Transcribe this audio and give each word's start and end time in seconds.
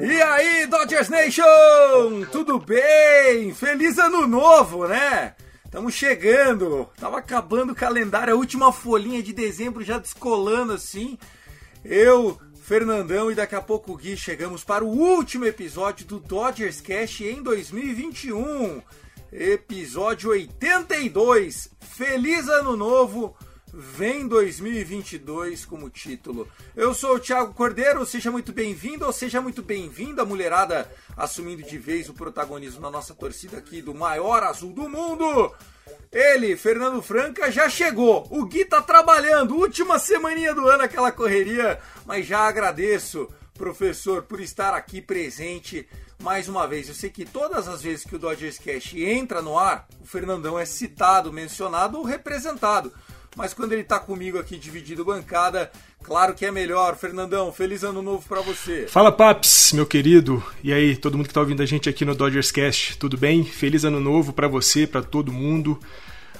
E 0.00 0.22
aí, 0.22 0.66
Dodgers 0.66 1.10
Nation! 1.10 2.24
Tudo 2.32 2.58
bem? 2.58 3.52
Feliz 3.52 3.98
ano 3.98 4.26
novo, 4.26 4.88
né? 4.88 5.34
Estamos 5.64 5.92
chegando. 5.92 6.88
Tava 6.98 7.18
acabando 7.18 7.72
o 7.72 7.76
calendário, 7.76 8.32
a 8.32 8.36
última 8.36 8.72
folhinha 8.72 9.22
de 9.22 9.34
dezembro 9.34 9.84
já 9.84 9.98
descolando 9.98 10.72
assim. 10.72 11.18
Eu, 11.84 12.38
Fernandão 12.62 13.30
e 13.30 13.34
daqui 13.34 13.54
a 13.54 13.60
pouco 13.60 13.92
o 13.92 13.96
Gui 13.96 14.16
chegamos 14.16 14.64
para 14.64 14.82
o 14.82 14.88
último 14.88 15.44
episódio 15.44 16.06
do 16.06 16.18
Dodgers 16.18 16.80
Cast 16.80 17.22
em 17.22 17.42
2021. 17.42 18.80
Episódio 19.30 20.30
82. 20.30 21.70
Feliz 21.80 22.48
ano 22.48 22.74
novo! 22.76 23.36
Vem 23.72 24.26
2022 24.26 25.66
como 25.66 25.90
título. 25.90 26.48
Eu 26.74 26.94
sou 26.94 27.16
o 27.16 27.20
Thiago 27.20 27.52
Cordeiro, 27.52 28.04
seja 28.06 28.30
muito 28.30 28.50
bem-vindo 28.50 29.04
ou 29.04 29.12
seja 29.12 29.42
muito 29.42 29.62
bem-vinda, 29.62 30.24
mulherada, 30.24 30.90
assumindo 31.14 31.62
de 31.62 31.76
vez 31.76 32.08
o 32.08 32.14
protagonismo 32.14 32.80
na 32.80 32.90
nossa 32.90 33.14
torcida 33.14 33.58
aqui 33.58 33.82
do 33.82 33.94
maior 33.94 34.42
azul 34.42 34.72
do 34.72 34.88
mundo. 34.88 35.54
Ele, 36.10 36.56
Fernando 36.56 37.02
Franca, 37.02 37.52
já 37.52 37.68
chegou. 37.68 38.26
O 38.30 38.46
Gui 38.46 38.64
tá 38.64 38.80
trabalhando, 38.80 39.56
última 39.56 39.98
semaninha 39.98 40.54
do 40.54 40.66
ano, 40.66 40.84
aquela 40.84 41.12
correria, 41.12 41.78
mas 42.06 42.26
já 42.26 42.40
agradeço, 42.40 43.28
professor, 43.52 44.22
por 44.22 44.40
estar 44.40 44.72
aqui 44.72 45.02
presente 45.02 45.86
mais 46.22 46.48
uma 46.48 46.66
vez. 46.66 46.88
Eu 46.88 46.94
sei 46.94 47.10
que 47.10 47.26
todas 47.26 47.68
as 47.68 47.82
vezes 47.82 48.04
que 48.04 48.16
o 48.16 48.18
Dodgers 48.18 48.58
Cash 48.58 48.94
entra 48.94 49.42
no 49.42 49.58
ar, 49.58 49.86
o 50.00 50.06
Fernandão 50.06 50.58
é 50.58 50.64
citado, 50.64 51.30
mencionado 51.30 51.98
ou 51.98 52.04
representado 52.04 52.90
mas 53.38 53.54
quando 53.54 53.72
ele 53.72 53.84
tá 53.84 54.00
comigo 54.00 54.36
aqui 54.36 54.58
dividido 54.58 55.04
bancada, 55.04 55.70
claro 56.02 56.34
que 56.34 56.44
é 56.44 56.50
melhor. 56.50 56.96
Fernandão, 56.96 57.52
feliz 57.52 57.84
ano 57.84 58.02
novo 58.02 58.28
para 58.28 58.40
você. 58.40 58.88
Fala 58.88 59.12
Paps, 59.12 59.72
meu 59.72 59.86
querido. 59.86 60.44
E 60.62 60.72
aí, 60.72 60.96
todo 60.96 61.16
mundo 61.16 61.28
que 61.28 61.34
tá 61.34 61.40
ouvindo 61.40 61.62
a 61.62 61.66
gente 61.66 61.88
aqui 61.88 62.04
no 62.04 62.16
Dodgers 62.16 62.50
Cast, 62.50 62.98
tudo 62.98 63.16
bem? 63.16 63.44
Feliz 63.44 63.84
ano 63.84 64.00
novo 64.00 64.32
para 64.32 64.48
você, 64.48 64.88
para 64.88 65.02
todo 65.02 65.32
mundo. 65.32 65.78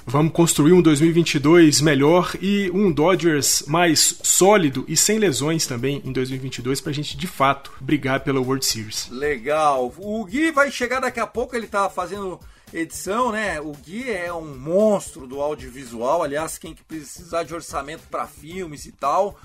Vamos 0.05 0.33
construir 0.33 0.73
um 0.73 0.81
2022 0.81 1.79
melhor 1.79 2.35
e 2.41 2.69
um 2.73 2.91
Dodgers 2.91 3.63
mais 3.65 4.19
sólido 4.21 4.83
e 4.85 4.97
sem 4.97 5.19
lesões 5.19 5.65
também 5.65 6.01
em 6.03 6.11
2022 6.11 6.81
pra 6.81 6.91
gente 6.91 7.15
de 7.15 7.27
fato 7.27 7.71
brigar 7.79 8.21
pela 8.25 8.41
World 8.41 8.65
Series. 8.65 9.07
Legal. 9.09 9.93
O 9.97 10.25
Gui 10.25 10.51
vai 10.51 10.69
chegar 10.69 10.99
daqui 10.99 11.19
a 11.21 11.27
pouco, 11.27 11.55
ele 11.55 11.67
tá 11.67 11.89
fazendo 11.89 12.39
edição, 12.73 13.31
né? 13.31 13.59
O 13.59 13.71
Gui 13.71 14.11
é 14.11 14.33
um 14.33 14.57
monstro 14.57 15.27
do 15.27 15.41
audiovisual. 15.41 16.23
Aliás, 16.23 16.57
quem 16.57 16.73
que 16.73 16.83
precisar 16.83 17.43
de 17.43 17.53
orçamento 17.53 18.03
para 18.09 18.27
filmes 18.27 18.85
e 18.85 18.91
tal, 18.91 19.39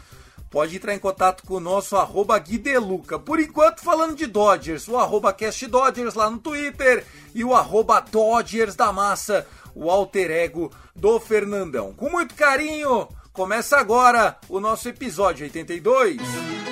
pode 0.50 0.76
entrar 0.76 0.94
em 0.94 0.98
contato 0.98 1.44
com 1.44 1.54
o 1.54 1.60
nosso 1.60 1.96
arroba 1.96 2.38
Gui 2.38 2.58
Deluca. 2.58 3.18
Por 3.18 3.40
enquanto, 3.40 3.80
falando 3.80 4.14
de 4.14 4.26
Dodgers, 4.26 4.86
o 4.88 4.96
arroba 4.96 5.32
Cast 5.32 5.66
Dodgers 5.66 6.14
lá 6.14 6.30
no 6.30 6.38
Twitter 6.38 7.04
e 7.34 7.44
o 7.44 7.54
arroba 7.54 8.00
Dodgers 8.00 8.76
da 8.76 8.92
Massa, 8.92 9.46
o 9.74 9.90
alter 9.90 10.30
ego 10.30 10.70
do 10.94 11.18
Fernandão. 11.18 11.92
Com 11.94 12.08
muito 12.08 12.34
carinho, 12.34 13.08
começa 13.32 13.76
agora 13.76 14.38
o 14.48 14.60
nosso 14.60 14.88
episódio 14.88 15.44
82. 15.44 16.63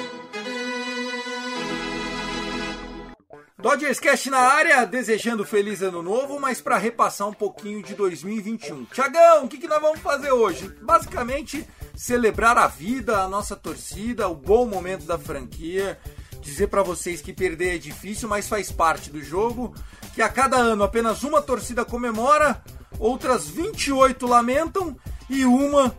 Dodgers 3.63 4.01
Cast 4.01 4.29
na 4.29 4.41
área, 4.41 4.85
desejando 4.85 5.45
feliz 5.45 5.83
ano 5.83 6.03
novo, 6.03 6.41
mas 6.41 6.61
para 6.61 6.77
repassar 6.77 7.29
um 7.29 7.33
pouquinho 7.33 7.81
de 7.81 7.95
2021. 7.95 8.87
Tiagão, 8.87 9.45
o 9.45 9.49
que, 9.49 9.57
que 9.57 9.69
nós 9.69 9.81
vamos 9.81 10.01
fazer 10.01 10.33
hoje? 10.33 10.69
Basicamente, 10.83 11.65
celebrar 11.95 12.59
a 12.59 12.67
vida, 12.67 13.19
a 13.19 13.29
nossa 13.29 13.55
torcida, 13.55 14.27
o 14.27 14.35
bom 14.35 14.67
momento 14.67 15.05
da 15.05 15.17
franquia. 15.17 15.97
Dizer 16.41 16.67
para 16.67 16.83
vocês 16.83 17.23
que 17.23 17.33
perder 17.33 17.77
é 17.77 17.79
difícil, 17.79 18.29
mas 18.29 18.49
faz 18.49 18.73
parte 18.73 19.11
do 19.11 19.23
jogo. 19.23 19.73
Que 20.13 20.23
a 20.23 20.29
cada 20.29 20.57
ano 20.57 20.83
apenas 20.83 21.23
uma 21.23 21.41
torcida 21.41 21.85
comemora, 21.85 22.61
outras 22.99 23.49
28 23.49 24.27
lamentam 24.27 24.97
e 25.31 25.45
uma 25.45 25.97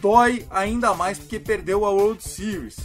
dói 0.00 0.46
ainda 0.48 0.94
mais 0.94 1.18
porque 1.18 1.40
perdeu 1.40 1.84
a 1.84 1.90
World 1.90 2.22
Series. 2.22 2.76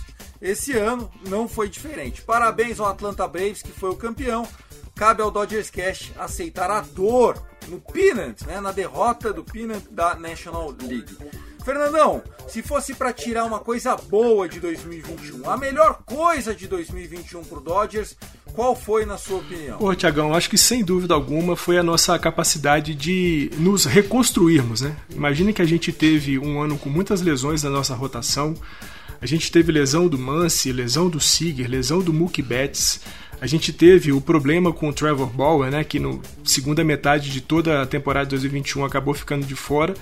Esse 0.46 0.74
ano 0.74 1.10
não 1.28 1.48
foi 1.48 1.68
diferente. 1.68 2.22
Parabéns 2.22 2.80
ao 2.80 2.86
Atlanta 2.86 3.28
Braves, 3.28 3.64
que 3.64 3.72
foi 3.72 3.90
o 3.90 3.96
campeão. 3.96 4.48
Cabe 4.94 5.24
ao 5.24 5.32
Dodgers 5.32 5.72
Cash 5.72 6.12
aceitar 6.16 6.70
a 6.70 6.82
dor 6.82 7.42
no 7.68 7.82
Peanut, 7.82 8.46
né, 8.46 8.62
na 8.62 8.72
derrota 8.72 9.34
do 9.34 9.44
Peanut 9.44 9.88
da 9.90 10.14
National 10.14 10.72
League. 10.84 11.18
Fernandão, 11.66 12.22
se 12.48 12.62
fosse 12.62 12.94
para 12.94 13.12
tirar 13.12 13.44
uma 13.44 13.60
coisa 13.60 13.96
boa 13.96 14.48
de 14.48 14.60
2021, 14.60 15.50
a 15.50 15.58
melhor 15.58 16.04
coisa 16.06 16.54
de 16.54 16.68
2021 16.68 17.44
pro 17.44 17.60
Dodgers, 17.60 18.16
qual 18.54 18.76
foi 18.76 19.04
na 19.04 19.18
sua 19.18 19.40
opinião? 19.40 19.80
Pô, 19.80 19.96
Tiagão, 19.96 20.32
acho 20.32 20.48
que 20.48 20.60
sem 20.60 20.84
dúvida 20.84 21.16
alguma 21.16 21.56
foi 21.56 21.80
a 21.80 21.84
nossa 21.84 22.20
capacidade 22.20 22.94
de 22.94 23.50
nos 23.58 23.86
reconstruirmos, 23.86 24.82
né? 24.82 24.96
Imagine 25.10 25.54
que 25.54 25.62
a 25.64 25.66
gente 25.66 25.92
teve 25.92 26.38
um 26.38 26.62
ano 26.62 26.78
com 26.78 26.88
muitas 26.88 27.20
lesões 27.20 27.64
na 27.64 27.72
nossa 27.72 27.96
rotação. 27.96 28.54
A 29.26 29.28
gente 29.28 29.52
teve 29.52 29.72
lesão 29.72 30.08
do 30.08 30.20
Mance, 30.20 30.72
lesão 30.72 31.10
do 31.10 31.20
Seager, 31.20 31.68
lesão 31.68 31.98
do 32.00 32.14
Mookie 32.14 32.44
Betts. 32.44 33.02
A 33.42 33.48
gente 33.48 33.74
teve 33.74 34.12
o 34.12 34.22
problema 34.22 34.72
com 34.72 34.88
o 34.88 34.94
Trevor 34.94 35.26
Bauer, 35.26 35.72
né, 35.72 35.84
que 35.84 36.00
no 36.00 36.22
segunda 36.44 36.84
metade 36.84 37.32
de 37.32 37.42
toda 37.42 37.82
a 37.82 37.88
temporada 37.88 38.28
de 38.28 38.30
2021 38.30 38.86
acabou 38.86 39.16
ficando 39.16 39.44
de 39.44 39.56
fora. 39.56 39.96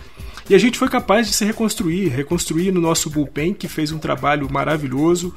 E 0.49 0.53
a 0.53 0.57
gente 0.57 0.77
foi 0.77 0.89
capaz 0.89 1.25
de 1.25 1.33
se 1.33 1.45
reconstruir, 1.45 2.09
reconstruir 2.09 2.73
no 2.73 2.81
nosso 2.81 3.09
bullpen, 3.09 3.53
que 3.53 3.69
fez 3.69 3.93
um 3.93 3.97
trabalho 3.97 4.51
maravilhoso, 4.51 5.33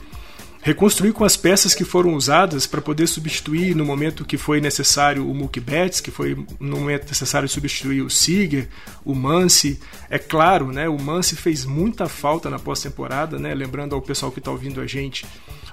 reconstruir 0.66 1.12
com 1.12 1.25
as 1.25 1.37
peças 1.37 1.77
que 1.77 1.84
foram 1.84 2.16
usadas 2.16 2.66
para 2.66 2.81
poder 2.81 3.06
substituir 3.06 3.72
no 3.72 3.84
momento 3.84 4.25
que 4.25 4.37
foi 4.37 4.60
necessário 4.60 5.31
o 5.31 5.32
Mookie 5.32 5.60
Betts, 5.60 6.00
que 6.00 6.10
foi 6.10 6.37
no 6.59 6.78
momento 6.78 7.06
necessário 7.06 7.49
substituir 7.49 8.03
o 8.03 8.10
Seager, 8.10 8.68
o 9.04 9.15
Mance. 9.15 9.78
É 10.10 10.18
claro, 10.18 10.72
né, 10.72 10.89
o 10.89 11.01
Mance 11.01 11.36
fez 11.36 11.65
muita 11.65 12.09
falta 12.09 12.51
na 12.51 12.59
pós-temporada, 12.59 13.39
né, 13.39 13.54
lembrando 13.54 13.95
ao 13.95 14.03
pessoal 14.03 14.33
que 14.33 14.41
está 14.41 14.51
ouvindo 14.51 14.80
a 14.80 14.86
gente. 14.89 15.24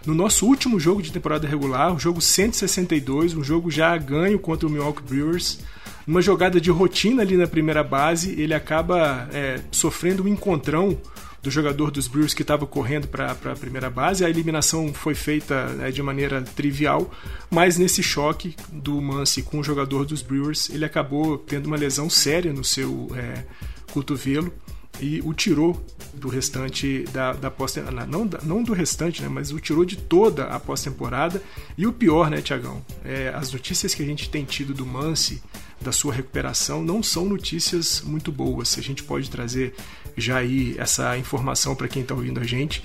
No 0.05 0.13
nosso 0.13 0.45
último 0.45 0.79
jogo 0.79 1.01
de 1.01 1.11
temporada 1.11 1.47
regular, 1.47 1.95
o 1.95 1.97
jogo 1.97 2.21
162, 2.21 3.33
um 3.33 3.43
jogo 3.43 3.71
já 3.71 3.97
ganho 3.97 4.37
contra 4.37 4.67
o 4.67 4.69
Milwaukee 4.69 5.01
Brewers, 5.01 5.57
numa 6.05 6.21
jogada 6.21 6.61
de 6.61 6.69
rotina 6.69 7.23
ali 7.23 7.35
na 7.35 7.47
primeira 7.47 7.83
base, 7.83 8.39
ele 8.39 8.53
acaba 8.53 9.27
é, 9.33 9.59
sofrendo 9.71 10.23
um 10.23 10.27
encontrão 10.27 10.95
do 11.43 11.51
jogador 11.51 11.91
dos 11.91 12.07
Brewers 12.07 12.33
que 12.33 12.41
estava 12.41 12.65
correndo 12.65 13.05
para 13.07 13.31
a 13.31 13.55
primeira 13.55 13.89
base. 13.89 14.23
A 14.23 14.29
eliminação 14.29 14.93
foi 14.93 15.13
feita 15.13 15.67
né, 15.73 15.91
de 15.91 16.01
maneira 16.01 16.41
trivial, 16.41 17.13
mas 17.51 17.77
nesse 17.77 18.01
choque 18.01 18.55
do 18.71 18.99
Mance 19.01 19.43
com 19.43 19.59
o 19.59 19.63
jogador 19.63 20.05
dos 20.05 20.21
Brewers, 20.21 20.69
ele 20.69 20.85
acabou 20.85 21.37
tendo 21.37 21.67
uma 21.67 21.75
lesão 21.75 22.09
séria 22.09 22.53
no 22.53 22.63
seu 22.63 23.11
é, 23.13 23.43
cotovelo 23.91 24.53
e 25.01 25.21
o 25.25 25.33
tirou 25.33 25.85
do 26.13 26.29
restante 26.29 27.03
da, 27.11 27.33
da 27.33 27.51
pós-temporada. 27.51 28.09
Não, 28.09 28.29
não 28.43 28.63
do 28.63 28.71
restante, 28.71 29.21
né, 29.21 29.27
mas 29.27 29.51
o 29.51 29.59
tirou 29.59 29.83
de 29.83 29.97
toda 29.97 30.45
a 30.45 30.57
pós-temporada. 30.61 31.43
E 31.77 31.85
o 31.85 31.91
pior, 31.91 32.29
né, 32.29 32.41
Tiagão? 32.41 32.81
É, 33.03 33.33
as 33.35 33.51
notícias 33.51 33.93
que 33.93 34.01
a 34.01 34.05
gente 34.05 34.29
tem 34.29 34.45
tido 34.45 34.73
do 34.73 34.85
Mance 34.85 35.43
da 35.83 35.91
sua 35.91 36.13
recuperação 36.13 36.83
não 36.83 37.03
são 37.03 37.25
notícias 37.25 38.01
muito 38.01 38.31
boas. 38.31 38.77
A 38.77 38.81
gente 38.81 39.03
pode 39.03 39.29
trazer 39.29 39.75
já 40.17 40.37
aí 40.37 40.75
essa 40.77 41.17
informação 41.17 41.75
para 41.75 41.87
quem 41.87 42.01
está 42.01 42.15
ouvindo 42.15 42.39
a 42.39 42.43
gente. 42.43 42.81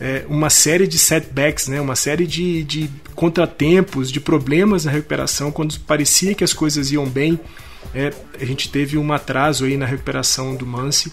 É, 0.00 0.24
uma 0.28 0.48
série 0.48 0.86
de 0.86 0.98
setbacks, 0.98 1.68
né? 1.68 1.80
uma 1.80 1.94
série 1.94 2.26
de, 2.26 2.64
de 2.64 2.90
contratempos, 3.14 4.10
de 4.10 4.18
problemas 4.18 4.86
na 4.86 4.90
recuperação, 4.90 5.52
quando 5.52 5.78
parecia 5.80 6.34
que 6.34 6.42
as 6.42 6.54
coisas 6.54 6.90
iam 6.90 7.06
bem, 7.06 7.38
é, 7.94 8.12
a 8.40 8.44
gente 8.44 8.70
teve 8.70 8.96
um 8.96 9.12
atraso 9.12 9.64
aí 9.64 9.76
na 9.76 9.86
recuperação 9.86 10.56
do 10.56 10.66
Mance. 10.66 11.12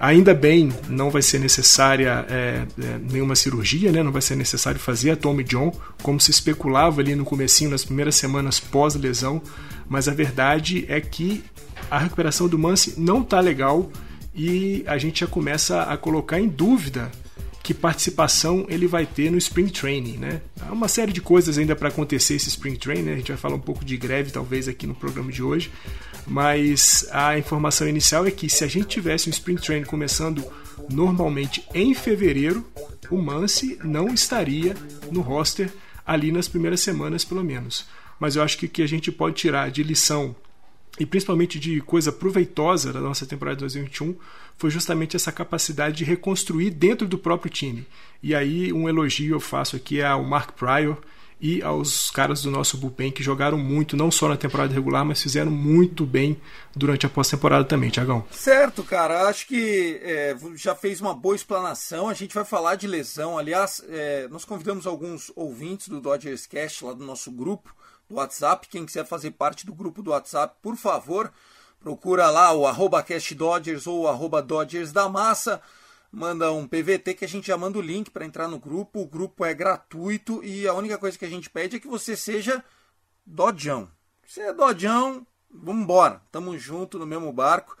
Ainda 0.00 0.34
bem, 0.34 0.70
não 0.88 1.10
vai 1.10 1.22
ser 1.22 1.38
necessária 1.38 2.26
é, 2.28 2.66
é, 2.78 2.98
nenhuma 3.10 3.36
cirurgia, 3.36 3.92
né? 3.92 4.02
não 4.02 4.10
vai 4.10 4.20
ser 4.20 4.34
necessário 4.34 4.80
fazer 4.80 5.12
a 5.12 5.16
Tommy 5.16 5.44
John, 5.44 5.72
como 6.02 6.20
se 6.20 6.32
especulava 6.32 7.00
ali 7.00 7.14
no 7.14 7.24
comecinho, 7.24 7.70
nas 7.70 7.84
primeiras 7.84 8.16
semanas 8.16 8.58
pós-lesão, 8.58 9.40
mas 9.88 10.08
a 10.08 10.12
verdade 10.12 10.84
é 10.88 11.00
que 11.00 11.44
a 11.90 11.98
recuperação 11.98 12.48
do 12.48 12.58
Mance 12.58 12.94
não 12.98 13.22
está 13.22 13.40
legal 13.40 13.90
e 14.34 14.82
a 14.86 14.98
gente 14.98 15.20
já 15.20 15.26
começa 15.26 15.82
a 15.82 15.96
colocar 15.96 16.40
em 16.40 16.48
dúvida 16.48 17.10
que 17.62 17.72
participação 17.72 18.66
ele 18.68 18.86
vai 18.86 19.06
ter 19.06 19.30
no 19.30 19.38
Spring 19.38 19.68
Training, 19.68 20.18
né? 20.18 20.42
Há 20.60 20.70
uma 20.70 20.86
série 20.86 21.12
de 21.12 21.22
coisas 21.22 21.56
ainda 21.56 21.74
para 21.74 21.88
acontecer 21.88 22.34
esse 22.34 22.48
Spring 22.50 22.76
Training, 22.76 23.02
né? 23.02 23.12
a 23.14 23.16
gente 23.16 23.28
vai 23.28 23.38
falar 23.38 23.54
um 23.54 23.60
pouco 23.60 23.82
de 23.82 23.96
greve 23.96 24.30
talvez 24.30 24.68
aqui 24.68 24.86
no 24.86 24.94
programa 24.94 25.32
de 25.32 25.42
hoje, 25.42 25.72
mas 26.26 27.08
a 27.10 27.38
informação 27.38 27.88
inicial 27.88 28.26
é 28.26 28.30
que 28.30 28.50
se 28.50 28.64
a 28.64 28.66
gente 28.66 28.88
tivesse 28.88 29.30
um 29.30 29.32
Spring 29.32 29.56
Training 29.56 29.86
começando 29.86 30.44
normalmente 30.90 31.66
em 31.72 31.94
fevereiro, 31.94 32.66
o 33.10 33.16
Mance 33.16 33.78
não 33.82 34.08
estaria 34.08 34.76
no 35.10 35.22
roster 35.22 35.72
ali 36.06 36.30
nas 36.30 36.48
primeiras 36.48 36.80
semanas 36.80 37.24
pelo 37.24 37.42
menos. 37.42 37.86
Mas 38.18 38.36
eu 38.36 38.42
acho 38.42 38.58
que 38.58 38.68
que 38.68 38.82
a 38.82 38.86
gente 38.86 39.10
pode 39.12 39.36
tirar 39.36 39.70
de 39.70 39.82
lição 39.82 40.34
e 40.98 41.04
principalmente 41.04 41.58
de 41.58 41.80
coisa 41.80 42.12
proveitosa 42.12 42.92
da 42.92 43.00
nossa 43.00 43.26
temporada 43.26 43.56
de 43.56 43.60
2021 43.60 44.16
foi 44.56 44.70
justamente 44.70 45.16
essa 45.16 45.32
capacidade 45.32 45.96
de 45.96 46.04
reconstruir 46.04 46.70
dentro 46.70 47.08
do 47.08 47.18
próprio 47.18 47.50
time. 47.50 47.86
E 48.22 48.34
aí 48.34 48.72
um 48.72 48.88
elogio 48.88 49.34
eu 49.34 49.40
faço 49.40 49.74
aqui 49.74 50.00
ao 50.00 50.22
Mark 50.22 50.52
Pryor 50.52 50.96
e 51.40 51.60
aos 51.62 52.12
caras 52.12 52.42
do 52.42 52.50
nosso 52.50 52.76
bullpen 52.78 53.10
que 53.10 53.22
jogaram 53.22 53.58
muito, 53.58 53.96
não 53.96 54.10
só 54.10 54.28
na 54.28 54.36
temporada 54.36 54.72
regular, 54.72 55.04
mas 55.04 55.20
fizeram 55.20 55.50
muito 55.50 56.06
bem 56.06 56.40
durante 56.74 57.04
a 57.04 57.08
pós-temporada 57.08 57.64
também, 57.64 57.90
Tiagão. 57.90 58.24
Certo, 58.30 58.84
cara. 58.84 59.28
Acho 59.28 59.48
que 59.48 60.00
é, 60.02 60.36
já 60.54 60.76
fez 60.76 61.00
uma 61.00 61.12
boa 61.12 61.34
explanação. 61.34 62.08
A 62.08 62.14
gente 62.14 62.34
vai 62.34 62.44
falar 62.44 62.76
de 62.76 62.86
lesão. 62.86 63.36
Aliás, 63.36 63.84
é, 63.88 64.28
nós 64.28 64.44
convidamos 64.44 64.86
alguns 64.86 65.32
ouvintes 65.34 65.88
do 65.88 66.00
Dodgers 66.00 66.46
Cast 66.46 66.84
lá 66.84 66.92
do 66.92 67.04
nosso 67.04 67.30
grupo 67.32 67.74
do 68.08 68.16
WhatsApp. 68.16 68.68
Quem 68.68 68.86
quiser 68.86 69.06
fazer 69.06 69.32
parte 69.32 69.66
do 69.66 69.74
grupo 69.74 70.02
do 70.02 70.10
WhatsApp, 70.10 70.56
por 70.62 70.76
favor, 70.76 71.32
procura 71.80 72.30
lá 72.30 72.52
o 72.52 72.66
arroba 72.66 73.02
CastDodgers 73.02 73.86
ou 73.86 74.08
arroba 74.08 74.42
Dodgers 74.42 74.92
da 74.92 75.08
Massa. 75.08 75.60
Manda 76.10 76.52
um 76.52 76.66
PVT 76.66 77.14
que 77.14 77.24
a 77.24 77.28
gente 77.28 77.48
já 77.48 77.56
manda 77.56 77.78
o 77.78 77.82
link 77.82 78.10
para 78.10 78.24
entrar 78.24 78.46
no 78.46 78.58
grupo. 78.58 79.00
O 79.00 79.06
grupo 79.06 79.44
é 79.44 79.52
gratuito 79.52 80.44
e 80.44 80.66
a 80.66 80.72
única 80.72 80.96
coisa 80.96 81.18
que 81.18 81.24
a 81.24 81.28
gente 81.28 81.50
pede 81.50 81.76
é 81.76 81.80
que 81.80 81.88
você 81.88 82.16
seja 82.16 82.62
Dodjão. 83.26 83.88
Se 84.26 84.40
é 84.40 84.52
Dodjão, 84.52 85.26
vamos 85.50 85.82
embora. 85.82 86.22
Tamo 86.30 86.56
junto 86.56 86.98
no 86.98 87.06
mesmo 87.06 87.32
barco. 87.32 87.76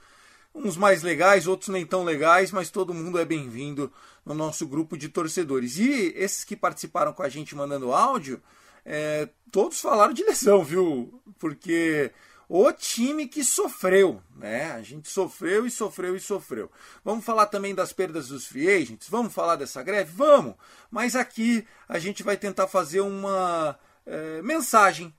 Uns 0.54 0.76
mais 0.76 1.02
legais, 1.02 1.46
outros 1.46 1.68
nem 1.68 1.84
tão 1.84 2.04
legais, 2.04 2.50
mas 2.52 2.70
todo 2.70 2.94
mundo 2.94 3.18
é 3.18 3.24
bem-vindo 3.24 3.92
no 4.24 4.34
nosso 4.34 4.66
grupo 4.66 4.96
de 4.96 5.08
torcedores. 5.08 5.78
E 5.78 6.12
esses 6.16 6.44
que 6.44 6.56
participaram 6.56 7.12
com 7.12 7.22
a 7.22 7.28
gente 7.28 7.54
mandando 7.54 7.92
áudio, 7.92 8.42
é, 8.84 9.28
todos 9.50 9.80
falaram 9.80 10.12
de 10.12 10.24
lesão, 10.24 10.62
viu? 10.62 11.22
Porque 11.38 12.12
o 12.48 12.70
time 12.72 13.26
que 13.26 13.42
sofreu, 13.42 14.22
né? 14.36 14.72
A 14.72 14.82
gente 14.82 15.08
sofreu 15.08 15.66
e 15.66 15.70
sofreu 15.70 16.14
e 16.14 16.20
sofreu. 16.20 16.70
Vamos 17.04 17.24
falar 17.24 17.46
também 17.46 17.74
das 17.74 17.92
perdas 17.92 18.28
dos 18.28 18.46
free 18.46 18.68
agents? 18.68 19.08
Vamos 19.08 19.32
falar 19.32 19.56
dessa 19.56 19.82
greve? 19.82 20.12
Vamos! 20.14 20.54
Mas 20.90 21.16
aqui 21.16 21.66
a 21.88 21.98
gente 21.98 22.22
vai 22.22 22.36
tentar 22.36 22.68
fazer 22.68 23.00
uma 23.00 23.78
é, 24.04 24.42
mensagem 24.42 25.14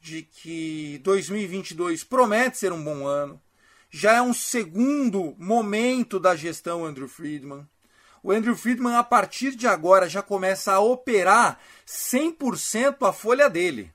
de 0.00 0.22
que 0.22 0.98
2022 1.02 2.04
promete 2.04 2.58
ser 2.58 2.72
um 2.72 2.82
bom 2.82 3.06
ano. 3.06 3.40
Já 3.90 4.14
é 4.14 4.22
um 4.22 4.32
segundo 4.32 5.34
momento 5.38 6.18
da 6.18 6.34
gestão 6.34 6.84
Andrew 6.84 7.08
Friedman 7.08 7.68
o 8.22 8.30
Andrew 8.30 8.54
Friedman, 8.54 8.94
a 8.94 9.02
partir 9.02 9.56
de 9.56 9.66
agora, 9.66 10.08
já 10.08 10.22
começa 10.22 10.72
a 10.72 10.80
operar 10.80 11.58
100% 11.86 13.08
a 13.08 13.12
folha 13.12 13.50
dele. 13.50 13.92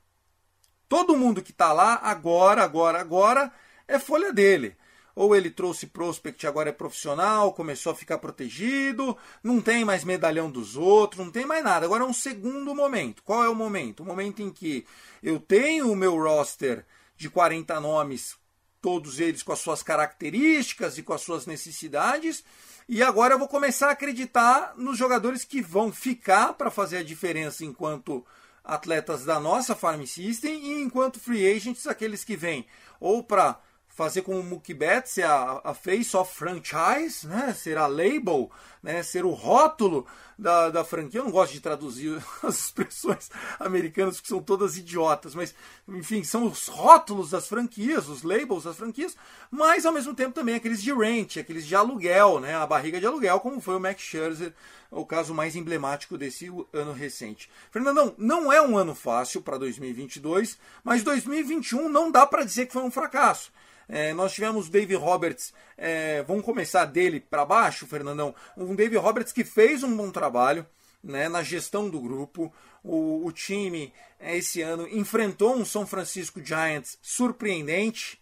Todo 0.86 1.16
mundo 1.16 1.42
que 1.42 1.50
está 1.50 1.72
lá, 1.72 1.98
agora, 2.02 2.62
agora, 2.62 3.00
agora, 3.00 3.52
é 3.86 3.98
folha 3.98 4.32
dele. 4.32 4.76
Ou 5.14 5.34
ele 5.34 5.50
trouxe 5.50 5.86
prospect, 5.86 6.46
agora 6.46 6.68
é 6.68 6.72
profissional, 6.72 7.52
começou 7.52 7.90
a 7.90 7.94
ficar 7.94 8.18
protegido, 8.18 9.16
não 9.42 9.60
tem 9.60 9.84
mais 9.84 10.04
medalhão 10.04 10.50
dos 10.50 10.76
outros, 10.76 11.24
não 11.24 11.32
tem 11.32 11.44
mais 11.44 11.64
nada. 11.64 11.86
Agora 11.86 12.04
é 12.04 12.06
um 12.06 12.12
segundo 12.12 12.74
momento. 12.74 13.22
Qual 13.22 13.42
é 13.42 13.48
o 13.48 13.54
momento? 13.54 14.02
O 14.02 14.06
momento 14.06 14.42
em 14.42 14.50
que 14.50 14.86
eu 15.22 15.40
tenho 15.40 15.90
o 15.90 15.96
meu 15.96 16.16
roster 16.22 16.86
de 17.16 17.28
40 17.28 17.80
nomes, 17.80 18.36
todos 18.80 19.18
eles 19.18 19.42
com 19.42 19.52
as 19.52 19.58
suas 19.58 19.82
características 19.82 20.98
e 20.98 21.02
com 21.02 21.12
as 21.12 21.22
suas 21.22 21.46
necessidades, 21.46 22.44
e 22.88 23.02
agora 23.02 23.34
eu 23.34 23.38
vou 23.38 23.46
começar 23.46 23.88
a 23.88 23.92
acreditar 23.92 24.72
nos 24.76 24.96
jogadores 24.96 25.44
que 25.44 25.60
vão 25.60 25.92
ficar 25.92 26.54
para 26.54 26.70
fazer 26.70 26.96
a 26.96 27.02
diferença 27.02 27.64
enquanto 27.64 28.24
atletas 28.64 29.24
da 29.24 29.38
nossa 29.38 29.74
Farm 29.74 30.04
System 30.06 30.54
e 30.54 30.82
enquanto 30.82 31.20
free 31.20 31.46
agents, 31.54 31.86
aqueles 31.86 32.24
que 32.24 32.36
vêm 32.36 32.66
ou 32.98 33.22
para 33.22 33.60
fazer 33.98 34.22
como 34.22 34.38
o 34.38 34.44
Mookie 34.44 34.72
Betts, 34.72 35.10
ser 35.10 35.24
a, 35.24 35.60
a 35.64 35.74
face 35.74 36.16
of 36.16 36.32
franchise, 36.32 37.26
né? 37.26 37.52
ser 37.52 37.76
a 37.76 37.88
label, 37.88 38.48
né? 38.80 39.02
ser 39.02 39.24
o 39.24 39.30
rótulo 39.30 40.06
da, 40.38 40.70
da 40.70 40.84
franquia. 40.84 41.18
Eu 41.18 41.24
não 41.24 41.32
gosto 41.32 41.52
de 41.52 41.60
traduzir 41.60 42.16
as 42.44 42.66
expressões 42.66 43.28
americanas 43.58 44.20
que 44.20 44.28
são 44.28 44.40
todas 44.40 44.76
idiotas, 44.76 45.34
mas 45.34 45.52
enfim, 45.88 46.22
são 46.22 46.46
os 46.46 46.68
rótulos 46.68 47.30
das 47.30 47.48
franquias, 47.48 48.08
os 48.08 48.22
labels 48.22 48.62
das 48.62 48.76
franquias, 48.76 49.16
mas 49.50 49.84
ao 49.84 49.92
mesmo 49.92 50.14
tempo 50.14 50.32
também 50.32 50.54
aqueles 50.54 50.80
de 50.80 50.92
rent, 50.92 51.36
aqueles 51.36 51.66
de 51.66 51.74
aluguel, 51.74 52.38
né? 52.38 52.54
a 52.54 52.68
barriga 52.68 53.00
de 53.00 53.06
aluguel, 53.06 53.40
como 53.40 53.60
foi 53.60 53.74
o 53.74 53.80
Max 53.80 54.00
Scherzer, 54.00 54.54
o 54.92 55.04
caso 55.04 55.34
mais 55.34 55.56
emblemático 55.56 56.16
desse 56.16 56.46
ano 56.72 56.92
recente. 56.92 57.50
Fernandão, 57.72 58.14
não 58.16 58.52
é 58.52 58.62
um 58.62 58.78
ano 58.78 58.94
fácil 58.94 59.42
para 59.42 59.58
2022, 59.58 60.56
mas 60.84 61.02
2021 61.02 61.88
não 61.88 62.12
dá 62.12 62.24
para 62.24 62.44
dizer 62.44 62.66
que 62.66 62.72
foi 62.72 62.82
um 62.82 62.92
fracasso. 62.92 63.50
É, 63.88 64.12
nós 64.12 64.32
tivemos 64.32 64.68
Dave 64.68 64.94
Roberts, 64.94 65.52
é, 65.76 66.22
vamos 66.22 66.44
começar 66.44 66.84
dele 66.84 67.20
para 67.20 67.44
baixo, 67.44 67.86
Fernandão. 67.86 68.34
Um 68.56 68.74
Dave 68.74 68.96
Roberts 68.96 69.32
que 69.32 69.44
fez 69.44 69.82
um 69.82 69.96
bom 69.96 70.10
trabalho 70.10 70.66
né, 71.02 71.28
na 71.28 71.42
gestão 71.42 71.88
do 71.88 72.00
grupo. 72.00 72.52
O, 72.84 73.26
o 73.26 73.32
time 73.32 73.92
é, 74.20 74.36
esse 74.36 74.60
ano 74.60 74.86
enfrentou 74.88 75.56
um 75.56 75.64
São 75.64 75.86
Francisco 75.86 76.44
Giants 76.44 76.98
surpreendente, 77.00 78.20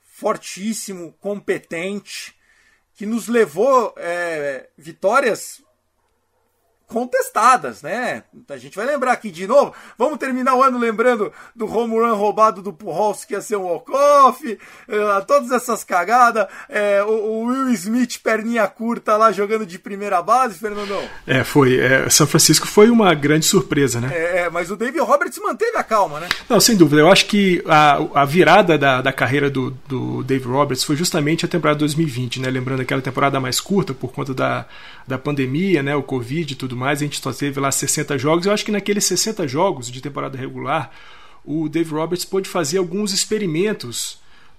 fortíssimo, 0.00 1.12
competente, 1.20 2.34
que 2.94 3.04
nos 3.06 3.26
levou 3.26 3.94
é, 3.96 4.68
vitórias 4.76 5.62
contestadas, 6.90 7.82
né? 7.82 8.24
A 8.48 8.56
gente 8.56 8.76
vai 8.76 8.84
lembrar 8.84 9.12
aqui 9.12 9.30
de 9.30 9.46
novo. 9.46 9.72
Vamos 9.96 10.18
terminar 10.18 10.56
o 10.56 10.62
ano 10.62 10.76
lembrando 10.76 11.32
do 11.54 11.64
home 11.72 11.94
run 11.94 12.14
roubado 12.14 12.60
do 12.60 12.72
Pujols 12.72 13.24
que 13.24 13.34
ia 13.34 13.40
ser 13.40 13.56
um 13.56 13.62
walk-off, 13.62 14.44
uh, 14.52 15.24
todas 15.24 15.52
essas 15.52 15.84
cagadas. 15.84 16.46
É, 16.68 17.02
o, 17.04 17.10
o, 17.10 17.44
Will 17.44 17.70
Smith, 17.70 18.18
perninha 18.22 18.66
curta 18.66 19.16
lá 19.16 19.30
jogando 19.30 19.64
de 19.64 19.78
primeira 19.78 20.20
base, 20.20 20.58
Fernandão. 20.58 21.00
É, 21.26 21.44
foi. 21.44 21.78
É, 21.78 22.10
São 22.10 22.26
Francisco 22.26 22.66
foi 22.66 22.90
uma 22.90 23.14
grande 23.14 23.46
surpresa, 23.46 24.00
né? 24.00 24.10
É, 24.12 24.38
é, 24.40 24.50
mas 24.50 24.70
o 24.70 24.76
David 24.76 25.00
Roberts 25.00 25.38
manteve 25.38 25.76
a 25.76 25.84
calma, 25.84 26.18
né? 26.18 26.28
Não, 26.48 26.60
sem 26.60 26.76
dúvida. 26.76 27.02
Eu 27.02 27.10
acho 27.10 27.26
que 27.26 27.62
a, 27.68 28.22
a 28.22 28.24
virada 28.24 28.76
da, 28.76 29.00
da 29.00 29.12
carreira 29.12 29.48
do, 29.48 29.70
do 29.86 30.24
Dave 30.24 30.48
Roberts 30.48 30.82
foi 30.82 30.96
justamente 30.96 31.44
a 31.44 31.48
temporada 31.48 31.78
2020, 31.78 32.40
né? 32.40 32.50
Lembrando 32.50 32.82
aquela 32.82 33.00
temporada 33.00 33.38
mais 33.38 33.60
curta 33.60 33.94
por 33.94 34.12
conta 34.12 34.34
da, 34.34 34.66
da 35.06 35.16
pandemia, 35.16 35.84
né? 35.84 35.94
O 35.94 36.02
Covid 36.02 36.52
e 36.52 36.56
tudo 36.56 36.79
mais, 36.80 37.00
a 37.00 37.04
gente 37.04 37.20
só 37.20 37.32
teve 37.32 37.60
lá 37.60 37.70
60 37.70 38.18
jogos. 38.18 38.46
Eu 38.46 38.52
acho 38.52 38.64
que 38.64 38.72
naqueles 38.72 39.04
60 39.04 39.46
jogos 39.46 39.90
de 39.90 40.00
temporada 40.00 40.36
regular, 40.36 40.90
o 41.44 41.68
Dave 41.68 41.90
Roberts 41.92 42.24
pôde 42.24 42.48
fazer 42.48 42.78
alguns 42.78 43.12
experimentos 43.12 44.18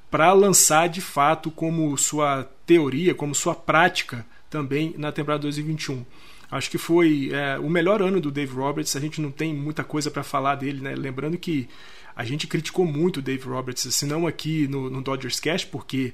para 0.09 0.31
lançar 0.33 0.87
de 0.87 1.01
fato 1.01 1.49
como 1.49 1.97
sua 1.97 2.43
teoria, 2.65 3.15
como 3.15 3.33
sua 3.33 3.55
prática 3.55 4.25
também 4.49 4.93
na 4.97 5.11
temporada 5.11 5.41
2021. 5.43 6.05
Acho 6.51 6.69
que 6.69 6.77
foi 6.77 7.31
é, 7.31 7.57
o 7.57 7.69
melhor 7.69 8.01
ano 8.01 8.19
do 8.19 8.29
Dave 8.29 8.53
Roberts. 8.53 8.95
A 8.95 8.99
gente 8.99 9.21
não 9.21 9.31
tem 9.31 9.53
muita 9.53 9.83
coisa 9.83 10.11
para 10.11 10.21
falar 10.21 10.55
dele, 10.55 10.81
né? 10.81 10.93
Lembrando 10.95 11.37
que 11.37 11.67
a 12.13 12.25
gente 12.25 12.45
criticou 12.45 12.85
muito 12.85 13.17
o 13.17 13.21
Dave 13.21 13.47
Roberts, 13.47 13.95
se 13.95 14.05
não 14.05 14.27
aqui 14.27 14.67
no, 14.67 14.89
no 14.89 15.01
Dodgers 15.01 15.39
Cast, 15.39 15.67
porque 15.67 16.13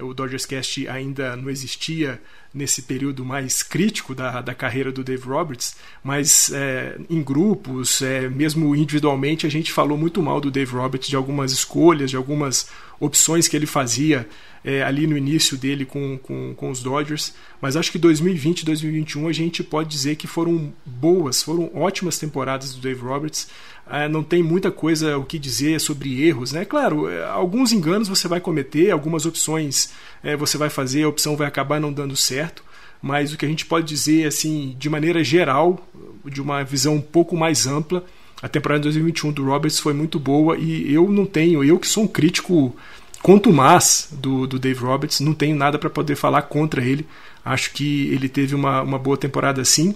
o 0.00 0.14
Dodgers 0.14 0.46
Cast 0.46 0.88
ainda 0.88 1.36
não 1.36 1.50
existia 1.50 2.20
nesse 2.52 2.82
período 2.82 3.24
mais 3.24 3.62
crítico 3.62 4.14
da, 4.14 4.40
da 4.40 4.54
carreira 4.54 4.90
do 4.90 5.04
Dave 5.04 5.28
Roberts, 5.28 5.76
mas 6.02 6.50
é, 6.52 6.98
em 7.10 7.22
grupos, 7.22 8.00
é, 8.00 8.28
mesmo 8.28 8.74
individualmente, 8.74 9.46
a 9.46 9.50
gente 9.50 9.70
falou 9.70 9.98
muito 9.98 10.22
mal 10.22 10.40
do 10.40 10.50
Dave 10.50 10.72
Roberts, 10.72 11.08
de 11.08 11.16
algumas 11.16 11.52
escolhas, 11.52 12.10
de 12.10 12.16
algumas 12.16 12.68
opções 12.98 13.46
que 13.46 13.56
ele 13.56 13.66
fazia 13.66 14.26
é, 14.64 14.82
ali 14.82 15.06
no 15.06 15.16
início 15.16 15.56
dele 15.56 15.84
com, 15.84 16.18
com, 16.18 16.54
com 16.54 16.70
os 16.70 16.82
Dodgers. 16.82 17.34
Mas 17.60 17.76
acho 17.76 17.92
que 17.92 17.98
2020 17.98 18.60
e 18.60 18.64
2021 18.64 19.28
a 19.28 19.32
gente 19.32 19.62
pode 19.62 19.88
dizer 19.88 20.16
que 20.16 20.26
foram 20.26 20.72
boas, 20.84 21.42
foram 21.42 21.70
ótimas 21.74 22.18
temporadas 22.18 22.74
do 22.74 22.80
Dave 22.80 23.00
Roberts. 23.00 23.48
É, 23.88 24.08
não 24.08 24.22
tem 24.22 24.42
muita 24.42 24.70
coisa 24.70 25.16
o 25.16 25.24
que 25.24 25.38
dizer 25.38 25.80
sobre 25.80 26.26
erros, 26.26 26.52
né? 26.52 26.64
Claro, 26.64 27.08
é, 27.08 27.24
alguns 27.24 27.72
enganos 27.72 28.08
você 28.08 28.26
vai 28.26 28.40
cometer, 28.40 28.90
algumas 28.90 29.26
opções 29.26 29.92
é, 30.24 30.36
você 30.36 30.58
vai 30.58 30.68
fazer, 30.68 31.04
a 31.04 31.08
opção 31.08 31.36
vai 31.36 31.46
acabar 31.46 31.80
não 31.80 31.92
dando 31.92 32.16
certo. 32.16 32.64
Mas 33.00 33.32
o 33.32 33.36
que 33.36 33.46
a 33.46 33.48
gente 33.48 33.66
pode 33.66 33.86
dizer, 33.86 34.26
assim, 34.26 34.74
de 34.78 34.88
maneira 34.88 35.22
geral, 35.22 35.86
de 36.24 36.40
uma 36.40 36.64
visão 36.64 36.94
um 36.94 37.00
pouco 37.00 37.36
mais 37.36 37.66
ampla, 37.66 38.04
a 38.42 38.48
temporada 38.48 38.80
de 38.80 38.84
2021 38.84 39.32
do 39.32 39.44
Roberts 39.44 39.78
foi 39.78 39.92
muito 39.92 40.18
boa 40.18 40.56
e 40.58 40.92
eu 40.92 41.08
não 41.08 41.24
tenho, 41.24 41.64
eu 41.64 41.78
que 41.78 41.86
sou 41.86 42.04
um 42.04 42.08
crítico 42.08 42.74
contumaz 43.22 44.08
do, 44.12 44.46
do 44.46 44.58
Dave 44.58 44.80
Roberts, 44.80 45.20
não 45.20 45.34
tenho 45.34 45.56
nada 45.56 45.78
para 45.78 45.90
poder 45.90 46.16
falar 46.16 46.42
contra 46.42 46.84
ele. 46.84 47.06
Acho 47.44 47.72
que 47.72 48.08
ele 48.12 48.28
teve 48.28 48.54
uma, 48.54 48.82
uma 48.82 48.98
boa 48.98 49.16
temporada 49.16 49.64
sim. 49.64 49.94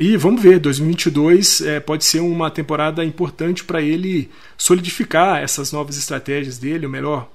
E 0.00 0.16
vamos 0.16 0.42
ver, 0.42 0.58
2022 0.58 1.60
é, 1.60 1.78
pode 1.78 2.06
ser 2.06 2.20
uma 2.20 2.50
temporada 2.50 3.04
importante 3.04 3.62
para 3.62 3.82
ele 3.82 4.30
solidificar 4.56 5.42
essas 5.42 5.72
novas 5.72 5.98
estratégias 5.98 6.56
dele, 6.56 6.86
a 6.86 6.88
melhor 6.88 7.30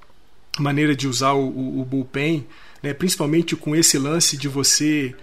maneira 0.57 0.95
de 0.95 1.07
usar 1.07 1.34
o, 1.34 1.48
o, 1.48 1.81
o 1.81 1.86
bullpen, 1.86 2.48
né, 2.81 2.91
principalmente 2.91 3.55
com 3.55 3.75
esse 3.75 4.00
lance 4.00 4.36
de 4.36 4.48
você 4.48 5.13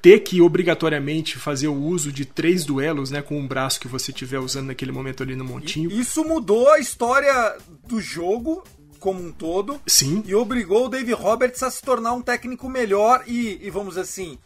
ter 0.00 0.20
que 0.20 0.40
obrigatoriamente 0.40 1.36
fazer 1.36 1.68
o 1.68 1.74
uso 1.74 2.10
de 2.10 2.24
três 2.24 2.64
duelos 2.64 3.10
né, 3.10 3.20
com 3.20 3.38
o 3.38 3.46
braço 3.46 3.80
que 3.80 3.88
você 3.88 4.10
estiver 4.10 4.38
usando 4.38 4.68
naquele 4.68 4.92
momento 4.92 5.22
ali 5.22 5.36
no 5.36 5.44
montinho. 5.44 5.90
Isso 5.90 6.24
mudou 6.24 6.72
a 6.72 6.78
história 6.78 7.54
do 7.86 8.00
jogo 8.00 8.64
como 8.98 9.22
um 9.22 9.30
todo. 9.30 9.78
Sim. 9.86 10.22
E 10.26 10.34
obrigou 10.34 10.86
o 10.86 10.88
Dave 10.88 11.12
Roberts 11.12 11.62
a 11.62 11.70
se 11.70 11.82
tornar 11.82 12.14
um 12.14 12.22
técnico 12.22 12.66
melhor 12.66 13.24
e, 13.26 13.58
e 13.62 13.68
vamos 13.68 13.98
assim, 13.98 14.38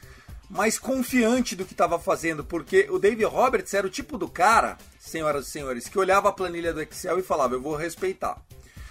mais 0.53 0.79
confiante 0.79 1.57
do 1.57 1.65
que 1.65 1.73
estava 1.73 1.99
fazendo, 1.99 2.45
porque 2.45 2.87
o 2.91 2.99
Dave 2.99 3.25
Roberts 3.25 3.73
era 3.73 3.87
o 3.87 3.91
tipo 3.91 4.19
do 4.19 4.29
cara, 4.29 4.77
senhoras 5.01 5.47
e 5.47 5.51
senhores, 5.51 5.89
que 5.89 5.99
olhava 5.99 6.29
a 6.29 6.33
planilha 6.33 6.75
do 6.75 6.83
Excel 6.83 7.19
e 7.19 7.23
falava: 7.23 7.55
Eu 7.55 7.63
vou 7.63 7.75
respeitar. 7.75 8.37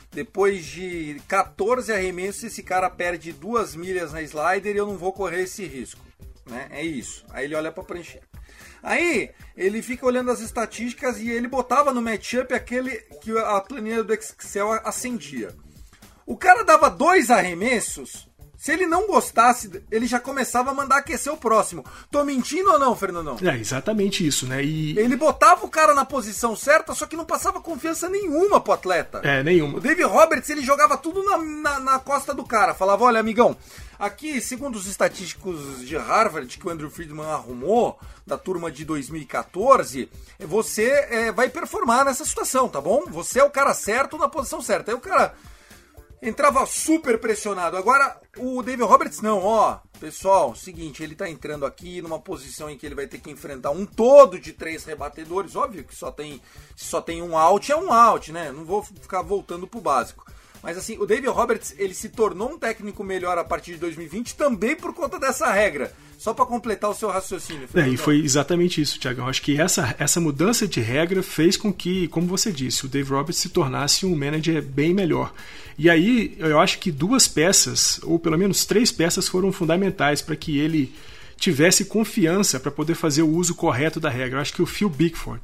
Depois 0.10 0.66
de 0.66 1.22
14 1.28 1.94
arremessos, 1.94 2.46
esse 2.46 2.64
cara 2.64 2.90
perde 2.90 3.32
duas 3.32 3.76
milhas 3.76 4.12
na 4.12 4.24
slider 4.24 4.76
e 4.76 4.80
eu 4.80 4.88
não 4.88 4.98
vou 4.98 5.14
correr 5.14 5.44
esse 5.44 5.64
risco. 5.66 6.02
Né? 6.48 6.68
É 6.72 6.84
isso. 6.84 7.24
Aí 7.30 7.46
ele 7.46 7.56
olha 7.56 7.72
para 7.72 7.84
preencher. 7.84 8.22
Aí 8.82 9.30
ele 9.56 9.84
fica 9.84 10.06
olhando 10.06 10.32
as 10.32 10.40
estatísticas 10.40 11.20
e 11.20 11.30
ele 11.30 11.48
botava 11.48 11.94
no 11.94 12.02
matchup 12.02 12.54
aquele 12.54 12.98
que 13.22 13.38
a 13.38 13.62
planilha 13.62 14.04
do 14.04 14.14
Excel 14.14 14.72
acendia. 14.84 15.56
O 16.26 16.36
cara 16.36 16.64
dava 16.64 16.90
dois 16.90 17.30
arremessos. 17.30 18.28
Se 18.62 18.72
ele 18.72 18.86
não 18.86 19.08
gostasse, 19.08 19.84
ele 19.90 20.06
já 20.06 20.20
começava 20.20 20.70
a 20.70 20.74
mandar 20.76 20.98
aquecer 20.98 21.34
o 21.34 21.38
próximo. 21.38 21.84
Tô 22.12 22.24
mentindo 22.24 22.72
ou 22.72 22.78
não, 22.78 22.96
Fernandão? 22.96 23.36
É 23.42 23.58
exatamente 23.58 24.24
isso, 24.24 24.46
né? 24.46 24.64
E... 24.64 24.96
Ele 25.00 25.16
botava 25.16 25.66
o 25.66 25.68
cara 25.68 25.96
na 25.96 26.06
posição 26.06 26.56
certa, 26.56 26.94
só 26.94 27.08
que 27.08 27.16
não 27.16 27.26
passava 27.26 27.60
confiança 27.60 28.08
nenhuma 28.08 28.62
pro 28.62 28.74
atleta. 28.74 29.20
É, 29.24 29.42
nenhuma. 29.42 29.80
O 29.80 29.82
Dave 29.82 30.04
Roberts, 30.04 30.48
ele 30.52 30.62
jogava 30.62 30.96
tudo 30.96 31.24
na, 31.24 31.40
na, 31.40 31.80
na 31.80 32.00
costa 32.00 32.36
do 32.36 32.44
cara. 32.44 32.76
Falava, 32.76 33.04
olha, 33.04 33.20
amigão, 33.20 33.58
aqui, 33.98 34.40
segundo 34.40 34.76
os 34.76 34.86
estatísticos 34.86 35.80
de 35.80 35.98
Harvard 35.98 36.56
que 36.56 36.68
o 36.68 36.70
Andrew 36.70 36.92
Friedman 36.92 37.32
arrumou, 37.32 38.00
da 38.28 38.38
turma 38.38 38.72
de 38.72 38.86
2014, 38.86 40.08
você 40.40 41.08
é, 41.10 41.32
vai 41.32 41.50
performar 41.50 42.06
nessa 42.06 42.24
situação, 42.24 42.70
tá 42.70 42.80
bom? 42.80 43.06
Você 43.08 43.40
é 43.40 43.44
o 43.44 43.50
cara 43.50 43.74
certo 43.74 44.20
na 44.20 44.30
posição 44.30 44.62
certa. 44.62 44.92
Aí 44.92 44.96
o 44.96 45.02
cara 45.02 45.34
entrava 46.22 46.66
super 46.66 47.20
pressionado. 47.20 47.76
Agora, 47.76 48.20
o 48.38 48.62
David 48.62 48.84
Roberts 48.84 49.22
não, 49.22 49.44
ó. 49.44 49.80
Pessoal, 50.00 50.56
seguinte, 50.56 51.04
ele 51.04 51.16
tá 51.16 51.30
entrando 51.30 51.66
aqui 51.66 52.02
numa 52.02 52.20
posição 52.20 52.70
em 52.70 52.78
que 52.78 52.86
ele 52.86 52.96
vai 52.96 53.08
ter 53.08 53.20
que 53.20 53.30
enfrentar 53.30 53.72
um 53.72 53.86
todo 53.86 54.40
de 54.40 54.54
três 54.54 54.84
rebatedores. 54.84 55.56
Óbvio 55.56 55.84
que 55.84 55.96
só 55.96 56.12
tem, 56.12 56.42
só 56.76 57.02
tem 57.02 57.22
um 57.22 57.38
out, 57.38 57.72
é 57.72 57.76
um 57.76 57.92
out, 57.92 58.32
né? 58.32 58.52
Não 58.52 58.66
vou 58.66 58.84
ficar 58.84 59.22
voltando 59.22 59.68
pro 59.68 59.82
básico. 59.82 60.26
Mas 60.64 60.78
assim, 60.78 60.98
o 61.00 61.06
David 61.06 61.28
Roberts, 61.28 61.74
ele 61.78 61.94
se 61.94 62.10
tornou 62.10 62.52
um 62.52 62.58
técnico 62.58 63.04
melhor 63.04 63.38
a 63.38 63.44
partir 63.44 63.74
de 63.74 63.78
2020 63.80 64.36
também 64.36 64.76
por 64.76 64.94
conta 64.94 65.20
dessa 65.20 65.52
regra. 65.52 65.92
Só 66.20 66.36
para 66.36 66.46
completar 66.46 66.88
o 66.88 66.94
seu 66.94 67.10
raciocínio. 67.10 67.68
É, 67.74 67.90
e 67.90 67.98
foi 67.98 68.20
exatamente 68.20 68.80
isso, 68.80 69.00
Tiago. 69.00 69.24
Acho 69.24 69.42
que 69.42 69.60
essa, 69.60 69.96
essa 69.98 70.22
mudança 70.22 70.68
de 70.68 70.80
regra 70.80 71.24
fez 71.24 71.58
com 71.58 71.74
que, 71.74 72.08
como 72.10 72.28
você 72.28 72.52
disse, 72.52 72.86
o 72.86 72.88
Dave 72.88 73.10
Roberts 73.10 73.40
se 73.40 73.50
tornasse 73.50 74.06
um 74.06 74.16
manager 74.16 74.62
bem 74.62 74.94
melhor. 74.94 75.34
E 75.80 75.90
aí, 75.90 76.36
eu 76.38 76.60
acho 76.60 76.78
que 76.78 76.92
duas 76.92 77.28
peças, 77.28 78.00
ou 78.04 78.20
pelo 78.20 78.38
menos 78.38 78.66
três 78.66 78.92
peças, 78.92 79.28
foram 79.28 79.52
fundamentais 79.52 80.22
para 80.22 80.36
que 80.36 80.60
ele 80.60 80.94
tivesse 81.38 81.86
confiança 81.86 82.60
para 82.60 82.70
poder 82.70 82.94
fazer 82.94 83.24
o 83.24 83.30
uso 83.30 83.56
correto 83.56 84.00
da 84.00 84.08
regra. 84.08 84.38
Eu 84.38 84.42
acho 84.42 84.54
que 84.54 84.62
o 84.62 84.68
Phil 84.68 84.90
Bickford, 84.90 85.42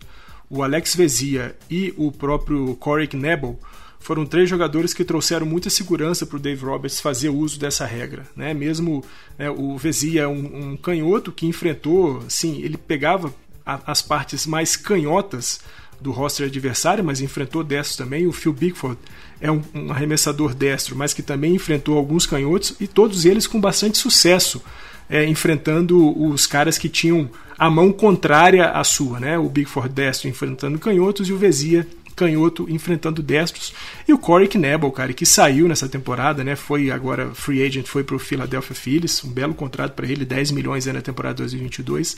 o 0.48 0.62
Alex 0.62 0.96
Vezia 0.96 1.56
e 1.72 1.92
o 1.98 2.12
próprio 2.12 2.76
Corey 2.76 3.08
Knebel 3.08 3.60
foram 4.00 4.25
três 4.25 4.50
jogadores 4.50 4.94
que 4.94 5.04
trouxeram 5.04 5.46
muita 5.46 5.70
segurança 5.70 6.25
para 6.25 6.38
o 6.38 6.39
Dave 6.39 6.63
Roberts 6.63 7.01
fazer 7.01 7.30
uso 7.30 7.60
dessa 7.60 7.86
regra. 7.86 8.25
Né? 8.36 8.54
Mesmo 8.54 9.04
né, 9.38 9.50
o 9.50 9.77
Vezia, 9.77 10.30
um, 10.30 10.72
um 10.72 10.77
canhoto 10.77 11.32
que 11.32 11.46
enfrentou, 11.46 12.24
sim, 12.30 12.62
ele 12.62 12.77
pegava 12.77 13.34
a, 13.66 13.92
as 13.92 14.01
partes 14.01 14.46
mais 14.46 14.75
canhotas 14.75 15.60
do 16.00 16.12
roster 16.12 16.48
adversário, 16.48 17.04
mas 17.04 17.22
enfrentou 17.22 17.63
destros 17.63 17.98
também. 17.98 18.27
O 18.27 18.32
Phil 18.32 18.54
Bickford 18.54 18.98
é 19.42 19.51
um, 19.51 19.62
um, 19.74 19.92
arremessador 19.92 20.54
destro, 20.54 20.96
mas 20.96 21.13
que 21.13 21.22
também 21.22 21.56
enfrentou 21.56 21.98
alguns 21.98 22.25
canhotos 22.25 22.75
e 22.80 22.88
todos 22.88 23.25
eles 23.25 23.48
com 23.48 23.60
bastante 23.60 23.98
sucesso, 23.98 24.62
é, 25.10 25.25
enfrentando 25.25 26.18
os 26.22 26.46
caras 26.46 26.77
que 26.77 26.89
tinham 26.89 27.30
a 27.58 27.70
mão 27.70 27.92
contrária 27.92 28.70
à 28.70 28.84
sua, 28.84 29.20
né? 29.20 29.38
O 29.38 29.50
Bickford 29.50 29.89
destro 29.89 30.30
enfrentando 30.30 30.77
canhotos 30.77 31.27
e 31.27 31.34
o 31.34 31.38
Vezia 31.38 31.88
canhoto 32.18 32.66
enfrentando 32.68 33.22
destros. 33.22 33.74
E 34.08 34.12
o 34.12 34.18
Corey 34.18 34.48
Knebel, 34.48 34.92
cara, 34.92 35.14
que 35.14 35.26
saiu 35.26 35.68
nessa 35.68 35.88
temporada, 35.88 36.44
né? 36.44 36.56
Foi 36.56 36.92
agora 36.92 37.30
free 37.34 37.64
agent, 37.64 37.86
foi 37.86 38.04
para 38.04 38.16
o 38.16 38.20
Philadelphia 38.20 38.76
Phillies, 38.76 39.24
um 39.24 39.30
belo 39.30 39.54
contrato 39.54 39.94
para 39.94 40.08
ele, 40.08 40.26
10 40.26 40.52
milhões 40.52 40.86
na 40.88 41.02
temporada 41.02 41.36
2022. 41.36 42.18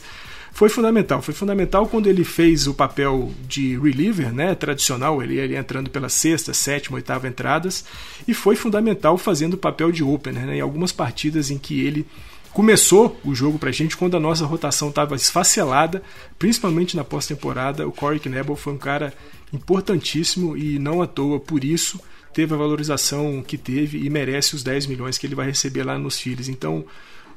Foi 0.52 0.68
fundamental, 0.68 1.22
foi 1.22 1.32
fundamental 1.32 1.86
quando 1.86 2.08
ele 2.08 2.24
fez 2.24 2.66
o 2.66 2.74
papel 2.74 3.32
de 3.46 3.78
reliever, 3.78 4.32
né, 4.32 4.54
tradicional, 4.54 5.22
ele, 5.22 5.38
ele 5.38 5.56
entrando 5.56 5.88
pelas 5.90 6.12
sexta, 6.12 6.52
sétima, 6.52 6.96
oitava 6.96 7.28
entradas, 7.28 7.84
e 8.26 8.34
foi 8.34 8.56
fundamental 8.56 9.16
fazendo 9.16 9.54
o 9.54 9.58
papel 9.58 9.92
de 9.92 10.02
opener, 10.02 10.44
né, 10.44 10.56
em 10.56 10.60
algumas 10.60 10.90
partidas 10.90 11.50
em 11.50 11.58
que 11.58 11.80
ele 11.80 12.04
começou 12.52 13.18
o 13.24 13.34
jogo 13.34 13.58
pra 13.58 13.70
gente 13.70 13.96
quando 13.96 14.16
a 14.16 14.20
nossa 14.20 14.44
rotação 14.44 14.88
estava 14.88 15.14
esfacelada, 15.14 16.02
principalmente 16.38 16.96
na 16.96 17.04
pós-temporada. 17.04 17.86
O 17.86 17.92
Corey 17.92 18.18
Knebel 18.18 18.56
foi 18.56 18.72
um 18.72 18.78
cara 18.78 19.14
importantíssimo 19.52 20.56
e 20.56 20.78
não 20.78 21.02
à 21.02 21.06
toa 21.06 21.40
por 21.40 21.64
isso 21.64 22.00
teve 22.32 22.54
a 22.54 22.56
valorização 22.56 23.42
que 23.42 23.58
teve 23.58 23.98
e 23.98 24.08
merece 24.08 24.54
os 24.54 24.62
10 24.62 24.86
milhões 24.86 25.18
que 25.18 25.26
ele 25.26 25.34
vai 25.34 25.46
receber 25.46 25.82
lá 25.82 25.98
nos 25.98 26.18
Phillies. 26.18 26.48
Então, 26.48 26.84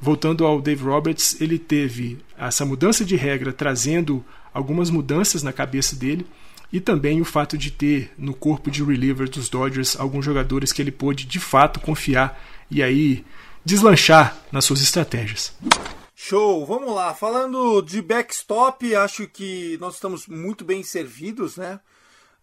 voltando 0.00 0.46
ao 0.46 0.60
Dave 0.60 0.84
Roberts, 0.84 1.40
ele 1.40 1.58
teve 1.58 2.18
essa 2.38 2.64
mudança 2.64 3.04
de 3.04 3.16
regra 3.16 3.52
trazendo 3.52 4.24
algumas 4.52 4.90
mudanças 4.90 5.42
na 5.42 5.52
cabeça 5.52 5.96
dele 5.96 6.26
e 6.72 6.80
também 6.80 7.20
o 7.20 7.24
fato 7.24 7.58
de 7.58 7.70
ter 7.70 8.12
no 8.16 8.34
corpo 8.34 8.70
de 8.70 8.82
reliever 8.82 9.28
dos 9.28 9.48
Dodgers 9.48 9.98
alguns 9.98 10.24
jogadores 10.24 10.72
que 10.72 10.82
ele 10.82 10.92
pôde 10.92 11.24
de 11.24 11.38
fato 11.38 11.80
confiar 11.80 12.40
e 12.70 12.82
aí 12.82 13.24
deslanchar 13.64 14.36
nas 14.52 14.64
suas 14.64 14.80
estratégias. 14.80 15.54
Show, 16.14 16.64
vamos 16.64 16.94
lá. 16.94 17.14
Falando 17.14 17.82
de 17.82 18.00
backstop, 18.00 18.94
acho 18.94 19.26
que 19.26 19.76
nós 19.80 19.94
estamos 19.94 20.26
muito 20.26 20.64
bem 20.64 20.82
servidos, 20.82 21.56
né? 21.56 21.80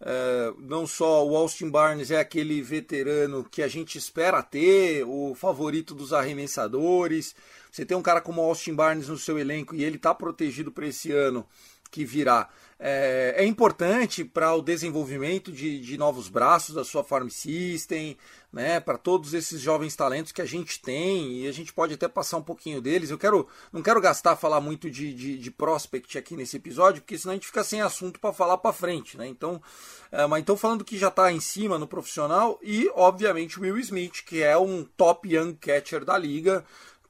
É, 0.04 0.52
não 0.58 0.84
só 0.84 1.24
o 1.24 1.36
Austin 1.36 1.70
Barnes 1.70 2.10
é 2.10 2.18
aquele 2.18 2.60
veterano 2.60 3.44
que 3.44 3.62
a 3.62 3.68
gente 3.68 3.96
espera 3.96 4.42
ter, 4.42 5.04
o 5.06 5.34
favorito 5.34 5.94
dos 5.94 6.12
arremessadores. 6.12 7.36
Você 7.70 7.86
tem 7.86 7.96
um 7.96 8.02
cara 8.02 8.20
como 8.20 8.40
Austin 8.40 8.74
Barnes 8.74 9.08
no 9.08 9.16
seu 9.16 9.38
elenco 9.38 9.74
e 9.74 9.84
ele 9.84 9.96
está 9.96 10.12
protegido 10.12 10.72
para 10.72 10.86
esse 10.86 11.12
ano 11.12 11.46
que 11.90 12.04
virá 12.04 12.48
é, 12.84 13.34
é 13.36 13.46
importante 13.46 14.24
para 14.24 14.52
o 14.54 14.60
desenvolvimento 14.60 15.52
de, 15.52 15.78
de, 15.78 15.96
novos 15.96 16.28
braços 16.28 16.74
da 16.74 16.84
sua 16.84 17.04
farm 17.04 17.28
system, 17.28 18.16
né, 18.52 18.78
para 18.78 18.98
todos 18.98 19.32
esses 19.32 19.60
jovens 19.60 19.96
talentos 19.96 20.30
que 20.30 20.42
a 20.42 20.46
gente 20.46 20.80
tem 20.80 21.38
e 21.38 21.48
a 21.48 21.52
gente 21.52 21.72
pode 21.72 21.94
até 21.94 22.06
passar 22.06 22.36
um 22.36 22.42
pouquinho 22.42 22.82
deles. 22.82 23.10
Eu 23.10 23.16
quero, 23.16 23.48
não 23.72 23.82
quero 23.82 24.00
gastar 24.00 24.36
falar 24.36 24.60
muito 24.60 24.90
de, 24.90 25.14
de, 25.14 25.38
de 25.38 25.50
prospect 25.50 26.18
aqui 26.18 26.36
nesse 26.36 26.58
episódio, 26.58 27.00
porque 27.00 27.16
senão 27.16 27.32
a 27.32 27.36
gente 27.36 27.46
fica 27.46 27.64
sem 27.64 27.80
assunto 27.80 28.20
para 28.20 28.32
falar 28.32 28.58
para 28.58 28.72
frente, 28.72 29.16
né? 29.16 29.26
Então, 29.26 29.62
é, 30.10 30.26
mas 30.26 30.42
então 30.42 30.56
falando 30.56 30.84
que 30.84 30.98
já 30.98 31.08
está 31.08 31.32
em 31.32 31.40
cima 31.40 31.78
no 31.78 31.86
profissional 31.86 32.58
e 32.62 32.90
obviamente 32.94 33.58
o 33.58 33.62
Will 33.62 33.78
Smith, 33.78 34.22
que 34.26 34.42
é 34.42 34.56
um 34.58 34.84
top 34.84 35.34
young 35.34 35.54
catcher 35.54 36.04
da 36.04 36.18
liga, 36.18 36.62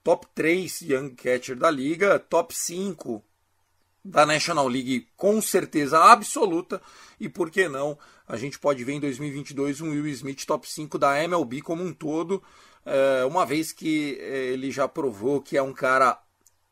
top 0.04 0.26
3 0.34 0.82
young 0.82 1.10
catcher 1.10 1.56
da 1.56 1.70
liga, 1.70 2.20
top 2.20 2.54
5 2.54 3.24
da 4.04 4.26
National 4.26 4.66
League 4.66 5.06
com 5.16 5.40
certeza 5.40 5.98
absoluta 5.98 6.82
e 7.20 7.28
por 7.28 7.50
que 7.50 7.68
não 7.68 7.96
a 8.26 8.36
gente 8.36 8.58
pode 8.58 8.82
ver 8.82 8.92
em 8.92 9.00
2022 9.00 9.80
um 9.80 9.90
Will 9.90 10.06
Smith 10.08 10.44
top 10.46 10.68
5 10.68 10.98
da 10.98 11.22
MLB 11.22 11.60
como 11.60 11.84
um 11.84 11.92
todo, 11.92 12.42
é, 12.84 13.24
uma 13.24 13.44
vez 13.44 13.72
que 13.72 14.18
é, 14.20 14.46
ele 14.46 14.70
já 14.70 14.88
provou 14.88 15.40
que 15.40 15.56
é 15.56 15.62
um 15.62 15.72
cara 15.72 16.18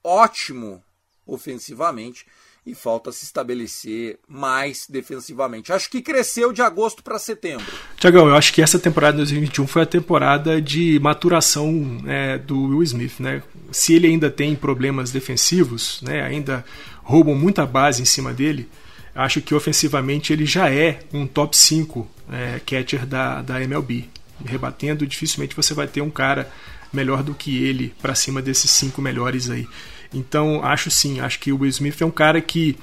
ótimo 0.02 0.82
ofensivamente 1.26 2.26
e 2.66 2.74
falta 2.74 3.10
se 3.10 3.24
estabelecer 3.24 4.18
mais 4.28 4.86
defensivamente. 4.88 5.72
Acho 5.72 5.90
que 5.90 6.02
cresceu 6.02 6.52
de 6.52 6.60
agosto 6.60 7.02
para 7.02 7.18
setembro. 7.18 7.66
Tiagão, 7.96 8.28
eu 8.28 8.34
acho 8.34 8.52
que 8.52 8.60
essa 8.60 8.78
temporada 8.78 9.12
de 9.12 9.18
2021 9.18 9.66
foi 9.66 9.82
a 9.82 9.86
temporada 9.86 10.60
de 10.60 10.98
maturação 11.00 12.02
é, 12.06 12.38
do 12.38 12.68
Will 12.68 12.82
Smith. 12.82 13.18
Né? 13.18 13.42
Se 13.72 13.94
ele 13.94 14.06
ainda 14.06 14.30
tem 14.30 14.54
problemas 14.54 15.10
defensivos, 15.10 16.02
né, 16.02 16.22
ainda 16.22 16.64
roubam 17.02 17.34
muita 17.34 17.66
base 17.66 18.02
em 18.02 18.04
cima 18.04 18.32
dele, 18.32 18.68
acho 19.14 19.40
que 19.40 19.54
ofensivamente 19.54 20.32
ele 20.32 20.46
já 20.46 20.70
é 20.70 21.00
um 21.12 21.26
top 21.26 21.56
5 21.56 22.08
é, 22.30 22.60
catcher 22.64 23.06
da, 23.06 23.42
da 23.42 23.62
MLB. 23.62 24.08
Rebatendo, 24.44 25.06
dificilmente 25.06 25.54
você 25.54 25.74
vai 25.74 25.86
ter 25.86 26.00
um 26.00 26.10
cara 26.10 26.50
melhor 26.92 27.22
do 27.22 27.34
que 27.34 27.62
ele 27.62 27.94
para 28.00 28.14
cima 28.14 28.40
desses 28.40 28.70
cinco 28.70 29.02
melhores 29.02 29.50
aí. 29.50 29.66
Então, 30.12 30.64
acho 30.64 30.90
sim, 30.90 31.20
acho 31.20 31.38
que 31.38 31.52
o 31.52 31.58
Will 31.58 31.68
Smith 31.68 32.00
é 32.00 32.04
um 32.04 32.10
cara 32.10 32.40
que 32.40 32.76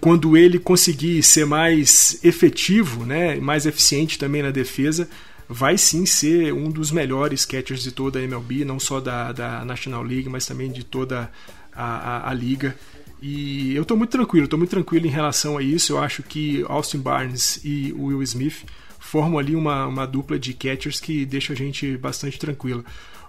quando 0.00 0.36
ele 0.36 0.58
conseguir 0.58 1.22
ser 1.22 1.46
mais 1.46 2.18
efetivo, 2.24 3.06
né, 3.06 3.36
mais 3.36 3.66
eficiente 3.66 4.18
também 4.18 4.42
na 4.42 4.50
defesa, 4.50 5.08
vai 5.48 5.78
sim 5.78 6.06
ser 6.06 6.52
um 6.52 6.70
dos 6.70 6.90
melhores 6.90 7.44
catchers 7.44 7.82
de 7.82 7.92
toda 7.92 8.18
a 8.18 8.22
MLB, 8.22 8.64
não 8.64 8.80
só 8.80 9.00
da, 9.00 9.32
da 9.32 9.64
National 9.64 10.02
League, 10.02 10.28
mas 10.28 10.46
também 10.46 10.70
de 10.70 10.82
toda 10.82 11.30
a, 11.72 11.84
a, 11.84 12.30
a 12.30 12.34
liga. 12.34 12.76
E 13.22 13.74
eu 13.74 13.82
estou 13.82 13.96
muito 13.96 14.10
tranquilo, 14.10 14.44
estou 14.44 14.58
muito 14.58 14.70
tranquilo 14.70 15.06
em 15.06 15.10
relação 15.10 15.56
a 15.56 15.62
isso. 15.62 15.92
Eu 15.92 15.98
acho 15.98 16.22
que 16.22 16.64
Austin 16.68 16.98
Barnes 16.98 17.60
e 17.64 17.92
Will 17.96 18.22
Smith 18.24 18.64
formam 18.98 19.38
ali 19.38 19.54
uma, 19.54 19.86
uma 19.86 20.06
dupla 20.06 20.38
de 20.38 20.52
catchers 20.52 21.00
que 21.00 21.24
deixa 21.24 21.52
a 21.52 21.56
gente 21.56 21.96
bastante 21.96 22.38
tranquilo 22.38 22.84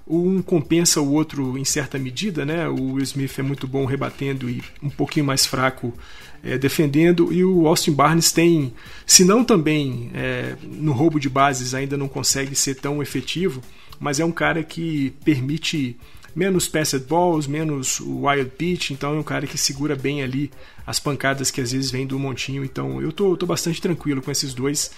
um 0.06 0.42
compensa 0.42 1.00
o 1.00 1.14
outro 1.14 1.58
em 1.58 1.64
certa 1.64 1.98
medida, 1.98 2.46
né? 2.46 2.68
O 2.68 2.94
Will 2.94 3.04
Smith 3.04 3.40
é 3.40 3.42
muito 3.42 3.68
bom 3.68 3.86
rebatendo 3.86 4.50
e 4.50 4.62
um 4.82 4.90
pouquinho 4.90 5.26
mais 5.26 5.46
fraco 5.46 5.94
é, 6.44 6.58
defendendo, 6.58 7.32
e 7.32 7.44
o 7.44 7.68
Austin 7.68 7.94
Barnes 7.94 8.32
tem, 8.32 8.74
se 9.06 9.24
não 9.24 9.46
também 9.46 10.12
é, 10.14 10.56
no 10.62 10.92
roubo 10.92 11.20
de 11.20 11.30
bases 11.30 11.74
ainda 11.74 11.96
não 11.96 12.10
consegue 12.10 12.54
ser 12.54 12.76
tão 12.76 13.02
efetivo, 13.02 13.62
mas 13.98 14.20
é 14.20 14.26
um 14.26 14.32
cara 14.32 14.62
que 14.62 15.14
permite 15.24 15.96
menos 16.36 16.68
passed 16.68 17.06
balls, 17.08 17.48
menos 17.48 18.00
wild 18.00 18.52
pitch, 18.58 18.92
então 18.92 19.16
é 19.16 19.20
um 19.20 19.24
cara 19.24 19.48
que 19.48 19.58
segura 19.58 19.96
bem 19.96 20.24
ali 20.24 20.52
as 20.86 21.00
pancadas 21.00 21.50
que 21.50 21.62
às 21.62 21.72
vezes 21.72 21.92
vêm 21.92 22.06
do 22.06 22.20
montinho, 22.20 22.64
então 22.64 23.02
eu 23.02 23.12
tô, 23.12 23.38
tô 23.38 23.46
bastante 23.46 23.82
tranquilo 23.82 24.22
com 24.22 24.32
esses 24.32 24.54
dois 24.54 24.92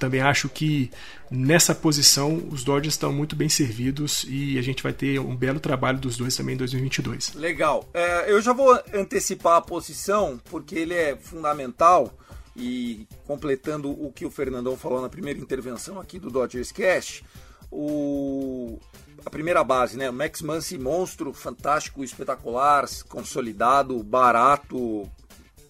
também 0.00 0.20
acho 0.20 0.48
que 0.48 0.90
nessa 1.30 1.74
posição 1.74 2.42
os 2.50 2.64
Dodgers 2.64 2.94
estão 2.94 3.12
muito 3.12 3.36
bem 3.36 3.48
servidos 3.48 4.24
e 4.26 4.58
a 4.58 4.62
gente 4.62 4.82
vai 4.82 4.92
ter 4.92 5.20
um 5.20 5.36
belo 5.36 5.60
trabalho 5.60 5.98
dos 5.98 6.16
dois 6.16 6.34
também 6.34 6.54
em 6.54 6.58
2022. 6.58 7.34
Legal. 7.34 7.88
É, 7.92 8.32
eu 8.32 8.40
já 8.40 8.52
vou 8.52 8.76
antecipar 8.94 9.56
a 9.56 9.60
posição 9.60 10.40
porque 10.50 10.74
ele 10.74 10.94
é 10.94 11.14
fundamental 11.16 12.12
e 12.56 13.06
completando 13.26 13.90
o 13.90 14.10
que 14.10 14.24
o 14.24 14.30
Fernandão 14.30 14.76
falou 14.76 15.00
na 15.00 15.08
primeira 15.08 15.38
intervenção 15.38 16.00
aqui 16.00 16.18
do 16.18 16.30
Dodgers 16.30 16.72
Cast, 16.72 17.24
o 17.70 18.78
a 19.24 19.30
primeira 19.30 19.62
base, 19.62 19.96
né? 19.96 20.10
Max 20.10 20.40
Muncy, 20.40 20.78
monstro, 20.78 21.32
fantástico, 21.32 22.02
espetacular, 22.02 22.86
consolidado, 23.08 24.02
barato, 24.02 25.10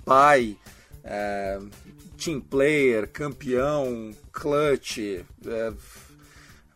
pai, 0.05 0.57
é, 1.03 1.59
team 2.17 2.41
player, 2.41 3.09
campeão, 3.11 4.15
clutch, 4.33 4.99
é, 4.99 5.73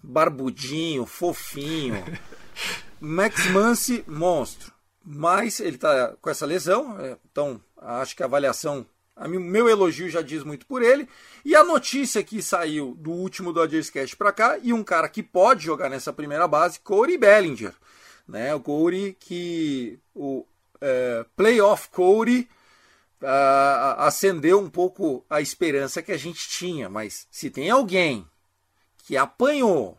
barbudinho, 0.02 1.07
fofinho. 1.07 2.02
Max 3.00 3.47
Muncy, 3.50 4.04
monstro. 4.07 4.73
Mas 5.04 5.61
ele 5.61 5.77
tá 5.77 6.14
com 6.20 6.31
essa 6.31 6.46
lesão, 6.46 6.98
é, 6.98 7.16
então 7.31 7.61
acho 7.77 8.16
que 8.16 8.22
a 8.22 8.27
avaliação, 8.27 8.87
meu 9.29 9.68
elogio 9.68 10.09
já 10.09 10.22
diz 10.22 10.42
muito 10.42 10.66
por 10.66 10.83
ele. 10.83 11.09
E 11.44 11.55
a 11.55 11.62
notícia 11.62 12.22
que 12.22 12.42
saiu 12.42 12.94
do 12.98 13.11
último 13.11 13.53
Dodgers 13.53 13.90
Cast 13.90 14.16
para 14.16 14.33
cá, 14.33 14.59
e 14.62 14.72
um 14.72 14.83
cara 14.83 15.09
que 15.09 15.22
pode 15.22 15.64
jogar 15.64 15.88
nessa 15.88 16.12
primeira 16.12 16.48
base, 16.48 16.81
Corey 16.81 17.16
Bellinger. 17.16 17.72
Né? 18.27 18.55
O 18.55 18.61
Corey 18.61 19.16
que 19.18 19.98
o 20.14 20.44
é, 20.81 21.24
Playoff 21.37 21.88
Corey 21.90 22.48
acendeu 23.96 24.61
um 24.61 24.68
pouco 24.68 25.24
a 25.31 25.40
esperança 25.40 26.03
que 26.03 26.12
a 26.12 26.16
gente 26.16 26.48
tinha. 26.48 26.88
Mas 26.88 27.27
se 27.31 27.50
tem 27.50 27.70
alguém 27.70 28.27
que 29.07 29.16
apanhou 29.16 29.98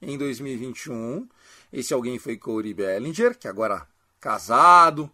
em 0.00 0.16
2021, 0.18 1.28
esse 1.72 1.92
alguém 1.92 2.18
foi 2.18 2.36
Corey 2.36 2.74
Bellinger, 2.74 3.36
que 3.38 3.48
agora 3.48 3.86
casado, 4.20 5.10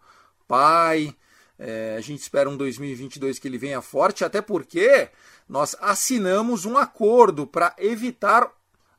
pai. 0.47 1.15
É, 1.59 1.95
a 1.97 2.01
gente 2.01 2.21
espera 2.21 2.51
um 2.51 2.57
2022 2.57 3.39
que 3.39 3.47
ele 3.47 3.59
venha 3.59 3.81
forte, 3.81 4.25
até 4.25 4.41
porque 4.41 5.09
nós 5.49 5.77
assinamos 5.81 6.65
um 6.65 6.77
acordo 6.77 7.47
para 7.47 7.75
evitar 7.79 8.51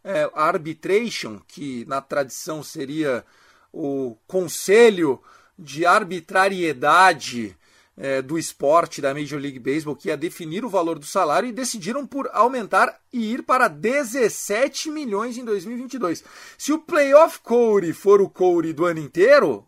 é, 0.04 0.30
a 0.34 0.44
arbitration, 0.46 1.40
que 1.48 1.86
na 1.86 2.02
tradição 2.02 2.64
seria 2.64 3.26
o 3.74 4.16
conselho 4.28 5.22
de 5.58 5.86
arbitrariedade 5.86 7.58
é, 7.98 8.22
do 8.22 8.38
esporte 8.38 9.02
da 9.02 9.14
Major 9.14 9.40
League 9.40 9.60
Baseball 9.60 9.96
que 9.96 10.10
ia 10.10 10.18
definir 10.18 10.66
o 10.66 10.70
valor 10.70 11.00
do 11.00 11.06
salário 11.06 11.48
e 11.48 11.54
decidiram 11.54 12.06
por 12.06 12.30
aumentar 12.34 13.00
e 13.12 13.34
ir 13.34 13.44
para 13.44 13.68
17 13.68 14.92
milhões 14.92 15.38
em 15.38 15.46
2022. 15.46 16.24
Se 16.58 16.74
o 16.74 16.80
playoff 16.80 17.40
Corey 17.40 17.94
for 17.94 18.22
o 18.22 18.30
Corey 18.30 18.74
do 18.74 18.86
ano 18.86 19.00
inteiro, 19.00 19.66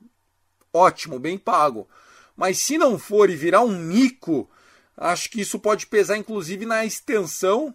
ótimo, 0.74 1.20
bem 1.20 1.38
pago. 1.38 1.88
Mas 2.38 2.60
se 2.60 2.78
não 2.78 3.00
for 3.00 3.30
e 3.30 3.36
virar 3.36 3.62
um 3.62 3.78
mico, 3.78 4.48
acho 4.96 5.30
que 5.30 5.42
isso 5.42 5.58
pode 5.58 5.88
pesar 5.88 6.18
inclusive 6.18 6.66
na 6.66 6.86
extensão 6.86 7.74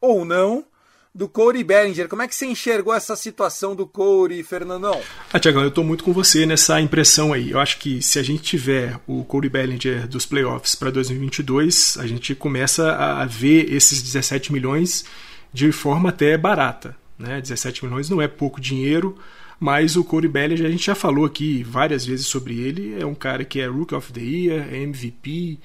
ou 0.00 0.24
não 0.24 0.64
do 1.12 1.28
Corey 1.28 1.64
Bellinger. 1.64 2.08
Como 2.08 2.22
é 2.22 2.28
que 2.28 2.34
você 2.34 2.46
enxergou 2.46 2.94
essa 2.94 3.16
situação 3.16 3.74
do 3.74 3.86
Corey, 3.86 4.44
Fernandão? 4.44 5.00
Ah, 5.32 5.40
Tiagão, 5.40 5.62
eu 5.62 5.68
estou 5.68 5.82
muito 5.82 6.04
com 6.04 6.12
você 6.12 6.46
nessa 6.46 6.80
impressão 6.80 7.32
aí. 7.32 7.50
Eu 7.50 7.58
acho 7.58 7.78
que 7.78 8.00
se 8.00 8.18
a 8.18 8.22
gente 8.22 8.42
tiver 8.42 8.98
o 9.06 9.24
Corey 9.24 9.50
Bellinger 9.50 10.06
dos 10.06 10.24
playoffs 10.24 10.76
para 10.76 10.90
2022, 10.90 11.96
a 11.98 12.06
gente 12.06 12.34
começa 12.34 12.92
a 12.92 13.26
ver 13.26 13.72
esses 13.72 14.00
17 14.00 14.52
milhões 14.52 15.04
de 15.52 15.72
forma 15.72 16.10
até 16.10 16.38
barata. 16.38 16.96
Né? 17.18 17.40
17 17.40 17.84
milhões 17.84 18.08
não 18.08 18.22
é 18.22 18.28
pouco 18.28 18.60
dinheiro, 18.60 19.18
mas 19.60 19.94
o 19.94 20.02
Corey 20.02 20.26
Bellinger, 20.26 20.66
a 20.66 20.70
gente 20.70 20.86
já 20.86 20.94
falou 20.94 21.26
aqui 21.26 21.62
várias 21.62 22.06
vezes 22.06 22.26
sobre 22.26 22.58
ele, 22.58 22.96
é 22.98 23.04
um 23.04 23.14
cara 23.14 23.44
que 23.44 23.60
é 23.60 23.66
Rookie 23.66 23.94
of 23.94 24.10
the 24.10 24.20
Year, 24.20 24.66
é 24.72 24.78
MVP, 24.78 25.58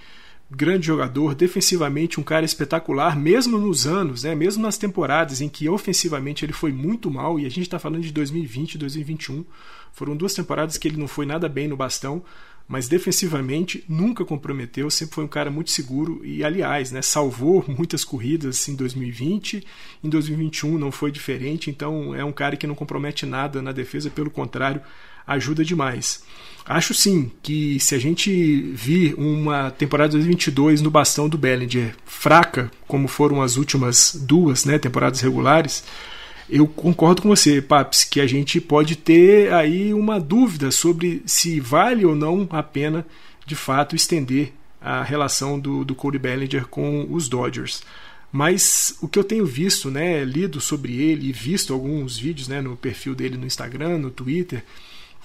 grande 0.52 0.88
jogador, 0.88 1.34
defensivamente 1.34 2.20
um 2.20 2.24
cara 2.24 2.46
espetacular, 2.46 3.18
mesmo 3.18 3.58
nos 3.58 3.88
anos, 3.88 4.24
né, 4.24 4.36
mesmo 4.36 4.62
nas 4.62 4.78
temporadas 4.78 5.40
em 5.40 5.48
que 5.48 5.70
ofensivamente 5.70 6.44
ele 6.44 6.52
foi 6.52 6.74
muito 6.74 7.10
mal, 7.10 7.40
e 7.40 7.46
a 7.46 7.50
gente 7.50 7.62
está 7.62 7.80
falando 7.80 8.04
de 8.04 8.12
2020 8.12 8.74
e 8.74 8.78
2021, 8.78 9.46
foram 9.94 10.14
duas 10.14 10.34
temporadas 10.34 10.78
que 10.78 10.90
ele 10.90 10.98
não 10.98 11.08
foi 11.08 11.26
nada 11.26 11.48
bem 11.48 11.70
no 11.70 11.78
bastão, 11.78 12.22
mas 12.68 12.88
defensivamente 12.88 13.84
nunca 13.88 14.26
comprometeu, 14.26 14.90
sempre 14.90 15.16
foi 15.16 15.24
um 15.24 15.28
cara 15.28 15.52
muito 15.52 15.70
seguro 15.70 16.22
e, 16.24 16.44
aliás, 16.44 16.92
né, 16.92 17.02
salvou 17.02 17.64
muitas 17.68 18.04
corridas 18.04 18.68
em 18.68 18.76
2020, 18.76 19.64
em 20.04 20.10
2021 20.10 20.78
não 20.78 20.92
foi 20.92 21.12
diferente, 21.12 21.70
então 21.70 22.16
é 22.16 22.24
um 22.24 22.32
cara 22.32 22.58
que 22.58 22.66
não 22.66 22.76
compromete 22.76 23.26
nada 23.26 23.62
na 23.62 23.72
defesa, 23.72 24.10
pelo 24.10 24.32
contrário, 24.32 24.82
ajuda 25.28 25.64
demais. 25.64 26.24
Acho 26.66 26.96
sim 26.96 27.32
que 27.44 27.80
se 27.80 27.94
a 27.94 28.00
gente 28.00 28.60
vir 28.74 29.14
uma 29.16 29.70
temporada 29.70 30.14
2022 30.14 30.82
no 30.82 30.90
bastão 30.90 31.30
do 31.30 31.38
Bellinger 31.38 31.96
fraca, 32.06 32.72
como 32.88 33.08
foram 33.08 33.42
as 33.42 33.56
últimas 33.56 34.16
duas 34.20 34.66
né, 34.66 34.80
temporadas 34.80 35.22
regulares, 35.22 35.84
eu 36.50 36.68
concordo 36.68 37.22
com 37.22 37.30
você, 37.30 37.62
Paps, 37.62 38.04
que 38.04 38.22
a 38.22 38.28
gente 38.28 38.62
pode 38.62 38.96
ter 38.96 39.52
aí 39.54 39.94
uma 39.94 40.20
dúvida 40.20 40.70
sobre 40.72 41.24
se 41.26 41.60
vale 41.60 42.06
ou 42.06 42.16
não 42.16 42.48
a 42.52 42.62
pena 42.62 43.06
de 43.46 43.56
fato 43.56 43.96
estender 43.96 44.54
a 44.80 45.02
relação 45.04 45.60
do, 45.60 45.84
do 45.84 45.96
Cody 45.96 46.20
Bellinger 46.20 46.68
com 46.68 47.08
os 47.10 47.28
Dodgers. 47.28 47.82
Mas 48.32 48.98
o 49.02 49.08
que 49.08 49.18
eu 49.18 49.24
tenho 49.24 49.46
visto, 49.46 49.90
né, 49.90 50.24
lido 50.24 50.60
sobre 50.60 51.02
ele 51.02 51.30
e 51.30 51.32
visto 51.32 51.74
alguns 51.74 52.18
vídeos 52.18 52.48
né, 52.48 52.62
no 52.62 52.76
perfil 52.76 53.16
dele 53.16 53.38
no 53.38 53.46
Instagram, 53.48 53.98
no 53.98 54.12
Twitter, 54.12 54.64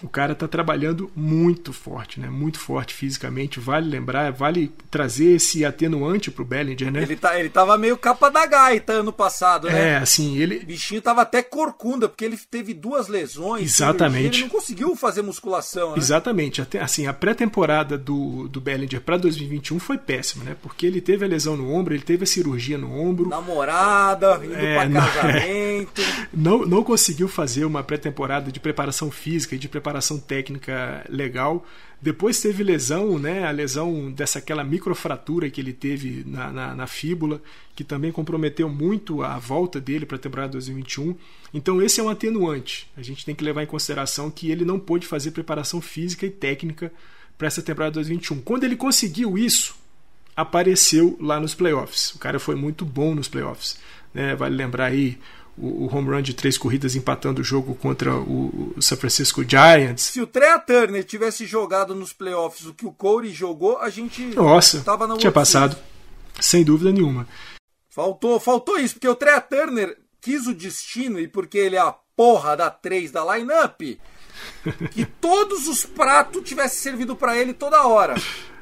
o 0.02 0.08
cara 0.08 0.32
está 0.32 0.48
trabalhando 0.48 1.10
muito 1.14 1.72
forte, 1.72 2.18
né? 2.18 2.28
Muito 2.30 2.58
forte 2.58 2.94
fisicamente. 2.94 3.60
Vale 3.60 3.88
lembrar, 3.88 4.32
vale 4.32 4.72
trazer 4.90 5.32
esse 5.36 5.64
atenuante 5.64 6.30
pro 6.30 6.44
Bellinger, 6.44 6.90
né? 6.90 7.02
Ele, 7.02 7.16
tá, 7.16 7.38
ele 7.38 7.50
tava 7.50 7.76
meio 7.76 7.96
capa 7.98 8.30
da 8.30 8.46
gaita 8.46 8.94
ano 8.94 9.12
passado, 9.12 9.68
né? 9.68 9.90
É, 9.90 9.96
assim, 9.96 10.38
ele. 10.38 10.58
O 10.58 10.66
bichinho 10.66 11.02
tava 11.02 11.22
até 11.22 11.42
corcunda, 11.42 12.08
porque 12.08 12.24
ele 12.24 12.38
teve 12.50 12.72
duas 12.72 13.08
lesões. 13.08 13.62
Exatamente. 13.74 14.22
Cirurgia, 14.22 14.40
ele 14.40 14.42
não 14.44 14.48
conseguiu 14.60 14.96
fazer 14.96 15.22
musculação, 15.22 15.90
né? 15.92 15.98
Exatamente. 15.98 16.62
Até, 16.62 16.80
assim, 16.80 17.06
a 17.06 17.12
pré-temporada 17.12 17.98
do, 17.98 18.48
do 18.48 18.60
Bellinger 18.60 19.00
para 19.02 19.16
2021 19.18 19.78
foi 19.78 19.98
péssima, 19.98 20.44
né? 20.44 20.56
Porque 20.62 20.86
ele 20.86 21.00
teve 21.00 21.24
a 21.24 21.28
lesão 21.28 21.56
no 21.56 21.70
ombro, 21.72 21.92
ele 21.92 22.02
teve 22.02 22.24
a 22.24 22.26
cirurgia 22.26 22.78
no 22.78 22.90
ombro. 22.98 23.28
Namorada, 23.28 24.40
indo 24.42 24.54
É, 24.54 24.74
pra 24.76 24.88
não- 24.88 25.00
casamento. 25.12 26.02
não, 26.32 26.58
não 26.66 26.82
conseguiu 26.82 27.28
fazer 27.28 27.64
uma 27.64 27.82
pré-temporada 27.82 28.50
de 28.50 28.58
preparação 28.60 29.10
física 29.10 29.54
e 29.54 29.58
de 29.58 29.68
preparação 29.68 29.89
técnica 30.18 31.04
legal. 31.08 31.66
Depois 32.02 32.40
teve 32.40 32.62
lesão, 32.62 33.18
né? 33.18 33.44
A 33.44 33.50
lesão 33.50 34.10
dessa 34.10 34.38
aquela 34.38 34.64
microfratura 34.64 35.50
que 35.50 35.60
ele 35.60 35.72
teve 35.72 36.24
na, 36.26 36.50
na, 36.50 36.74
na 36.74 36.86
fíbula, 36.86 37.42
que 37.74 37.84
também 37.84 38.10
comprometeu 38.10 38.68
muito 38.68 39.22
a 39.22 39.38
volta 39.38 39.80
dele 39.80 40.06
para 40.06 40.16
a 40.16 40.20
temporada 40.20 40.52
2021. 40.52 41.14
Então 41.52 41.82
esse 41.82 42.00
é 42.00 42.02
um 42.02 42.08
atenuante. 42.08 42.90
A 42.96 43.02
gente 43.02 43.24
tem 43.24 43.34
que 43.34 43.44
levar 43.44 43.62
em 43.62 43.66
consideração 43.66 44.30
que 44.30 44.50
ele 44.50 44.64
não 44.64 44.78
pôde 44.78 45.06
fazer 45.06 45.32
preparação 45.32 45.80
física 45.80 46.24
e 46.24 46.30
técnica 46.30 46.92
para 47.36 47.46
essa 47.46 47.62
temporada 47.62 47.94
2021. 47.94 48.40
Quando 48.42 48.64
ele 48.64 48.76
conseguiu 48.76 49.36
isso, 49.36 49.74
apareceu 50.34 51.18
lá 51.20 51.40
nos 51.40 51.54
playoffs. 51.54 52.14
O 52.14 52.18
cara 52.18 52.38
foi 52.38 52.54
muito 52.54 52.84
bom 52.84 53.14
nos 53.14 53.28
playoffs. 53.28 53.78
Né? 54.12 54.34
Vale 54.34 54.56
lembrar 54.56 54.86
aí 54.86 55.18
o, 55.60 55.84
o 55.84 55.94
home 55.94 56.10
run 56.10 56.22
de 56.22 56.34
três 56.34 56.56
corridas 56.56 56.96
empatando 56.96 57.40
o 57.40 57.44
jogo 57.44 57.74
contra 57.74 58.14
o, 58.14 58.74
o 58.76 58.82
San 58.82 58.96
Francisco 58.96 59.44
Giants. 59.46 60.02
Se 60.04 60.20
o 60.20 60.26
Trea 60.26 60.58
Turner 60.58 61.04
tivesse 61.04 61.44
jogado 61.46 61.94
nos 61.94 62.12
playoffs 62.12 62.66
o 62.66 62.74
que 62.74 62.86
o 62.86 62.92
Corey 62.92 63.30
jogou, 63.30 63.78
a 63.78 63.90
gente 63.90 64.22
Nossa, 64.34 64.80
tava 64.80 65.06
na 65.06 65.16
tinha 65.16 65.30
passado, 65.30 65.76
sem 66.40 66.64
dúvida 66.64 66.90
nenhuma. 66.90 67.28
Faltou, 67.90 68.40
faltou 68.40 68.78
isso, 68.78 68.94
porque 68.94 69.08
o 69.08 69.14
Trea 69.14 69.40
Turner 69.40 69.98
quis 70.20 70.46
o 70.46 70.54
destino 70.54 71.18
e 71.18 71.28
porque 71.28 71.58
ele 71.58 71.76
é 71.76 71.80
a 71.80 71.94
porra 72.16 72.56
da 72.56 72.70
3 72.70 73.10
da 73.10 73.36
lineup, 73.36 73.80
que 74.90 75.04
todos 75.04 75.68
os 75.68 75.84
pratos 75.84 76.42
tivessem 76.42 76.78
servido 76.78 77.14
pra 77.14 77.36
ele 77.36 77.52
toda 77.52 77.86
hora, 77.86 78.14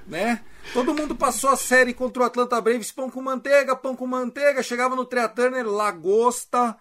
né? 0.06 0.40
Todo 0.72 0.94
mundo 0.94 1.14
passou 1.14 1.50
a 1.50 1.56
série 1.56 1.94
contra 1.94 2.22
o 2.22 2.26
Atlanta 2.26 2.60
Braves, 2.60 2.92
pão 2.92 3.10
com 3.10 3.22
manteiga, 3.22 3.74
pão 3.74 3.96
com 3.96 4.06
manteiga, 4.06 4.62
chegava 4.62 4.94
no 4.94 5.04
Trea 5.04 5.28
Turner, 5.28 5.66
lagosta, 5.66 6.76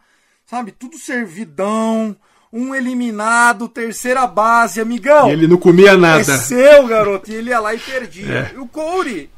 sabe? 0.49 0.71
Tudo 0.71 0.97
servidão, 0.97 2.15
um 2.51 2.73
eliminado, 2.73 3.67
terceira 3.67 4.25
base, 4.25 4.81
amigão. 4.81 5.29
E 5.29 5.33
ele 5.33 5.47
não 5.47 5.57
comia 5.57 5.95
nada. 5.97 6.19
É 6.33 6.37
seu, 6.37 6.87
garoto. 6.87 7.29
E 7.29 7.35
ele 7.35 7.49
ia 7.49 7.59
lá 7.59 7.75
e 7.75 7.79
perdia. 7.79 8.51
É. 8.51 8.55
E 8.55 8.57
o 8.57 8.67
Corey, 8.67 9.29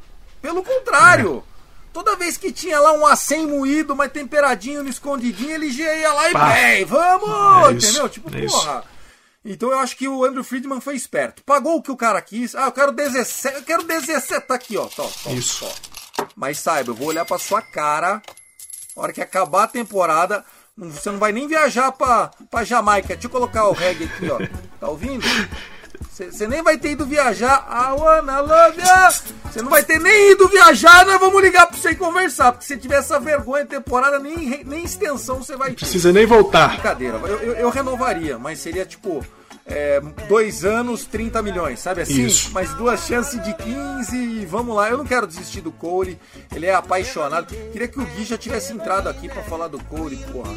pelo 0.41 0.63
contrário. 0.63 1.43
Toda 1.91 2.15
vez 2.15 2.37
que 2.37 2.51
tinha 2.51 2.79
lá 2.79 2.93
um 2.93 3.05
acém 3.05 3.47
moído, 3.47 3.95
mas 3.95 4.11
temperadinho 4.11 4.83
no 4.83 4.89
escondidinho, 4.89 5.51
ele 5.51 5.71
já 5.71 5.91
ia 5.95 6.13
lá 6.13 6.29
e 6.29 6.33
bem, 6.33 6.85
vamos! 6.85 7.69
É 7.69 7.73
isso, 7.73 7.87
entendeu? 7.87 8.09
Tipo, 8.09 8.37
é 8.37 8.45
porra. 8.45 8.83
Então 9.43 9.71
eu 9.71 9.79
acho 9.79 9.97
que 9.97 10.07
o 10.07 10.23
Andrew 10.23 10.43
Friedman 10.43 10.79
foi 10.79 10.95
esperto. 10.95 11.43
Pagou 11.43 11.77
o 11.77 11.81
que 11.81 11.91
o 11.91 11.97
cara 11.97 12.21
quis. 12.21 12.53
Ah, 12.53 12.65
eu 12.65 12.71
quero 12.71 12.91
17. 12.91 13.55
Eu 13.57 13.63
quero 13.63 13.83
17. 13.83 14.47
Tá 14.47 14.53
aqui, 14.53 14.77
ó. 14.77 14.85
Tó, 14.85 15.09
tó, 15.23 15.31
Isso. 15.31 15.65
tó. 15.65 16.25
Mas 16.35 16.59
saiba, 16.59 16.91
eu 16.91 16.95
vou 16.95 17.07
olhar 17.07 17.25
pra 17.25 17.39
sua 17.39 17.61
cara. 17.61 18.21
Na 18.95 19.03
hora 19.03 19.13
que 19.13 19.21
acabar 19.21 19.63
a 19.63 19.67
temporada, 19.67 20.45
você 20.79 21.11
não 21.11 21.19
vai 21.19 21.31
nem 21.31 21.47
viajar 21.47 21.91
pra, 21.91 22.31
pra 22.49 22.63
Jamaica. 22.63 23.09
Deixa 23.09 23.27
eu 23.27 23.31
colocar 23.31 23.67
o 23.67 23.73
reggae 23.73 24.05
aqui, 24.05 24.29
ó. 24.29 24.39
Tá 24.79 24.87
ouvindo? 24.87 25.25
Você 26.09 26.47
nem 26.47 26.61
vai 26.61 26.77
ter 26.77 26.91
ido 26.91 27.05
viajar. 27.05 27.67
I 27.69 27.99
wanna 27.99 28.39
love. 28.41 28.81
Você 29.45 29.61
não 29.61 29.69
vai 29.69 29.83
ter 29.83 29.99
nem 29.99 30.31
ido 30.31 30.47
viajar, 30.47 31.05
nós 31.05 31.19
vamos 31.19 31.41
ligar 31.41 31.67
pra 31.67 31.77
você 31.77 31.91
e 31.91 31.95
conversar. 31.95 32.51
Porque 32.51 32.65
se 32.65 32.77
tiver 32.77 32.99
essa 32.99 33.19
vergonha 33.19 33.65
temporada, 33.65 34.19
nem, 34.19 34.63
nem 34.65 34.83
extensão 34.83 35.37
você 35.37 35.55
vai 35.55 35.69
ter. 35.69 35.77
Precisa 35.77 36.11
nem 36.11 36.25
voltar. 36.25 36.69
Brincadeira, 36.69 37.17
eu, 37.17 37.37
eu, 37.39 37.53
eu 37.55 37.69
renovaria, 37.69 38.37
mas 38.37 38.59
seria 38.59 38.85
tipo. 38.85 39.25
É, 39.69 40.01
dois 40.27 40.65
anos, 40.65 41.05
30 41.05 41.41
milhões, 41.41 41.79
sabe 41.79 42.01
assim? 42.01 42.25
Isso. 42.25 42.51
Mais 42.51 42.73
duas 42.73 43.05
chances 43.05 43.41
de 43.43 43.53
15 43.53 44.17
e 44.17 44.45
vamos 44.45 44.75
lá. 44.75 44.89
Eu 44.89 44.97
não 44.97 45.05
quero 45.05 45.27
desistir 45.27 45.61
do 45.61 45.71
Corey, 45.71 46.17
ele 46.55 46.65
é 46.65 46.73
apaixonado. 46.73 47.53
Queria 47.71 47.87
que 47.87 47.99
o 47.99 48.05
Gui 48.05 48.23
já 48.25 48.37
tivesse 48.37 48.73
entrado 48.73 49.07
aqui 49.07 49.29
pra 49.29 49.43
falar 49.43 49.67
do 49.67 49.79
Corey, 49.85 50.17
porra. 50.31 50.53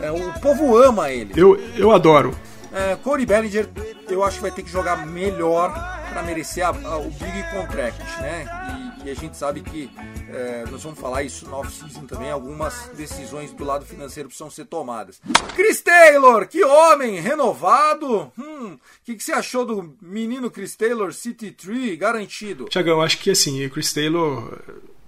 É, 0.00 0.10
o 0.10 0.32
povo 0.40 0.76
ama 0.76 1.10
ele. 1.10 1.32
Eu, 1.36 1.56
eu 1.76 1.92
adoro. 1.92 2.34
É, 2.72 2.96
Corey 2.96 3.26
Bellinger, 3.26 3.68
eu 4.08 4.24
acho 4.24 4.36
que 4.36 4.42
vai 4.42 4.50
ter 4.50 4.62
que 4.62 4.70
jogar 4.70 5.06
melhor 5.06 5.70
para 6.10 6.22
merecer 6.22 6.64
a- 6.64 6.68
a- 6.70 6.96
o 6.98 7.10
Big 7.10 7.42
Contract, 7.52 8.00
né? 8.20 8.46
E, 8.91 8.91
e 9.04 9.10
a 9.10 9.14
gente 9.14 9.36
sabe 9.36 9.60
que 9.60 9.90
é, 10.28 10.64
nós 10.70 10.82
vamos 10.82 10.98
falar 10.98 11.22
isso 11.22 11.46
no 11.46 11.56
off-season 11.56 12.06
também. 12.06 12.30
Algumas 12.30 12.90
decisões 12.96 13.52
do 13.52 13.64
lado 13.64 13.84
financeiro 13.84 14.28
precisam 14.28 14.50
ser 14.50 14.66
tomadas. 14.66 15.20
Chris 15.54 15.80
Taylor, 15.80 16.46
que 16.46 16.64
homem 16.64 17.20
renovado! 17.20 18.32
Hum, 18.38 18.74
o 18.74 18.78
que, 19.04 19.14
que 19.14 19.22
você 19.22 19.32
achou 19.32 19.64
do 19.64 19.94
menino 20.00 20.50
Chris 20.50 20.76
Taylor, 20.76 21.12
City 21.12 21.50
Tree, 21.50 21.96
garantido? 21.96 22.66
Tiagão, 22.66 23.02
acho 23.02 23.18
que 23.18 23.30
assim, 23.30 23.64
o 23.64 23.70
Chris 23.70 23.92
Taylor 23.92 24.58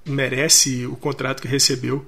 merece 0.04 0.86
o 0.86 0.96
contrato 0.96 1.40
que 1.40 1.48
recebeu 1.48 2.04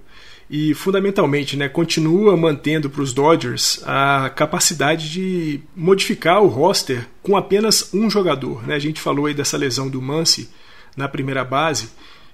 e 0.48 0.74
fundamentalmente, 0.74 1.56
né, 1.56 1.68
continua 1.68 2.36
mantendo 2.36 2.88
para 2.88 3.02
os 3.02 3.12
Dodgers 3.12 3.82
a 3.84 4.30
capacidade 4.30 5.10
de 5.10 5.60
modificar 5.74 6.40
o 6.40 6.46
roster 6.46 7.08
com 7.22 7.36
apenas 7.36 7.92
um 7.92 8.08
jogador, 8.08 8.64
né? 8.64 8.76
A 8.76 8.78
gente 8.78 9.00
falou 9.00 9.26
aí 9.26 9.34
dessa 9.34 9.56
lesão 9.56 9.88
do 9.88 10.00
Muncy 10.00 10.48
na 10.96 11.08
primeira 11.08 11.44
base. 11.44 11.90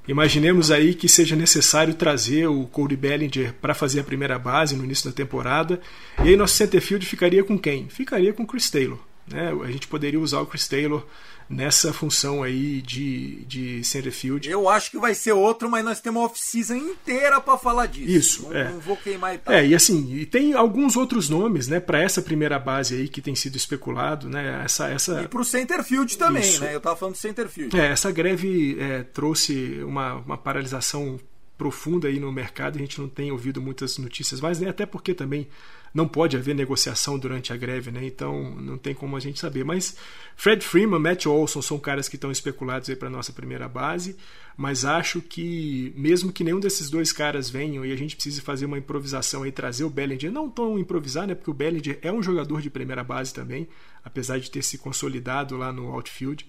Imaginemos 0.06 0.70
aí 0.70 0.94
que 0.94 1.08
seja 1.08 1.36
necessário 1.36 1.94
trazer 1.94 2.46
o 2.48 2.66
Cody 2.66 2.96
Bellinger 2.96 3.54
para 3.60 3.74
fazer 3.74 4.00
a 4.00 4.04
primeira 4.04 4.38
base 4.38 4.74
no 4.74 4.84
início 4.84 5.08
da 5.08 5.14
temporada. 5.14 5.80
E 6.24 6.28
aí 6.28 6.36
nosso 6.36 6.54
center 6.54 6.80
field 6.80 7.06
ficaria 7.06 7.44
com 7.44 7.58
quem? 7.58 7.88
Ficaria 7.88 8.32
com 8.32 8.46
Chris 8.46 8.68
Taylor. 8.68 8.98
Né? 9.26 9.52
A 9.62 9.70
gente 9.70 9.86
poderia 9.86 10.20
usar 10.20 10.40
o 10.40 10.46
Chris 10.46 10.66
Taylor 10.68 11.04
nessa 11.48 11.92
função 11.92 12.42
aí 12.42 12.80
de, 12.80 13.44
de 13.44 13.84
center 13.84 14.10
field. 14.10 14.48
Eu 14.48 14.68
acho 14.68 14.90
que 14.90 14.98
vai 14.98 15.14
ser 15.14 15.32
outro, 15.32 15.70
mas 15.70 15.84
nós 15.84 16.00
temos 16.00 16.20
uma 16.20 16.26
off-season 16.26 16.76
inteira 16.76 17.40
para 17.40 17.58
falar 17.58 17.86
disso. 17.86 18.10
Isso, 18.10 18.42
não, 18.44 18.56
é. 18.56 18.70
não 18.70 18.80
vou 18.80 18.96
queimar 18.96 19.34
etapa. 19.34 19.56
É, 19.56 19.66
e 19.66 19.74
assim, 19.74 20.14
e 20.14 20.24
tem 20.24 20.54
alguns 20.54 20.96
outros 20.96 21.28
nomes, 21.28 21.68
né, 21.68 21.78
para 21.78 22.00
essa 22.00 22.22
primeira 22.22 22.58
base 22.58 22.94
aí 22.94 23.08
que 23.08 23.20
tem 23.20 23.34
sido 23.34 23.56
especulado, 23.56 24.28
né? 24.28 24.62
Essa 24.64 24.88
essa 24.88 25.22
E 25.22 25.28
pro 25.28 25.44
Centerfield 25.44 26.16
também, 26.16 26.42
Isso. 26.42 26.62
né? 26.62 26.74
Eu 26.74 26.80
tava 26.80 26.96
falando 26.96 27.14
do 27.14 27.20
Centerfield. 27.20 27.78
É, 27.78 27.88
essa 27.88 28.10
greve 28.10 28.76
é, 28.80 29.02
trouxe 29.02 29.82
uma, 29.84 30.14
uma 30.14 30.38
paralisação 30.38 31.20
profunda 31.62 32.08
aí 32.08 32.18
no 32.18 32.32
mercado. 32.32 32.74
A 32.74 32.80
gente 32.80 33.00
não 33.00 33.08
tem 33.08 33.30
ouvido 33.30 33.62
muitas 33.62 33.96
notícias 33.96 34.40
mais, 34.40 34.58
né? 34.58 34.68
até 34.68 34.84
porque 34.84 35.14
também 35.14 35.46
não 35.94 36.08
pode 36.08 36.36
haver 36.36 36.56
negociação 36.56 37.16
durante 37.16 37.52
a 37.52 37.56
greve, 37.56 37.92
né? 37.92 38.04
então 38.04 38.56
não 38.56 38.76
tem 38.76 38.92
como 38.92 39.16
a 39.16 39.20
gente 39.20 39.38
saber. 39.38 39.64
Mas 39.64 39.96
Fred 40.34 40.64
Freeman, 40.64 40.98
Matt 40.98 41.26
Olson 41.26 41.62
são 41.62 41.78
caras 41.78 42.08
que 42.08 42.16
estão 42.16 42.32
especulados 42.32 42.90
aí 42.90 42.96
para 42.96 43.08
nossa 43.08 43.32
primeira 43.32 43.68
base, 43.68 44.16
mas 44.56 44.84
acho 44.84 45.20
que 45.20 45.92
mesmo 45.96 46.32
que 46.32 46.42
nenhum 46.42 46.58
desses 46.58 46.90
dois 46.90 47.12
caras 47.12 47.48
venham 47.48 47.86
e 47.86 47.92
a 47.92 47.96
gente 47.96 48.16
precise 48.16 48.40
fazer 48.40 48.66
uma 48.66 48.78
improvisação 48.78 49.44
aí, 49.44 49.52
trazer 49.52 49.84
o 49.84 49.90
Bellinger, 49.90 50.32
não 50.32 50.50
tão 50.50 50.80
improvisar, 50.80 51.28
né? 51.28 51.36
porque 51.36 51.50
o 51.50 51.54
Bellinger 51.54 51.96
é 52.02 52.10
um 52.10 52.22
jogador 52.22 52.60
de 52.60 52.70
primeira 52.70 53.04
base 53.04 53.32
também, 53.32 53.68
apesar 54.02 54.40
de 54.40 54.50
ter 54.50 54.62
se 54.62 54.78
consolidado 54.78 55.56
lá 55.56 55.72
no 55.72 55.92
outfield 55.92 56.44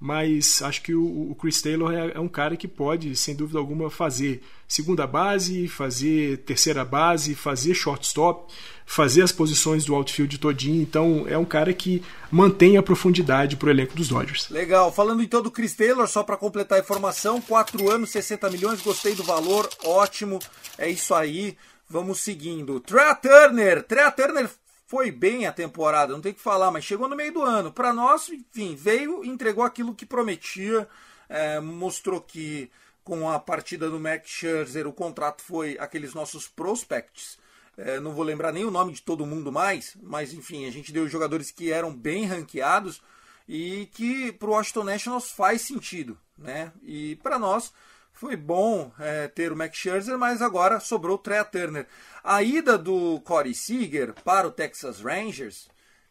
mas 0.00 0.62
acho 0.62 0.82
que 0.82 0.94
o, 0.94 1.36
Chris 1.40 1.60
Taylor 1.60 1.92
é, 1.92 2.12
é, 2.14 2.20
um 2.20 2.28
cara 2.28 2.56
que 2.56 2.68
pode, 2.68 3.16
sem 3.16 3.34
dúvida 3.34 3.58
alguma, 3.58 3.90
fazer 3.90 4.42
segunda 4.66 5.06
base, 5.06 5.66
fazer 5.66 6.38
terceira 6.38 6.84
base, 6.84 7.34
fazer 7.34 7.74
shortstop, 7.74 8.52
fazer 8.86 9.22
as 9.22 9.32
posições 9.32 9.84
do 9.84 9.94
outfield 9.94 10.38
todinho. 10.38 10.80
Então 10.80 11.26
é 11.28 11.36
um 11.36 11.44
cara 11.44 11.72
que 11.72 12.02
mantém 12.30 12.76
a 12.76 12.82
profundidade 12.82 13.56
para 13.56 13.66
o 13.66 13.70
elenco 13.70 13.96
dos 13.96 14.08
Dodgers. 14.08 14.48
Legal. 14.50 14.92
Falando 14.92 15.22
então 15.22 15.42
do 15.42 15.50
Chris 15.50 15.74
Taylor, 15.74 16.06
só 16.06 16.22
para 16.22 16.36
completar 16.36 16.78
a 16.78 16.82
informação, 16.82 17.40
4 17.40 17.90
anos, 17.90 18.10
60 18.10 18.48
milhões, 18.50 18.80
gostei 18.80 19.16
do 19.16 19.24
valor, 19.24 19.68
ótimo. 19.84 20.38
É 20.78 20.88
isso 20.88 21.12
aí. 21.12 21.56
Vamos 21.90 22.20
seguindo. 22.20 22.78
Trea 22.80 23.14
Turner. 23.14 23.82
Trea 23.82 24.10
Turner 24.12 24.48
foi 24.88 25.10
bem 25.10 25.46
a 25.46 25.52
temporada, 25.52 26.14
não 26.14 26.20
tem 26.22 26.32
que 26.32 26.40
falar, 26.40 26.70
mas 26.70 26.82
chegou 26.82 27.06
no 27.06 27.14
meio 27.14 27.30
do 27.30 27.42
ano. 27.42 27.70
Para 27.70 27.92
nós, 27.92 28.30
enfim, 28.30 28.74
veio, 28.74 29.22
entregou 29.22 29.62
aquilo 29.62 29.94
que 29.94 30.06
prometia, 30.06 30.88
é, 31.28 31.60
mostrou 31.60 32.22
que 32.22 32.70
com 33.04 33.28
a 33.28 33.38
partida 33.38 33.90
do 33.90 34.00
Max 34.00 34.30
Scherzer 34.30 34.86
o 34.86 34.92
contrato 34.92 35.42
foi 35.42 35.76
aqueles 35.78 36.14
nossos 36.14 36.48
prospects. 36.48 37.38
É, 37.76 38.00
não 38.00 38.14
vou 38.14 38.24
lembrar 38.24 38.50
nem 38.50 38.64
o 38.64 38.70
nome 38.70 38.94
de 38.94 39.02
todo 39.02 39.26
mundo 39.26 39.52
mais, 39.52 39.94
mas 40.02 40.32
enfim, 40.32 40.66
a 40.66 40.70
gente 40.70 40.90
deu 40.90 41.06
jogadores 41.06 41.50
que 41.50 41.70
eram 41.70 41.94
bem 41.94 42.24
ranqueados 42.24 43.02
e 43.46 43.90
que 43.92 44.32
para 44.32 44.48
o 44.48 44.52
Washington 44.52 44.84
Nationals 44.84 45.30
faz 45.30 45.60
sentido, 45.60 46.18
né? 46.36 46.72
E 46.82 47.16
para 47.16 47.38
nós 47.38 47.74
foi 48.18 48.36
bom 48.36 48.92
é, 48.98 49.28
ter 49.28 49.52
o 49.52 49.56
Max 49.56 49.76
Scherzer, 49.76 50.18
mas 50.18 50.42
agora 50.42 50.80
sobrou 50.80 51.16
o 51.16 51.18
Trea 51.18 51.44
Turner. 51.44 51.86
A 52.22 52.42
ida 52.42 52.76
do 52.76 53.20
Corey 53.20 53.54
Seager 53.54 54.14
para 54.22 54.46
o 54.46 54.52
Texas 54.52 55.00
Rangers 55.00 55.68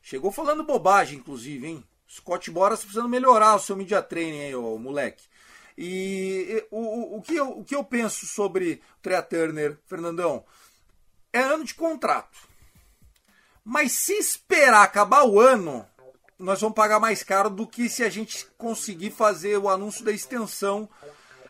Chegou 0.10 0.32
falando 0.32 0.64
bobagem, 0.64 1.20
inclusive, 1.20 1.68
hein? 1.68 1.84
Scott 2.10 2.50
Boras 2.50 2.80
precisando 2.80 3.10
melhorar 3.10 3.56
o 3.56 3.60
seu 3.60 3.76
media 3.76 4.02
training 4.02 4.40
aí, 4.40 4.56
ô, 4.56 4.78
moleque. 4.78 5.26
E 5.78 6.66
o, 6.72 7.18
o, 7.18 7.22
que 7.22 7.36
eu, 7.36 7.50
o 7.60 7.66
que 7.66 7.76
eu 7.76 7.84
penso 7.84 8.26
sobre 8.26 8.82
o 9.00 9.02
Trea 9.02 9.22
Turner, 9.22 9.78
Fernandão, 9.86 10.46
é 11.34 11.42
ano 11.42 11.66
de 11.66 11.74
contrato. 11.74 12.40
Mas 13.66 13.92
se 13.92 14.14
esperar 14.14 14.84
acabar 14.84 15.26
o 15.26 15.42
ano, 15.42 15.86
nós 16.40 16.62
vamos 16.62 16.76
pagar 16.76 17.02
mais 17.02 17.22
caro 17.22 17.50
do 17.50 17.68
que 17.68 17.90
se 17.90 18.02
a 18.02 18.10
gente 18.10 18.48
conseguir 18.58 19.12
fazer 19.12 19.58
o 19.58 19.68
anúncio 19.68 20.06
da 20.06 20.14
extensão 20.14 20.90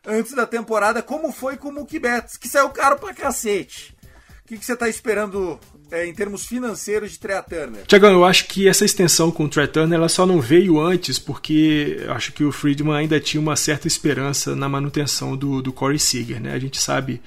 antes 0.06 0.34
da 0.34 0.46
temporada, 0.46 1.02
como 1.02 1.32
foi 1.32 1.58
com 1.58 1.70
o 1.70 1.74
Mookie 1.74 2.00
Betts, 2.00 2.38
que 2.38 2.48
saiu 2.48 2.70
caro 2.70 2.98
pra 2.98 3.14
cacete. 3.14 3.96
O 4.44 4.48
que, 4.48 4.58
você 4.58 4.74
está 4.74 4.88
esperando 4.88 5.60
é, 5.92 6.08
em 6.08 6.14
termos 6.14 6.46
financeiros 6.46 7.12
de 7.12 7.20
Trey 7.20 7.42
Turner? 7.44 7.86
Tiagão, 7.86 8.12
eu 8.12 8.24
acho 8.24 8.46
que 8.48 8.68
essa 8.68 8.86
extensão 8.86 9.30
com 9.30 9.44
o 9.44 9.50
Trey 9.50 9.68
Turner 9.68 10.00
ela 10.00 10.08
só 10.08 10.26
não 10.26 10.40
veio 10.40 10.80
antes 10.80 11.20
porque 11.20 12.06
acho 12.08 12.32
que 12.32 12.46
o 12.46 12.52
Friedman 12.52 12.96
ainda 12.96 13.20
tinha 13.20 13.42
uma 13.42 13.58
certa 13.58 13.88
esperança 13.88 14.56
na 14.56 14.70
manutenção 14.70 15.36
do, 15.36 15.62
do 15.62 15.74
Corey 15.74 16.00
Seager. 16.00 16.42
Né? 16.42 16.54
A 16.54 16.60
gente 16.60 16.80
sabe 16.80 17.22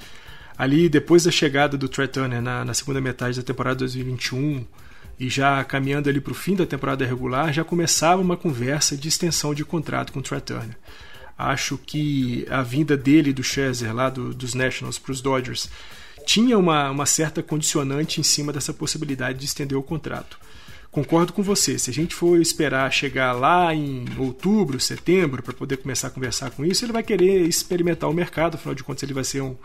ali 0.57 0.89
depois 0.89 1.25
da 1.25 1.31
chegada 1.31 1.77
do 1.77 1.91
Trey 1.91 2.09
Turner 2.09 2.41
na, 2.41 2.65
na 2.65 2.73
segunda 2.73 3.03
metade 3.03 3.37
da 3.37 3.43
temporada 3.43 3.77
2021 3.77 4.65
e 5.19 5.29
já 5.29 5.63
caminhando 5.63 6.09
ali 6.09 6.23
para 6.23 6.33
o 6.33 6.35
fim 6.35 6.57
da 6.57 6.65
temporada 6.65 7.05
regular, 7.05 7.53
já 7.53 7.63
começava 7.63 8.23
uma 8.23 8.37
conversa 8.37 8.97
de 8.97 9.09
extensão 9.09 9.53
de 9.53 9.63
contrato 9.63 10.11
com 10.11 10.21
o 10.21 10.23
Trey 10.23 10.41
Turner. 10.41 10.77
Acho 11.49 11.79
que 11.79 12.47
a 12.51 12.63
vinda 12.63 12.97
dele 12.97 13.33
do 13.33 13.43
Scherzer 13.43 13.95
lá 13.95 14.11
do, 14.11 14.35
dos 14.35 14.55
Nationals 14.55 14.99
para 14.99 15.13
os 15.13 15.21
Dodgers 15.21 15.69
tinha 16.27 16.59
uma, 16.59 16.91
uma 16.91 17.07
certa 17.07 17.43
condicionante 17.43 18.21
em 18.21 18.23
cima 18.23 18.53
dessa 18.53 18.73
possibilidade 18.73 19.39
de 19.39 19.47
estender 19.47 19.77
o 19.77 19.83
contrato. 19.83 20.39
Concordo 20.91 21.33
com 21.33 21.43
você, 21.43 21.79
se 21.79 21.89
a 21.89 21.93
gente 21.93 22.15
for 22.17 22.41
esperar 22.41 22.93
chegar 22.93 23.33
lá 23.33 23.73
em 23.73 24.05
outubro, 24.19 24.81
setembro, 24.81 25.41
para 25.41 25.53
poder 25.53 25.77
começar 25.77 26.09
a 26.09 26.11
conversar 26.11 26.51
com 26.51 26.65
isso, 26.65 26.85
ele 26.85 26.93
vai 26.93 27.03
querer 27.05 27.47
experimentar 27.47 28.11
o 28.11 28.13
mercado, 28.13 28.57
afinal 28.57 28.75
de 28.75 28.83
contas 28.83 29.05
ele 29.05 29.15
vai 29.15 29.23
ser 29.23 29.41
um, 29.41 29.57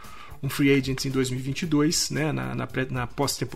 um 0.43 0.49
free 0.49 0.71
agent 0.71 1.03
em 1.05 1.09
2022, 1.09 2.11
né? 2.11 2.31
na, 2.31 2.53
na, 2.53 2.67
na, 2.91 3.09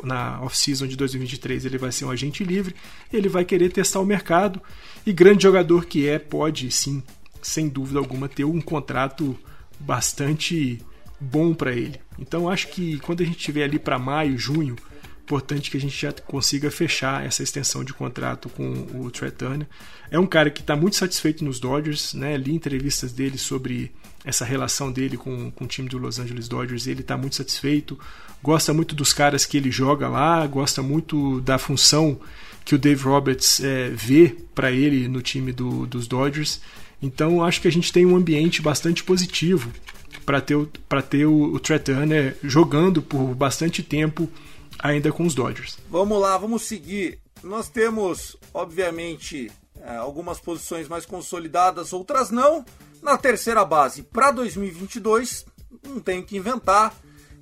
na 0.04 0.42
off-season 0.42 0.88
de 0.88 0.96
2023 0.96 1.66
ele 1.66 1.78
vai 1.78 1.92
ser 1.92 2.06
um 2.06 2.10
agente 2.10 2.44
livre, 2.44 2.76
ele 3.14 3.30
vai 3.30 3.46
querer 3.46 3.70
testar 3.72 4.00
o 4.00 4.06
mercado 4.06 4.60
e 5.06 5.14
grande 5.14 5.44
jogador 5.44 5.86
que 5.86 6.08
é, 6.08 6.18
pode 6.18 6.72
sim 6.72 7.04
sem 7.42 7.68
dúvida 7.68 8.00
alguma, 8.00 8.28
ter 8.30 8.46
um 8.46 8.62
contrato 8.62 9.38
bastante 9.80 10.80
bom 11.20 11.54
para 11.54 11.72
ele. 11.72 12.00
Então 12.18 12.50
acho 12.50 12.68
que 12.70 13.00
quando 13.00 13.22
a 13.22 13.26
gente 13.26 13.38
tiver 13.38 13.64
ali 13.64 13.80
para 13.80 14.00
maio, 14.00 14.38
junho, 14.38 14.76
importante 15.30 15.70
que 15.70 15.78
a 15.78 15.80
gente 15.80 15.96
já 16.02 16.12
consiga 16.12 16.72
fechar 16.72 17.24
essa 17.24 17.44
extensão 17.44 17.84
de 17.84 17.94
contrato 17.94 18.50
com 18.50 18.72
o 18.96 19.12
Trey. 19.12 19.32
É 20.10 20.18
um 20.18 20.26
cara 20.26 20.50
que 20.50 20.62
está 20.62 20.76
muito 20.76 20.96
satisfeito 20.96 21.46
nos 21.46 21.60
Dodgers, 21.60 22.16
né? 22.16 22.36
Li 22.36 22.56
entrevistas 22.56 23.14
dele 23.14 23.38
sobre 23.38 23.92
essa 24.26 24.44
relação 24.44 24.92
dele 24.92 25.18
com, 25.18 25.52
com 25.52 25.66
o 25.66 25.68
time 25.68 25.88
do 25.88 26.00
Los 26.00 26.18
Angeles 26.18 26.48
Dodgers. 26.48 26.88
Ele 26.88 27.02
está 27.02 27.16
muito 27.16 27.36
satisfeito, 27.36 27.98
gosta 28.42 28.74
muito 28.74 28.96
dos 28.96 29.14
caras 29.14 29.46
que 29.46 29.56
ele 29.56 29.70
joga 29.70 30.08
lá, 30.08 30.46
gosta 30.48 30.82
muito 30.82 31.40
da 31.42 31.60
função 31.60 32.20
que 32.66 32.74
o 32.74 32.80
Dave 32.80 33.04
Roberts 33.04 33.60
é, 33.60 33.90
vê 33.90 34.36
para 34.56 34.72
ele 34.72 35.08
no 35.08 35.22
time 35.22 35.52
do, 35.52 35.86
dos 35.86 36.08
Dodgers. 36.08 36.60
Então 37.02 37.44
acho 37.44 37.62
que 37.62 37.68
a 37.68 37.72
gente 37.72 37.92
tem 37.92 38.06
um 38.06 38.16
ambiente 38.16 38.62
bastante 38.62 39.04
positivo 39.04 39.72
para 40.26 40.42
ter, 40.42 40.58
pra 40.88 41.02
ter 41.02 41.26
o, 41.26 41.54
o 41.54 41.60
Trey 41.60 41.80
Turner 41.80 42.38
jogando 42.44 43.02
por 43.02 43.34
bastante 43.36 43.82
tempo 43.82 44.30
ainda 44.78 45.12
com 45.12 45.26
os 45.26 45.34
Dodgers. 45.34 45.78
Vamos 45.90 46.20
lá, 46.20 46.38
vamos 46.38 46.64
seguir. 46.64 47.20
Nós 47.44 47.70
temos, 47.70 48.36
obviamente, 48.54 49.52
é, 49.82 49.96
algumas 49.96 50.40
posições 50.40 50.88
mais 50.88 51.06
consolidadas, 51.06 51.94
outras 51.94 52.30
não. 52.30 52.66
Na 53.02 53.18
terceira 53.18 53.64
base, 53.64 54.04
para 54.04 54.32
2022, 54.32 55.46
não 55.86 56.00
tem 56.00 56.22
que 56.22 56.38
inventar. 56.38 56.94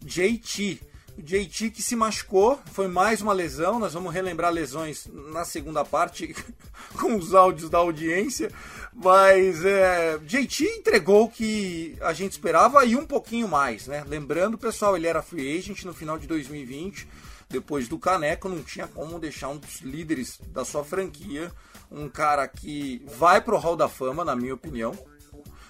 JT. 0.04 0.80
O 1.17 1.21
JT 1.21 1.71
que 1.71 1.82
se 1.82 1.95
machucou, 1.95 2.60
foi 2.71 2.88
mais 2.88 3.21
uma 3.21 3.34
lesão. 3.34 3.80
Nós 3.80 3.93
vamos 3.93 4.13
relembrar 4.13 4.51
lesões 4.51 5.08
na 5.32 5.43
segunda 5.43 5.84
parte 5.84 6.36
com 6.99 7.15
os 7.15 7.34
áudios 7.34 7.71
da 7.71 7.80
audiência. 7.80 8.51
Mas 8.93 9.65
é, 9.65 10.19
JT 10.19 10.63
entregou 10.63 11.23
o 11.25 11.30
que 11.30 11.97
a 12.01 12.13
gente 12.13 12.34
esperava 12.34 12.86
e 12.86 12.95
um 12.95 13.06
pouquinho 13.06 13.47
mais, 13.47 13.88
né? 13.88 14.03
Lembrando, 14.08 14.60
pessoal, 14.60 14.95
ele 14.95 15.08
era 15.08 15.23
free 15.23 15.58
agent 15.58 15.84
no 15.86 15.93
final 15.93 16.19
de 16.19 16.27
2020. 16.27 17.08
Depois 17.49 17.88
do 17.88 17.97
Caneco, 17.97 18.47
não 18.47 18.62
tinha 18.62 18.88
como 18.88 19.19
deixar 19.19 19.47
um 19.47 19.58
dos 19.58 19.82
líderes 19.82 20.39
da 20.49 20.65
sua 20.65 20.84
franquia, 20.84 21.51
um 21.89 22.10
cara 22.10 22.47
que 22.47 23.01
vai 23.17 23.41
pro 23.41 23.58
Hall 23.58 23.75
da 23.75 23.88
Fama, 23.88 24.23
na 24.23 24.36
minha 24.36 24.53
opinião. 24.53 24.91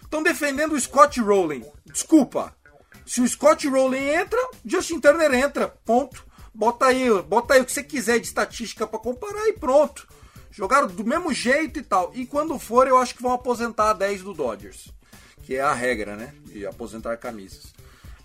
Estão 0.02 0.24
defendendo 0.24 0.74
o 0.74 0.80
Scott 0.80 1.20
Rowling. 1.20 1.64
Desculpa, 1.86 2.56
se 3.08 3.22
o 3.22 3.28
Scott 3.28 3.68
Rowling 3.70 4.10
entra, 4.10 4.38
Justin 4.66 5.00
Turner 5.00 5.34
entra. 5.34 5.70
Ponto. 5.86 6.26
Bota 6.54 6.88
aí, 6.88 7.10
bota 7.22 7.54
aí 7.54 7.62
o 7.62 7.66
que 7.66 7.72
você 7.72 7.82
quiser 7.84 8.20
de 8.20 8.28
estatística 8.28 8.86
para 8.86 9.00
comparar 9.00 9.48
e 9.48 9.54
pronto. 9.54 10.08
Jogaram 10.52 10.88
do 10.88 11.06
mesmo 11.06 11.32
jeito 11.34 11.80
e 11.80 11.84
tal. 11.84 12.12
E 12.14 12.26
quando 12.26 12.60
for, 12.60 12.86
eu 12.88 12.98
acho 12.98 13.16
que 13.16 13.22
vão 13.22 13.32
aposentar 13.32 13.92
a 13.92 13.94
10 13.94 14.24
do 14.24 14.34
Dodgers. 14.34 14.90
Que 15.44 15.56
é 15.56 15.62
a 15.62 15.74
regra, 15.74 16.18
né? 16.18 16.34
De 16.46 16.66
aposentar 16.66 17.16
camisas. 17.18 17.74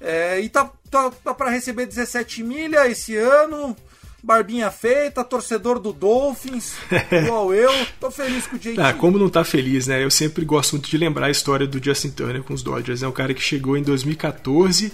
É, 0.00 0.40
e 0.40 0.48
tá, 0.48 0.68
tá, 0.90 1.12
tá 1.22 1.32
para 1.32 1.50
receber 1.50 1.86
17 1.86 2.42
milha 2.42 2.88
esse 2.88 3.14
ano 3.16 3.76
barbinha 4.22 4.70
feita, 4.70 5.24
torcedor 5.24 5.80
do 5.80 5.92
Dolphins, 5.92 6.74
igual 7.10 7.52
eu. 7.52 7.70
Tô 7.98 8.10
feliz 8.10 8.46
com 8.46 8.56
o 8.56 8.58
JT. 8.58 8.80
Ah, 8.80 8.92
como 8.92 9.18
não 9.18 9.28
tá 9.28 9.42
feliz, 9.42 9.88
né? 9.88 10.04
Eu 10.04 10.10
sempre 10.10 10.44
gosto 10.44 10.72
muito 10.72 10.88
de 10.88 10.96
lembrar 10.96 11.26
a 11.26 11.30
história 11.30 11.66
do 11.66 11.82
Justin 11.82 12.10
Turner 12.10 12.42
com 12.42 12.54
os 12.54 12.62
Dodgers. 12.62 13.02
É 13.02 13.08
um 13.08 13.12
cara 13.12 13.34
que 13.34 13.42
chegou 13.42 13.76
em 13.76 13.82
2014 13.82 14.92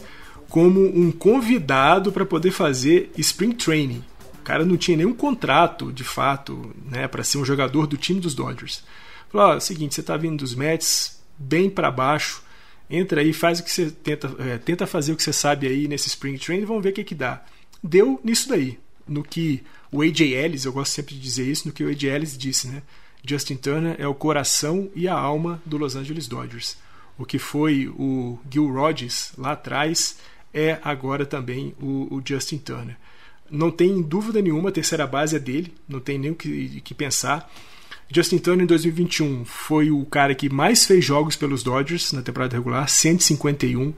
como 0.48 0.80
um 0.80 1.12
convidado 1.12 2.10
para 2.10 2.24
poder 2.24 2.50
fazer 2.50 3.10
Spring 3.18 3.52
Training. 3.52 4.02
O 4.40 4.42
cara 4.42 4.64
não 4.64 4.78
tinha 4.78 4.96
nenhum 4.96 5.12
contrato, 5.12 5.92
de 5.92 6.04
fato, 6.04 6.74
né, 6.90 7.06
para 7.06 7.22
ser 7.22 7.36
um 7.36 7.44
jogador 7.44 7.86
do 7.86 7.98
time 7.98 8.18
dos 8.18 8.34
Dodgers. 8.34 8.82
Falou: 9.30 9.48
ó, 9.48 9.52
é 9.54 9.56
o 9.56 9.60
seguinte, 9.60 9.94
você 9.94 10.02
tá 10.02 10.16
vindo 10.16 10.38
dos 10.38 10.54
Mets 10.54 11.22
bem 11.36 11.68
para 11.68 11.90
baixo, 11.90 12.42
entra 12.88 13.20
aí, 13.20 13.34
faz 13.34 13.60
o 13.60 13.62
que 13.62 13.70
você 13.70 13.90
tenta, 13.90 14.34
é, 14.38 14.56
tenta 14.56 14.86
fazer 14.86 15.12
o 15.12 15.16
que 15.16 15.22
você 15.22 15.34
sabe 15.34 15.66
aí 15.66 15.86
nesse 15.86 16.08
Spring 16.08 16.38
Training, 16.38 16.64
vamos 16.64 16.82
ver 16.82 16.90
o 16.90 16.92
que 16.94 17.04
que 17.04 17.14
dá. 17.14 17.42
Deu 17.84 18.18
nisso 18.24 18.48
daí 18.48 18.78
no 19.08 19.22
que 19.22 19.62
o 19.90 20.02
A.J. 20.02 20.34
Ellis, 20.34 20.64
eu 20.64 20.72
gosto 20.72 20.92
sempre 20.92 21.14
de 21.14 21.20
dizer 21.20 21.50
isso, 21.50 21.66
no 21.66 21.72
que 21.72 21.82
o 21.82 21.88
A.J. 21.88 22.08
Ellis 22.10 22.36
disse, 22.36 22.68
né? 22.68 22.82
Justin 23.24 23.56
Turner 23.56 23.96
é 23.98 24.06
o 24.06 24.14
coração 24.14 24.90
e 24.94 25.08
a 25.08 25.14
alma 25.14 25.60
do 25.66 25.76
Los 25.76 25.96
Angeles 25.96 26.28
Dodgers. 26.28 26.76
O 27.18 27.24
que 27.24 27.38
foi 27.38 27.88
o 27.88 28.38
Gil 28.50 28.72
Rodgers 28.72 29.32
lá 29.36 29.52
atrás 29.52 30.18
é 30.54 30.78
agora 30.82 31.26
também 31.26 31.74
o, 31.80 32.06
o 32.14 32.22
Justin 32.24 32.58
Turner. 32.58 32.96
Não 33.50 33.70
tem 33.70 34.00
dúvida 34.02 34.40
nenhuma, 34.40 34.68
a 34.68 34.72
terceira 34.72 35.06
base 35.06 35.34
é 35.34 35.38
dele, 35.38 35.74
não 35.88 36.00
tem 36.00 36.18
nem 36.18 36.30
o 36.30 36.34
que, 36.34 36.80
que 36.80 36.94
pensar. 36.94 37.50
Justin 38.10 38.38
Turner 38.38 38.64
em 38.64 38.66
2021 38.66 39.44
foi 39.44 39.90
o 39.90 40.04
cara 40.06 40.34
que 40.34 40.48
mais 40.48 40.86
fez 40.86 41.04
jogos 41.04 41.34
pelos 41.36 41.62
Dodgers 41.62 42.12
na 42.12 42.22
temporada 42.22 42.56
regular, 42.56 42.88
151. 42.88 43.92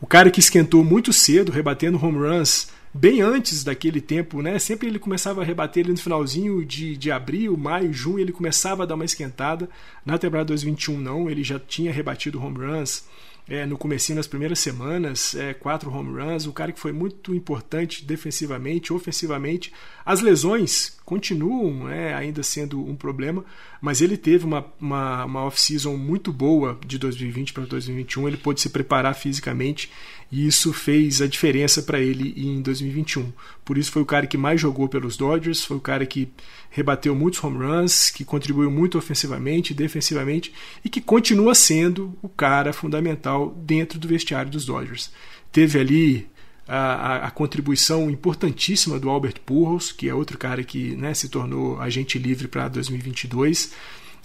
O 0.00 0.06
cara 0.06 0.30
que 0.30 0.40
esquentou 0.40 0.84
muito 0.84 1.12
cedo, 1.12 1.52
rebatendo 1.52 2.02
home 2.04 2.18
runs 2.18 2.68
bem 2.96 3.20
antes 3.20 3.62
daquele 3.62 4.00
tempo, 4.00 4.42
né? 4.42 4.58
Sempre 4.58 4.88
ele 4.88 4.98
começava 4.98 5.42
a 5.42 5.44
rebater 5.44 5.84
ele 5.84 5.92
no 5.92 5.98
finalzinho 5.98 6.64
de, 6.64 6.96
de 6.96 7.10
abril, 7.10 7.56
maio, 7.56 7.92
junho, 7.92 8.18
ele 8.18 8.32
começava 8.32 8.82
a 8.82 8.86
dar 8.86 8.94
uma 8.94 9.04
esquentada. 9.04 9.68
Na 10.04 10.18
temporada 10.18 10.48
2021 10.48 10.98
não, 10.98 11.30
ele 11.30 11.44
já 11.44 11.58
tinha 11.58 11.92
rebatido 11.92 12.42
home 12.42 12.58
runs 12.58 13.04
é, 13.48 13.64
no 13.64 13.78
comecinho 13.78 14.16
nas 14.16 14.26
primeiras 14.26 14.58
semanas, 14.58 15.34
é, 15.34 15.54
quatro 15.54 15.90
home 15.92 16.20
runs, 16.20 16.46
o 16.46 16.52
cara 16.52 16.72
que 16.72 16.80
foi 16.80 16.92
muito 16.92 17.34
importante 17.34 18.04
defensivamente, 18.04 18.92
ofensivamente. 18.92 19.72
As 20.04 20.20
lesões 20.20 20.96
continuam 21.04 21.88
é, 21.88 22.12
ainda 22.12 22.42
sendo 22.42 22.84
um 22.84 22.96
problema, 22.96 23.44
mas 23.80 24.00
ele 24.00 24.16
teve 24.16 24.44
uma, 24.44 24.66
uma, 24.80 25.24
uma 25.24 25.44
off-season 25.44 25.96
muito 25.96 26.32
boa 26.32 26.78
de 26.84 26.98
2020 26.98 27.52
para 27.52 27.64
2021, 27.66 28.26
ele 28.26 28.36
pôde 28.36 28.60
se 28.60 28.68
preparar 28.68 29.14
fisicamente 29.14 29.90
e 30.30 30.46
isso 30.46 30.72
fez 30.72 31.22
a 31.22 31.26
diferença 31.26 31.82
para 31.82 32.00
ele 32.00 32.34
em 32.36 32.60
2021. 32.60 33.32
Por 33.64 33.78
isso 33.78 33.92
foi 33.92 34.02
o 34.02 34.06
cara 34.06 34.26
que 34.26 34.36
mais 34.36 34.60
jogou 34.60 34.88
pelos 34.88 35.16
Dodgers, 35.16 35.64
foi 35.64 35.76
o 35.76 35.80
cara 35.80 36.04
que 36.04 36.28
rebateu 36.70 37.14
muitos 37.14 37.42
home 37.42 37.64
runs, 37.64 38.10
que 38.10 38.24
contribuiu 38.24 38.70
muito 38.70 38.98
ofensivamente, 38.98 39.72
defensivamente 39.72 40.52
e 40.84 40.88
que 40.88 41.00
continua 41.00 41.54
sendo 41.54 42.16
o 42.20 42.28
cara 42.28 42.72
fundamental 42.72 43.54
dentro 43.64 43.98
do 43.98 44.08
vestiário 44.08 44.50
dos 44.50 44.66
Dodgers. 44.66 45.12
Teve 45.52 45.78
ali 45.78 46.28
a, 46.66 47.26
a, 47.26 47.30
contribuição 47.30 48.10
importantíssima 48.10 48.98
do 48.98 49.08
Albert 49.08 49.40
Pujols, 49.44 49.92
que 49.92 50.08
é 50.08 50.14
outro 50.14 50.36
cara 50.36 50.64
que 50.64 50.96
né, 50.96 51.14
se 51.14 51.28
tornou 51.28 51.80
agente 51.80 52.18
livre 52.18 52.48
para 52.48 52.66
2022, 52.68 53.72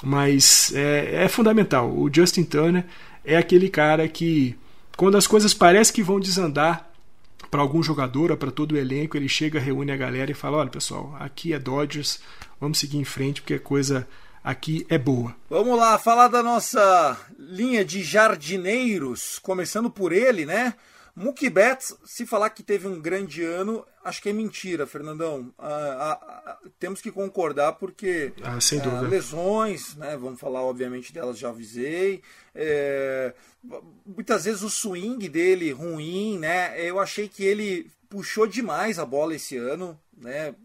mas 0.04 0.74
é, 0.74 1.26
é 1.26 1.28
fundamental. 1.28 1.96
O 1.96 2.10
Justin 2.12 2.44
Turner 2.44 2.86
é 3.24 3.38
aquele 3.38 3.70
cara 3.70 4.08
que 4.08 4.56
quando 4.98 5.18
as 5.18 5.28
coisas 5.28 5.54
parecem 5.54 5.94
que 5.94 6.04
vão 6.04 6.20
desandar 6.20 6.90
para 7.50 7.62
algum 7.62 7.84
jogador 7.84 8.32
ou 8.32 8.38
para 8.38 8.52
todo 8.52 8.74
o 8.74 8.78
elenco, 8.78 9.18
ele 9.18 9.28
chega, 9.28 9.60
reúne 9.60 9.92
a 9.92 9.98
galera 9.98 10.32
e 10.32 10.36
fala: 10.36 10.58
olha 10.58 10.70
pessoal, 10.70 11.16
aqui 11.20 11.54
é 11.54 11.60
Dodgers, 11.60 12.20
vamos 12.60 12.80
seguir 12.80 12.98
em 12.98 13.04
frente 13.04 13.42
porque 13.42 13.56
a 13.56 13.60
coisa 13.60 14.08
aqui 14.44 14.86
é 14.90 14.98
boa. 14.98 15.36
Vamos 15.50 15.78
lá, 15.78 15.98
falar 15.98 16.28
da 16.28 16.42
nossa 16.42 17.18
linha 17.38 17.84
de 17.84 18.02
jardineiros, 18.04 19.40
começando 19.40 19.90
por 19.90 20.12
ele, 20.12 20.46
né? 20.46 20.74
Mookie 21.16 21.50
Betts, 21.50 21.96
se 22.06 22.26
falar 22.26 22.50
que 22.52 22.64
teve 22.64 22.88
um 22.88 23.00
grande 23.00 23.44
ano, 23.44 23.86
acho 24.04 24.22
que 24.22 24.30
é 24.30 24.34
mentira, 24.34 24.88
Fernandão. 24.88 25.54
Ah, 25.58 26.20
ah, 26.22 26.42
ah, 26.46 26.58
temos 26.80 27.02
que 27.02 27.12
concordar 27.12 27.74
porque 27.74 28.34
ah, 28.42 28.58
dúvida. 28.58 29.08
lesões, 29.08 29.96
né? 29.96 30.16
Vamos 30.16 30.40
falar 30.40 30.62
obviamente 30.62 31.12
delas, 31.12 31.38
já 31.38 31.50
avisei. 31.50 32.22
É, 32.56 33.34
muitas 34.06 34.46
vezes 34.46 34.62
o 34.62 34.70
swing 34.70 35.28
dele 35.28 35.72
ruim, 35.72 36.40
né? 36.40 36.82
Eu 36.82 37.00
achei 37.00 37.28
que 37.28 37.44
ele 37.44 37.92
puxou 38.10 38.48
demais 38.48 38.98
a 38.98 39.06
bola 39.06 39.36
esse 39.36 39.58
ano, 39.58 40.00
né? 40.18 40.56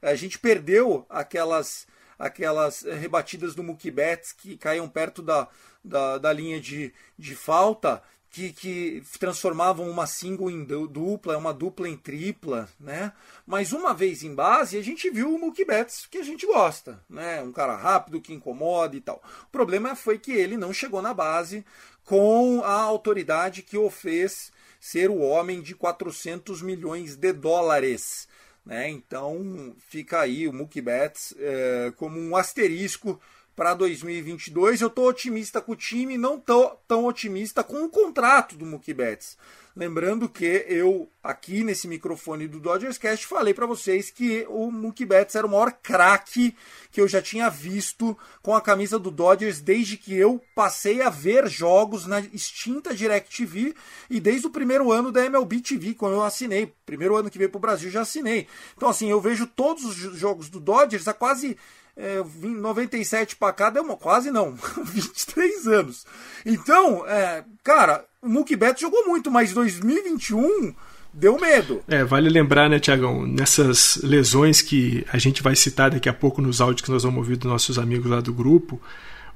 A 0.00 0.14
gente 0.14 0.38
perdeu 0.38 1.04
aquelas 1.08 1.86
aquelas 2.18 2.82
rebatidas 2.82 3.54
do 3.54 3.62
Mookie 3.62 3.90
Betts 3.90 4.32
que 4.32 4.58
caíam 4.58 4.86
perto 4.86 5.22
da, 5.22 5.48
da, 5.82 6.18
da 6.18 6.30
linha 6.30 6.60
de, 6.60 6.92
de 7.18 7.34
falta 7.34 8.02
que, 8.30 8.52
que 8.52 9.02
transformavam 9.18 9.90
uma 9.90 10.06
single 10.06 10.50
em 10.50 10.64
dupla, 10.64 11.36
uma 11.36 11.52
dupla 11.52 11.88
em 11.88 11.96
tripla, 11.96 12.68
né? 12.78 13.12
Mas 13.44 13.72
uma 13.72 13.92
vez 13.92 14.22
em 14.22 14.34
base, 14.34 14.78
a 14.78 14.82
gente 14.82 15.10
viu 15.10 15.34
o 15.34 15.38
Mookie 15.38 15.64
Betts 15.64 16.06
que 16.06 16.18
a 16.18 16.22
gente 16.22 16.46
gosta, 16.46 17.02
né? 17.08 17.42
Um 17.42 17.52
cara 17.52 17.76
rápido, 17.76 18.20
que 18.20 18.32
incomoda 18.32 18.96
e 18.96 19.00
tal. 19.00 19.20
O 19.44 19.50
problema 19.50 19.96
foi 19.96 20.18
que 20.18 20.32
ele 20.32 20.56
não 20.56 20.72
chegou 20.72 21.02
na 21.02 21.12
base 21.12 21.64
com 22.04 22.62
a 22.64 22.72
autoridade 22.72 23.62
que 23.62 23.76
o 23.76 23.90
fez 23.90 24.52
ser 24.80 25.10
o 25.10 25.18
homem 25.18 25.60
de 25.60 25.74
400 25.74 26.62
milhões 26.62 27.16
de 27.16 27.32
dólares. 27.32 28.28
Né? 28.64 28.88
Então 28.90 29.74
fica 29.88 30.20
aí 30.20 30.46
o 30.46 30.52
Mookie 30.52 30.80
Betts 30.80 31.34
é, 31.36 31.92
como 31.96 32.20
um 32.20 32.36
asterisco 32.36 33.20
para 33.60 33.74
2022. 33.74 34.80
Eu 34.80 34.88
estou 34.88 35.06
otimista 35.06 35.60
com 35.60 35.72
o 35.72 35.76
time, 35.76 36.16
não 36.16 36.36
estou 36.36 36.82
tão 36.88 37.04
otimista 37.04 37.62
com 37.62 37.84
o 37.84 37.90
contrato 37.90 38.56
do 38.56 38.64
Mookie 38.64 38.94
Betts. 38.94 39.36
Lembrando 39.76 40.30
que 40.30 40.64
eu, 40.66 41.10
aqui 41.22 41.62
nesse 41.62 41.86
microfone 41.86 42.48
do 42.48 42.58
Dodgers 42.58 42.96
Cast, 42.96 43.26
falei 43.26 43.52
para 43.52 43.66
vocês 43.66 44.10
que 44.10 44.46
o 44.48 44.70
Mookie 44.70 45.04
Betts 45.04 45.34
era 45.34 45.46
o 45.46 45.50
maior 45.50 45.72
craque 45.72 46.56
que 46.90 47.02
eu 47.02 47.06
já 47.06 47.20
tinha 47.20 47.50
visto 47.50 48.16
com 48.42 48.54
a 48.54 48.62
camisa 48.62 48.98
do 48.98 49.10
Dodgers 49.10 49.60
desde 49.60 49.98
que 49.98 50.16
eu 50.16 50.42
passei 50.54 51.02
a 51.02 51.10
ver 51.10 51.46
jogos 51.46 52.06
na 52.06 52.20
extinta 52.20 52.94
DirecTV 52.94 53.74
e 54.08 54.18
desde 54.18 54.46
o 54.46 54.50
primeiro 54.50 54.90
ano 54.90 55.12
da 55.12 55.22
MLB 55.26 55.60
TV, 55.60 55.92
quando 55.92 56.14
eu 56.14 56.22
assinei. 56.22 56.72
Primeiro 56.86 57.14
ano 57.14 57.30
que 57.30 57.36
veio 57.36 57.50
para 57.50 57.58
o 57.58 57.60
Brasil, 57.60 57.90
já 57.90 58.00
assinei. 58.00 58.46
Então, 58.74 58.88
assim, 58.88 59.10
eu 59.10 59.20
vejo 59.20 59.46
todos 59.46 59.84
os 59.84 60.18
jogos 60.18 60.48
do 60.48 60.58
Dodgers 60.58 61.06
há 61.06 61.12
quase 61.12 61.58
é, 62.00 62.24
97 62.42 63.36
para 63.36 63.52
cá 63.52 63.70
deu 63.70 63.82
uma, 63.82 63.96
quase 63.96 64.30
não, 64.30 64.54
23 64.82 65.66
anos. 65.68 66.06
Então, 66.44 67.06
é, 67.06 67.44
cara, 67.62 68.04
o 68.22 68.56
Betts 68.56 68.80
jogou 68.80 69.06
muito, 69.06 69.30
mas 69.30 69.52
2021 69.52 70.74
deu 71.12 71.38
medo. 71.38 71.82
É, 71.86 72.02
vale 72.04 72.28
lembrar, 72.28 72.70
né, 72.70 72.78
Tiagão, 72.78 73.26
nessas 73.26 73.96
lesões 74.02 74.62
que 74.62 75.04
a 75.12 75.18
gente 75.18 75.42
vai 75.42 75.54
citar 75.54 75.90
daqui 75.90 76.08
a 76.08 76.12
pouco 76.14 76.40
nos 76.40 76.60
áudios 76.60 76.82
que 76.82 76.90
nós 76.90 77.02
vamos 77.02 77.18
ouvir 77.18 77.36
dos 77.36 77.50
nossos 77.50 77.78
amigos 77.78 78.10
lá 78.10 78.20
do 78.20 78.32
grupo, 78.32 78.80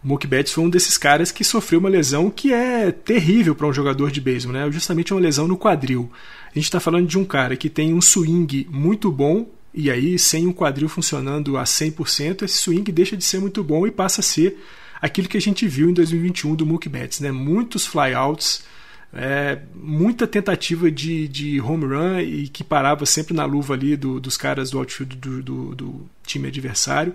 o 0.03 0.09
Mookie 0.09 0.27
Betts 0.27 0.53
foi 0.53 0.65
um 0.65 0.71
desses 0.71 0.99
caras 0.99 1.33
que 1.33 1.43
sofreu 1.43 1.81
uma 1.81 1.89
lesão 1.89 2.31
que 2.31 2.53
é 2.53 2.93
terrível 2.93 3.55
para 3.55 3.67
um 3.67 3.73
jogador 3.73 4.11
de 4.11 4.21
beisebol, 4.21 4.55
né? 4.55 4.71
Justamente 4.71 5.15
uma 5.15 5.21
lesão 5.21 5.49
no 5.49 5.57
quadril. 5.57 6.11
A 6.47 6.55
gente 6.55 6.65
está 6.65 6.79
falando 6.79 7.09
de 7.09 7.19
um 7.19 7.25
cara 7.25 7.57
que 7.57 7.71
tem 7.71 7.95
um 7.95 8.03
swing 8.03 8.69
muito 8.71 9.11
bom, 9.11 9.47
e 9.75 9.91
aí, 9.91 10.17
sem 10.19 10.47
um 10.47 10.53
quadril 10.53 10.89
funcionando 10.89 11.57
a 11.57 11.65
100%, 11.65 12.43
esse 12.43 12.59
swing 12.59 12.93
deixa 12.93 13.17
de 13.17 13.25
ser 13.25 13.41
muito 13.41 13.65
bom 13.65 13.85
e 13.85 13.91
passa 13.91 14.21
a 14.21 14.25
ser 14.25 14.57
aquilo 15.03 15.29
que 15.29 15.37
a 15.37 15.41
gente 15.41 15.67
viu 15.67 15.91
em 15.91 15.93
2021 15.93 16.55
do 16.55 16.65
Mookie 16.65 16.89
Betts, 16.89 17.19
né? 17.19 17.33
Muitos 17.33 17.85
flyouts, 17.85 18.63
é, 19.13 19.59
muita 19.75 20.29
tentativa 20.29 20.91
de, 20.93 21.27
de 21.27 21.61
home 21.61 21.87
run 21.87 22.21
e 22.21 22.47
que 22.47 22.63
parava 22.63 23.05
sempre 23.05 23.35
na 23.35 23.45
luva 23.45 23.75
ali 23.75 23.97
do, 23.97 24.21
dos 24.21 24.37
caras 24.37 24.71
do 24.71 24.79
outfield 24.79 25.17
do, 25.17 25.43
do, 25.43 25.75
do, 25.75 26.11
time 26.25 26.47
adversário. 26.47 27.13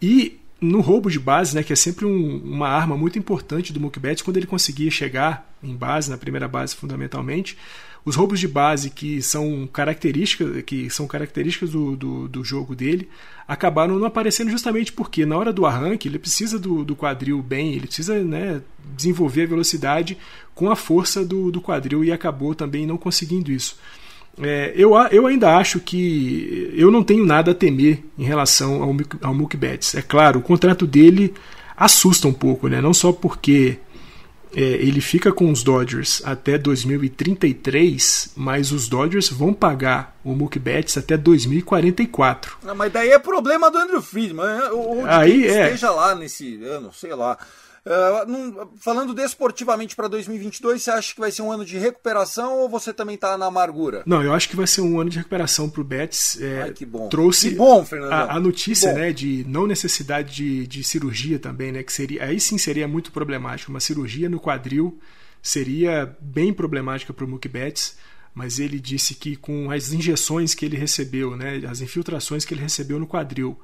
E 0.00 0.40
no 0.58 0.80
roubo 0.80 1.10
de 1.10 1.18
base, 1.18 1.54
né, 1.54 1.62
que 1.62 1.74
é 1.74 1.76
sempre 1.76 2.06
um, 2.06 2.38
uma 2.38 2.68
arma 2.68 2.96
muito 2.96 3.18
importante 3.18 3.70
do 3.70 3.80
Mookie 3.80 4.00
Betts, 4.00 4.22
quando 4.22 4.38
ele 4.38 4.46
conseguia 4.46 4.90
chegar 4.90 5.46
em 5.62 5.76
base, 5.76 6.10
na 6.10 6.16
primeira 6.16 6.48
base 6.48 6.74
fundamentalmente, 6.74 7.56
os 8.04 8.16
roubos 8.16 8.40
de 8.40 8.48
base 8.48 8.90
que 8.90 9.22
são 9.22 9.68
características, 9.72 10.62
que 10.62 10.90
são 10.90 11.06
características 11.06 11.70
do, 11.70 11.96
do, 11.96 12.28
do, 12.28 12.44
jogo 12.44 12.74
dele 12.74 13.08
acabaram 13.46 13.98
não 13.98 14.06
aparecendo 14.06 14.50
justamente 14.50 14.92
porque 14.92 15.24
na 15.24 15.36
hora 15.36 15.52
do 15.52 15.64
arranque 15.64 16.08
ele 16.08 16.18
precisa 16.18 16.58
do, 16.58 16.84
do 16.84 16.96
quadril 16.96 17.40
bem, 17.40 17.74
ele 17.74 17.86
precisa 17.86 18.18
né, 18.22 18.60
desenvolver 18.96 19.44
a 19.44 19.46
velocidade 19.46 20.18
com 20.54 20.70
a 20.70 20.74
força 20.74 21.24
do, 21.24 21.50
do 21.50 21.60
quadril 21.60 22.04
e 22.04 22.10
acabou 22.10 22.54
também 22.54 22.86
não 22.86 22.96
conseguindo 22.96 23.52
isso. 23.52 23.76
É, 24.40 24.72
eu, 24.74 24.94
eu 25.10 25.26
ainda 25.26 25.56
acho 25.56 25.78
que 25.78 26.72
eu 26.74 26.90
não 26.90 27.04
tenho 27.04 27.24
nada 27.24 27.50
a 27.50 27.54
temer 27.54 28.02
em 28.18 28.24
relação 28.24 28.82
ao, 28.82 28.96
ao 29.22 29.34
Mookie 29.34 29.56
Betts. 29.56 29.94
É 29.94 30.02
claro, 30.02 30.40
o 30.40 30.42
contrato 30.42 30.86
dele 30.86 31.34
assusta 31.76 32.26
um 32.26 32.32
pouco, 32.32 32.68
né? 32.68 32.80
não 32.80 32.94
só 32.94 33.12
porque 33.12 33.78
é, 34.54 34.60
ele 34.60 35.00
fica 35.00 35.32
com 35.32 35.50
os 35.50 35.62
Dodgers 35.62 36.22
até 36.24 36.58
2033, 36.58 38.32
mas 38.36 38.70
os 38.70 38.88
Dodgers 38.88 39.28
vão 39.28 39.54
pagar 39.54 40.16
o 40.22 40.34
Mookie 40.34 40.58
Betts 40.58 40.96
até 40.98 41.16
2044. 41.16 42.58
Não, 42.62 42.74
mas 42.74 42.92
daí 42.92 43.10
é 43.10 43.18
problema 43.18 43.70
do 43.70 43.78
Andrew 43.78 44.02
Friedman, 44.02 44.44
né? 44.44 44.70
ou 44.70 45.06
Aí 45.06 45.46
é. 45.46 45.64
esteja 45.64 45.90
lá 45.90 46.14
nesse 46.14 46.62
ano, 46.64 46.92
sei 46.92 47.14
lá. 47.14 47.38
Uh, 47.84 48.70
falando 48.78 49.12
desportivamente 49.12 49.96
para 49.96 50.06
2022, 50.06 50.82
você 50.82 50.90
acha 50.90 51.14
que 51.14 51.20
vai 51.20 51.32
ser 51.32 51.42
um 51.42 51.50
ano 51.50 51.64
de 51.64 51.76
recuperação 51.78 52.58
ou 52.58 52.68
você 52.68 52.92
também 52.92 53.16
está 53.16 53.36
na 53.36 53.46
amargura? 53.46 54.04
Não, 54.06 54.22
eu 54.22 54.32
acho 54.32 54.48
que 54.48 54.54
vai 54.54 54.66
ser 54.66 54.82
um 54.82 55.00
ano 55.00 55.10
de 55.10 55.18
recuperação 55.18 55.68
para 55.68 55.80
o 55.80 55.84
Betts. 55.84 56.40
É, 56.40 56.62
Ai, 56.62 56.72
que 56.72 56.86
bom. 56.86 57.08
Trouxe 57.08 57.50
que 57.50 57.56
bom, 57.56 57.84
Fernando. 57.84 58.12
A, 58.12 58.34
a 58.34 58.40
notícia 58.40 58.92
né, 58.92 59.12
de 59.12 59.44
não 59.48 59.66
necessidade 59.66 60.32
de, 60.32 60.66
de 60.66 60.84
cirurgia 60.84 61.38
também, 61.38 61.72
né? 61.72 61.82
Que 61.82 61.92
seria, 61.92 62.24
aí 62.24 62.38
sim 62.38 62.56
seria 62.56 62.86
muito 62.86 63.10
problemático. 63.10 63.70
Uma 63.70 63.80
cirurgia 63.80 64.28
no 64.28 64.38
quadril 64.38 65.00
seria 65.42 66.16
bem 66.20 66.52
problemática 66.52 67.12
para 67.12 67.24
o 67.24 67.28
Mookie 67.28 67.48
Betts 67.48 67.96
mas 68.34 68.58
ele 68.58 68.80
disse 68.80 69.14
que 69.14 69.36
com 69.36 69.70
as 69.70 69.92
injeções 69.92 70.54
que 70.54 70.64
ele 70.64 70.76
recebeu, 70.76 71.36
né, 71.36 71.62
as 71.68 71.80
infiltrações 71.80 72.44
que 72.44 72.54
ele 72.54 72.62
recebeu 72.62 72.98
no 72.98 73.06
quadril 73.06 73.60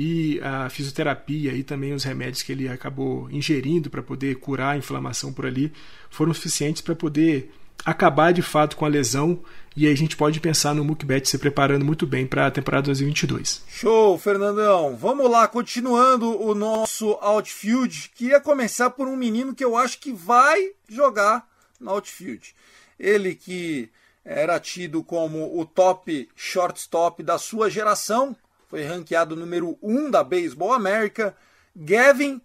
e 0.00 0.40
a 0.44 0.70
fisioterapia 0.70 1.52
e 1.52 1.64
também 1.64 1.92
os 1.92 2.04
remédios 2.04 2.44
que 2.44 2.52
ele 2.52 2.68
acabou 2.68 3.28
ingerindo 3.32 3.90
para 3.90 4.00
poder 4.00 4.36
curar 4.36 4.74
a 4.74 4.76
inflamação 4.76 5.32
por 5.32 5.44
ali 5.44 5.72
foram 6.08 6.32
suficientes 6.32 6.80
para 6.80 6.94
poder 6.94 7.52
acabar 7.84 8.32
de 8.32 8.40
fato 8.40 8.76
com 8.76 8.84
a 8.84 8.88
lesão 8.88 9.42
e 9.76 9.88
aí 9.88 9.92
a 9.92 9.96
gente 9.96 10.16
pode 10.16 10.38
pensar 10.38 10.72
no 10.72 10.84
Mukbet 10.84 11.28
se 11.28 11.36
preparando 11.36 11.84
muito 11.84 12.06
bem 12.06 12.28
para 12.28 12.46
a 12.46 12.50
temporada 12.50 12.86
2022. 12.86 13.64
Show, 13.66 14.16
Fernandão. 14.18 14.96
Vamos 14.96 15.28
lá, 15.28 15.48
continuando 15.48 16.40
o 16.40 16.54
nosso 16.54 17.18
outfield. 17.20 18.12
Queria 18.14 18.40
começar 18.40 18.90
por 18.90 19.08
um 19.08 19.16
menino 19.16 19.52
que 19.52 19.64
eu 19.64 19.76
acho 19.76 19.98
que 19.98 20.12
vai 20.12 20.70
jogar 20.88 21.44
no 21.80 21.90
outfield. 21.90 22.54
Ele 22.98 23.34
que 23.34 23.90
era 24.24 24.60
tido 24.60 25.02
como 25.02 25.58
o 25.58 25.64
top 25.64 26.28
shortstop 26.36 27.22
da 27.22 27.38
sua 27.38 27.68
geração, 27.68 28.36
foi 28.68 28.84
ranqueado 28.84 29.34
número 29.34 29.78
1 29.82 29.98
um 29.98 30.10
da 30.10 30.22
Baseball 30.22 30.72
América, 30.72 31.34
Gavin 31.74 32.40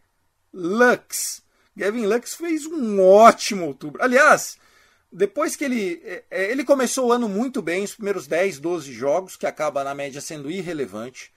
Lux. 0.54 1.44
Gavin 1.76 2.06
Lux 2.06 2.34
fez 2.36 2.66
um 2.66 3.02
ótimo 3.02 3.66
outubro. 3.66 4.02
Aliás, 4.02 4.58
depois 5.12 5.56
que 5.56 5.64
ele. 5.64 6.02
É, 6.04 6.24
é, 6.32 6.52
ele 6.52 6.64
começou 6.64 7.08
o 7.08 7.12
ano 7.12 7.28
muito 7.28 7.62
bem, 7.62 7.84
os 7.84 7.94
primeiros 7.94 8.26
10, 8.26 8.60
12 8.60 8.92
jogos, 8.94 9.36
que 9.36 9.46
acaba 9.46 9.84
na 9.84 9.94
média 9.94 10.22
sendo 10.22 10.50
irrelevante. 10.50 11.32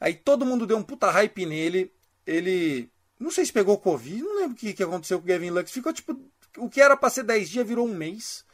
Aí 0.00 0.14
todo 0.14 0.44
mundo 0.44 0.66
deu 0.66 0.76
um 0.76 0.82
puta 0.82 1.10
hype 1.10 1.46
nele. 1.46 1.92
Ele. 2.26 2.90
Não 3.18 3.30
sei 3.30 3.46
se 3.46 3.52
pegou 3.52 3.78
Covid, 3.78 4.22
não 4.22 4.36
lembro 4.36 4.52
o 4.52 4.58
que, 4.58 4.74
que 4.74 4.82
aconteceu 4.82 5.18
com 5.18 5.24
o 5.24 5.28
Gavin 5.28 5.50
Lux. 5.50 5.70
Ficou 5.70 5.92
tipo. 5.92 6.20
O 6.58 6.68
que 6.68 6.80
era 6.80 6.96
para 6.96 7.10
ser 7.10 7.22
10 7.22 7.50
dias 7.50 7.66
virou 7.66 7.86
um 7.86 7.94
mês. 7.94 8.44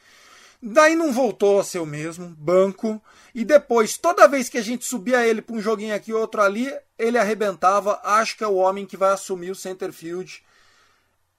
Daí 0.62 0.94
não 0.94 1.12
voltou 1.12 1.58
a 1.58 1.64
ser 1.64 1.78
o 1.78 1.86
mesmo, 1.86 2.34
banco. 2.38 3.02
E 3.34 3.44
depois, 3.44 3.96
toda 3.96 4.28
vez 4.28 4.48
que 4.48 4.58
a 4.58 4.62
gente 4.62 4.84
subia 4.84 5.26
ele 5.26 5.40
para 5.40 5.56
um 5.56 5.60
joguinho 5.60 5.94
aqui 5.94 6.12
outro 6.12 6.42
ali, 6.42 6.70
ele 6.98 7.16
arrebentava. 7.16 8.00
Acho 8.04 8.36
que 8.36 8.44
é 8.44 8.46
o 8.46 8.56
homem 8.56 8.84
que 8.84 8.96
vai 8.96 9.10
assumir 9.10 9.50
o 9.50 9.54
center 9.54 9.92
field 9.92 10.42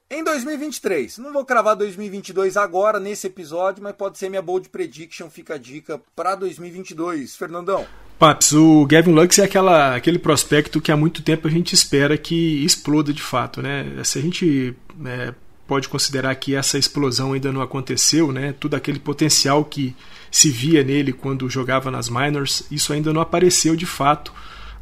em 0.10 0.24
2023. 0.24 1.20
Não 1.20 1.32
vou 1.32 1.46
cravar 1.46 1.76
2022 1.76 2.58
agora 2.58 3.00
nesse 3.00 3.28
episódio, 3.28 3.84
mas 3.84 3.96
pode 3.96 4.18
ser 4.18 4.30
minha 4.30 4.42
bold 4.42 4.70
prediction. 4.70 5.30
Fica 5.30 5.56
a 5.56 5.58
dica 5.58 6.02
para 6.16 6.36
2022. 6.36 7.36
Fernandão. 7.36 7.86
Paps, 8.20 8.54
o 8.54 8.86
Gavin 8.86 9.14
Lux 9.14 9.40
é 9.40 9.46
aquela, 9.46 9.96
aquele 9.96 10.20
prospecto 10.20 10.82
que 10.82 10.92
há 10.92 10.98
muito 10.98 11.24
tempo 11.24 11.48
a 11.48 11.52
gente 11.52 11.74
espera 11.74 12.18
que 12.18 12.64
exploda 12.64 13.12
de 13.12 13.22
fato, 13.22 13.62
né? 13.62 14.04
Se 14.04 14.20
a 14.20 14.22
gente 14.22 14.76
é, 15.06 15.34
pode 15.68 15.88
considerar 15.88 16.36
que 16.36 16.56
essa 16.56 16.78
explosão 16.78 17.34
ainda 17.34 17.52
não 17.52 17.62
aconteceu, 17.62 18.32
né? 18.32 18.54
Tudo 18.60 18.76
aquele 18.76 19.00
potencial 19.00 19.64
que 19.64 19.96
se 20.30 20.50
via 20.50 20.84
nele 20.84 21.14
quando 21.14 21.50
jogava 21.50 21.92
nas 21.92 22.10
minors, 22.10 22.64
isso 22.72 22.94
ainda 22.94 23.14
não 23.14 23.22
apareceu 23.22 23.76
de 23.76 23.86
fato 23.86 24.34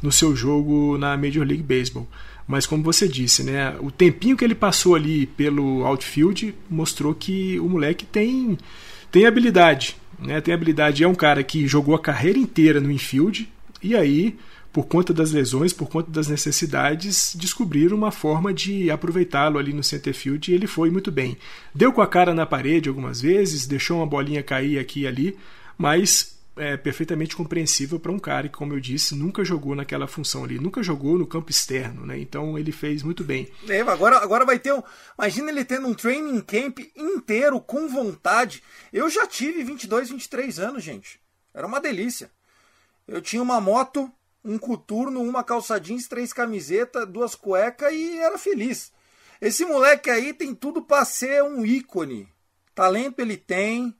no 0.02 0.10
seu 0.10 0.34
jogo 0.34 0.96
na 0.98 1.16
Major 1.16 1.46
League 1.46 1.62
Baseball. 1.62 2.08
Mas 2.46 2.66
como 2.66 2.82
você 2.82 3.06
disse, 3.06 3.44
né, 3.44 3.76
o 3.80 3.90
tempinho 3.90 4.36
que 4.36 4.44
ele 4.44 4.56
passou 4.56 4.96
ali 4.96 5.26
pelo 5.26 5.84
outfield 5.86 6.52
mostrou 6.68 7.14
que 7.14 7.60
o 7.60 7.68
moleque 7.68 8.04
tem, 8.04 8.58
tem 9.12 9.26
habilidade. 9.26 9.96
Né, 10.18 10.40
tem 10.40 10.52
habilidade. 10.52 11.04
É 11.04 11.08
um 11.08 11.14
cara 11.14 11.44
que 11.44 11.68
jogou 11.68 11.94
a 11.94 12.00
carreira 12.00 12.38
inteira 12.38 12.80
no 12.80 12.90
infield 12.90 13.48
e 13.80 13.94
aí 13.94 14.36
por 14.72 14.86
conta 14.86 15.12
das 15.12 15.32
lesões, 15.32 15.72
por 15.72 15.88
conta 15.88 16.10
das 16.10 16.28
necessidades, 16.28 17.34
descobriram 17.34 17.96
uma 17.96 18.12
forma 18.12 18.54
de 18.54 18.90
aproveitá-lo 18.90 19.58
ali 19.58 19.72
no 19.72 19.82
center 19.82 20.14
field 20.14 20.50
e 20.50 20.54
ele 20.54 20.66
foi 20.66 20.90
muito 20.90 21.10
bem. 21.10 21.36
Deu 21.74 21.92
com 21.92 22.00
a 22.00 22.06
cara 22.06 22.34
na 22.34 22.46
parede 22.46 22.88
algumas 22.88 23.20
vezes, 23.20 23.66
deixou 23.66 23.98
uma 23.98 24.06
bolinha 24.06 24.42
cair 24.42 24.78
aqui 24.78 25.00
e 25.00 25.06
ali, 25.06 25.36
mas 25.76 26.38
é 26.56 26.76
perfeitamente 26.76 27.34
compreensível 27.34 27.98
para 27.98 28.12
um 28.12 28.18
cara 28.18 28.48
que, 28.48 28.56
como 28.56 28.74
eu 28.74 28.80
disse, 28.80 29.14
nunca 29.14 29.44
jogou 29.44 29.74
naquela 29.74 30.06
função 30.06 30.44
ali, 30.44 30.58
nunca 30.58 30.82
jogou 30.82 31.18
no 31.18 31.26
campo 31.26 31.50
externo, 31.50 32.04
né? 32.04 32.18
Então 32.18 32.58
ele 32.58 32.70
fez 32.70 33.02
muito 33.02 33.24
bem. 33.24 33.48
É, 33.68 33.80
agora, 33.80 34.18
agora 34.18 34.44
vai 34.44 34.58
ter 34.58 34.72
um. 34.72 34.82
Imagina 35.18 35.50
ele 35.50 35.64
tendo 35.64 35.88
um 35.88 35.94
training 35.94 36.40
camp 36.42 36.80
inteiro 36.94 37.60
com 37.60 37.88
vontade. 37.88 38.62
Eu 38.92 39.08
já 39.08 39.26
tive 39.26 39.64
22, 39.64 40.10
23 40.10 40.58
anos, 40.58 40.84
gente. 40.84 41.20
Era 41.54 41.66
uma 41.66 41.80
delícia. 41.80 42.30
Eu 43.08 43.22
tinha 43.22 43.42
uma 43.42 43.60
moto 43.60 44.12
um 44.44 44.58
coturno, 44.58 45.22
uma 45.22 45.44
calça 45.44 45.78
jeans, 45.78 46.08
três 46.08 46.32
camisetas, 46.32 47.06
duas 47.06 47.34
cuecas 47.34 47.92
e 47.92 48.18
era 48.18 48.38
feliz. 48.38 48.92
Esse 49.40 49.64
moleque 49.64 50.10
aí 50.10 50.32
tem 50.32 50.54
tudo 50.54 50.82
para 50.82 51.04
ser 51.04 51.42
um 51.42 51.64
ícone. 51.64 52.28
Talento 52.74 53.20
ele 53.20 53.36
tem, 53.36 53.94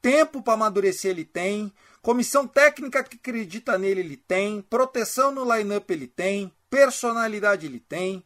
tempo 0.00 0.42
para 0.42 0.54
amadurecer 0.54 1.10
ele 1.10 1.24
tem, 1.24 1.72
comissão 2.02 2.46
técnica 2.46 3.02
que 3.02 3.16
acredita 3.16 3.78
nele 3.78 4.00
ele 4.00 4.16
tem, 4.16 4.60
proteção 4.62 5.32
no 5.32 5.44
line-up 5.52 5.92
ele 5.92 6.06
tem, 6.06 6.52
personalidade 6.68 7.66
ele 7.66 7.80
tem. 7.80 8.22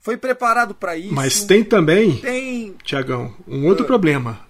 Foi 0.00 0.16
preparado 0.16 0.74
para 0.74 0.96
isso. 0.96 1.14
Mas 1.14 1.44
tem 1.44 1.64
também, 1.64 2.18
tem 2.18 2.74
Tiagão, 2.84 3.34
um 3.48 3.66
outro 3.66 3.84
uh, 3.84 3.86
problema. 3.86 4.46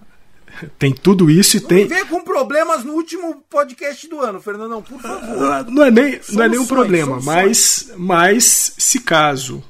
Tem 0.79 0.93
tudo 0.93 1.31
isso 1.31 1.57
e 1.57 1.61
não 1.61 1.69
tem. 1.69 1.87
Vem 1.87 2.07
com 2.07 2.23
problemas 2.23 2.85
no 2.85 2.93
último 2.95 3.43
podcast 3.49 4.09
do 4.09 4.21
ano, 4.21 4.41
Fernandão, 4.41 4.83
por 4.83 5.01
favor. 5.01 5.53
Ah, 5.53 5.65
não 5.69 5.85
é 5.85 5.91
nem, 5.91 6.21
não 6.31 6.45
é 6.45 6.49
nem 6.49 6.59
um 6.59 6.67
problema, 6.67 7.21
mas, 7.23 7.93
mas 7.97 8.75
se 8.79 9.01
caso 9.01 9.63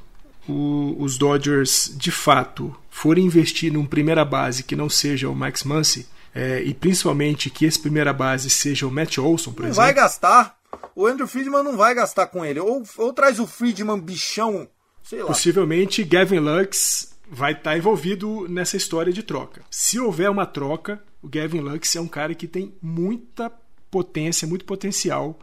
o, 0.48 0.96
os 0.98 1.16
Dodgers 1.16 1.92
de 1.96 2.10
fato 2.10 2.74
forem 2.90 3.24
investir 3.24 3.72
num 3.72 3.86
primeira 3.86 4.24
base 4.24 4.62
que 4.62 4.76
não 4.76 4.88
seja 4.88 5.28
o 5.28 5.34
Max 5.34 5.64
Muncy, 5.64 6.06
é, 6.34 6.62
e 6.62 6.74
principalmente 6.74 7.48
que 7.48 7.64
esse 7.64 7.78
primeira 7.78 8.12
base 8.12 8.50
seja 8.50 8.86
o 8.86 8.90
Matt 8.90 9.18
Olson, 9.18 9.52
por 9.52 9.62
não 9.62 9.68
exemplo. 9.68 9.84
vai 9.84 9.94
gastar. 9.94 10.56
O 10.96 11.06
Andrew 11.06 11.28
Friedman 11.28 11.62
não 11.62 11.76
vai 11.76 11.94
gastar 11.94 12.26
com 12.26 12.44
ele. 12.44 12.58
Ou, 12.58 12.82
ou 12.98 13.12
traz 13.12 13.38
o 13.38 13.46
Friedman 13.46 14.00
bichão, 14.00 14.68
sei 15.02 15.20
lá. 15.20 15.26
Possivelmente 15.26 16.02
Gavin 16.02 16.40
Lux 16.40 17.13
vai 17.28 17.52
estar 17.52 17.70
tá 17.70 17.78
envolvido 17.78 18.46
nessa 18.48 18.76
história 18.76 19.12
de 19.12 19.22
troca. 19.22 19.62
Se 19.70 19.98
houver 19.98 20.30
uma 20.30 20.46
troca, 20.46 21.02
o 21.22 21.28
Gavin 21.28 21.60
Lux 21.60 21.96
é 21.96 22.00
um 22.00 22.08
cara 22.08 22.34
que 22.34 22.46
tem 22.46 22.74
muita 22.80 23.50
potência, 23.90 24.46
muito 24.46 24.64
potencial 24.64 25.38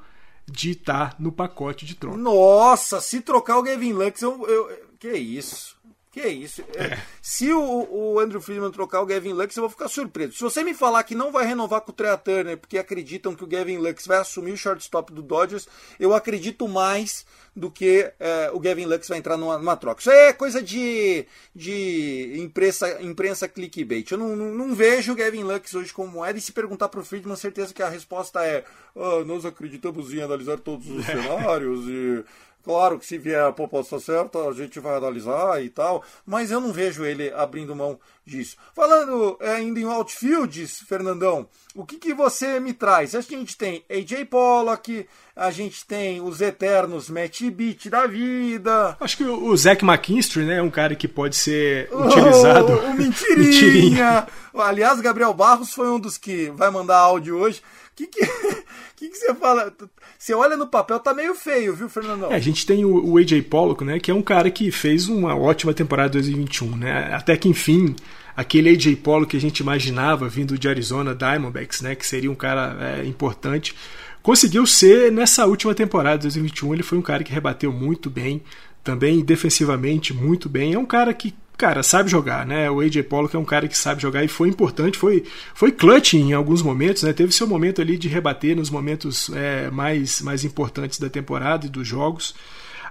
de 0.45 0.71
estar 0.71 1.11
tá 1.11 1.15
no 1.19 1.31
pacote 1.31 1.85
de 1.85 1.95
troca. 1.95 2.17
Nossa, 2.17 2.99
se 2.99 3.21
trocar 3.21 3.57
o 3.57 3.63
Gavin 3.63 3.93
Lux, 3.93 4.21
eu, 4.21 4.47
eu 4.47 4.91
que 4.99 5.11
isso? 5.13 5.75
Que 6.11 6.27
isso? 6.27 6.61
É. 6.75 6.97
Se 7.21 7.53
o, 7.53 7.87
o, 7.89 8.19
Andrew 8.19 8.41
Friedman 8.41 8.69
trocar 8.69 8.99
o 9.01 9.05
Gavin 9.05 9.31
Lux, 9.31 9.55
eu 9.55 9.61
vou 9.61 9.69
ficar 9.69 9.87
surpreso. 9.87 10.33
Se 10.33 10.43
você 10.43 10.61
me 10.61 10.73
falar 10.73 11.03
que 11.03 11.15
não 11.15 11.31
vai 11.31 11.45
renovar 11.45 11.79
com 11.79 11.91
o 11.91 11.95
Trea 11.95 12.17
Turner 12.17 12.57
porque 12.57 12.77
acreditam 12.77 13.33
que 13.33 13.45
o 13.45 13.47
Gavin 13.47 13.77
Lux 13.77 14.05
vai 14.05 14.17
assumir 14.17 14.51
o 14.51 14.57
shortstop 14.57 15.13
do 15.13 15.21
Dodgers, 15.21 15.69
eu 15.97 16.13
acredito 16.13 16.67
mais 16.67 17.25
do 17.55 17.71
que 17.71 18.11
é, 18.19 18.51
o 18.51 18.59
Gavin 18.59 18.85
Lux 18.85 19.07
vai 19.07 19.19
entrar 19.19 19.37
numa, 19.37 19.57
numa, 19.57 19.77
troca. 19.77 20.01
Isso 20.01 20.11
é 20.11 20.33
coisa 20.33 20.61
de, 20.61 21.25
de 21.55 22.33
imprensa, 22.37 23.01
imprensa 23.01 23.47
clickbait. 23.47 24.11
Eu 24.11 24.17
não, 24.17 24.35
não, 24.35 24.53
não 24.53 24.75
vejo 24.75 25.13
o 25.13 25.15
Gavin 25.15 25.43
Lux 25.43 25.73
hoje 25.73 25.93
como 25.93 26.11
moeda 26.11 26.37
e 26.37 26.41
se 26.41 26.51
perguntar 26.51 26.89
para 26.89 26.99
o 26.99 27.05
Friedman, 27.05 27.37
certeza 27.37 27.73
que 27.73 27.81
a 27.81 27.89
resposta 27.89 28.45
é 28.45 28.65
ah, 28.95 29.23
nós 29.25 29.45
acreditamos 29.45 30.13
em 30.13 30.21
analisar 30.21 30.59
todos 30.59 30.89
os 30.89 31.05
cenários 31.07 31.87
e 31.87 32.23
Claro 32.63 32.99
que 32.99 33.05
se 33.05 33.17
vier 33.17 33.43
a 33.43 33.51
proposta 33.51 33.99
certa, 33.99 34.39
a 34.47 34.53
gente 34.53 34.79
vai 34.79 34.95
analisar 34.95 35.63
e 35.63 35.69
tal, 35.69 36.03
mas 36.25 36.51
eu 36.51 36.61
não 36.61 36.71
vejo 36.71 37.03
ele 37.03 37.31
abrindo 37.33 37.75
mão 37.75 37.99
disso. 38.25 38.55
Falando 38.75 39.37
é, 39.41 39.53
ainda 39.55 39.79
em 39.79 39.85
outfields, 39.85 40.81
Fernandão, 40.87 41.47
o 41.73 41.85
que, 41.85 41.97
que 41.97 42.13
você 42.13 42.59
me 42.59 42.73
traz? 42.73 43.15
A 43.15 43.21
gente 43.21 43.57
tem 43.57 43.83
AJ 43.89 44.25
Pollock, 44.29 45.07
a 45.35 45.49
gente 45.49 45.85
tem 45.85 46.21
os 46.21 46.39
eternos 46.39 47.09
Matt 47.09 47.41
Beat 47.49 47.89
da 47.89 48.05
vida. 48.05 48.95
Acho 48.99 49.17
que 49.17 49.23
o 49.23 49.55
Zach 49.57 49.83
McKinstry, 49.83 50.45
né, 50.45 50.57
é 50.57 50.61
um 50.61 50.69
cara 50.69 50.95
que 50.95 51.07
pode 51.07 51.35
ser 51.35 51.89
utilizado. 51.93 52.73
O, 52.73 52.85
o 52.91 52.93
mentirinha. 52.93 53.37
mentirinha. 53.37 54.27
Aliás, 54.53 55.01
Gabriel 55.01 55.33
Barros 55.33 55.73
foi 55.73 55.89
um 55.89 55.99
dos 55.99 56.17
que 56.17 56.51
vai 56.51 56.69
mandar 56.69 56.97
áudio 56.97 57.37
hoje. 57.37 57.61
O 57.91 57.95
que, 57.95 58.07
que, 58.07 58.21
que, 59.01 59.09
que 59.09 59.17
você 59.17 59.33
fala? 59.33 59.73
Você 60.17 60.33
olha 60.33 60.55
no 60.55 60.67
papel, 60.67 60.99
tá 60.99 61.13
meio 61.13 61.33
feio, 61.33 61.75
viu, 61.75 61.89
Fernandão? 61.89 62.31
É, 62.31 62.35
a 62.35 62.39
gente 62.39 62.65
tem 62.65 62.85
o, 62.85 63.03
o 63.03 63.17
AJ 63.17 63.41
Pollock, 63.49 63.83
né, 63.83 63.99
que 63.99 64.11
é 64.11 64.13
um 64.13 64.21
cara 64.21 64.51
que 64.51 64.69
fez 64.69 65.07
uma 65.07 65.35
ótima 65.35 65.73
temporada 65.73 66.09
2021, 66.09 66.77
né? 66.77 67.13
Até 67.13 67.35
que 67.35 67.49
enfim, 67.49 67.95
aquele 68.35 68.69
AJ 68.69 68.97
Pollock 68.97 69.31
que 69.31 69.37
a 69.37 69.41
gente 69.41 69.59
imaginava 69.59 70.29
vindo 70.29 70.57
de 70.57 70.69
Arizona 70.69 71.15
Diamondbacks, 71.15 71.81
né, 71.81 71.95
que 71.95 72.05
seria 72.05 72.29
um 72.29 72.35
cara 72.35 72.77
é, 72.79 73.05
importante, 73.05 73.75
conseguiu 74.21 74.67
ser 74.67 75.11
nessa 75.11 75.47
última 75.47 75.73
temporada 75.73 76.19
2021, 76.19 76.75
ele 76.75 76.83
foi 76.83 76.97
um 76.99 77.01
cara 77.01 77.23
que 77.23 77.33
rebateu 77.33 77.73
muito 77.73 78.07
bem, 78.07 78.43
também 78.83 79.23
defensivamente 79.23 80.13
muito 80.13 80.49
bem. 80.49 80.73
É 80.73 80.79
um 80.79 80.85
cara 80.85 81.13
que 81.13 81.33
cara, 81.61 81.83
sabe 81.83 82.09
jogar, 82.09 82.43
né? 82.43 82.71
O 82.71 82.79
AJ 82.79 83.03
Pollock 83.03 83.35
é 83.35 83.39
um 83.39 83.45
cara 83.45 83.67
que 83.67 83.77
sabe 83.77 84.01
jogar 84.01 84.23
e 84.23 84.27
foi 84.27 84.49
importante, 84.49 84.97
foi, 84.97 85.23
foi 85.53 85.71
clutch 85.71 86.15
em 86.15 86.33
alguns 86.33 86.63
momentos, 86.63 87.03
né? 87.03 87.13
Teve 87.13 87.31
seu 87.31 87.45
momento 87.45 87.79
ali 87.79 87.99
de 87.99 88.07
rebater 88.07 88.55
nos 88.55 88.71
momentos 88.71 89.29
é, 89.29 89.69
mais, 89.69 90.23
mais 90.23 90.43
importantes 90.43 90.97
da 90.97 91.07
temporada 91.07 91.67
e 91.67 91.69
dos 91.69 91.87
jogos. 91.87 92.33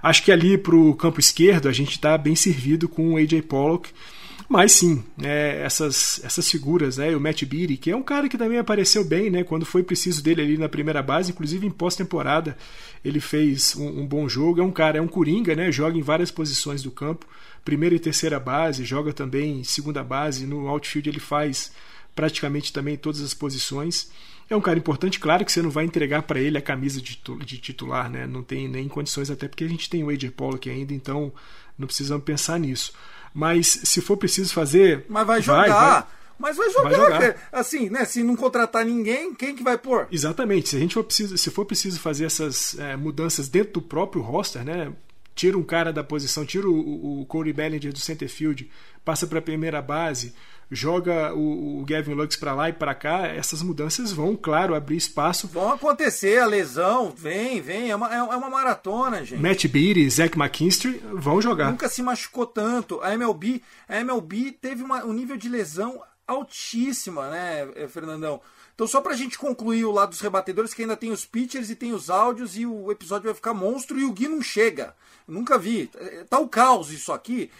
Acho 0.01 0.23
que 0.23 0.31
ali 0.31 0.57
para 0.57 0.73
o 0.73 0.95
campo 0.95 1.19
esquerdo 1.19 1.67
a 1.67 1.73
gente 1.73 1.91
está 1.91 2.17
bem 2.17 2.33
servido 2.33 2.87
com 2.87 3.13
o 3.13 3.17
AJ 3.17 3.41
Pollock. 3.41 3.89
Mas 4.51 4.73
sim, 4.73 5.01
é, 5.23 5.61
essas, 5.63 6.19
essas 6.25 6.51
figuras, 6.51 6.97
né, 6.97 7.15
o 7.15 7.21
Matt 7.21 7.45
Beatty, 7.45 7.77
que 7.77 7.89
é 7.89 7.95
um 7.95 8.03
cara 8.03 8.27
que 8.27 8.37
também 8.37 8.57
apareceu 8.57 9.01
bem, 9.01 9.29
né, 9.29 9.45
quando 9.45 9.65
foi 9.65 9.81
preciso 9.81 10.21
dele 10.21 10.41
ali 10.41 10.57
na 10.57 10.67
primeira 10.67 11.01
base, 11.01 11.31
inclusive 11.31 11.65
em 11.65 11.71
pós-temporada 11.71 12.57
ele 13.01 13.21
fez 13.21 13.77
um, 13.77 14.01
um, 14.01 14.05
bom 14.05 14.27
jogo. 14.27 14.59
É 14.59 14.63
um 14.63 14.69
cara, 14.69 14.97
é 14.97 15.01
um 15.01 15.07
coringa, 15.07 15.55
né, 15.55 15.71
joga 15.71 15.97
em 15.97 16.01
várias 16.01 16.31
posições 16.31 16.83
do 16.83 16.91
campo, 16.91 17.25
primeira 17.63 17.95
e 17.95 17.99
terceira 17.99 18.41
base, 18.41 18.83
joga 18.83 19.13
também 19.13 19.63
segunda 19.63 20.03
base, 20.03 20.45
no 20.45 20.67
outfield 20.67 21.07
ele 21.07 21.21
faz 21.21 21.71
praticamente 22.13 22.73
também 22.73 22.97
todas 22.97 23.21
as 23.21 23.33
posições. 23.33 24.11
É 24.49 24.55
um 24.55 24.59
cara 24.59 24.77
importante, 24.77 25.17
claro 25.17 25.45
que 25.45 25.51
você 25.53 25.61
não 25.61 25.69
vai 25.69 25.85
entregar 25.85 26.23
para 26.23 26.41
ele 26.41 26.57
a 26.57 26.61
camisa 26.61 27.01
de, 27.01 27.15
titular, 27.57 28.09
né? 28.09 28.27
Não 28.27 28.43
tem 28.43 28.67
nem 28.67 28.89
condições, 28.89 29.31
até 29.31 29.47
porque 29.47 29.63
a 29.63 29.69
gente 29.69 29.89
tem 29.89 30.03
o 30.03 30.09
AJ 30.09 30.29
Pollock 30.31 30.69
ainda, 30.69 30.93
então 30.93 31.31
não 31.79 31.87
precisamos 31.87 32.25
pensar 32.25 32.59
nisso. 32.59 32.91
Mas 33.33 33.67
se 33.83 34.01
for 34.01 34.17
preciso 34.17 34.53
fazer. 34.53 35.05
Mas 35.07 35.25
vai 35.25 35.41
jogar. 35.41 35.67
Vai, 35.67 35.69
vai. 35.69 36.07
Mas 36.41 36.57
vai 36.57 36.69
jogar, 36.71 36.89
vai 36.89 36.99
jogar. 36.99 37.35
Assim, 37.51 37.89
né? 37.89 38.03
Se 38.03 38.23
não 38.23 38.35
contratar 38.35 38.83
ninguém, 38.83 39.33
quem 39.35 39.55
que 39.55 39.61
vai 39.61 39.77
pôr? 39.77 40.07
Exatamente. 40.11 40.69
Se 40.69 40.75
a 40.75 40.79
gente 40.79 40.95
for 40.95 41.03
preciso, 41.03 41.37
se 41.37 41.51
for 41.51 41.65
preciso 41.65 41.99
fazer 41.99 42.25
essas 42.25 42.77
é, 42.79 42.95
mudanças 42.95 43.47
dentro 43.47 43.73
do 43.73 43.81
próprio 43.81 44.23
roster, 44.23 44.65
né? 44.65 44.91
Tira 45.35 45.57
um 45.57 45.63
cara 45.63 45.93
da 45.93 46.03
posição, 46.03 46.45
tira 46.45 46.67
o, 46.67 47.21
o 47.21 47.25
Corey 47.25 47.53
Bellinger 47.53 47.93
do 47.93 47.99
center 47.99 48.27
field, 48.27 48.69
passa 49.05 49.27
para 49.27 49.39
a 49.39 49.41
primeira 49.41 49.81
base, 49.81 50.33
joga 50.71 51.33
o, 51.33 51.81
o 51.81 51.85
Gavin 51.85 52.13
Lux 52.13 52.37
para 52.37 52.55
lá 52.55 52.69
e 52.69 52.73
para 52.73 52.95
cá, 52.95 53.27
essas 53.27 53.61
mudanças 53.61 54.13
vão, 54.13 54.37
claro, 54.37 54.73
abrir 54.73 54.95
espaço. 54.95 55.47
Vão 55.49 55.73
acontecer, 55.73 56.39
a 56.39 56.45
lesão, 56.45 57.11
vem, 57.11 57.61
vem, 57.61 57.91
é 57.91 57.95
uma, 57.95 58.15
é 58.15 58.21
uma 58.21 58.49
maratona, 58.49 59.25
gente. 59.25 59.41
Matt 59.41 59.67
Beatty, 59.67 60.09
Zach 60.09 60.39
McKinstry 60.39 61.03
vão 61.11 61.41
jogar. 61.41 61.69
Nunca 61.69 61.89
se 61.89 62.01
machucou 62.01 62.45
tanto. 62.45 63.01
A 63.01 63.13
MLB, 63.13 63.61
a 63.87 63.99
MLB 63.99 64.53
teve 64.53 64.81
uma, 64.81 65.03
um 65.03 65.11
nível 65.11 65.35
de 65.35 65.49
lesão 65.49 66.01
altíssima, 66.25 67.29
né, 67.29 67.67
eh, 67.75 67.87
Fernandão? 67.89 68.39
Então, 68.73 68.87
só 68.87 69.01
pra 69.01 69.13
gente 69.13 69.37
concluir 69.37 69.83
o 69.83 69.91
lado 69.91 70.09
dos 70.09 70.21
rebatedores, 70.21 70.73
que 70.73 70.81
ainda 70.81 70.95
tem 70.95 71.11
os 71.11 71.25
pitchers 71.25 71.69
e 71.69 71.75
tem 71.75 71.91
os 71.91 72.09
áudios, 72.09 72.57
e 72.57 72.65
o 72.65 72.89
episódio 72.89 73.25
vai 73.25 73.35
ficar 73.35 73.53
monstro 73.53 73.99
e 73.99 74.05
o 74.05 74.11
Gui 74.13 74.29
não 74.29 74.41
chega. 74.41 74.95
nunca 75.27 75.57
vi. 75.57 75.91
Tá 76.29 76.39
o 76.39 76.47
caos 76.47 76.91
isso 76.91 77.11
aqui. 77.11 77.51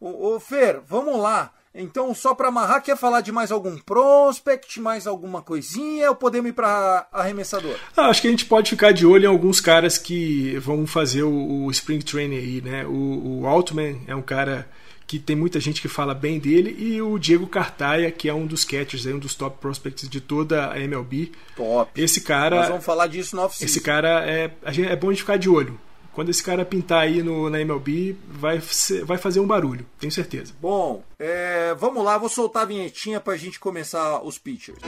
Ô, 0.00 0.34
ô 0.34 0.40
Fer, 0.40 0.80
vamos 0.86 1.20
lá. 1.20 1.52
Então, 1.74 2.12
só 2.14 2.34
para 2.34 2.48
amarrar, 2.48 2.82
quer 2.82 2.96
falar 2.96 3.20
de 3.20 3.30
mais 3.30 3.52
algum 3.52 3.78
prospect, 3.78 4.80
mais 4.80 5.06
alguma 5.06 5.40
coisinha, 5.40 6.08
ou 6.10 6.16
podemos 6.16 6.50
ir 6.50 6.52
para 6.52 7.06
arremessador? 7.12 7.76
Ah, 7.96 8.06
acho 8.06 8.20
que 8.20 8.26
a 8.28 8.30
gente 8.30 8.44
pode 8.44 8.70
ficar 8.70 8.92
de 8.92 9.06
olho 9.06 9.24
em 9.24 9.28
alguns 9.28 9.60
caras 9.60 9.96
que 9.96 10.58
vão 10.58 10.84
fazer 10.84 11.22
o, 11.22 11.64
o 11.64 11.70
Spring 11.70 12.00
Training 12.00 12.36
aí, 12.36 12.60
né? 12.60 12.84
O, 12.86 13.40
o 13.42 13.46
Altman 13.46 14.00
é 14.08 14.14
um 14.16 14.22
cara 14.22 14.68
que 15.06 15.18
tem 15.18 15.34
muita 15.34 15.58
gente 15.58 15.80
que 15.82 15.88
fala 15.88 16.14
bem 16.14 16.38
dele, 16.38 16.74
e 16.78 17.02
o 17.02 17.18
Diego 17.18 17.46
Cartaia, 17.46 18.12
que 18.12 18.28
é 18.28 18.34
um 18.34 18.46
dos 18.46 18.64
catchers, 18.64 19.06
um 19.06 19.18
dos 19.18 19.34
top 19.34 19.58
prospects 19.60 20.08
de 20.08 20.20
toda 20.20 20.70
a 20.70 20.78
MLB. 20.78 21.32
Top. 21.56 21.90
Esse 22.00 22.20
cara. 22.20 22.56
Nós 22.56 22.68
vamos 22.68 22.84
falar 22.84 23.08
disso 23.08 23.34
no 23.34 23.42
off 23.42 23.64
Esse 23.64 23.80
cara 23.80 24.24
é, 24.24 24.52
é 24.64 24.96
bom 24.96 25.08
a 25.08 25.12
gente 25.12 25.22
ficar 25.22 25.36
de 25.36 25.48
olho 25.48 25.78
Quando 26.12 26.28
esse 26.28 26.42
cara 26.42 26.64
pintar 26.64 27.02
aí 27.02 27.22
no, 27.22 27.48
na 27.48 27.60
MLB, 27.60 28.16
vai, 28.28 28.60
ser, 28.60 29.04
vai 29.04 29.16
fazer 29.16 29.40
um 29.40 29.46
barulho, 29.46 29.86
tenho 29.98 30.12
certeza. 30.12 30.52
Bom, 30.60 31.04
é, 31.18 31.74
vamos 31.78 32.04
lá, 32.04 32.18
vou 32.18 32.28
soltar 32.28 32.62
a 32.62 32.66
vinhetinha 32.66 33.20
pra 33.20 33.36
gente 33.36 33.60
começar 33.60 34.20
os 34.22 34.36
pitchers. 34.36 34.80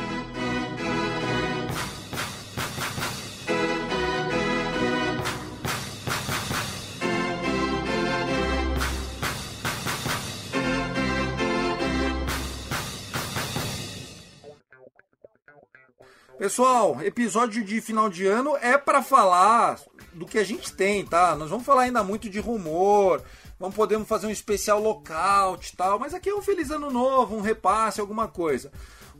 Pessoal, 16.42 17.00
episódio 17.00 17.62
de 17.62 17.80
final 17.80 18.10
de 18.10 18.26
ano 18.26 18.56
é 18.60 18.76
para 18.76 19.00
falar 19.00 19.78
do 20.14 20.26
que 20.26 20.38
a 20.38 20.44
gente 20.44 20.72
tem, 20.72 21.04
tá? 21.04 21.34
Nós 21.36 21.50
vamos 21.50 21.64
falar 21.64 21.82
ainda 21.82 22.02
muito 22.04 22.28
de 22.28 22.40
rumor, 22.40 23.22
vamos 23.58 23.74
podemos 23.74 24.08
fazer 24.08 24.26
um 24.26 24.30
especial 24.30 24.80
lockout 24.80 25.72
e 25.72 25.76
tal, 25.76 25.98
mas 25.98 26.14
aqui 26.14 26.28
é 26.28 26.34
um 26.34 26.42
feliz 26.42 26.70
ano 26.70 26.90
novo, 26.90 27.36
um 27.36 27.40
repasse, 27.40 28.00
alguma 28.00 28.28
coisa. 28.28 28.70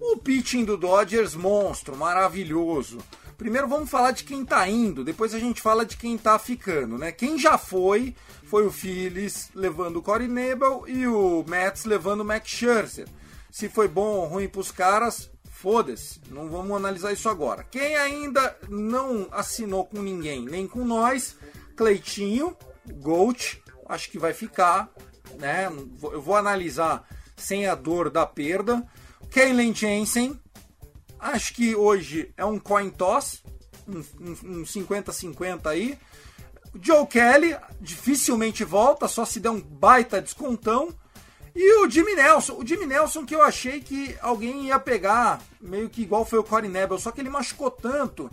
O 0.00 0.16
pitching 0.16 0.64
do 0.64 0.76
Dodgers 0.76 1.34
monstro, 1.34 1.96
maravilhoso. 1.96 2.98
Primeiro 3.38 3.66
vamos 3.66 3.90
falar 3.90 4.12
de 4.12 4.24
quem 4.24 4.44
tá 4.44 4.68
indo, 4.68 5.02
depois 5.02 5.34
a 5.34 5.38
gente 5.38 5.60
fala 5.60 5.84
de 5.84 5.96
quem 5.96 6.16
tá 6.16 6.38
ficando, 6.38 6.96
né? 6.96 7.10
Quem 7.10 7.38
já 7.38 7.58
foi, 7.58 8.14
foi 8.44 8.66
o 8.66 8.70
Phillies 8.70 9.50
levando 9.54 9.96
o 9.96 10.02
Corey 10.02 10.28
Nebel 10.28 10.84
e 10.86 11.06
o 11.06 11.44
Mets 11.48 11.84
levando 11.84 12.20
o 12.20 12.24
Max 12.24 12.48
Scherzer. 12.48 13.08
Se 13.50 13.68
foi 13.68 13.88
bom 13.88 14.16
ou 14.16 14.26
ruim 14.26 14.48
pros 14.48 14.70
caras, 14.70 15.28
Foda-se, 15.62 16.20
não 16.28 16.48
vamos 16.48 16.76
analisar 16.76 17.12
isso 17.12 17.28
agora. 17.28 17.62
Quem 17.62 17.94
ainda 17.94 18.58
não 18.68 19.28
assinou 19.30 19.86
com 19.86 20.02
ninguém, 20.02 20.44
nem 20.44 20.66
com 20.66 20.84
nós, 20.84 21.36
Cleitinho, 21.76 22.56
Gold, 22.96 23.62
acho 23.88 24.10
que 24.10 24.18
vai 24.18 24.34
ficar, 24.34 24.90
né? 25.38 25.66
Eu 26.02 26.20
vou 26.20 26.34
analisar 26.34 27.08
sem 27.36 27.68
a 27.68 27.76
dor 27.76 28.10
da 28.10 28.26
perda. 28.26 28.84
Kaylen 29.30 29.72
Jensen, 29.72 30.36
acho 31.16 31.54
que 31.54 31.76
hoje 31.76 32.34
é 32.36 32.44
um 32.44 32.58
coin 32.58 32.90
toss, 32.90 33.44
um 33.86 34.64
50-50 34.64 35.66
aí. 35.66 35.96
Joe 36.74 37.06
Kelly 37.06 37.56
dificilmente 37.80 38.64
volta, 38.64 39.06
só 39.06 39.24
se 39.24 39.38
der 39.38 39.50
um 39.50 39.60
baita 39.60 40.20
descontão. 40.20 40.92
E 41.54 41.84
o 41.84 41.90
Jimmy 41.90 42.14
Nelson, 42.14 42.54
o 42.54 42.66
Jimmy 42.66 42.86
Nelson 42.86 43.26
que 43.26 43.34
eu 43.34 43.42
achei 43.42 43.80
que 43.80 44.16
alguém 44.20 44.66
ia 44.66 44.78
pegar, 44.78 45.40
meio 45.60 45.88
que 45.88 46.02
igual 46.02 46.24
foi 46.24 46.38
o 46.38 46.44
Corey 46.44 46.70
Nebel, 46.70 46.98
só 46.98 47.10
que 47.10 47.20
ele 47.20 47.28
machucou 47.28 47.70
tanto 47.70 48.30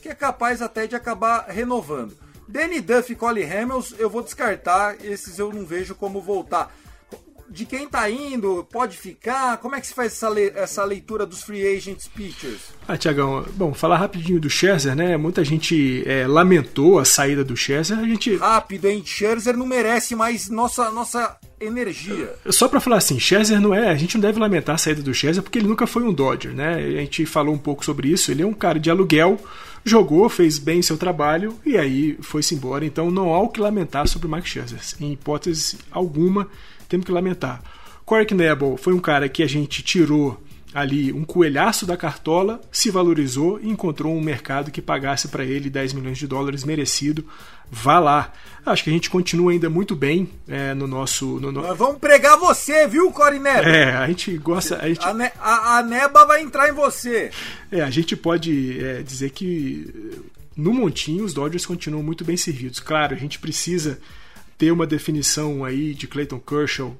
que 0.00 0.08
é 0.08 0.14
capaz 0.14 0.60
até 0.60 0.86
de 0.86 0.94
acabar 0.94 1.46
renovando. 1.48 2.16
Danny 2.46 2.80
Duff 2.80 3.10
e 3.10 3.16
Colin 3.16 3.50
Hamels 3.50 3.94
eu 3.98 4.10
vou 4.10 4.22
descartar, 4.22 5.02
esses 5.02 5.38
eu 5.38 5.52
não 5.52 5.64
vejo 5.64 5.94
como 5.94 6.20
voltar. 6.20 6.74
De 7.48 7.64
quem 7.66 7.86
tá 7.86 8.08
indo, 8.10 8.66
pode 8.72 8.96
ficar? 8.96 9.58
Como 9.58 9.76
é 9.76 9.80
que 9.80 9.86
se 9.86 9.94
faz 9.94 10.12
essa, 10.12 10.28
le 10.28 10.52
essa 10.54 10.84
leitura 10.84 11.26
dos 11.26 11.42
free 11.42 11.76
agents 11.76 12.08
pitchers? 12.08 12.72
Ah, 12.88 12.96
Tiagão, 12.96 13.44
bom, 13.54 13.74
falar 13.74 13.98
rapidinho 13.98 14.40
do 14.40 14.48
Scherzer, 14.48 14.96
né? 14.96 15.16
Muita 15.16 15.44
gente 15.44 16.02
é, 16.06 16.26
lamentou 16.26 16.98
a 16.98 17.04
saída 17.04 17.44
do 17.44 17.56
Scherzer. 17.56 17.98
A 17.98 18.04
gente... 18.04 18.36
Rápido, 18.36 18.86
hein? 18.86 19.02
Scherzer 19.04 19.56
não 19.56 19.66
merece 19.66 20.14
mais 20.14 20.48
nossa, 20.48 20.90
nossa 20.90 21.36
energia. 21.60 22.34
Só 22.50 22.68
para 22.68 22.80
falar 22.80 22.96
assim, 22.96 23.18
Scherzer 23.18 23.60
não 23.60 23.74
é, 23.74 23.88
a 23.88 23.96
gente 23.96 24.16
não 24.16 24.22
deve 24.22 24.38
lamentar 24.38 24.74
a 24.74 24.78
saída 24.78 25.02
do 25.02 25.14
Scherzer 25.14 25.42
porque 25.42 25.58
ele 25.58 25.68
nunca 25.68 25.86
foi 25.86 26.02
um 26.02 26.12
Dodger, 26.12 26.52
né? 26.52 26.74
A 26.74 27.00
gente 27.00 27.24
falou 27.26 27.54
um 27.54 27.58
pouco 27.58 27.84
sobre 27.84 28.08
isso, 28.08 28.30
ele 28.30 28.42
é 28.42 28.46
um 28.46 28.52
cara 28.52 28.78
de 28.78 28.90
aluguel, 28.90 29.38
jogou, 29.84 30.28
fez 30.28 30.58
bem 30.58 30.82
seu 30.82 30.96
trabalho 30.96 31.58
e 31.64 31.76
aí 31.76 32.16
foi-se 32.20 32.54
embora. 32.54 32.84
Então 32.84 33.10
não 33.10 33.34
há 33.34 33.40
o 33.40 33.48
que 33.48 33.60
lamentar 33.60 34.08
sobre 34.08 34.26
o 34.26 34.30
Mike 34.30 34.48
Scherzer. 34.48 34.80
Em 35.00 35.12
hipótese 35.12 35.78
alguma, 35.90 36.48
temos 36.88 37.06
que 37.06 37.12
lamentar. 37.12 37.62
Corey 38.04 38.26
Knebel 38.26 38.76
foi 38.76 38.92
um 38.92 39.00
cara 39.00 39.28
que 39.28 39.42
a 39.42 39.46
gente 39.46 39.82
tirou 39.82 40.40
ali 40.74 41.12
um 41.12 41.24
coelhaço 41.24 41.86
da 41.86 41.96
cartola, 41.96 42.60
se 42.72 42.90
valorizou 42.90 43.60
e 43.62 43.68
encontrou 43.70 44.12
um 44.12 44.20
mercado 44.20 44.72
que 44.72 44.82
pagasse 44.82 45.28
para 45.28 45.44
ele 45.44 45.70
10 45.70 45.92
milhões 45.92 46.18
de 46.18 46.26
dólares 46.26 46.64
merecido. 46.64 47.24
Vá 47.70 48.00
lá. 48.00 48.32
Acho 48.66 48.82
que 48.82 48.90
a 48.90 48.92
gente 48.92 49.08
continua 49.08 49.52
ainda 49.52 49.70
muito 49.70 49.94
bem 49.94 50.28
é, 50.48 50.74
no 50.74 50.88
nosso. 50.88 51.38
No, 51.38 51.52
no... 51.52 51.62
Nós 51.62 51.78
vamos 51.78 51.98
pregar 51.98 52.36
você, 52.36 52.88
viu, 52.88 53.10
Corinelli? 53.12 53.68
É, 53.68 53.92
a 53.94 54.06
gente 54.08 54.36
gosta. 54.36 54.78
A, 54.82 54.88
gente... 54.88 55.04
a, 55.04 55.14
ne 55.14 55.30
a, 55.40 55.78
a 55.78 55.82
neba 55.82 56.26
vai 56.26 56.42
entrar 56.42 56.68
em 56.68 56.72
você. 56.72 57.30
É, 57.70 57.80
a 57.80 57.90
gente 57.90 58.16
pode 58.16 58.84
é, 58.84 59.02
dizer 59.02 59.30
que 59.30 60.20
no 60.56 60.74
montinho 60.74 61.24
os 61.24 61.32
Dodgers 61.32 61.64
continuam 61.64 62.02
muito 62.02 62.24
bem 62.24 62.36
servidos. 62.36 62.80
Claro, 62.80 63.14
a 63.14 63.18
gente 63.18 63.38
precisa 63.38 63.98
ter 64.56 64.70
uma 64.70 64.86
definição 64.86 65.64
aí 65.64 65.94
de 65.94 66.06
Clayton 66.06 66.40
Kershaw 66.40 66.96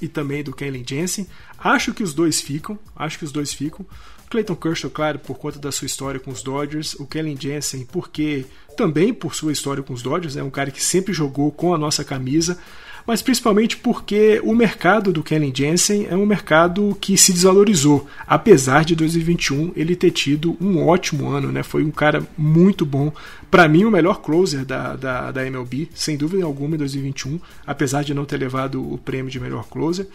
e 0.00 0.08
também 0.08 0.42
do 0.42 0.54
Kenley 0.54 0.84
Jensen. 0.86 1.26
Acho 1.58 1.94
que 1.94 2.02
os 2.02 2.12
dois 2.14 2.40
ficam, 2.40 2.78
acho 2.94 3.18
que 3.18 3.24
os 3.24 3.32
dois 3.32 3.52
ficam. 3.52 3.86
Clayton 4.30 4.56
Kershaw, 4.56 4.90
claro, 4.90 5.18
por 5.18 5.38
conta 5.38 5.58
da 5.58 5.70
sua 5.70 5.86
história 5.86 6.18
com 6.18 6.30
os 6.30 6.42
Dodgers, 6.42 6.94
o 6.94 7.06
Kellen 7.06 7.38
Jensen, 7.40 7.86
porque 7.86 8.44
também 8.76 9.14
por 9.14 9.34
sua 9.34 9.52
história 9.52 9.82
com 9.82 9.92
os 9.92 10.02
Dodgers, 10.02 10.36
é 10.36 10.42
um 10.42 10.50
cara 10.50 10.70
que 10.70 10.82
sempre 10.82 11.12
jogou 11.12 11.52
com 11.52 11.72
a 11.72 11.78
nossa 11.78 12.04
camisa, 12.04 12.58
mas 13.06 13.20
principalmente 13.20 13.76
porque 13.76 14.40
o 14.42 14.54
mercado 14.54 15.12
do 15.12 15.22
Kellen 15.22 15.52
Jensen 15.54 16.06
é 16.08 16.16
um 16.16 16.24
mercado 16.24 16.96
que 17.00 17.18
se 17.18 17.32
desvalorizou, 17.32 18.06
apesar 18.26 18.84
de 18.84 18.96
2021 18.96 19.72
ele 19.76 19.94
ter 19.94 20.10
tido 20.10 20.56
um 20.60 20.86
ótimo 20.86 21.28
ano, 21.28 21.52
né? 21.52 21.62
Foi 21.62 21.84
um 21.84 21.90
cara 21.90 22.26
muito 22.36 22.86
bom, 22.86 23.12
para 23.50 23.68
mim 23.68 23.84
o 23.84 23.90
melhor 23.90 24.22
closer 24.22 24.64
da, 24.64 24.96
da, 24.96 25.30
da 25.30 25.46
MLB, 25.46 25.88
sem 25.94 26.16
dúvida 26.16 26.44
alguma 26.44 26.76
em 26.76 26.78
2021, 26.78 27.38
apesar 27.66 28.02
de 28.02 28.14
não 28.14 28.24
ter 28.24 28.38
levado 28.38 28.82
o 28.82 28.96
prêmio 28.96 29.30
de 29.30 29.38
melhor 29.38 29.68
closer. 29.68 30.06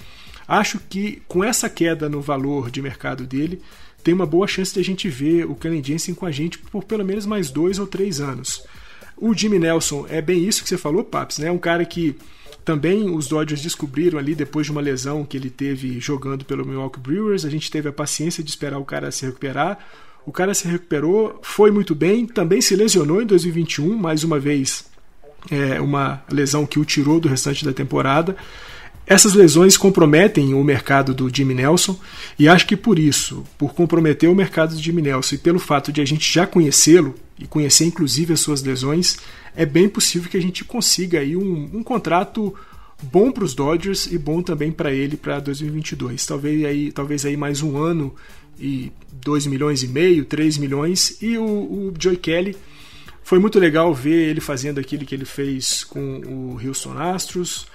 Acho 0.48 0.80
que 0.90 1.22
com 1.28 1.44
essa 1.44 1.70
queda 1.70 2.10
no 2.10 2.22
valor 2.22 2.72
de 2.72 2.82
mercado 2.82 3.24
dele, 3.24 3.62
tem 4.04 4.14
uma 4.14 4.26
boa 4.26 4.48
chance 4.48 4.74
de 4.74 4.80
a 4.80 4.84
gente 4.84 5.08
ver 5.08 5.46
o 5.46 5.54
Kellen 5.54 5.84
Jensen 5.84 6.16
com 6.16 6.26
a 6.26 6.32
gente 6.32 6.58
por 6.58 6.84
pelo 6.84 7.06
menos 7.06 7.26
mais 7.26 7.52
dois 7.52 7.78
ou 7.78 7.86
três 7.86 8.20
anos. 8.20 8.64
O 9.16 9.34
Jimmy 9.34 9.60
Nelson 9.60 10.08
é 10.10 10.22
bem 10.22 10.48
isso 10.48 10.64
que 10.64 10.70
você 10.70 10.78
falou, 10.78 11.04
Paps, 11.04 11.38
né? 11.38 11.52
Um 11.52 11.58
cara 11.58 11.86
que 11.86 12.16
também 12.64 13.10
os 13.10 13.28
Dodgers 13.28 13.62
descobriram 13.62 14.20
ali 14.20 14.36
depois 14.36 14.66
de 14.66 14.72
uma 14.72 14.82
lesão 14.82 15.26
que 15.26 15.38
ele 15.38 15.50
teve 15.50 16.00
jogando 16.00 16.46
pelo 16.46 16.66
Milwaukee 16.66 17.00
Brewers. 17.00 17.46
A 17.46 17.50
gente 17.50 17.72
teve 17.72 17.90
a 17.90 17.94
paciência 17.94 18.44
de 18.44 18.50
esperar 18.50 18.78
o 18.78 18.86
cara 18.86 19.12
se 19.12 19.26
recuperar. 19.26 19.80
O 20.26 20.32
cara 20.32 20.54
se 20.54 20.68
recuperou, 20.68 21.40
foi 21.42 21.72
muito 21.72 21.96
bem, 21.96 22.28
também 22.28 22.62
se 22.62 22.76
lesionou 22.76 23.22
em 23.22 23.26
2021, 23.26 23.98
mais 23.98 24.24
uma 24.24 24.40
vez, 24.40 24.86
é, 25.50 25.82
uma 25.82 26.22
lesão 26.30 26.66
que 26.66 26.78
o 26.78 26.86
tirou 26.86 27.20
do 27.20 27.28
restante 27.28 27.66
da 27.66 27.74
temporada. 27.74 28.36
Essas 29.10 29.34
lesões 29.34 29.76
comprometem 29.76 30.54
o 30.54 30.64
mercado 30.64 31.16
do 31.16 31.36
Jimmy 31.36 31.56
Nelson 31.56 32.00
e 32.38 32.48
acho 32.48 32.68
que 32.68 32.78
por 32.78 33.00
isso, 33.00 33.44
por 33.58 33.74
comprometer 33.74 34.30
o 34.30 34.36
mercado 34.36 34.76
do 34.76 34.82
Jimmy 34.82 35.02
Nelson 35.02 35.34
e 35.34 35.40
pelo 35.40 35.58
fato 35.58 35.92
de 35.92 36.00
a 36.00 36.06
gente 36.06 36.32
já 36.32 36.46
conhecê-lo 36.46 37.16
e 37.36 37.48
conhecer 37.48 37.86
inclusive 37.86 38.34
as 38.34 38.40
suas 38.40 38.62
lesões, 38.62 39.18
é 39.56 39.66
bem 39.66 39.90
possível 39.90 40.30
que 40.30 40.38
a 40.38 40.42
gente 40.42 40.64
consiga 40.64 41.22
aí 41.22 41.36
um, 41.36 41.72
um 41.74 41.82
contrato 41.82 42.54
bom 43.02 43.32
para 43.32 43.44
os 43.44 43.56
Dodgers 43.56 44.06
e 44.06 44.16
bom 44.16 44.44
também 44.44 44.72
para 44.72 44.94
ele 44.94 45.18
para 45.18 45.40
2022. 45.40 46.24
Talvez 46.28 46.64
aí, 46.64 46.92
talvez 46.92 47.26
aí 47.26 47.36
mais 47.36 47.64
um 47.64 47.80
ano 47.80 48.14
e 48.60 48.92
2 49.12 49.48
milhões 49.48 49.82
e 49.82 49.88
meio, 49.88 50.24
3 50.24 50.60
milhões 50.60 51.18
e 51.20 51.36
o, 51.36 51.44
o 51.44 51.94
Kelly 52.22 52.56
foi 53.24 53.40
muito 53.40 53.58
legal 53.58 53.92
ver 53.92 54.30
ele 54.30 54.40
fazendo 54.40 54.80
aquilo 54.80 55.04
que 55.04 55.16
ele 55.16 55.26
fez 55.26 55.84
com 55.84 56.20
o 56.20 56.60
Houston 56.64 56.96
Astros 56.96 57.66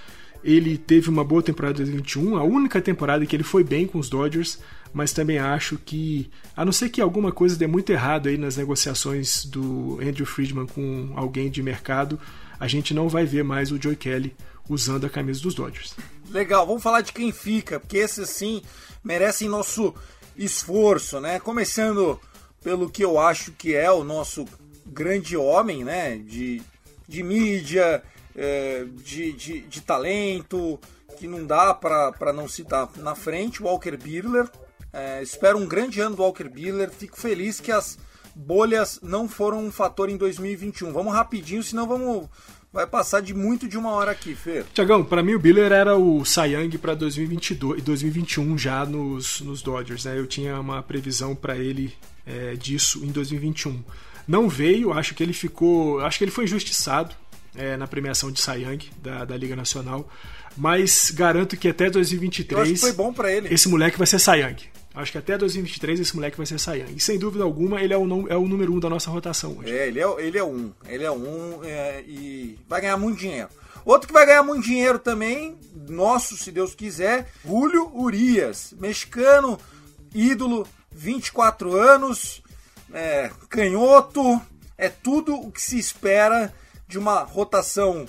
ele 0.45 0.77
teve 0.77 1.09
uma 1.09 1.25
boa 1.25 1.43
temporada 1.43 1.73
de 1.75 1.85
2021, 1.85 2.37
a 2.37 2.45
única 2.45 2.81
temporada 2.81 3.25
que 3.25 3.35
ele 3.35 3.43
foi 3.43 3.65
bem 3.65 3.87
com 3.87 3.99
os 3.99 4.11
Dodgers, 4.11 4.59
mas 4.93 5.13
também 5.13 5.39
acho 5.39 5.79
que, 5.79 6.31
a 6.55 6.65
não 6.65 6.71
ser 6.71 6.91
que 6.91 7.01
alguma 7.01 7.33
coisa 7.33 7.57
dê 7.57 7.67
muito 7.67 7.91
errado 7.91 8.29
aí 8.29 8.37
nas 8.37 8.57
negociações 8.59 9.45
do 9.47 9.99
Andrew 10.03 10.27
Friedman 10.27 10.67
com 10.67 11.13
alguém 11.17 11.51
de 11.51 11.63
mercado, 11.63 12.21
a 12.61 12.69
gente 12.69 12.93
não 12.93 13.09
vai 13.09 13.25
ver 13.25 13.43
mais 13.43 13.73
o 13.73 13.81
Joey 13.81 13.97
Kelly 13.97 14.37
usando 14.69 15.07
a 15.07 15.11
camisa 15.11 15.41
dos 15.41 15.55
Dodgers. 15.55 15.95
Legal, 16.31 16.67
vamos 16.67 16.83
falar 16.83 17.01
de 17.01 17.13
quem 17.13 17.33
fica, 17.33 17.81
porque 17.81 17.97
esses 17.97 18.29
sim 18.29 18.63
merecem 19.03 19.49
nosso 19.49 19.95
esforço, 20.37 21.21
né? 21.21 21.41
Começando 21.41 22.21
pelo 22.63 22.91
que 22.91 23.05
eu 23.05 23.19
acho 23.19 23.53
que 23.53 23.75
é 23.75 23.91
o 23.91 24.05
nosso 24.05 24.45
grande 24.87 25.37
homem, 25.37 25.85
né? 25.85 26.17
De, 26.17 26.63
de 27.09 27.23
mídia, 27.23 28.03
é, 28.37 28.85
de, 29.05 29.33
de, 29.33 29.61
de, 29.61 29.81
talento, 29.81 30.79
que 31.19 31.27
não 31.27 31.45
dá 31.47 31.73
para 31.75 32.33
não 32.33 32.49
citar 32.49 32.89
na 32.97 33.15
frente, 33.15 33.63
Walker 33.63 33.97
Buehler. 33.97 34.49
É, 34.93 35.23
espero 35.23 35.59
um 35.59 35.67
grande 35.67 36.01
ano 36.01 36.17
do 36.17 36.23
Walker 36.23 36.49
Buehler. 36.49 36.91
Fico 36.91 37.19
feliz 37.19 37.61
que 37.61 37.73
as 37.73 37.99
bolhas 38.35 38.99
não 39.03 39.29
foram 39.29 39.65
um 39.65 39.71
fator 39.71 40.09
em 40.09 40.17
2021. 40.17 40.93
Vamos 40.93 41.13
rapidinho, 41.13 41.63
senão 41.63 41.87
vamos 41.87 42.29
vai 42.75 42.89
passar 42.89 43.23
de 43.23 43.33
muito 43.33 43.69
de 43.69 43.79
uma 43.79 43.91
hora 43.91 44.11
aqui, 44.11 44.35
Fer. 44.35 44.65
Tiagão, 44.75 45.05
para 45.05 45.23
mim 45.23 45.35
o 45.35 45.39
Biller 45.39 45.71
era 45.71 45.97
o 45.97 46.25
Sayang 46.25 46.77
para 46.77 46.95
2022 46.97 47.79
e 47.79 47.83
2021 47.83 48.59
já 48.59 48.85
nos, 48.85 49.41
nos 49.43 49.63
Dodgers, 49.63 50.05
né? 50.05 50.19
Eu 50.19 50.27
tinha 50.27 50.59
uma 50.59 50.83
previsão 50.83 51.37
para 51.37 51.57
ele 51.57 51.95
é, 52.27 52.57
disso 52.57 53.05
em 53.05 53.13
2021. 53.13 53.81
Não 54.27 54.49
veio, 54.49 54.93
acho 54.93 55.15
que 55.15 55.23
ele 55.23 55.33
ficou, 55.33 56.01
acho 56.01 56.19
que 56.19 56.25
ele 56.25 56.33
foi 56.33 56.45
injustiçado 56.45 57.15
é, 57.57 57.77
na 57.77 57.87
premiação 57.87 58.31
de 58.31 58.41
Young 58.51 58.91
da, 59.01 59.25
da 59.25 59.37
Liga 59.37 59.55
Nacional, 59.57 60.09
mas 60.57 61.11
garanto 61.11 61.57
que 61.57 61.69
até 61.69 61.91
2023 61.91 62.57
Eu 62.57 62.63
acho 62.63 62.75
que 62.75 62.81
foi 62.81 62.93
bom 62.93 63.13
para 63.13 63.33
ele. 63.33 63.53
esse 63.53 63.69
moleque 63.69 63.99
vai 63.99 64.07
ser 64.07 64.19
Young. 64.37 64.57
Acho 64.95 65.11
que 65.11 65.19
até 65.19 65.37
2023 65.37 66.01
esse 66.01 66.15
moleque 66.15 66.37
vai 66.37 66.47
ser 66.47 66.57
Young. 66.57 66.95
E 66.95 67.01
sem 67.01 67.19
dúvida 67.19 67.43
alguma 67.45 67.81
ele 67.81 67.93
é 67.93 67.99
o, 67.99 68.29
é 68.29 68.37
o 68.37 68.47
número 68.47 68.73
um 68.73 68.79
da 68.79 68.89
nossa 68.89 69.11
rotação 69.11 69.59
hoje. 69.59 69.73
É, 69.73 69.89
ele 69.89 70.01
é, 70.01 70.07
ele 70.19 70.39
é 70.39 70.45
um. 70.45 70.73
Ele 70.87 71.05
é 71.05 71.11
um 71.11 71.65
é, 71.65 72.05
e 72.07 72.59
vai 72.69 72.81
ganhar 72.81 72.97
muito 72.97 73.19
dinheiro. 73.19 73.49
Outro 73.85 74.07
que 74.07 74.15
vai 74.15 74.25
ganhar 74.25 74.43
muito 74.43 74.65
dinheiro 74.65 74.99
também, 74.99 75.59
nosso, 75.89 76.39
se 76.39 76.51
Deus 76.51 76.75
quiser, 76.75 77.31
Julio 77.45 77.91
Urias, 77.95 78.73
mexicano, 78.79 79.59
ídolo, 80.15 80.67
24 80.91 81.77
anos, 81.77 82.43
é, 82.95 83.31
canhoto, 83.51 84.41
é 84.79 84.89
tudo 84.89 85.35
o 85.35 85.53
que 85.53 85.61
se 85.61 85.79
espera 85.79 86.55
de 86.89 86.99
uma 86.99 87.21
rotação 87.21 88.07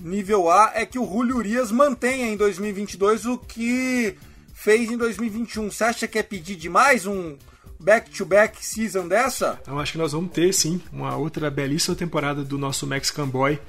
nível 0.00 0.50
A, 0.50 0.72
é 0.74 0.84
que 0.84 0.98
o 0.98 1.06
Julio 1.06 1.36
Urias 1.36 1.70
mantenha 1.70 2.26
em 2.26 2.36
2022 2.36 3.26
o 3.26 3.38
que 3.38 4.16
fez 4.52 4.90
em 4.90 4.96
2021. 4.96 5.70
Você 5.70 5.84
acha 5.84 6.08
que 6.08 6.18
é 6.18 6.22
pedir 6.22 6.56
demais 6.56 7.06
um 7.06 7.36
back-to-back 7.78 8.64
season 8.64 9.08
dessa? 9.08 9.58
Então 9.62 9.78
acho 9.78 9.92
que 9.92 9.98
nós 9.98 10.12
vamos 10.12 10.32
ter 10.32 10.52
sim 10.52 10.80
uma 10.92 11.16
outra 11.16 11.50
belíssima 11.50 11.96
temporada 11.96 12.44
do 12.44 12.58
nosso 12.58 12.86
Mexican 12.86 13.28
Boy. 13.28 13.60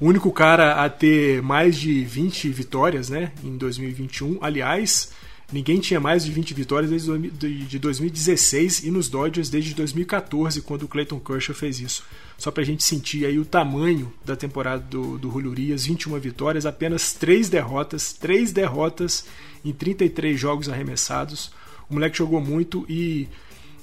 O 0.00 0.06
único 0.06 0.32
cara 0.32 0.84
a 0.84 0.90
ter 0.90 1.42
mais 1.42 1.76
de 1.76 2.04
20 2.04 2.48
vitórias 2.48 3.08
né, 3.08 3.32
em 3.42 3.56
2021. 3.56 4.38
Aliás, 4.40 5.10
ninguém 5.52 5.78
tinha 5.78 6.00
mais 6.00 6.24
de 6.24 6.32
20 6.32 6.54
vitórias 6.54 6.90
desde 6.90 7.30
de 7.30 7.64
de 7.64 7.78
2016 7.78 8.84
e 8.84 8.90
nos 8.90 9.08
Dodgers 9.08 9.48
desde 9.48 9.74
2014, 9.74 10.60
quando 10.62 10.84
o 10.84 10.88
Clayton 10.88 11.20
Kershaw 11.20 11.54
fez 11.54 11.80
isso. 11.80 12.04
Só 12.38 12.50
pra 12.50 12.64
gente 12.64 12.82
sentir 12.82 13.24
aí 13.24 13.38
o 13.38 13.44
tamanho 13.44 14.12
da 14.24 14.34
temporada 14.34 14.82
do, 14.82 15.18
do 15.18 15.30
Julio 15.30 15.50
Urias, 15.50 15.86
21 15.86 16.18
vitórias, 16.18 16.66
apenas 16.66 17.12
3 17.12 17.48
derrotas, 17.48 18.12
3 18.12 18.52
derrotas 18.52 19.26
em 19.64 19.72
33 19.72 20.38
jogos 20.38 20.68
arremessados. 20.68 21.50
O 21.88 21.94
moleque 21.94 22.18
jogou 22.18 22.40
muito 22.40 22.84
e 22.88 23.28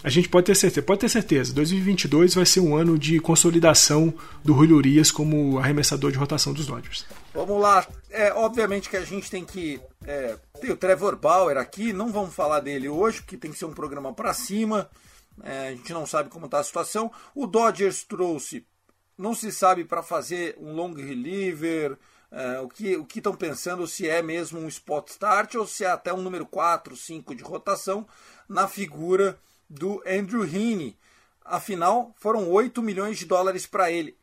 a 0.04 0.10
gente 0.10 0.30
pode 0.30 0.46
ter 0.46 0.56
certeza, 0.56 0.82
pode 0.82 1.02
ter 1.02 1.10
certeza, 1.10 1.54
2022 1.54 2.34
vai 2.34 2.46
ser 2.46 2.62
um 2.62 2.76
ano 2.76 2.98
de 2.98 3.20
consolidação 3.20 4.14
do 4.44 4.54
Julio 4.54 4.82
como 5.14 5.60
arremessador 5.60 6.12
de 6.12 6.18
rotação 6.18 6.54
dos 6.54 6.66
Dodgers. 6.66 7.06
Vamos 7.40 7.62
lá. 7.62 7.88
É, 8.10 8.34
obviamente 8.34 8.90
que 8.90 8.98
a 8.98 9.06
gente 9.06 9.32
tem 9.32 9.46
que. 9.46 9.82
É, 10.06 10.38
tem 10.60 10.72
o 10.72 10.76
Trevor 10.76 11.16
Bauer 11.16 11.56
aqui, 11.56 11.94
não 11.94 12.12
vamos 12.12 12.36
falar 12.36 12.60
dele 12.60 12.90
hoje, 12.90 13.22
porque 13.22 13.38
tem 13.38 13.50
que 13.50 13.58
ser 13.58 13.64
um 13.64 13.74
programa 13.74 14.14
para 14.14 14.34
cima. 14.34 14.90
É, 15.42 15.70
a 15.70 15.72
gente 15.72 15.94
não 15.94 16.06
sabe 16.06 16.30
como 16.30 16.48
está 16.48 16.60
a 16.60 16.64
situação. 16.66 17.10
O 17.34 17.48
Dodgers 17.48 18.04
trouxe, 18.04 18.68
não 19.18 19.34
se 19.34 19.54
sabe 19.54 19.86
para 19.86 20.04
fazer 20.04 20.58
um 20.60 20.74
long 20.74 20.94
reliever. 20.94 21.98
é, 22.30 22.60
o 22.60 22.68
que 22.68 22.98
o 22.98 23.08
estão 23.16 23.34
pensando 23.34 23.88
se 23.88 24.06
é 24.06 24.22
mesmo 24.22 24.60
um 24.60 24.68
spot 24.68 25.08
start 25.08 25.56
ou 25.56 25.66
se 25.66 25.86
é 25.86 25.88
até 25.88 26.14
um 26.14 26.22
número 26.22 26.46
4, 26.46 26.94
5 26.94 27.34
de 27.34 27.42
rotação 27.42 28.06
na 28.50 28.68
figura 28.68 29.40
do 29.70 30.04
Andrew 30.06 30.44
Heaney. 30.44 30.98
Afinal, 31.46 32.14
foram 32.18 32.50
8 32.50 32.82
milhões 32.82 33.18
de 33.18 33.26
dólares 33.26 33.66
para 33.66 33.90
ele. 33.90 34.19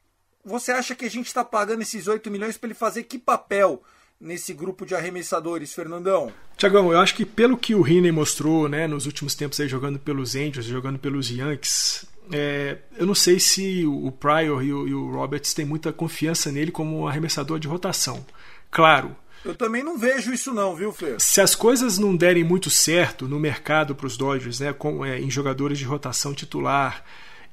Você 0.47 0.71
acha 0.71 0.95
que 0.95 1.05
a 1.05 1.11
gente 1.11 1.27
está 1.27 1.45
pagando 1.45 1.83
esses 1.83 2.07
8 2.07 2.31
milhões 2.31 2.57
para 2.57 2.69
ele 2.69 2.75
fazer 2.75 3.03
que 3.03 3.19
papel 3.19 3.83
nesse 4.21 4.55
grupo 4.55 4.87
de 4.87 4.95
arremessadores, 4.95 5.75
Fernandão? 5.75 6.33
Tiagão, 6.57 6.93
eu 6.93 7.01
acho 7.01 7.17
que 7.17 7.27
pelo 7.27 7.57
que 7.57 7.75
o 7.75 7.85
Heaney 7.85 8.13
mostrou 8.13 8.69
né, 8.69 8.87
nos 8.87 9.07
últimos 9.07 9.35
tempos 9.35 9.59
aí 9.59 9.67
jogando 9.67 9.99
pelos 9.99 10.37
Angels, 10.37 10.65
jogando 10.65 11.01
pelos 11.01 11.29
Yankees, 11.31 12.07
é, 12.33 12.79
eu 12.97 13.05
não 13.05 13.15
sei 13.15 13.41
se 13.41 13.85
o 13.85 14.13
Pryor 14.13 14.63
e 14.63 14.73
o, 14.73 14.87
e 14.87 14.95
o 14.95 15.11
Roberts 15.11 15.53
têm 15.53 15.65
muita 15.65 15.93
confiança 15.93 16.53
nele 16.53 16.71
como 16.71 17.09
arremessador 17.09 17.59
de 17.59 17.67
rotação. 17.67 18.25
Claro, 18.71 19.17
Eu 19.45 19.55
também 19.55 19.83
não 19.83 19.99
vejo 19.99 20.33
isso 20.33 20.55
não, 20.55 20.77
viu, 20.77 20.93
Fer? 20.93 21.17
se 21.19 21.41
as 21.41 21.57
coisas 21.57 21.99
não 21.99 22.17
derem 22.17 22.45
muito 22.45 22.71
certo 22.71 23.27
no 23.27 23.41
mercado 23.41 23.97
para 23.97 24.07
os 24.07 24.17
Dodgers, 24.17 24.61
né, 24.61 24.73
com, 24.73 25.05
é, 25.05 25.19
em 25.21 25.31
jogadores 25.31 25.77
de 25.77 25.85
rotação 25.85 26.33
titular, 26.33 27.05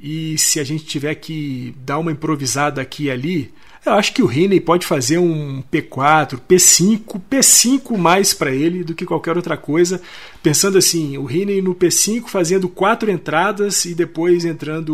e 0.03 0.37
se 0.37 0.59
a 0.59 0.65
gente 0.65 0.83
tiver 0.83 1.15
que 1.15 1.73
dar 1.77 1.97
uma 1.97 2.11
improvisada 2.11 2.81
aqui 2.81 3.05
e 3.05 3.11
ali, 3.11 3.53
eu 3.85 3.93
acho 3.93 4.13
que 4.13 4.21
o 4.21 4.29
Heaney 4.29 4.59
pode 4.59 4.85
fazer 4.85 5.17
um 5.17 5.63
P4, 5.71 6.41
P5, 6.45 7.21
P5 7.31 7.97
mais 7.97 8.33
para 8.33 8.51
ele 8.51 8.83
do 8.83 8.93
que 8.93 9.05
qualquer 9.05 9.37
outra 9.37 9.55
coisa. 9.55 10.01
Pensando 10.41 10.77
assim, 10.77 11.17
o 11.17 11.31
Heaney 11.31 11.61
no 11.61 11.73
P5 11.73 12.27
fazendo 12.27 12.67
quatro 12.67 13.09
entradas 13.09 13.85
e 13.85 13.95
depois 13.95 14.43
entrando 14.43 14.93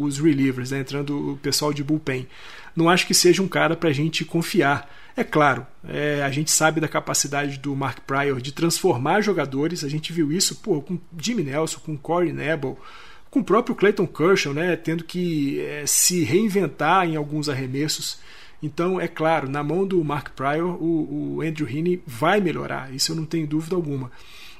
os 0.00 0.18
relievers, 0.18 0.70
né, 0.70 0.80
entrando 0.80 1.32
o 1.32 1.36
pessoal 1.36 1.70
de 1.70 1.84
bullpen. 1.84 2.26
Não 2.74 2.88
acho 2.88 3.06
que 3.06 3.12
seja 3.12 3.42
um 3.42 3.48
cara 3.48 3.76
para 3.76 3.90
a 3.90 3.92
gente 3.92 4.24
confiar. 4.24 4.90
É 5.14 5.24
claro, 5.24 5.66
é, 5.86 6.22
a 6.22 6.30
gente 6.30 6.50
sabe 6.50 6.80
da 6.80 6.88
capacidade 6.88 7.58
do 7.58 7.76
Mark 7.76 8.00
Pryor 8.06 8.40
de 8.40 8.52
transformar 8.52 9.20
jogadores. 9.20 9.84
A 9.84 9.88
gente 9.88 10.14
viu 10.14 10.32
isso 10.32 10.56
pô, 10.56 10.80
com 10.80 10.98
Jimmy 11.18 11.42
Nelson, 11.42 11.78
com 11.84 11.96
Corey 11.96 12.32
Nebel, 12.32 12.78
com 13.36 13.40
o 13.40 13.44
próprio 13.44 13.76
Clayton 13.76 14.06
Kershaw, 14.06 14.54
né, 14.54 14.76
tendo 14.76 15.04
que 15.04 15.60
é, 15.60 15.84
se 15.86 16.24
reinventar 16.24 17.06
em 17.06 17.16
alguns 17.16 17.50
arremessos. 17.50 18.18
Então, 18.62 18.98
é 18.98 19.06
claro, 19.06 19.46
na 19.46 19.62
mão 19.62 19.86
do 19.86 20.02
Mark 20.02 20.30
Pryor, 20.30 20.82
o, 20.82 21.36
o 21.36 21.42
Andrew 21.42 21.68
Heaney 21.68 22.02
vai 22.06 22.40
melhorar, 22.40 22.94
isso 22.94 23.12
eu 23.12 23.16
não 23.16 23.26
tenho 23.26 23.46
dúvida 23.46 23.76
alguma. 23.76 24.10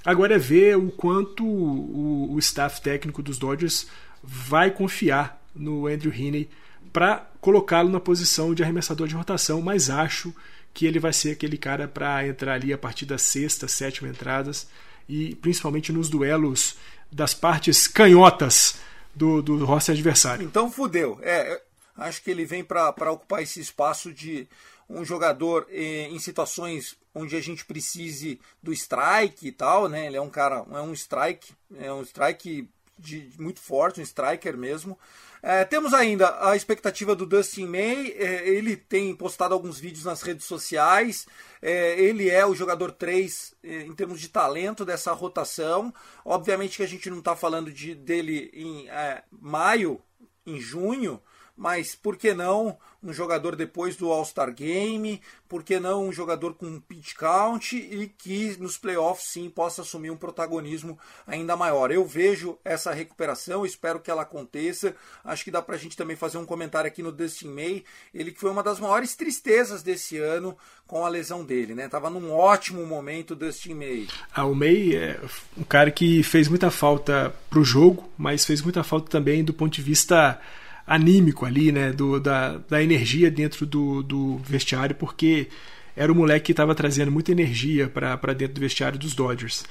Agora 0.05 0.35
é 0.35 0.39
ver 0.39 0.77
o 0.77 0.91
quanto 0.91 1.43
o, 1.43 2.35
o 2.35 2.39
staff 2.39 2.83
técnico 2.83 3.23
dos 3.23 3.39
Dodgers 3.39 3.87
vai 4.23 4.71
confiar 4.71 5.43
no 5.55 5.87
Andrew 5.87 6.13
Heaney 6.13 6.47
para 6.93 7.27
colocá-lo 7.41 7.89
na 7.89 7.99
posição 7.99 8.55
de 8.55 8.63
arremessador 8.63 9.09
de 9.09 9.15
rotação, 9.15 9.63
mas 9.63 9.89
acho 9.89 10.35
que 10.75 10.85
ele 10.85 10.99
vai 10.99 11.15
ser 11.15 11.31
aquele 11.31 11.57
cara 11.57 11.89
para 11.89 12.29
entrar 12.29 12.53
ali 12.53 12.75
a 12.75 12.79
partir 12.79 13.07
da 13.07 13.17
sexta, 13.17 13.67
sétima 13.67 14.11
entradas 14.11 14.69
e 15.09 15.35
principalmente 15.37 15.93
nos 15.93 16.11
duelos 16.11 16.77
das 17.11 17.35
partes 17.35 17.87
canhotas 17.87 18.77
do, 19.15 19.41
do 19.43 19.65
roster 19.65 19.95
adversário. 19.95 20.45
Então 20.45 20.71
fudeu. 20.71 21.19
É, 21.23 21.63
acho 21.97 22.23
que 22.23 22.31
ele 22.31 22.45
vem 22.45 22.63
para 22.63 23.11
ocupar 23.11 23.43
esse 23.43 23.61
espaço 23.61 24.13
de 24.13 24.47
um 24.89 25.05
jogador 25.05 25.67
eh, 25.71 26.09
em 26.11 26.19
situações 26.19 26.97
onde 27.15 27.35
a 27.35 27.41
gente 27.41 27.65
precise 27.65 28.39
do 28.63 28.73
strike 28.73 29.49
e 29.49 29.53
tal, 29.53 29.89
né? 29.89 30.07
Ele 30.07 30.17
é 30.17 30.21
um 30.21 30.31
cara, 30.31 30.65
é 30.71 30.81
um 30.81 30.93
strike, 30.93 31.53
é 31.77 31.93
um 31.93 32.03
strike 32.03 32.69
de, 32.99 33.29
muito 33.39 33.61
forte, 33.61 34.01
um 34.01 34.05
striker 34.05 34.57
mesmo. 34.57 34.99
É, 35.43 35.65
temos 35.65 35.95
ainda 35.95 36.37
a 36.41 36.57
expectativa 36.57 37.15
do 37.15 37.27
Dustin 37.27 37.67
May. 37.67 38.15
é, 38.17 38.49
ele 38.49 38.77
tem 38.77 39.15
postado 39.15 39.55
alguns 39.55 39.79
vídeos 39.79 40.05
nas 40.05 40.23
redes 40.23 40.47
sociais. 40.47 41.27
é, 41.63 41.99
ele 42.01 42.29
é 42.29 42.45
o 42.47 42.55
jogador 42.55 42.93
3 42.93 43.55
é, 43.63 43.83
em 43.83 43.95
termos 43.95 44.21
de 44.21 44.29
talento 44.29 44.85
dessa 44.85 45.13
rotação. 45.13 45.93
Obviamente 46.25 46.77
que 46.77 46.83
a 46.83 46.89
gente 46.89 47.11
não 47.11 47.19
está 47.19 47.37
falando 47.37 47.73
de, 47.73 47.95
dele 47.95 48.51
em 48.53 48.89
é, 48.89 49.23
maio, 49.31 50.01
em 50.47 50.61
junho, 50.61 51.21
mas 51.57 51.95
por 51.95 52.17
que 52.17 52.35
não 52.35 52.77
um 53.03 53.13
jogador 53.13 53.55
depois 53.55 53.97
do 53.97 54.11
All-Star 54.11 54.53
Game? 54.53 55.21
Por 55.49 55.63
que 55.63 55.79
não 55.79 56.09
um 56.09 56.13
jogador 56.13 56.55
com 56.55 56.81
pitch 56.81 57.15
count 57.15 57.77
e 57.77 58.09
que 58.09 58.57
nos 58.59 58.77
playoffs 58.77 59.29
sim 59.29 59.49
possa 59.49 59.83
assumir 59.83 60.11
um 60.11 60.17
protagonismo 60.17 60.99
ainda 61.27 61.57
maior? 61.57 61.91
Eu 61.91 62.05
vejo 62.05 62.59
essa 62.65 62.93
recuperação, 62.93 63.65
espero 63.65 64.01
que 64.01 64.11
ela 64.11 64.23
aconteça. 64.23 64.95
Acho 65.25 65.45
que 65.45 65.51
dá 65.51 65.63
pra 65.63 65.77
gente 65.77 65.97
também 65.97 66.17
fazer 66.17 66.39
um 66.39 66.45
comentário 66.45 66.89
aqui 66.89 67.03
no 67.03 67.13
Dustin 67.13 67.49
May, 67.49 67.85
ele 68.13 68.33
que 68.33 68.41
foi 68.41 68.51
uma 68.51 68.63
das 68.63 68.81
maiores 68.81 69.15
tristezas 69.15 69.83
desse 69.83 70.19
ano 70.19 70.57
com 70.87 71.07
a 71.07 71.09
lesão 71.09 71.45
dele, 71.45 71.75
né? 71.75 71.89
Tava 71.89 72.11
num 72.11 72.33
ótimo 72.33 72.85
momento 72.85 73.33
o 73.33 73.37
Dustin 73.37 73.75
May. 73.75 74.09
Ah, 74.35 74.45
o 74.45 74.55
May 74.55 74.97
é 74.97 75.21
um 75.57 75.65
cara 75.65 75.91
que 75.91 76.23
fez 76.23 76.49
muita 76.49 76.71
falta 76.71 77.35
pro 77.49 77.65
jogo, 77.65 78.11
mas 78.19 78.45
fez 78.45 78.61
muita 78.63 78.83
falta 78.83 79.09
também 79.09 79.45
do 79.45 79.55
ponto 79.55 79.73
de 79.73 79.83
vista 79.83 80.41
anímico 80.87 81.45
ali, 81.45 81.73
né? 81.73 81.93
Do, 81.93 82.21
da, 82.21 82.59
da 82.69 82.83
energia 82.83 83.31
dentro 83.31 83.67
do, 83.67 84.03
do 84.03 84.37
vestiário, 84.39 84.95
porque 84.95 85.49
era 85.97 86.13
o 86.13 86.15
moleque 86.15 86.47
que 86.47 86.53
estava 86.53 86.75
trazendo 86.75 87.11
muita 87.11 87.33
energia 87.33 87.89
para 87.89 88.35
dentro 88.35 88.55
do 88.55 88.61
vestiário 88.61 88.99
dos 88.99 89.15
Dodgers. 89.15 89.65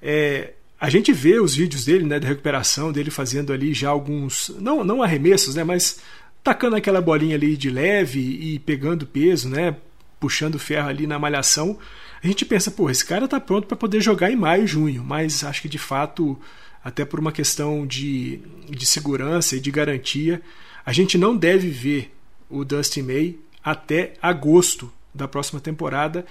É, 0.00 0.52
a 0.80 0.88
gente 0.88 1.12
vê 1.12 1.38
os 1.40 1.54
vídeos 1.54 1.84
dele, 1.84 2.04
né, 2.04 2.18
da 2.18 2.28
recuperação, 2.28 2.90
dele 2.92 3.10
fazendo 3.10 3.52
ali 3.52 3.74
já 3.74 3.88
alguns, 3.88 4.48
não, 4.58 4.82
não 4.82 5.02
arremessos, 5.02 5.54
né, 5.54 5.62
mas 5.62 6.00
tacando 6.42 6.76
aquela 6.76 7.00
bolinha 7.00 7.36
ali 7.36 7.56
de 7.56 7.70
leve 7.70 8.20
e 8.20 8.58
pegando 8.58 9.06
peso, 9.06 9.48
né, 9.48 9.76
puxando 10.18 10.58
ferro 10.58 10.88
ali 10.88 11.06
na 11.06 11.18
malhação. 11.18 11.78
A 12.22 12.26
gente 12.26 12.44
pensa, 12.44 12.70
pô, 12.70 12.88
esse 12.88 13.04
cara 13.04 13.26
tá 13.26 13.40
pronto 13.40 13.66
para 13.66 13.76
poder 13.76 14.00
jogar 14.00 14.30
em 14.30 14.36
maio, 14.36 14.66
junho, 14.66 15.04
mas 15.04 15.44
acho 15.44 15.62
que 15.62 15.68
de 15.68 15.78
fato, 15.78 16.38
até 16.84 17.04
por 17.04 17.20
uma 17.20 17.32
questão 17.32 17.86
de, 17.86 18.40
de 18.68 18.84
segurança 18.84 19.56
e 19.56 19.60
de 19.60 19.70
garantia, 19.70 20.42
a 20.84 20.92
gente 20.92 21.16
não 21.16 21.36
deve 21.36 21.68
ver 21.68 22.12
o 22.50 22.64
Dustin 22.64 23.02
May 23.02 23.38
até 23.62 24.14
agosto 24.20 24.92
da 25.14 25.28
próxima 25.28 25.60
temporada. 25.60 26.26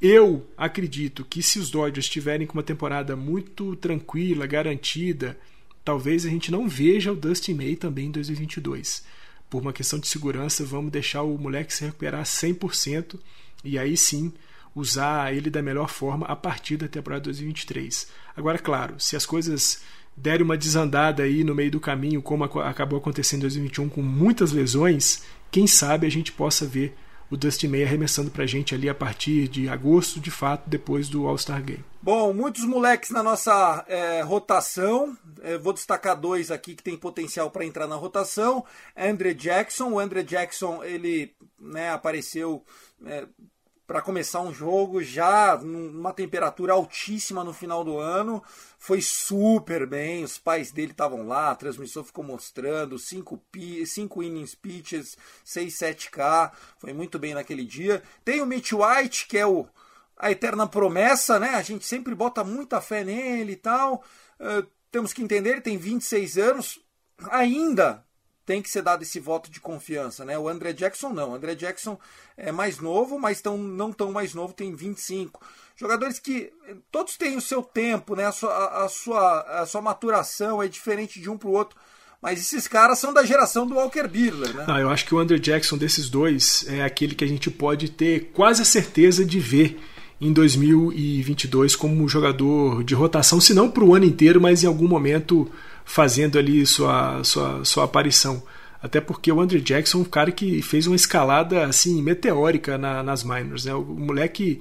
Eu 0.00 0.44
acredito 0.56 1.24
que 1.24 1.42
se 1.42 1.58
os 1.58 1.70
Dodgers 1.70 2.06
estiverem 2.06 2.46
com 2.46 2.54
uma 2.54 2.62
temporada 2.62 3.14
muito 3.14 3.76
tranquila, 3.76 4.46
garantida, 4.46 5.38
talvez 5.84 6.26
a 6.26 6.28
gente 6.28 6.50
não 6.50 6.68
veja 6.68 7.12
o 7.12 7.16
Dustin 7.16 7.54
May 7.54 7.76
também 7.76 8.06
em 8.06 8.10
2022. 8.10 9.04
por 9.48 9.60
uma 9.60 9.72
questão 9.72 9.98
de 9.98 10.08
segurança, 10.08 10.64
vamos 10.64 10.90
deixar 10.90 11.22
o 11.22 11.36
moleque 11.36 11.74
se 11.74 11.84
recuperar 11.84 12.24
100% 12.24 13.20
e 13.62 13.78
aí 13.78 13.96
sim 13.98 14.32
usar 14.74 15.34
ele 15.34 15.50
da 15.50 15.62
melhor 15.62 15.88
forma 15.88 16.26
a 16.26 16.36
partir 16.36 16.76
da 16.76 16.88
temporada 16.88 17.24
2023. 17.24 18.08
Agora, 18.36 18.58
claro, 18.58 18.94
se 18.98 19.16
as 19.16 19.26
coisas 19.26 19.82
derem 20.16 20.44
uma 20.44 20.56
desandada 20.56 21.22
aí 21.22 21.44
no 21.44 21.54
meio 21.54 21.70
do 21.70 21.80
caminho, 21.80 22.22
como 22.22 22.44
acabou 22.44 22.98
acontecendo 22.98 23.40
em 23.40 23.42
2021 23.42 23.88
com 23.88 24.02
muitas 24.02 24.52
lesões, 24.52 25.22
quem 25.50 25.66
sabe 25.66 26.06
a 26.06 26.10
gente 26.10 26.32
possa 26.32 26.66
ver 26.66 26.94
o 27.32 27.36
Dusty 27.36 27.66
May 27.66 27.82
arremessando 27.82 28.30
pra 28.30 28.44
gente 28.44 28.74
ali 28.74 28.90
a 28.90 28.94
partir 28.94 29.48
de 29.48 29.66
agosto, 29.66 30.20
de 30.20 30.30
fato, 30.30 30.68
depois 30.68 31.08
do 31.08 31.26
All-Star 31.26 31.62
Game. 31.62 31.82
Bom, 32.02 32.30
muitos 32.34 32.62
moleques 32.62 33.08
na 33.08 33.22
nossa 33.22 33.86
é, 33.88 34.20
rotação. 34.20 35.16
É, 35.40 35.56
vou 35.56 35.72
destacar 35.72 36.14
dois 36.14 36.50
aqui 36.50 36.74
que 36.74 36.82
tem 36.82 36.94
potencial 36.94 37.50
para 37.50 37.64
entrar 37.64 37.86
na 37.86 37.96
rotação. 37.96 38.62
Andre 38.94 39.32
Jackson. 39.32 39.92
O 39.92 39.98
Andre 39.98 40.22
Jackson 40.22 40.84
ele 40.84 41.34
né, 41.58 41.90
apareceu 41.90 42.62
é, 43.06 43.26
para 43.86 44.00
começar 44.00 44.40
um 44.40 44.54
jogo 44.54 45.02
já 45.02 45.56
numa 45.56 46.12
temperatura 46.12 46.72
altíssima 46.72 47.42
no 47.42 47.52
final 47.52 47.84
do 47.84 47.98
ano. 47.98 48.42
Foi 48.78 49.00
super 49.00 49.86
bem, 49.86 50.24
os 50.24 50.38
pais 50.38 50.70
dele 50.70 50.92
estavam 50.92 51.26
lá, 51.26 51.50
a 51.50 51.56
transmissão 51.56 52.04
ficou 52.04 52.24
mostrando 52.24 52.98
5 52.98 53.42
cinco 53.86 54.22
innings 54.22 54.54
pitches, 54.54 55.16
6, 55.44 55.74
7K. 55.74 56.52
Foi 56.78 56.92
muito 56.92 57.18
bem 57.18 57.34
naquele 57.34 57.64
dia. 57.64 58.02
Tem 58.24 58.40
o 58.40 58.46
Mitch 58.46 58.72
White, 58.72 59.26
que 59.26 59.38
é 59.38 59.46
o, 59.46 59.66
a 60.16 60.30
eterna 60.30 60.66
promessa, 60.66 61.38
né? 61.38 61.50
A 61.50 61.62
gente 61.62 61.84
sempre 61.84 62.14
bota 62.14 62.44
muita 62.44 62.80
fé 62.80 63.04
nele 63.04 63.52
e 63.52 63.56
tal. 63.56 64.04
Uh, 64.40 64.66
temos 64.90 65.12
que 65.12 65.22
entender, 65.22 65.50
ele 65.50 65.60
tem 65.60 65.76
26 65.76 66.38
anos, 66.38 66.80
ainda 67.30 68.04
tem 68.44 68.60
que 68.60 68.70
ser 68.70 68.82
dado 68.82 69.02
esse 69.02 69.20
voto 69.20 69.50
de 69.50 69.60
confiança, 69.60 70.24
né? 70.24 70.38
O 70.38 70.48
André 70.48 70.72
Jackson 70.72 71.10
não. 71.10 71.30
O 71.30 71.34
André 71.34 71.54
Jackson 71.54 71.98
é 72.36 72.50
mais 72.50 72.78
novo, 72.78 73.18
mas 73.18 73.40
tão, 73.40 73.56
não 73.56 73.92
tão 73.92 74.10
mais 74.10 74.34
novo, 74.34 74.52
tem 74.52 74.74
25. 74.74 75.40
Jogadores 75.76 76.18
que 76.18 76.52
todos 76.90 77.16
têm 77.16 77.36
o 77.36 77.40
seu 77.40 77.62
tempo, 77.62 78.16
né? 78.16 78.26
A 78.26 78.32
sua, 78.32 78.84
a, 78.84 78.88
sua, 78.88 79.40
a 79.62 79.66
sua 79.66 79.80
maturação 79.80 80.62
é 80.62 80.68
diferente 80.68 81.20
de 81.20 81.30
um 81.30 81.38
para 81.38 81.48
o 81.48 81.52
outro. 81.52 81.78
Mas 82.20 82.38
esses 82.38 82.68
caras 82.68 83.00
são 83.00 83.12
da 83.12 83.24
geração 83.24 83.66
do 83.66 83.74
Walker 83.74 84.06
Buehler, 84.06 84.54
né? 84.54 84.64
Ah, 84.68 84.80
eu 84.80 84.90
acho 84.90 85.04
que 85.04 85.14
o 85.14 85.18
André 85.18 85.38
Jackson 85.38 85.76
desses 85.76 86.08
dois 86.08 86.64
é 86.68 86.82
aquele 86.82 87.16
que 87.16 87.24
a 87.24 87.28
gente 87.28 87.50
pode 87.50 87.90
ter 87.90 88.30
quase 88.32 88.62
a 88.62 88.64
certeza 88.64 89.24
de 89.24 89.40
ver 89.40 89.80
em 90.20 90.32
2022 90.32 91.74
como 91.74 92.08
jogador 92.08 92.84
de 92.84 92.94
rotação, 92.94 93.40
se 93.40 93.52
não 93.52 93.68
para 93.68 93.82
o 93.82 93.92
ano 93.92 94.04
inteiro, 94.04 94.40
mas 94.40 94.62
em 94.62 94.68
algum 94.68 94.86
momento 94.86 95.50
fazendo 95.84 96.38
ali 96.38 96.64
sua, 96.66 97.22
sua, 97.24 97.64
sua 97.64 97.84
aparição. 97.84 98.42
Até 98.82 99.00
porque 99.00 99.30
o 99.30 99.40
Andrew 99.40 99.60
Jackson 99.60 99.98
é 99.98 100.00
um 100.00 100.04
cara 100.04 100.32
que 100.32 100.60
fez 100.60 100.86
uma 100.86 100.96
escalada 100.96 101.64
assim 101.64 102.02
meteórica 102.02 102.76
na, 102.76 103.02
nas 103.02 103.22
minors. 103.22 103.64
Né? 103.64 103.72
O 103.74 103.82
moleque, 103.82 104.60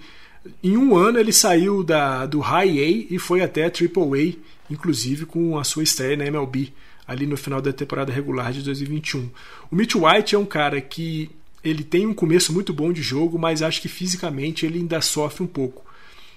em 0.63 0.77
um 0.77 0.95
ano, 0.95 1.19
ele 1.19 1.33
saiu 1.33 1.83
da, 1.83 2.27
do 2.27 2.39
High 2.39 2.79
A 2.79 3.13
e 3.13 3.17
foi 3.17 3.41
até 3.41 3.65
a 3.65 3.71
Triple 3.71 4.03
A, 4.03 4.71
inclusive 4.71 5.25
com 5.25 5.57
a 5.57 5.63
sua 5.63 5.81
estreia 5.81 6.15
na 6.15 6.27
MLB, 6.27 6.71
ali 7.07 7.25
no 7.25 7.35
final 7.35 7.59
da 7.59 7.73
temporada 7.73 8.13
regular 8.13 8.53
de 8.53 8.61
2021. 8.61 9.29
O 9.71 9.75
Mitch 9.75 9.95
White 9.95 10.35
é 10.35 10.37
um 10.37 10.45
cara 10.45 10.79
que 10.79 11.31
ele 11.63 11.83
tem 11.83 12.05
um 12.05 12.13
começo 12.13 12.53
muito 12.53 12.73
bom 12.73 12.93
de 12.93 13.01
jogo, 13.01 13.39
mas 13.39 13.61
acho 13.61 13.81
que 13.81 13.89
fisicamente 13.89 14.65
ele 14.65 14.79
ainda 14.79 15.01
sofre 15.01 15.43
um 15.43 15.47
pouco. 15.47 15.83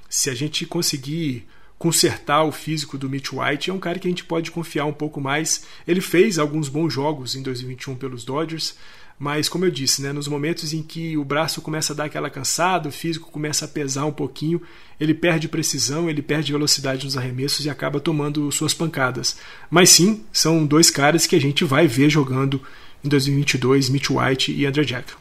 Se 0.09 0.31
a 0.31 0.35
gente 0.35 0.65
conseguir 0.65 1.47
consertar 1.85 2.43
o 2.45 2.51
físico 2.51 2.97
do 2.97 3.11
Mitch 3.11 3.31
White. 3.31 3.69
É 3.69 3.75
um 3.75 3.79
cara 3.79 3.99
que 3.99 4.09
a 4.09 4.11
gente 4.11 4.25
pode 4.25 4.51
confiar 4.51 4.87
um 4.87 4.93
pouco 4.93 5.21
mais. 5.21 5.67
Ele 5.87 6.01
fez 6.01 6.39
alguns 6.39 6.67
bons 6.67 6.91
jogos 6.91 7.37
em 7.37 7.43
2021 7.43 7.95
pelos 7.97 8.25
Dodgers, 8.25 8.75
mas 9.19 9.51
como 9.51 9.67
eu 9.67 9.71
disse, 9.71 10.01
né, 10.01 10.11
nos 10.11 10.27
momentos 10.27 10.73
em 10.73 10.83
que 10.83 11.15
o 11.19 11.23
braço 11.27 11.61
começa 11.61 11.93
a 11.93 11.97
dar 11.97 12.05
aquela 12.07 12.31
cansada, 12.31 12.89
o 12.89 12.93
físico 12.93 13.31
começa 13.31 13.67
a 13.67 13.69
pesar 13.69 14.07
um 14.07 14.13
pouquinho, 14.13 14.63
ele 14.99 15.13
perde 15.13 15.47
precisão, 15.47 16.09
ele 16.09 16.23
perde 16.23 16.53
velocidade 16.53 17.05
nos 17.05 17.19
arremessos 17.19 17.67
e 17.67 17.69
acaba 17.69 18.01
tomando 18.01 18.51
suas 18.51 18.73
pancadas. 18.73 19.37
Mas 19.69 19.91
sim, 19.91 20.25
são 20.33 20.65
dois 20.65 20.91
caras 20.91 21.27
que 21.27 21.37
a 21.37 21.41
gente 21.41 21.65
vai 21.65 21.87
ver 21.87 22.09
jogando 22.09 22.63
em 23.05 23.11
2022, 23.11 23.91
Mitch 23.91 24.09
White 24.09 24.53
e 24.53 24.65
Andrew 24.65 24.87
Jackson. 24.87 25.19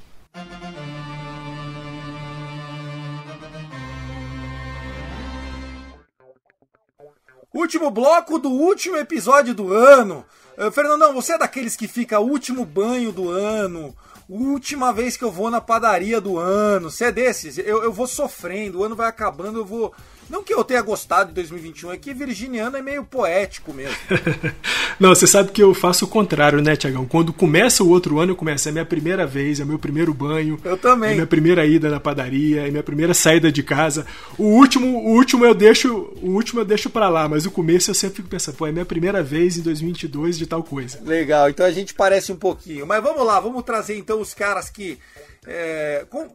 Último 7.54 7.92
bloco 7.92 8.40
do 8.40 8.50
último 8.50 8.98
episódio 8.98 9.54
do 9.54 9.72
ano. 9.72 10.26
Uh, 10.58 10.72
Fernandão, 10.72 11.14
você 11.14 11.34
é 11.34 11.38
daqueles 11.38 11.76
que 11.76 11.88
fica 11.88 12.20
último 12.20 12.66
banho 12.66 13.12
do 13.12 13.30
ano, 13.30 13.96
última 14.28 14.92
vez 14.92 15.16
que 15.16 15.24
eu 15.24 15.32
vou 15.32 15.52
na 15.52 15.62
padaria 15.62 16.20
do 16.20 16.40
ano. 16.40 16.90
Você 16.90 17.06
é 17.06 17.12
desses? 17.12 17.60
Eu, 17.60 17.84
eu 17.84 17.94
vou 17.94 18.08
sofrendo, 18.08 18.80
o 18.80 18.84
ano 18.84 18.96
vai 18.96 19.08
acabando, 19.08 19.60
eu 19.60 19.66
vou 19.66 19.94
não 20.30 20.44
que 20.44 20.54
eu 20.54 20.64
tenha 20.64 20.82
gostado 20.82 21.30
de 21.30 21.36
2021, 21.36 21.92
é 21.92 21.98
que 21.98 22.14
Virginiano 22.14 22.78
é 22.78 22.82
meio 22.82 23.04
poético 23.04 23.74
mesmo. 23.74 23.96
Não, 25.00 25.10
você 25.10 25.26
sabe 25.26 25.52
que 25.52 25.62
eu 25.62 25.74
faço 25.74 26.06
o 26.06 26.08
contrário, 26.08 26.62
né, 26.62 26.76
Tiagão? 26.76 27.06
Quando 27.06 27.34
começa 27.34 27.84
o 27.84 27.90
outro 27.90 28.20
ano, 28.20 28.32
eu 28.32 28.36
começo. 28.36 28.70
É 28.70 28.72
minha 28.72 28.86
primeira 28.86 29.26
vez, 29.26 29.60
é 29.60 29.66
meu 29.66 29.80
primeiro 29.80 30.14
banho. 30.14 30.60
Eu 30.64 30.78
também. 30.78 31.12
É 31.12 31.14
minha 31.16 31.28
primeira 31.28 31.66
ida 31.66 31.90
na 31.90 32.00
padaria, 32.00 32.68
é 32.68 32.72
minha 32.72 32.84
primeira 32.84 33.14
saída 33.14 33.52
de 33.52 33.64
casa. 33.64 34.06
O 34.38 34.44
último, 34.44 35.00
o 35.00 35.14
último 35.14 35.46
eu 35.46 35.54
deixo, 35.54 36.14
o 36.22 36.30
último 36.30 36.62
eu 36.62 36.66
deixo 36.66 36.90
para 36.90 37.10
lá, 37.10 37.28
mas 37.28 37.46
o 37.46 37.52
começo 37.52 37.90
eu 37.90 37.96
sempre 37.96 38.18
fico 38.18 38.30
pensando, 38.30 38.56
pô, 38.56 38.68
é 38.68 38.72
minha 38.72 38.86
primeira 38.86 39.24
vez 39.24 39.58
em 39.58 39.62
2022 39.62 40.38
de 40.38 40.46
tal 40.46 40.64
coisa. 40.64 41.00
Legal, 41.04 41.50
então 41.50 41.66
a 41.66 41.72
gente 41.72 41.94
parece 41.94 42.32
um 42.32 42.38
pouquinho. 42.38 42.86
Mas 42.86 43.02
vamos 43.02 43.26
lá, 43.26 43.40
vamos 43.40 43.64
trazer 43.64 43.98
então 43.98 44.22
os 44.22 44.34
caras 44.34 44.70
que 44.70 45.00
é, 45.46 46.06
com, 46.10 46.30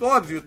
óbvio, 0.00 0.42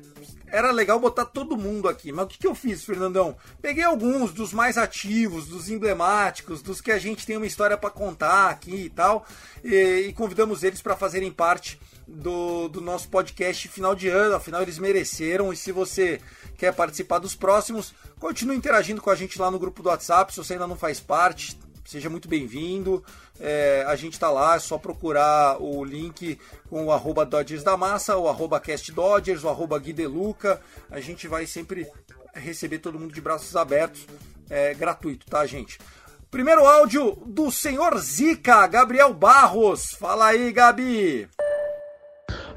era 0.52 0.72
legal 0.72 1.00
botar 1.00 1.26
todo 1.26 1.58
mundo 1.58 1.88
aqui. 1.88 2.12
Mas 2.12 2.26
o 2.26 2.28
que, 2.28 2.38
que 2.38 2.48
eu 2.48 2.56
fiz, 2.56 2.84
Fernandão? 2.84 3.36
Peguei 3.62 3.84
alguns 3.84 4.32
dos 4.32 4.54
mais 4.54 4.78
ativos, 4.78 5.48
dos 5.48 5.70
emblemáticos, 5.70 6.62
dos 6.62 6.82
que 6.82 6.92
a 6.92 6.98
gente 6.98 7.26
tem 7.26 7.38
uma 7.38 7.46
história 7.46 7.78
para 7.78 7.90
contar 7.90 8.50
aqui 8.50 8.86
e 8.86 8.90
tal, 8.90 9.26
e, 9.64 10.08
e 10.08 10.14
convidamos 10.14 10.64
eles 10.64 10.82
para 10.82 10.96
fazerem 10.96 11.32
parte 11.32 11.80
do, 12.08 12.70
do 12.70 12.80
nosso 12.80 13.10
podcast 13.10 13.68
final 13.68 13.94
de 13.94 14.08
ano. 14.08 14.36
Afinal, 14.36 14.62
eles 14.62 14.80
mereceram. 14.80 15.52
E 15.52 15.58
se 15.58 15.72
você 15.72 16.22
quer 16.58 16.74
participar 16.74 17.20
dos 17.20 17.36
próximos, 17.36 17.94
continue 18.20 18.56
interagindo 18.56 19.02
com 19.02 19.10
a 19.10 19.16
gente 19.16 19.40
lá 19.40 19.52
no 19.52 19.60
grupo 19.60 19.84
do 19.84 19.90
WhatsApp. 19.90 20.34
Se 20.34 20.38
você 20.38 20.54
ainda 20.54 20.68
não 20.68 20.78
faz 20.78 21.00
parte, 21.00 21.58
seja 21.88 22.10
muito 22.10 22.28
bem-vindo. 22.28 23.04
É, 23.40 23.86
a 23.88 23.96
gente 23.96 24.14
está 24.14 24.30
lá, 24.30 24.56
é 24.56 24.60
só 24.60 24.78
procurar 24.78 25.62
o 25.62 25.84
link 25.84 26.38
com 26.70 26.86
o 26.86 26.92
arroba 26.92 27.26
Dodgers 27.26 27.64
da 27.64 27.78
Massa, 27.78 28.18
o 28.18 28.28
arroba 28.28 28.60
Cast 28.60 28.92
Dodgers, 28.92 29.44
o 29.44 29.50
arroba 29.50 29.80
Gui 29.80 29.94
Deluca. 29.94 30.62
A 30.92 31.00
gente 31.00 31.28
vai 31.28 31.48
sempre 31.48 31.88
receber 32.34 32.80
todo 32.80 33.00
mundo 33.00 33.14
de 33.14 33.22
braços 33.22 33.56
abertos, 33.56 34.06
é 34.50 34.74
gratuito, 34.74 35.26
tá, 35.28 35.46
gente? 35.46 35.80
Primeiro 36.30 36.66
áudio 36.66 37.16
do 37.26 37.50
senhor 37.50 37.98
Zica, 38.00 38.68
Gabriel 38.68 39.14
Barros. 39.14 39.92
Fala 39.92 40.28
aí, 40.28 40.52
Gabi. 40.52 41.28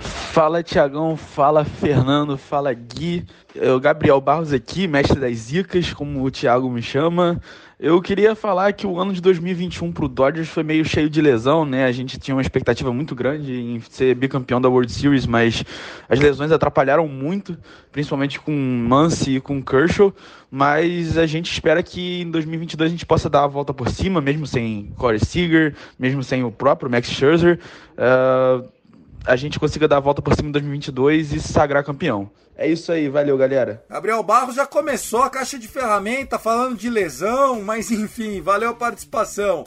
Fala 0.01 0.63
Tiagão, 0.63 1.17
fala 1.17 1.65
Fernando, 1.65 2.39
fala 2.39 2.73
Gui. 2.73 3.27
Eu, 3.55 3.79
Gabriel 3.79 4.21
Barros 4.21 4.53
aqui, 4.53 4.89
mestre 4.89 5.21
das 5.21 5.37
Zicas, 5.37 5.93
como 5.93 6.25
o 6.25 6.31
Thiago 6.31 6.71
me 6.71 6.81
chama. 6.81 7.41
Eu 7.79 8.01
queria 8.01 8.35
falar 8.35 8.73
que 8.73 8.87
o 8.87 8.99
ano 8.99 9.13
de 9.13 9.21
2021 9.21 9.91
para 9.93 10.05
o 10.05 10.09
Dodgers 10.09 10.49
foi 10.49 10.63
meio 10.63 10.85
cheio 10.85 11.11
de 11.11 11.21
lesão, 11.21 11.65
né? 11.65 11.85
A 11.85 11.93
gente 11.93 12.19
tinha 12.19 12.35
uma 12.35 12.43
expectativa 12.43 12.93
muito 12.93 13.15
grande 13.15 13.53
em 13.53 13.81
ser 13.81 14.15
bicampeão 14.15 14.61
da 14.61 14.69
World 14.69 14.93
Series, 14.93 15.27
mas 15.27 15.65
as 16.09 16.19
lesões 16.19 16.53
atrapalharam 16.53 17.09
muito, 17.09 17.59
principalmente 17.91 18.39
com 18.39 18.53
Muncy 18.53 19.37
e 19.37 19.41
com 19.41 19.63
Kershaw. 19.63 20.15
Mas 20.51 21.19
a 21.19 21.27
gente 21.27 21.51
espera 21.51 21.83
que 21.83 22.23
em 22.23 22.31
2022 22.31 22.89
a 22.89 22.93
gente 22.93 23.07
possa 23.07 23.29
dar 23.29 23.45
a 23.45 23.49
volta 23.49 23.75
por 23.75 23.89
cima, 23.89 24.21
mesmo 24.21 24.47
sem 24.47 24.93
Corey 24.97 25.19
Seager, 25.19 25.75
mesmo 25.99 26.23
sem 26.23 26.45
o 26.45 26.51
próprio 26.53 26.91
Max 26.91 27.09
Scherzer. 27.09 27.59
Uh, 27.93 28.80
a 29.25 29.37
gente 29.37 29.59
consiga 29.59 29.87
dar 29.87 29.99
a 29.99 30.01
volta 30.01 30.23
por 30.23 30.35
cima 30.35 30.49
em 30.49 30.53
2022 30.53 31.33
e 31.33 31.41
se 31.41 31.53
sagrar 31.53 31.85
campeão. 31.85 32.31
É 32.57 32.67
isso 32.67 32.93
aí, 32.93 33.09
valeu 33.09 33.37
galera. 33.39 33.85
Gabriel 33.89 34.23
Barros 34.23 34.55
já 34.55 34.67
começou 34.67 35.23
a 35.23 35.31
caixa 35.31 35.59
de 35.59 35.67
ferramenta 35.67 36.39
falando 36.39 36.77
de 36.77 36.91
lesão, 36.91 37.63
mas 37.63 37.91
enfim, 37.91 38.41
valeu 38.41 38.71
a 38.71 38.75
participação. 38.75 39.65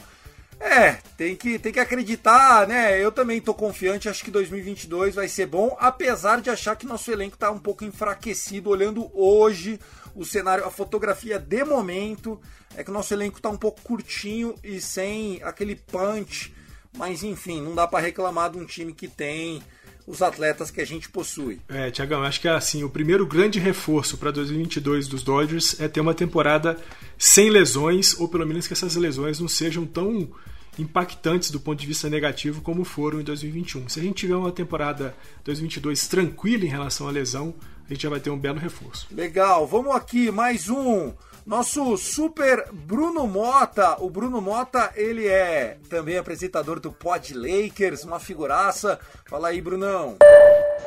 É, 0.59 0.93
tem 1.17 1.35
que, 1.35 1.59
tem 1.59 1.73
que 1.73 1.79
acreditar, 1.79 2.67
né? 2.67 3.03
Eu 3.03 3.11
também 3.11 3.41
tô 3.41 3.53
confiante, 3.53 4.07
acho 4.07 4.23
que 4.23 4.31
2022 4.31 5.15
vai 5.15 5.27
ser 5.27 5.45
bom, 5.45 5.75
apesar 5.79 6.39
de 6.39 6.49
achar 6.49 6.75
que 6.75 6.85
nosso 6.85 7.11
elenco 7.11 7.37
tá 7.37 7.51
um 7.51 7.59
pouco 7.59 7.83
enfraquecido, 7.83 8.69
olhando 8.69 9.11
hoje 9.13 9.79
o 10.15 10.23
cenário, 10.23 10.65
a 10.65 10.71
fotografia 10.71 11.39
de 11.39 11.63
momento, 11.63 12.39
é 12.77 12.83
que 12.83 12.89
o 12.89 12.93
nosso 12.93 13.13
elenco 13.13 13.41
tá 13.41 13.49
um 13.49 13.57
pouco 13.57 13.81
curtinho 13.81 14.55
e 14.63 14.79
sem 14.79 15.41
aquele 15.43 15.75
punch, 15.75 16.53
mas 16.97 17.23
enfim, 17.23 17.61
não 17.61 17.75
dá 17.75 17.87
para 17.87 17.99
reclamar 17.99 18.51
de 18.51 18.57
um 18.57 18.65
time 18.65 18.93
que 18.93 19.07
tem 19.07 19.61
os 20.05 20.21
atletas 20.21 20.69
que 20.69 20.81
a 20.81 20.85
gente 20.85 21.09
possui. 21.09 21.59
É, 21.69 21.89
Tiagão, 21.89 22.23
acho 22.23 22.41
que 22.41 22.47
é 22.47 22.51
assim, 22.51 22.83
o 22.83 22.89
primeiro 22.89 23.25
grande 23.25 23.59
reforço 23.59 24.17
para 24.17 24.31
2022 24.31 25.07
dos 25.07 25.23
Dodgers 25.23 25.79
é 25.79 25.87
ter 25.87 26.01
uma 26.01 26.13
temporada 26.13 26.77
sem 27.17 27.49
lesões, 27.49 28.19
ou 28.19 28.27
pelo 28.27 28.45
menos 28.45 28.67
que 28.67 28.73
essas 28.73 28.95
lesões 28.95 29.39
não 29.39 29.47
sejam 29.47 29.85
tão 29.85 30.29
impactantes 30.77 31.51
do 31.51 31.59
ponto 31.59 31.79
de 31.79 31.87
vista 31.87 32.09
negativo 32.09 32.61
como 32.61 32.83
foram 32.83 33.21
em 33.21 33.23
2021. 33.23 33.89
Se 33.89 33.99
a 33.99 34.03
gente 34.03 34.15
tiver 34.15 34.35
uma 34.35 34.51
temporada 34.51 35.15
2022 35.45 36.07
tranquila 36.07 36.65
em 36.65 36.69
relação 36.69 37.07
à 37.07 37.11
lesão, 37.11 37.53
a 37.87 37.93
gente 37.93 38.03
já 38.03 38.09
vai 38.09 38.19
ter 38.19 38.29
um 38.29 38.37
belo 38.37 38.59
reforço. 38.59 39.07
Legal, 39.11 39.67
vamos 39.67 39.95
aqui, 39.95 40.31
mais 40.31 40.69
um. 40.69 41.13
Nosso 41.45 41.97
super 41.97 42.71
Bruno 42.71 43.27
Mota. 43.27 43.97
O 44.01 44.09
Bruno 44.09 44.39
Mota, 44.39 44.91
ele 44.95 45.27
é 45.27 45.77
também 45.89 46.17
apresentador 46.17 46.79
do 46.79 46.89
Pod 46.89 47.33
Lakers, 47.33 48.05
uma 48.05 48.17
figuraça. 48.17 48.97
Fala 49.25 49.49
aí, 49.49 49.61
Brunão. 49.61 50.15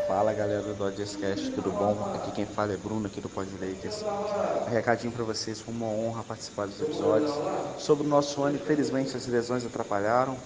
Fala 0.09 0.33
galera 0.33 0.63
do 0.63 0.73
Dodgers 0.73 1.15
Cast, 1.17 1.51
tudo 1.51 1.71
bom? 1.71 2.15
Aqui 2.15 2.33
quem 2.33 2.47
fala 2.47 2.73
é 2.73 2.77
Bruno, 2.79 3.07
aqui 3.07 3.21
do 3.21 3.29
Pod 3.29 3.51
Lakers. 3.61 4.03
Recadinho 4.71 5.13
para 5.13 5.25
vocês, 5.25 5.61
foi 5.61 5.75
uma 5.75 5.87
honra 5.87 6.23
participar 6.23 6.67
dos 6.67 6.81
episódios. 6.81 7.33
Sobre 7.79 8.07
o 8.07 8.09
nosso 8.09 8.43
ano, 8.43 8.57
infelizmente 8.57 9.15
as 9.15 9.27
lesões 9.27 9.67
atrapalharam, 9.67 10.39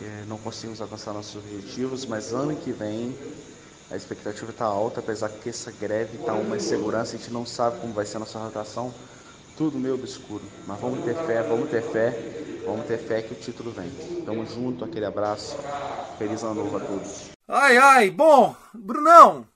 é, 0.00 0.24
não 0.26 0.36
conseguimos 0.38 0.80
alcançar 0.80 1.12
nossos 1.12 1.36
objetivos, 1.36 2.04
mas 2.06 2.32
ano 2.32 2.56
que 2.56 2.72
vem 2.72 3.16
a 3.88 3.96
expectativa 3.96 4.50
está 4.50 4.64
alta, 4.64 5.00
apesar 5.00 5.28
que 5.28 5.50
essa 5.50 5.70
greve 5.70 6.16
está 6.16 6.32
uma 6.32 6.56
insegurança, 6.56 7.14
a 7.14 7.18
gente 7.18 7.30
não 7.30 7.44
sabe 7.44 7.78
como 7.78 7.92
vai 7.92 8.06
ser 8.06 8.16
a 8.16 8.20
nossa 8.20 8.38
rotação, 8.38 8.92
tudo 9.56 9.78
meio 9.78 9.94
obscuro. 9.94 10.42
Mas 10.66 10.80
vamos 10.80 11.04
ter 11.04 11.14
fé, 11.14 11.42
vamos 11.42 11.68
ter 11.70 11.82
fé, 11.82 12.14
vamos 12.66 12.86
ter 12.86 12.98
fé 12.98 13.22
que 13.22 13.32
o 13.32 13.36
título 13.36 13.70
vem. 13.70 13.90
Tamo 14.24 14.44
junto, 14.46 14.84
aquele 14.84 15.04
abraço, 15.04 15.56
feliz 16.18 16.42
ano 16.42 16.54
novo 16.54 16.76
a 16.76 16.80
todos. 16.80 17.30
Ai, 17.48 17.76
ai, 17.76 18.10
bom, 18.10 18.54
Brunão, 18.72 19.46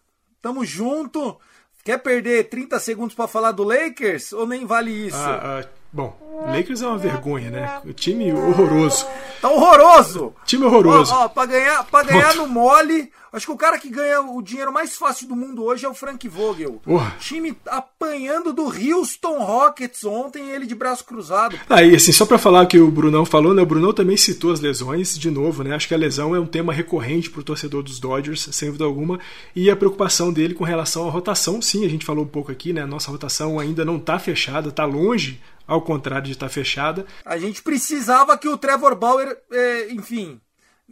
tamo 0.43 0.65
junto. 0.65 1.39
Quer 1.85 1.99
perder 1.99 2.49
30 2.49 2.81
segundos 2.81 3.15
para 3.15 3.29
falar 3.29 3.53
do 3.53 3.63
Lakers 3.63 4.33
ou 4.33 4.45
nem 4.45 4.67
vale 4.67 4.91
isso? 4.91 5.17
Ah, 5.17 5.61
ah, 5.61 5.69
bom, 5.93 6.17
Lakers 6.47 6.83
é 6.83 6.87
uma 6.89 6.99
vergonha, 6.99 7.49
né? 7.49 7.81
O 7.85 7.93
time 7.93 8.33
horroroso. 8.33 9.07
Tá 9.41 9.49
horroroso! 9.49 10.35
Time 10.45 10.65
horroroso. 10.65 11.15
Ó, 11.15 11.25
ó, 11.25 11.29
pra 11.29 11.47
ganhar, 11.47 11.85
pra 11.85 12.03
ganhar 12.03 12.35
no 12.35 12.49
mole, 12.49 13.13
acho 13.37 13.47
que 13.47 13.53
o 13.53 13.57
cara 13.57 13.79
que 13.79 13.91
ganha 13.91 14.21
o 14.23 14.41
dinheiro 14.41 14.73
mais 14.73 14.97
fácil 14.97 15.29
do 15.29 15.37
mundo 15.37 15.63
hoje 15.63 15.85
é 15.85 15.89
o 15.89 15.95
Frank 15.95 16.27
Vogel. 16.29 16.81
Porra. 16.83 17.15
Time 17.21 17.57
apanhando 17.67 18.53
do 18.53 18.65
Houston 18.65 19.39
Rockets 19.45 20.05
ontem, 20.05 20.51
ele 20.51 20.67
de 20.67 20.75
braço 20.75 21.05
cruzado. 21.05 21.59
Ah, 21.69 21.83
e 21.83 21.95
assim, 21.95 22.13
só 22.13 22.25
pra 22.25 22.39
falar 22.39 22.63
o 22.63 22.67
que 22.67 22.79
o 22.79 22.91
Brunão 22.91 23.25
falou, 23.25 23.53
né? 23.53 23.63
O 23.63 23.67
Brunão 23.67 23.93
também 23.93 24.17
citou 24.17 24.53
as 24.53 24.61
lesões, 24.61 25.19
de 25.19 25.31
novo, 25.31 25.63
né? 25.63 25.75
Acho 25.75 25.89
que 25.89 25.95
a 25.95 25.99
lesão 25.99 26.35
é 26.35 26.41
um 26.41 26.47
tema 26.47 26.73
recorrente 26.73 27.31
pro 27.31 27.43
torcedor 27.43 27.83
dos 27.83 28.01
Dodgers, 28.01 28.49
sem 28.53 28.69
dúvida 28.69 28.85
alguma. 28.85 29.21
E 29.55 29.71
a 29.71 29.77
preocupação 29.77 30.33
dele 30.33 30.55
com 30.55 30.65
relação 30.65 31.07
à 31.07 31.11
rotação, 31.11 31.61
sim, 31.61 31.85
a 31.85 31.89
gente 31.89 32.07
falou 32.07 32.25
um 32.25 32.29
pouco 32.29 32.51
aqui, 32.51 32.73
né? 32.73 32.83
A 32.83 32.87
nossa 32.87 33.11
rotação 33.11 33.59
ainda 33.59 33.85
não 33.85 33.99
tá 33.99 34.19
fechada, 34.19 34.71
tá 34.71 34.85
longe 34.85 35.41
ao 35.67 35.83
contrário 35.83 36.27
de 36.27 36.33
estar 36.33 36.49
fechada. 36.49 37.05
A 37.25 37.37
gente 37.39 37.63
precisava 37.63 38.39
que 38.39 38.49
o 38.49 38.57
Trevor 38.57 38.95
Bauer, 38.95 39.37
é, 39.51 39.93
enfim, 39.93 40.41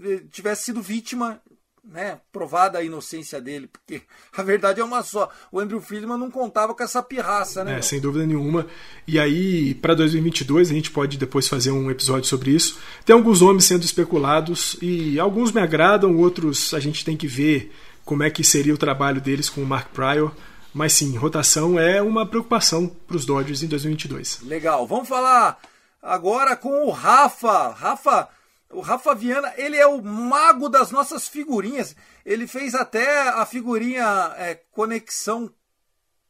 é, 0.03 0.23
tivesse 0.31 0.65
sido 0.65 0.83
vítima, 0.83 1.41
né, 1.85 2.19
provada 2.33 2.79
a 2.79 2.83
inocência 2.83 3.41
dele, 3.41 3.69
porque 3.69 4.03
a 4.37 4.43
verdade 4.43 4.81
é 4.81 4.85
uma 4.85 5.03
só. 5.03 5.29
O 5.53 5.61
Andrew 5.61 5.81
Friedman 5.81 6.19
não 6.19 6.31
contava 6.31 6.75
com 6.75 6.83
essa 6.83 7.03
pirraça, 7.03 7.63
né? 7.63 7.79
É, 7.79 7.83
sem 7.83 8.01
dúvida 8.01 8.27
nenhuma. 8.27 8.67
E 9.07 9.19
aí, 9.19 9.75
para 9.75 9.95
2022, 9.95 10.71
a 10.71 10.75
gente 10.75 10.91
pode 10.91 11.19
depois 11.19 11.47
fazer 11.47 11.71
um 11.71 11.91
episódio 11.91 12.25
sobre 12.25 12.51
isso. 12.51 12.79
Tem 13.05 13.15
alguns 13.15 13.41
nomes 13.41 13.65
sendo 13.65 13.85
especulados 13.85 14.77
e 14.81 15.19
alguns 15.21 15.53
me 15.53 15.61
agradam, 15.61 16.17
outros 16.17 16.73
a 16.73 16.81
gente 16.81 17.05
tem 17.05 17.17
que 17.17 17.27
ver 17.27 17.73
como 18.05 18.23
é 18.23 18.31
que 18.31 18.43
seria 18.43 18.75
o 18.75 18.79
trabalho 18.79 19.21
deles 19.21 19.49
com 19.49 19.63
o 19.63 19.67
Mark 19.67 19.89
Pryor. 19.93 20.33
Mas 20.73 20.93
sim, 20.93 21.17
rotação 21.17 21.79
é 21.79 22.03
uma 22.03 22.27
preocupação 22.27 22.89
para 22.89 23.17
os 23.17 23.25
Dodgers 23.25 23.63
em 23.63 23.69
2022. 23.69 24.41
Legal, 24.43 24.85
vamos 24.87 25.09
falar 25.09 25.61
agora 26.03 26.57
com 26.57 26.87
o 26.87 26.91
Rafa. 26.91 27.69
Rafa, 27.69 28.29
o 28.71 28.81
Rafa 28.81 29.15
Viana, 29.15 29.53
ele 29.57 29.77
é 29.77 29.87
o 29.87 30.03
mago 30.03 30.69
das 30.69 30.91
nossas 30.91 31.29
figurinhas. 31.29 31.95
Ele 32.25 32.47
fez 32.47 32.75
até 32.75 33.29
a 33.29 33.45
figurinha 33.47 34.35
é, 34.37 34.55
Conexão 34.73 35.51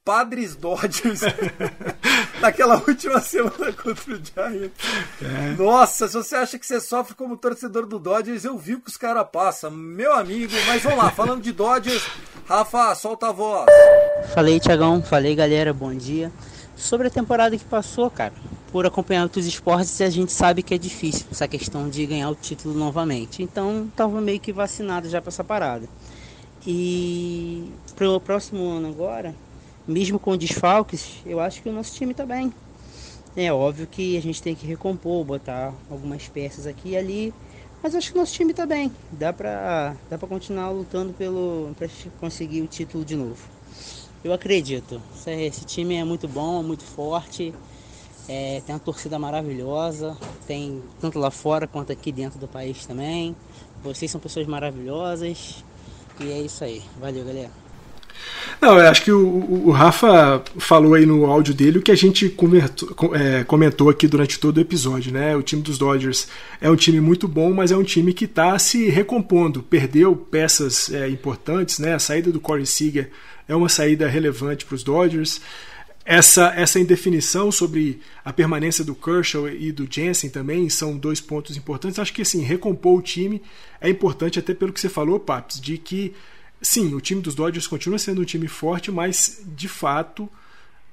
Padres 0.04 0.54
Dodgers 0.54 1.22
naquela 2.38 2.76
última 2.86 3.20
semana 3.20 3.72
contra 3.72 4.14
o 4.14 4.20
Giants. 4.22 4.78
É. 5.22 5.56
Nossa, 5.56 6.06
se 6.06 6.14
você 6.14 6.36
acha 6.36 6.58
que 6.58 6.66
você 6.66 6.78
sofre 6.78 7.14
como 7.14 7.38
torcedor 7.38 7.86
do 7.86 7.98
Dodgers, 7.98 8.44
eu 8.44 8.58
vi 8.58 8.74
o 8.74 8.80
que 8.80 8.90
os 8.90 8.98
caras 8.98 9.26
passam. 9.32 9.70
Meu 9.70 10.12
amigo, 10.12 10.52
mas 10.66 10.82
vamos 10.82 10.98
lá, 10.98 11.10
falando 11.10 11.42
de 11.42 11.52
Dodgers, 11.52 12.06
Rafa, 12.46 12.94
solta 12.94 13.28
a 13.28 13.32
voz. 13.32 13.64
Falei, 14.34 14.60
Tiagão, 14.60 15.02
falei, 15.02 15.34
galera, 15.34 15.72
bom 15.72 15.94
dia. 15.94 16.30
Sobre 16.76 17.06
a 17.06 17.10
temporada 17.10 17.56
que 17.56 17.64
passou, 17.64 18.10
cara, 18.10 18.34
por 18.74 18.84
acompanhar 18.84 19.22
outros 19.22 19.46
esportes, 19.46 20.00
a 20.00 20.10
gente 20.10 20.32
sabe 20.32 20.60
que 20.60 20.74
é 20.74 20.78
difícil 20.78 21.26
essa 21.30 21.46
questão 21.46 21.88
de 21.88 22.04
ganhar 22.04 22.28
o 22.28 22.34
título 22.34 22.76
novamente. 22.76 23.40
Então, 23.40 23.88
tava 23.94 24.20
meio 24.20 24.40
que 24.40 24.52
vacinado 24.52 25.08
já 25.08 25.22
para 25.22 25.28
essa 25.28 25.44
parada. 25.44 25.88
E 26.66 27.70
pro 27.94 28.18
próximo 28.18 28.68
ano 28.68 28.88
agora, 28.88 29.32
mesmo 29.86 30.18
com 30.18 30.36
desfalques, 30.36 31.22
eu 31.24 31.38
acho 31.38 31.62
que 31.62 31.68
o 31.68 31.72
nosso 31.72 31.94
time 31.94 32.10
está 32.10 32.26
bem. 32.26 32.52
É 33.36 33.52
óbvio 33.52 33.86
que 33.86 34.16
a 34.16 34.20
gente 34.20 34.42
tem 34.42 34.56
que 34.56 34.66
recompor, 34.66 35.24
botar 35.24 35.72
algumas 35.88 36.26
peças 36.26 36.66
aqui 36.66 36.88
e 36.88 36.96
ali, 36.96 37.34
mas 37.80 37.94
acho 37.94 38.10
que 38.10 38.18
o 38.18 38.20
nosso 38.20 38.34
time 38.34 38.50
está 38.50 38.66
bem. 38.66 38.90
Dá 39.12 39.32
para 39.32 39.94
dá 40.10 40.18
para 40.18 40.26
continuar 40.26 40.70
lutando 40.70 41.12
pelo 41.12 41.70
para 41.78 41.88
conseguir 42.18 42.62
o 42.62 42.66
título 42.66 43.04
de 43.04 43.14
novo. 43.14 43.38
Eu 44.24 44.32
acredito. 44.32 45.00
Esse 45.24 45.64
time 45.64 45.94
é 45.94 46.02
muito 46.02 46.26
bom, 46.26 46.60
muito 46.60 46.82
forte. 46.82 47.54
É, 48.28 48.62
tem 48.64 48.74
uma 48.74 48.80
torcida 48.80 49.18
maravilhosa, 49.18 50.16
tem 50.46 50.82
tanto 51.00 51.18
lá 51.18 51.30
fora 51.30 51.66
quanto 51.66 51.92
aqui 51.92 52.10
dentro 52.10 52.38
do 52.38 52.48
país 52.48 52.86
também. 52.86 53.36
Vocês 53.82 54.10
são 54.10 54.20
pessoas 54.20 54.46
maravilhosas. 54.46 55.62
E 56.20 56.30
é 56.30 56.40
isso 56.40 56.64
aí. 56.64 56.82
Valeu, 56.98 57.24
galera. 57.24 57.50
Não, 58.60 58.78
eu 58.78 58.88
acho 58.88 59.02
que 59.02 59.12
o, 59.12 59.66
o, 59.66 59.70
Rafa 59.70 60.42
falou 60.58 60.94
aí 60.94 61.04
no 61.04 61.26
áudio 61.26 61.52
dele 61.52 61.78
o 61.78 61.82
que 61.82 61.90
a 61.90 61.96
gente 61.96 62.28
comentou, 62.28 63.14
é, 63.14 63.44
comentou 63.44 63.90
aqui 63.90 64.06
durante 64.06 64.38
todo 64.38 64.56
o 64.56 64.60
episódio, 64.60 65.12
né? 65.12 65.36
O 65.36 65.42
time 65.42 65.60
dos 65.60 65.76
Dodgers 65.76 66.28
é 66.60 66.70
um 66.70 66.76
time 66.76 67.00
muito 67.00 67.26
bom, 67.26 67.52
mas 67.52 67.72
é 67.72 67.76
um 67.76 67.82
time 67.82 68.14
que 68.14 68.24
está 68.24 68.58
se 68.58 68.88
recompondo. 68.88 69.62
Perdeu 69.62 70.14
peças 70.16 70.90
é, 70.92 71.08
importantes, 71.08 71.78
né? 71.78 71.94
A 71.94 71.98
saída 71.98 72.30
do 72.30 72.40
Corey 72.40 72.64
Seager 72.64 73.10
é 73.48 73.54
uma 73.54 73.68
saída 73.68 74.08
relevante 74.08 74.64
para 74.64 74.76
os 74.76 74.82
Dodgers. 74.82 75.40
Essa, 76.04 76.52
essa 76.54 76.78
indefinição 76.78 77.50
sobre 77.50 77.98
a 78.22 78.30
permanência 78.30 78.84
do 78.84 78.94
Kershaw 78.94 79.48
e 79.48 79.72
do 79.72 79.88
Jensen 79.90 80.28
também 80.28 80.68
são 80.68 80.98
dois 80.98 81.18
pontos 81.18 81.56
importantes. 81.56 81.98
Acho 81.98 82.12
que 82.12 82.20
assim, 82.20 82.42
recompor 82.42 82.98
o 82.98 83.02
time 83.02 83.40
é 83.80 83.88
importante 83.88 84.38
até 84.38 84.52
pelo 84.52 84.72
que 84.72 84.80
você 84.80 84.90
falou, 84.90 85.18
Paps, 85.18 85.58
de 85.58 85.78
que 85.78 86.12
sim, 86.60 86.94
o 86.94 87.00
time 87.00 87.22
dos 87.22 87.34
Dodgers 87.34 87.66
continua 87.66 87.98
sendo 87.98 88.20
um 88.20 88.24
time 88.24 88.48
forte, 88.48 88.90
mas 88.90 89.42
de 89.56 89.66
fato 89.66 90.28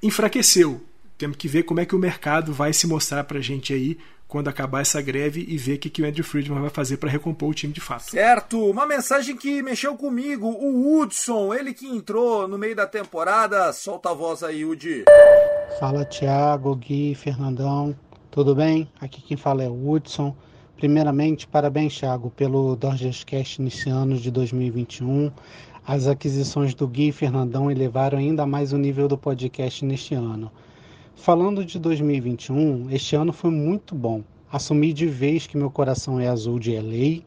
enfraqueceu. 0.01 0.81
Temos 1.17 1.35
que 1.35 1.47
ver 1.47 1.63
como 1.63 1.81
é 1.81 1.85
que 1.85 1.95
o 1.95 1.99
mercado 1.99 2.53
vai 2.53 2.71
se 2.71 2.87
mostrar 2.87 3.25
para 3.25 3.39
a 3.39 3.41
gente 3.41 3.73
aí 3.73 3.97
quando 4.31 4.47
acabar 4.47 4.79
essa 4.79 5.01
greve 5.01 5.45
e 5.45 5.57
ver 5.57 5.73
o 5.73 5.77
que, 5.77 5.89
que 5.89 6.01
o 6.01 6.05
Andrew 6.05 6.23
Friedman 6.23 6.61
vai 6.61 6.69
fazer 6.69 6.95
para 6.95 7.09
recompor 7.09 7.49
o 7.49 7.53
time 7.53 7.73
de 7.73 7.81
fato. 7.81 8.03
Certo, 8.03 8.65
uma 8.65 8.85
mensagem 8.85 9.35
que 9.35 9.61
mexeu 9.61 9.93
comigo, 9.97 10.47
o 10.47 11.01
Hudson, 11.01 11.53
ele 11.53 11.73
que 11.73 11.85
entrou 11.85 12.47
no 12.47 12.57
meio 12.57 12.73
da 12.73 12.87
temporada, 12.87 13.73
solta 13.73 14.11
a 14.11 14.13
voz 14.13 14.41
aí, 14.41 14.63
Udi. 14.63 15.03
Fala 15.81 16.05
Thiago, 16.05 16.73
Gui, 16.77 17.13
Fernandão, 17.13 17.93
tudo 18.31 18.55
bem? 18.55 18.89
Aqui 19.01 19.21
quem 19.21 19.35
fala 19.35 19.63
é 19.63 19.67
o 19.67 19.91
Hudson. 19.91 20.33
Primeiramente, 20.77 21.45
parabéns, 21.45 21.99
Thiago, 21.99 22.29
pelo 22.31 22.77
Dodgers 22.77 23.25
Cast 23.25 23.61
nesse 23.61 23.89
ano 23.89 24.15
de 24.15 24.31
2021. 24.31 25.29
As 25.85 26.07
aquisições 26.07 26.73
do 26.73 26.87
Gui 26.87 27.09
e 27.09 27.11
Fernandão 27.11 27.69
elevaram 27.69 28.17
ainda 28.17 28.45
mais 28.45 28.71
o 28.71 28.77
nível 28.77 29.09
do 29.09 29.17
podcast 29.17 29.83
neste 29.83 30.15
ano. 30.15 30.49
Falando 31.15 31.63
de 31.63 31.77
2021, 31.77 32.89
este 32.89 33.15
ano 33.15 33.31
foi 33.31 33.51
muito 33.51 33.93
bom. 33.93 34.23
Assumi 34.51 34.91
de 34.91 35.05
vez 35.05 35.45
que 35.45 35.55
meu 35.55 35.69
coração 35.69 36.19
é 36.19 36.27
azul 36.27 36.57
de 36.57 36.75
LA 36.75 37.23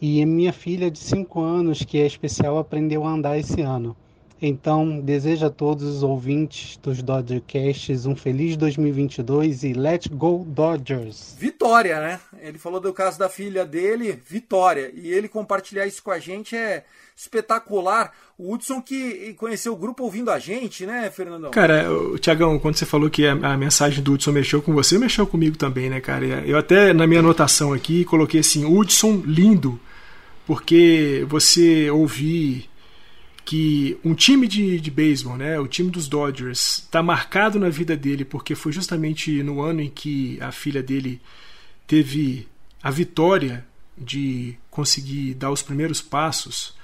e 0.00 0.26
minha 0.26 0.52
filha 0.52 0.90
de 0.90 0.98
5 0.98 1.40
anos, 1.40 1.84
que 1.84 1.98
é 1.98 2.06
especial, 2.06 2.58
aprendeu 2.58 3.04
a 3.04 3.12
andar 3.12 3.38
esse 3.38 3.60
ano. 3.60 3.96
Então, 4.44 4.98
desejo 4.98 5.46
a 5.46 5.50
todos 5.50 5.84
os 5.84 6.02
ouvintes 6.02 6.76
dos 6.78 7.00
Dodgercasts 7.00 8.06
um 8.06 8.16
feliz 8.16 8.56
2022 8.56 9.62
e 9.62 9.72
let's 9.72 10.08
go 10.08 10.44
Dodgers! 10.44 11.36
Vitória, 11.38 12.00
né? 12.00 12.18
Ele 12.40 12.58
falou 12.58 12.80
do 12.80 12.92
caso 12.92 13.16
da 13.20 13.28
filha 13.28 13.64
dele, 13.64 14.20
vitória. 14.26 14.90
E 14.96 15.12
ele 15.12 15.28
compartilhar 15.28 15.86
isso 15.86 16.02
com 16.02 16.10
a 16.10 16.18
gente 16.18 16.56
é 16.56 16.82
espetacular. 17.16 18.12
O 18.36 18.52
Hudson 18.52 18.82
que 18.82 19.32
conheceu 19.34 19.74
o 19.74 19.76
grupo 19.76 20.02
ouvindo 20.02 20.28
a 20.28 20.40
gente, 20.40 20.84
né, 20.84 21.08
Fernandão? 21.08 21.52
Cara, 21.52 21.86
Tiagão, 22.20 22.58
quando 22.58 22.74
você 22.74 22.84
falou 22.84 23.08
que 23.08 23.24
a, 23.24 23.56
mensagem 23.56 24.02
do 24.02 24.14
Hudson 24.14 24.32
mexeu 24.32 24.60
com 24.60 24.74
você, 24.74 24.98
mexeu 24.98 25.24
comigo 25.24 25.56
também, 25.56 25.88
né, 25.88 26.00
cara? 26.00 26.26
Eu 26.44 26.58
até 26.58 26.92
na 26.92 27.06
minha 27.06 27.20
anotação 27.20 27.72
aqui 27.72 28.04
coloquei 28.04 28.40
assim, 28.40 28.64
Hudson 28.64 29.22
lindo, 29.24 29.78
porque 30.44 31.24
você 31.28 31.88
ouvir 31.92 32.71
que 33.44 33.98
um 34.04 34.14
time 34.14 34.46
de, 34.46 34.80
de 34.80 34.90
beisebol, 34.90 35.36
né, 35.36 35.58
o 35.58 35.66
time 35.66 35.90
dos 35.90 36.08
Dodgers, 36.08 36.78
está 36.78 37.02
marcado 37.02 37.58
na 37.58 37.68
vida 37.68 37.96
dele 37.96 38.24
porque 38.24 38.54
foi 38.54 38.72
justamente 38.72 39.42
no 39.42 39.60
ano 39.60 39.80
em 39.80 39.90
que 39.90 40.38
a 40.40 40.52
filha 40.52 40.82
dele 40.82 41.20
teve 41.86 42.46
a 42.82 42.90
vitória 42.90 43.64
de 43.96 44.56
conseguir 44.70 45.34
dar 45.34 45.50
os 45.50 45.62
primeiros 45.62 46.00
passos, 46.00 46.74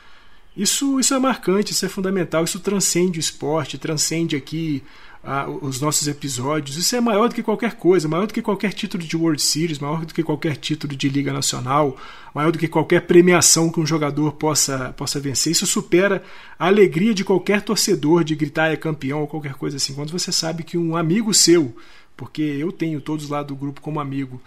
isso, 0.57 0.99
isso 0.99 1.15
é 1.15 1.19
marcante, 1.21 1.73
isso 1.73 1.87
é 1.87 1.89
fundamental, 1.89 2.43
isso 2.43 2.59
transcende 2.59 3.19
o 3.19 3.21
esporte, 3.21 3.79
transcende 3.79 4.35
aqui 4.35 4.83
ah, 5.29 5.47
os 5.47 5.79
nossos 5.79 6.09
episódios. 6.09 6.79
Isso 6.79 6.97
é 6.97 7.01
maior 7.03 7.29
do 7.29 7.35
que 7.35 7.43
qualquer 7.43 7.75
coisa, 7.75 8.09
maior 8.09 8.27
do 8.27 8.33
que 8.33 8.41
qualquer 8.41 8.73
título 8.73 9.05
de 9.05 9.15
World 9.15 9.43
Series, 9.43 9.79
maior 9.79 10.07
do 10.07 10.15
que 10.15 10.23
qualquer 10.23 10.57
título 10.57 10.97
de 10.97 11.07
Liga 11.07 11.35
Nacional, 11.35 11.99
maior 12.35 12.51
do 12.51 12.59
que 12.59 12.67
qualquer 12.67 13.03
premiação 13.03 13.71
que 13.71 13.79
um 13.79 13.85
jogador 13.85 14.33
possa, 14.33 14.95
possa 14.97 15.21
vencer. 15.21 15.53
Isso 15.53 15.67
supera 15.67 16.23
a 16.59 16.67
alegria 16.67 17.13
de 17.13 17.27
qualquer 17.27 17.61
torcedor 17.61 18.25
de 18.25 18.35
gritar 18.35 18.73
é 18.73 18.77
campeão 18.77 19.21
ou 19.21 19.27
qualquer 19.27 19.53
coisa 19.53 19.77
assim. 19.77 19.93
Quando 19.93 20.13
você 20.13 20.33
sabe 20.33 20.63
que 20.63 20.79
um 20.79 20.97
amigo 20.97 21.35
seu, 21.35 21.77
porque 22.17 22.41
eu 22.41 22.73
tenho 22.73 22.99
todos 22.99 23.29
lá 23.29 23.43
do 23.43 23.55
grupo 23.55 23.83
como 23.83 24.01
amigo, 24.01 24.41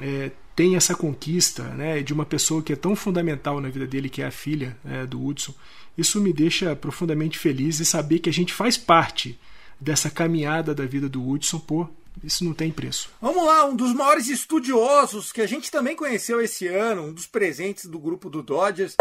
é, 0.00 0.30
tem 0.56 0.76
essa 0.76 0.94
conquista 0.94 1.64
né, 1.74 2.02
de 2.02 2.14
uma 2.14 2.24
pessoa 2.24 2.62
que 2.62 2.72
é 2.72 2.76
tão 2.76 2.96
fundamental 2.96 3.60
na 3.60 3.68
vida 3.68 3.86
dele, 3.86 4.08
que 4.08 4.22
é 4.22 4.26
a 4.26 4.30
filha 4.30 4.78
né, 4.82 5.04
do 5.04 5.22
Hudson, 5.22 5.52
isso 5.98 6.18
me 6.22 6.32
deixa 6.32 6.74
profundamente 6.74 7.38
feliz 7.38 7.80
e 7.80 7.84
saber 7.84 8.18
que 8.18 8.30
a 8.30 8.32
gente 8.32 8.54
faz 8.54 8.78
parte 8.78 9.38
dessa 9.82 10.08
caminhada 10.08 10.72
da 10.74 10.86
vida 10.86 11.08
do 11.08 11.28
Hudson, 11.28 11.58
pô, 11.58 11.88
isso 12.22 12.44
não 12.44 12.54
tem 12.54 12.70
preço. 12.70 13.10
Vamos 13.20 13.44
lá, 13.44 13.64
um 13.64 13.74
dos 13.74 13.92
maiores 13.92 14.28
estudiosos 14.28 15.32
que 15.32 15.40
a 15.40 15.46
gente 15.46 15.70
também 15.70 15.96
conheceu 15.96 16.40
esse 16.40 16.68
ano, 16.68 17.06
um 17.06 17.12
dos 17.12 17.26
presentes 17.26 17.86
do 17.86 17.98
grupo 17.98 18.30
do 18.30 18.42
Dodgers. 18.42 18.94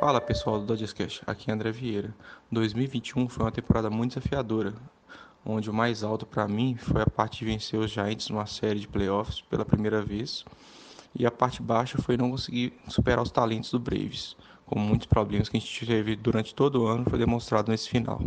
Fala 0.00 0.20
pessoal 0.20 0.58
do 0.58 0.66
Dodgers 0.66 0.92
Cash, 0.92 1.22
aqui 1.24 1.50
é 1.50 1.54
André 1.54 1.70
Vieira. 1.70 2.12
2021 2.50 3.28
foi 3.28 3.44
uma 3.44 3.52
temporada 3.52 3.88
muito 3.88 4.18
desafiadora, 4.18 4.74
onde 5.46 5.70
o 5.70 5.74
mais 5.74 6.02
alto 6.02 6.26
para 6.26 6.48
mim 6.48 6.76
foi 6.76 7.02
a 7.02 7.06
parte 7.06 7.38
de 7.38 7.44
vencer 7.44 7.78
os 7.78 7.90
Giants 7.90 8.28
numa 8.28 8.46
série 8.46 8.80
de 8.80 8.88
playoffs 8.88 9.40
pela 9.42 9.64
primeira 9.64 10.02
vez, 10.02 10.44
e 11.14 11.24
a 11.24 11.30
parte 11.30 11.62
baixa 11.62 12.02
foi 12.02 12.16
não 12.16 12.30
conseguir 12.30 12.72
superar 12.88 13.22
os 13.22 13.30
talentos 13.30 13.70
do 13.70 13.78
Braves 13.78 14.34
com 14.72 14.78
muitos 14.78 15.06
problemas 15.06 15.50
que 15.50 15.56
a 15.58 15.60
gente 15.60 15.84
teve 15.84 16.16
durante 16.16 16.54
todo 16.54 16.82
o 16.82 16.86
ano, 16.86 17.04
foi 17.06 17.18
demonstrado 17.18 17.70
nesse 17.70 17.90
final. 17.90 18.22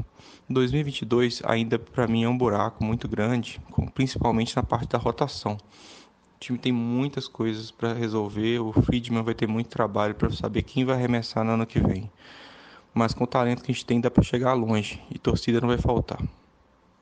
2022 0.48 1.42
ainda 1.44 1.80
para 1.80 2.06
mim 2.06 2.24
é 2.24 2.30
um 2.30 2.38
buraco 2.38 2.84
muito 2.84 3.08
grande, 3.08 3.60
principalmente 3.96 4.56
na 4.56 4.62
parte 4.62 4.90
da 4.90 5.00
rotação. 5.00 5.54
O 5.54 6.40
time 6.40 6.60
tem 6.60 6.72
muitas 6.72 7.28
coisas 7.28 7.72
para 7.72 7.94
resolver, 7.94 8.60
o 8.60 8.72
Friedman 8.72 9.24
vai 9.24 9.34
ter 9.34 9.48
muito 9.48 9.70
trabalho 9.70 10.14
para 10.14 10.30
saber 10.30 10.62
quem 10.62 10.86
vai 10.86 10.94
arremessar 10.94 11.44
no 11.44 11.54
ano 11.54 11.66
que 11.66 11.80
vem. 11.80 12.12
Mas 12.94 13.12
com 13.12 13.24
o 13.24 13.28
talento 13.28 13.64
que 13.64 13.72
a 13.72 13.74
gente 13.74 13.84
tem 13.84 14.00
dá 14.00 14.12
para 14.12 14.22
chegar 14.22 14.54
longe 14.54 15.02
e 15.10 15.18
torcida 15.18 15.60
não 15.60 15.70
vai 15.70 15.80
faltar. 15.80 16.22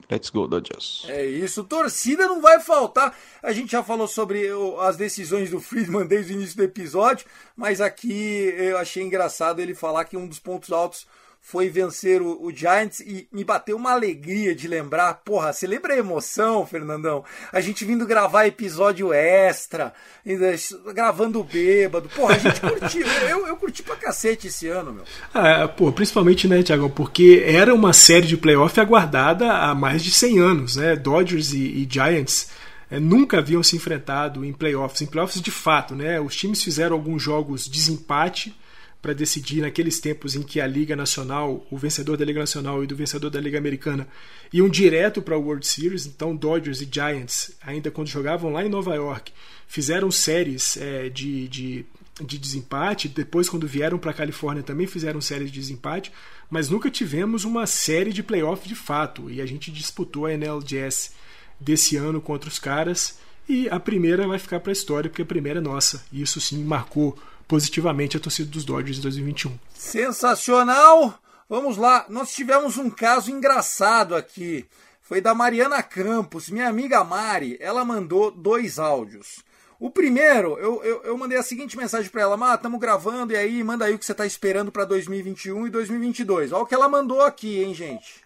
Let's 0.09 0.29
go, 0.29 0.47
Dodgers. 0.47 1.05
É 1.07 1.25
isso, 1.25 1.63
torcida 1.63 2.27
não 2.27 2.41
vai 2.41 2.59
faltar. 2.59 3.17
A 3.41 3.51
gente 3.51 3.71
já 3.71 3.83
falou 3.83 4.07
sobre 4.07 4.47
as 4.79 4.95
decisões 4.97 5.49
do 5.49 5.59
Friedman 5.59 6.05
desde 6.05 6.33
o 6.33 6.35
início 6.35 6.57
do 6.57 6.63
episódio, 6.63 7.25
mas 7.55 7.81
aqui 7.81 8.53
eu 8.57 8.77
achei 8.77 9.03
engraçado 9.03 9.59
ele 9.59 9.73
falar 9.73 10.05
que 10.05 10.17
um 10.17 10.27
dos 10.27 10.39
pontos 10.39 10.71
altos 10.71 11.07
foi 11.45 11.69
vencer 11.69 12.21
o, 12.21 12.41
o, 12.41 12.55
Giants 12.55 13.01
e 13.01 13.27
me 13.29 13.43
bateu 13.43 13.75
uma 13.75 13.91
alegria 13.91 14.55
de 14.55 14.65
lembrar. 14.65 15.13
Porra, 15.25 15.51
você 15.51 15.67
lembra 15.67 15.93
a 15.93 15.97
emoção, 15.97 16.65
Fernandão? 16.65 17.23
A 17.51 17.59
gente 17.59 17.83
vindo 17.83 18.07
gravar 18.07 18.47
episódio 18.47 19.11
extra, 19.11 19.93
ainda 20.25 20.55
gravando 20.95 21.43
bêbado. 21.43 22.07
Porra, 22.07 22.35
a 22.35 22.39
gente 22.39 22.59
curtiu. 22.63 23.05
eu, 23.29 23.45
eu 23.45 23.57
curti 23.57 23.83
pra 23.83 23.97
cacete 23.97 24.47
esse 24.47 24.69
ano, 24.69 24.93
meu. 24.93 25.03
Ah, 25.33 25.67
pô, 25.67 25.91
principalmente, 25.91 26.47
né, 26.47 26.63
Tiagão? 26.63 26.89
Porque 26.89 27.43
era 27.45 27.75
uma 27.75 27.91
série 27.91 28.25
de 28.25 28.37
playoff 28.37 28.79
aguardada 28.79 29.51
há 29.51 29.75
mais 29.75 30.01
de 30.01 30.11
100 30.11 30.39
anos, 30.39 30.75
né? 30.77 30.95
Dodgers 30.95 31.51
e, 31.51 31.59
e 31.59 31.87
Giants. 31.87 32.51
É, 32.89 33.01
nunca 33.01 33.39
haviam 33.39 33.61
se 33.61 33.75
enfrentado 33.75 34.45
em 34.45 34.53
playoffs, 34.53 35.01
em 35.01 35.07
playoffs 35.07 35.41
de 35.41 35.51
fato, 35.51 35.93
né? 35.93 36.21
Os 36.21 36.35
times 36.37 36.63
fizeram 36.63 36.95
alguns 36.95 37.21
jogos 37.21 37.67
desempate, 37.67 38.55
para 39.03 39.11
decidir 39.11 39.59
naqueles 39.59 39.99
tempos 39.99 40.33
em 40.33 40.41
que 40.41 40.61
a 40.61 40.65
Liga 40.65 40.95
Nacional, 40.95 41.67
o 41.69 41.77
vencedor 41.77 42.15
da 42.15 42.23
Liga 42.23 42.39
Nacional 42.39 42.81
e 42.81 42.87
do 42.87 42.95
vencedor 42.95 43.29
da 43.29 43.39
Liga 43.39 43.57
Americana 43.57 44.07
iam 44.51 44.69
direto 44.69 45.21
para 45.21 45.35
a 45.35 45.37
World 45.37 45.67
Series. 45.67 46.05
Então, 46.05 46.33
Dodgers 46.33 46.79
e 46.79 46.87
Giants, 46.89 47.51
ainda 47.61 47.91
quando 47.91 48.07
jogavam 48.07 48.49
lá 48.53 48.63
em 48.65 48.69
Nova 48.69 48.95
York, 48.95 49.33
fizeram 49.67 50.09
séries 50.09 50.77
é, 50.77 51.09
de, 51.09 51.49
de, 51.49 51.85
de 52.25 52.37
desempate. 52.37 53.09
Depois, 53.09 53.49
quando 53.49 53.67
vieram 53.67 53.97
para 53.97 54.11
a 54.11 54.13
Califórnia, 54.13 54.63
também 54.63 54.87
fizeram 54.87 55.19
séries 55.19 55.51
de 55.51 55.59
desempate. 55.59 56.09
Mas 56.49 56.69
nunca 56.69 56.89
tivemos 56.89 57.43
uma 57.43 57.67
série 57.67 58.13
de 58.13 58.23
playoff 58.23 58.65
de 58.65 58.75
fato. 58.75 59.29
E 59.29 59.41
a 59.41 59.45
gente 59.45 59.69
disputou 59.69 60.27
a 60.27 60.31
NLGS 60.31 61.11
desse 61.59 61.97
ano 61.97 62.21
contra 62.21 62.47
os 62.47 62.57
caras. 62.57 63.19
E 63.49 63.67
a 63.67 63.81
primeira 63.81 64.25
vai 64.25 64.39
ficar 64.39 64.61
para 64.61 64.71
a 64.71 64.79
história, 64.79 65.09
porque 65.09 65.23
a 65.23 65.25
primeira 65.25 65.59
é 65.59 65.61
nossa. 65.61 66.05
Isso 66.13 66.39
sim 66.39 66.63
marcou 66.63 67.19
positivamente 67.53 68.17
a 68.17 68.19
torcida 68.19 68.49
dos 68.49 68.65
Dodgers 68.65 68.97
em 68.97 69.01
2021. 69.01 69.59
Sensacional! 69.75 71.19
Vamos 71.47 71.77
lá, 71.77 72.03
nós 72.09 72.33
tivemos 72.33 72.79
um 72.79 72.89
caso 72.89 73.29
engraçado 73.29 74.15
aqui. 74.15 74.65
Foi 75.03 75.21
da 75.21 75.35
Mariana 75.35 75.83
Campos, 75.83 76.49
minha 76.49 76.67
amiga 76.67 77.03
Mari. 77.03 77.55
Ela 77.59 77.85
mandou 77.85 78.31
dois 78.31 78.79
áudios. 78.79 79.43
O 79.79 79.91
primeiro, 79.91 80.57
eu, 80.57 80.83
eu, 80.83 81.03
eu 81.03 81.15
mandei 81.15 81.37
a 81.37 81.43
seguinte 81.43 81.77
mensagem 81.77 82.09
para 82.09 82.23
ela: 82.23 82.35
Má, 82.35 82.55
estamos 82.55 82.79
gravando, 82.79 83.33
e 83.33 83.35
aí, 83.35 83.63
manda 83.63 83.85
aí 83.85 83.93
o 83.93 83.99
que 83.99 84.05
você 84.05 84.13
está 84.13 84.25
esperando 84.25 84.71
para 84.71 84.85
2021 84.85 85.67
e 85.67 85.69
2022. 85.69 86.53
Olha 86.53 86.63
o 86.63 86.65
que 86.65 86.73
ela 86.73 86.89
mandou 86.89 87.21
aqui, 87.21 87.63
hein, 87.63 87.75
gente. 87.75 88.23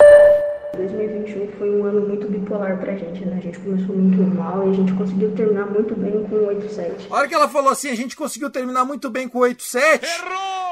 2021 0.76 1.48
foi 1.58 1.70
um 1.72 1.86
ano 1.86 2.02
muito 2.08 2.28
bipolar 2.28 2.78
pra 2.80 2.96
gente, 2.96 3.26
né? 3.26 3.38
A 3.38 3.42
gente 3.42 3.58
começou 3.60 3.96
muito 3.96 4.22
mal 4.36 4.68
e 4.68 4.72
a 4.72 4.74
gente 4.74 4.94
conseguiu 4.94 5.32
terminar 5.32 5.66
muito 5.66 5.96
bem 5.96 6.24
com 6.24 6.36
o 6.36 6.48
8-7. 6.48 6.92
A 7.10 7.16
hora 7.16 7.28
que 7.28 7.34
ela 7.34 7.48
falou 7.48 7.72
assim, 7.72 7.90
a 7.90 7.96
gente 7.96 8.16
conseguiu 8.16 8.50
terminar 8.50 8.86
muito 8.86 9.10
bem 9.10 9.28
com 9.28 9.40
o 9.40 9.42
8-7. 9.42 10.02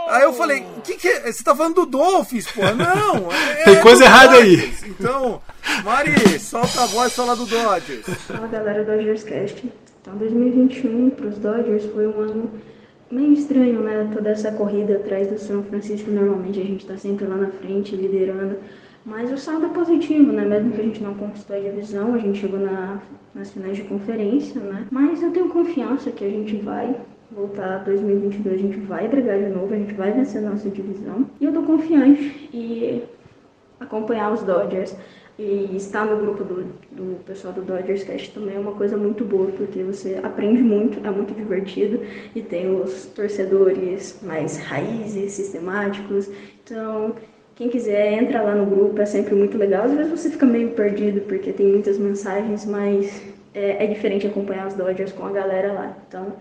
Aí 0.08 0.24
eu 0.24 0.34
falei, 0.34 0.64
o 0.78 0.82
que, 0.82 0.96
que 0.96 1.08
é? 1.08 1.32
Você 1.32 1.44
tá 1.44 1.56
falando 1.56 1.76
do 1.76 1.86
Dolphins, 1.86 2.46
pô? 2.52 2.62
Não! 2.76 3.32
É, 3.32 3.64
Tem 3.64 3.82
coisa 3.82 4.04
errada 4.04 4.36
aí. 4.36 4.72
Então, 4.86 5.42
Mari, 5.84 6.40
solta 6.40 6.84
a 6.84 6.86
voz 6.86 7.12
e 7.12 7.16
fala 7.16 7.36
do 7.36 7.46
Dodgers. 7.46 8.06
Fala 8.28 8.48
galera 8.48 8.84
do 8.84 8.92
Dodgers 8.92 9.24
Cast. 9.24 9.72
Então, 10.02 10.16
2021 10.18 11.10
pros 11.12 11.38
Dodgers 11.40 11.86
foi 11.86 12.06
um 12.06 12.20
ano 12.20 12.52
meio 13.10 13.34
estranho, 13.34 13.82
né? 13.82 14.10
Toda 14.14 14.30
essa 14.30 14.52
corrida 14.52 14.98
atrás 14.98 15.28
do 15.28 15.40
São 15.40 15.64
Francisco. 15.64 16.12
Normalmente 16.12 16.60
a 16.60 16.64
gente 16.64 16.86
tá 16.86 16.98
sempre 16.98 17.26
lá 17.26 17.36
na 17.36 17.50
frente, 17.50 17.96
liderando. 17.96 18.58
Mas 19.06 19.32
o 19.32 19.38
saldo 19.38 19.68
é 19.68 19.70
positivo, 19.70 20.32
né? 20.32 20.44
Mesmo 20.44 20.72
que 20.72 20.82
a 20.82 20.84
gente 20.84 21.04
não 21.04 21.14
conquistou 21.14 21.56
a 21.56 21.60
divisão, 21.60 22.16
a 22.16 22.18
gente 22.18 22.40
chegou 22.40 22.60
na, 22.60 23.00
nas 23.36 23.52
finais 23.52 23.78
de 23.78 23.84
conferência, 23.84 24.60
né? 24.60 24.88
Mas 24.90 25.22
eu 25.22 25.32
tenho 25.32 25.50
confiança 25.50 26.12
que 26.12 26.26
a 26.26 26.30
gente 26.30 26.56
vai 26.58 26.96
voltar 27.32 27.84
2022, 27.84 28.56
a 28.56 28.58
gente 28.58 28.80
vai 28.80 29.08
brigar 29.08 29.38
de 29.38 29.50
novo, 29.50 29.74
a 29.74 29.78
gente 29.78 29.94
vai 29.94 30.12
vencer 30.12 30.44
a 30.44 30.50
nossa 30.50 30.70
divisão. 30.70 31.26
E 31.40 31.46
eu 31.46 31.54
tô 31.54 31.62
confiante 31.62 32.50
e 32.52 33.04
acompanhar 33.80 34.34
os 34.34 34.42
Dodgers 34.42 34.96
e 35.38 35.76
estar 35.76 36.06
no 36.06 36.18
grupo 36.18 36.44
do, 36.44 36.64
do 36.92 37.24
pessoal 37.26 37.54
do 37.54 37.62
Dodgers 37.62 38.06
Cast 38.06 38.34
também 38.34 38.56
é 38.56 38.60
uma 38.60 38.72
coisa 38.72 38.96
muito 38.96 39.26
boa, 39.26 39.52
porque 39.52 39.84
você 39.84 40.20
aprende 40.24 40.62
muito, 40.62 41.06
é 41.06 41.12
muito 41.12 41.34
divertido 41.34 42.00
e 42.34 42.42
tem 42.42 42.74
os 42.74 43.08
torcedores 43.08 44.20
mais 44.24 44.58
raízes, 44.58 45.34
sistemáticos. 45.34 46.32
Então, 46.64 47.16
quem 47.56 47.70
quiser, 47.70 48.22
entra 48.22 48.42
lá 48.42 48.54
no 48.54 48.66
grupo, 48.66 49.02
é 49.02 49.06
sempre 49.06 49.34
muito 49.34 49.58
legal. 49.58 49.86
Às 49.86 49.94
vezes 49.94 50.12
você 50.12 50.30
fica 50.30 50.46
meio 50.46 50.72
perdido 50.72 51.22
porque 51.22 51.54
tem 51.54 51.68
muitas 51.68 51.98
mensagens, 51.98 52.66
mas 52.66 53.22
é, 53.54 53.86
é 53.86 53.88
diferente 53.88 54.28
acompanhar 54.28 54.68
os 54.68 54.74
Dodgers 54.74 55.14
com 55.14 55.26
a 55.26 55.32
galera 55.32 55.72
lá. 55.72 55.98
Então, 56.08 56.34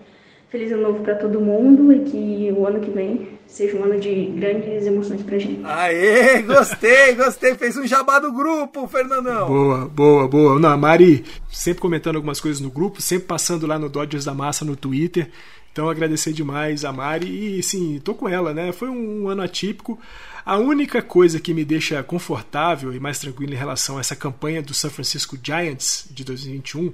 feliz 0.50 0.72
ano 0.72 0.82
novo 0.82 1.04
para 1.04 1.14
todo 1.14 1.40
mundo 1.40 1.92
e 1.92 2.00
que 2.00 2.54
o 2.56 2.66
ano 2.66 2.80
que 2.80 2.90
vem 2.90 3.28
seja 3.46 3.76
um 3.76 3.84
ano 3.84 4.00
de 4.00 4.26
grandes 4.36 4.84
emoções 4.86 5.22
pra 5.22 5.38
gente. 5.38 5.60
Aê, 5.64 6.42
gostei, 6.42 7.14
gostei. 7.14 7.54
Fez 7.54 7.76
um 7.76 7.86
jabá 7.86 8.18
do 8.18 8.32
grupo, 8.32 8.88
Fernandão. 8.88 9.46
Boa, 9.46 9.86
boa, 9.86 10.26
boa. 10.26 10.58
Não, 10.58 10.76
Mari 10.76 11.24
sempre 11.48 11.80
comentando 11.80 12.16
algumas 12.16 12.40
coisas 12.40 12.60
no 12.60 12.70
grupo, 12.70 13.00
sempre 13.00 13.28
passando 13.28 13.68
lá 13.68 13.78
no 13.78 13.88
Dodgers 13.88 14.24
da 14.24 14.34
Massa 14.34 14.64
no 14.64 14.74
Twitter. 14.74 15.30
Então 15.74 15.90
agradecer 15.90 16.32
demais 16.32 16.84
a 16.84 16.92
Mari 16.92 17.58
e 17.58 17.60
sim, 17.60 17.98
tô 17.98 18.14
com 18.14 18.28
ela, 18.28 18.54
né? 18.54 18.70
Foi 18.70 18.88
um 18.88 19.28
ano 19.28 19.42
atípico. 19.42 19.98
A 20.46 20.56
única 20.56 21.02
coisa 21.02 21.40
que 21.40 21.52
me 21.52 21.64
deixa 21.64 22.00
confortável 22.00 22.94
e 22.94 23.00
mais 23.00 23.18
tranquilo 23.18 23.52
em 23.52 23.56
relação 23.56 23.96
a 23.96 24.00
essa 24.00 24.14
campanha 24.14 24.62
do 24.62 24.72
San 24.72 24.88
Francisco 24.88 25.36
Giants 25.42 26.06
de 26.12 26.22
2021 26.22 26.92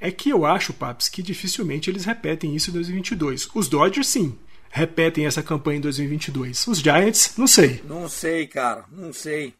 é 0.00 0.10
que 0.10 0.28
eu 0.28 0.44
acho, 0.44 0.72
Paps, 0.72 1.08
que 1.08 1.22
dificilmente 1.22 1.88
eles 1.88 2.04
repetem 2.04 2.56
isso 2.56 2.70
em 2.70 2.72
2022. 2.72 3.48
Os 3.54 3.68
Dodgers, 3.68 4.08
sim, 4.08 4.36
repetem 4.70 5.24
essa 5.24 5.40
campanha 5.40 5.78
em 5.78 5.82
2022. 5.82 6.66
Os 6.66 6.78
Giants, 6.80 7.34
não 7.38 7.46
sei. 7.46 7.80
Não 7.86 8.08
sei, 8.08 8.48
cara, 8.48 8.86
não 8.90 9.12
sei. 9.12 9.54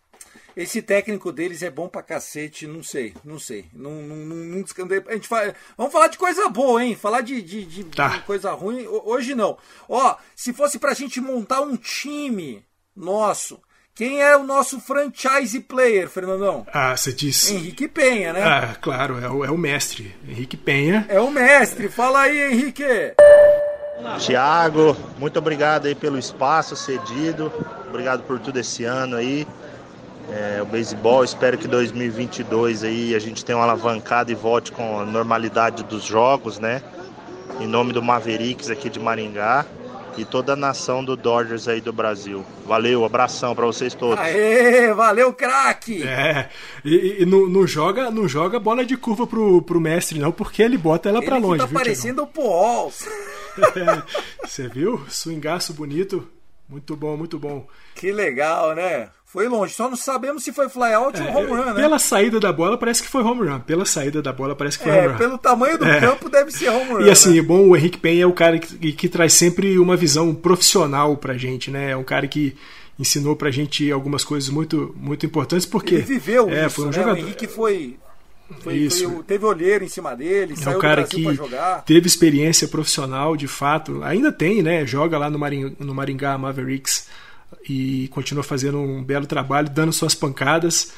Esse 0.56 0.80
técnico 0.80 1.30
deles 1.30 1.62
é 1.62 1.70
bom 1.70 1.86
pra 1.86 2.02
cacete, 2.02 2.66
não 2.66 2.82
sei, 2.82 3.12
não 3.22 3.38
sei. 3.38 3.66
Não, 3.74 3.90
não, 4.00 4.16
não, 4.16 4.36
não 4.36 4.64
a 5.06 5.12
gente 5.12 5.28
fala, 5.28 5.54
Vamos 5.76 5.92
falar 5.92 6.08
de 6.08 6.16
coisa 6.16 6.48
boa, 6.48 6.82
hein? 6.82 6.96
Falar 6.96 7.20
de, 7.20 7.42
de, 7.42 7.66
de, 7.66 7.84
tá. 7.84 8.08
de 8.08 8.20
coisa 8.20 8.50
ruim, 8.52 8.86
hoje 8.86 9.34
não. 9.34 9.58
Ó, 9.86 10.16
se 10.34 10.54
fosse 10.54 10.78
pra 10.78 10.94
gente 10.94 11.20
montar 11.20 11.60
um 11.60 11.76
time 11.76 12.64
nosso 12.96 13.60
Quem 13.94 14.22
é 14.22 14.34
o 14.34 14.44
nosso 14.44 14.80
franchise 14.80 15.60
player, 15.60 16.08
Fernandão? 16.08 16.66
Ah, 16.72 16.96
você 16.96 17.12
disse. 17.12 17.54
Henrique 17.54 17.86
Penha, 17.86 18.32
né? 18.32 18.42
Ah, 18.42 18.74
claro, 18.80 19.18
é 19.22 19.28
o, 19.28 19.44
é 19.44 19.50
o 19.50 19.58
mestre. 19.58 20.16
Henrique 20.26 20.56
Penha. 20.56 21.04
É 21.10 21.20
o 21.20 21.30
mestre. 21.30 21.90
Fala 21.90 22.20
aí, 22.22 22.52
Henrique. 22.52 22.82
Tiago, 24.18 24.96
muito 25.18 25.38
obrigado 25.38 25.84
aí 25.84 25.94
pelo 25.94 26.18
espaço 26.18 26.74
cedido. 26.74 27.52
Obrigado 27.88 28.22
por 28.22 28.38
tudo 28.38 28.58
esse 28.58 28.84
ano 28.84 29.16
aí. 29.16 29.46
É, 30.28 30.60
o 30.60 30.66
beisebol, 30.66 31.22
espero 31.22 31.56
que 31.56 31.68
2022 31.68 32.82
aí 32.82 33.14
a 33.14 33.18
gente 33.18 33.44
tenha 33.44 33.58
uma 33.58 33.64
alavancada 33.64 34.32
e 34.32 34.34
volte 34.34 34.72
com 34.72 35.00
a 35.00 35.04
normalidade 35.04 35.84
dos 35.84 36.04
jogos, 36.04 36.58
né? 36.58 36.82
Em 37.60 37.66
nome 37.66 37.92
do 37.92 38.02
Mavericks 38.02 38.68
aqui 38.68 38.90
de 38.90 38.98
Maringá 38.98 39.64
e 40.18 40.24
toda 40.24 40.54
a 40.54 40.56
nação 40.56 41.04
do 41.04 41.16
Dodgers 41.16 41.68
aí 41.68 41.80
do 41.80 41.92
Brasil. 41.92 42.44
Valeu, 42.64 43.04
abração 43.04 43.54
para 43.54 43.66
vocês 43.66 43.94
todos. 43.94 44.18
Aê, 44.18 44.92
valeu, 44.94 45.32
craque! 45.32 46.02
É, 46.02 46.48
e, 46.84 47.22
e 47.22 47.26
não, 47.26 47.46
não, 47.46 47.66
joga, 47.66 48.10
não 48.10 48.26
joga 48.26 48.58
bola 48.58 48.84
de 48.84 48.96
curva 48.96 49.26
pro, 49.26 49.62
pro 49.62 49.80
mestre, 49.80 50.18
não, 50.18 50.32
porque 50.32 50.62
ele 50.62 50.78
bota 50.78 51.08
ela 51.08 51.22
para 51.22 51.36
longe. 51.36 51.58
Tá 51.58 51.66
viu, 51.66 51.78
parecendo 51.78 52.22
o 52.22 52.26
Pujols. 52.26 53.06
Você 54.42 54.64
é, 54.64 54.68
viu? 54.68 55.04
Swingaço 55.08 55.72
bonito. 55.72 56.26
Muito 56.68 56.96
bom, 56.96 57.16
muito 57.16 57.38
bom. 57.38 57.66
Que 57.94 58.10
legal, 58.10 58.74
né? 58.74 59.08
Foi 59.36 59.48
longe. 59.48 59.74
Só 59.74 59.86
não 59.86 59.96
sabemos 59.98 60.42
se 60.42 60.50
foi 60.50 60.66
flyout 60.66 61.20
é, 61.20 61.24
ou 61.24 61.36
home 61.36 61.50
run, 61.50 61.64
né? 61.66 61.74
Pela 61.74 61.98
saída 61.98 62.40
da 62.40 62.50
bola 62.50 62.78
parece 62.78 63.02
que 63.02 63.08
foi 63.10 63.22
home 63.22 63.46
run. 63.46 63.60
Pela 63.60 63.84
saída 63.84 64.22
da 64.22 64.32
bola 64.32 64.56
parece 64.56 64.78
que 64.78 64.84
foi 64.84 64.94
é, 64.94 65.00
home 65.00 65.08
run. 65.08 65.18
Pelo 65.18 65.36
tamanho 65.36 65.76
do 65.76 65.84
é. 65.84 66.00
campo 66.00 66.30
deve 66.30 66.50
ser 66.50 66.70
home 66.70 66.92
run. 66.92 67.00
E 67.02 67.10
assim, 67.10 67.34
né? 67.34 67.42
bom, 67.42 67.68
o 67.68 67.76
Henrique 67.76 67.98
Penha 67.98 68.22
é 68.22 68.26
o 68.26 68.32
cara 68.32 68.58
que, 68.58 68.94
que 68.94 69.08
traz 69.10 69.34
sempre 69.34 69.78
uma 69.78 69.94
visão 69.94 70.34
profissional 70.34 71.18
pra 71.18 71.36
gente, 71.36 71.70
né? 71.70 71.90
É 71.90 71.96
um 71.98 72.02
cara 72.02 72.26
que 72.26 72.56
ensinou 72.98 73.36
pra 73.36 73.50
gente 73.50 73.92
algumas 73.92 74.24
coisas 74.24 74.48
muito, 74.48 74.94
muito 74.98 75.26
importantes, 75.26 75.66
porque. 75.66 75.96
Ele 75.96 76.04
viveu 76.04 76.48
é, 76.48 76.64
isso, 76.64 76.76
foi 76.76 76.84
um 76.84 76.88
né? 76.88 76.92
jogador. 76.94 77.16
O 77.16 77.18
Henrique 77.18 77.46
foi 77.46 77.98
foi, 78.60 78.74
Isso. 78.74 79.10
Foi, 79.10 79.22
teve 79.24 79.44
olheiro 79.44 79.84
em 79.84 79.88
cima 79.88 80.14
dele, 80.14 80.54
é 80.54 80.56
saiu 80.56 80.78
um 80.78 80.80
cara 80.80 81.04
que 81.04 81.26
teve 81.84 82.06
experiência 82.06 82.66
profissional, 82.68 83.36
de 83.36 83.46
fato. 83.46 84.02
Ainda 84.02 84.32
tem, 84.32 84.62
né? 84.62 84.86
Joga 84.86 85.18
lá 85.18 85.28
no, 85.28 85.38
Maring, 85.38 85.76
no 85.78 85.94
Maringá 85.94 86.38
Mavericks 86.38 87.06
e 87.68 88.08
continua 88.08 88.42
fazendo 88.42 88.78
um 88.78 89.02
belo 89.02 89.26
trabalho, 89.26 89.68
dando 89.68 89.92
suas 89.92 90.14
pancadas. 90.14 90.92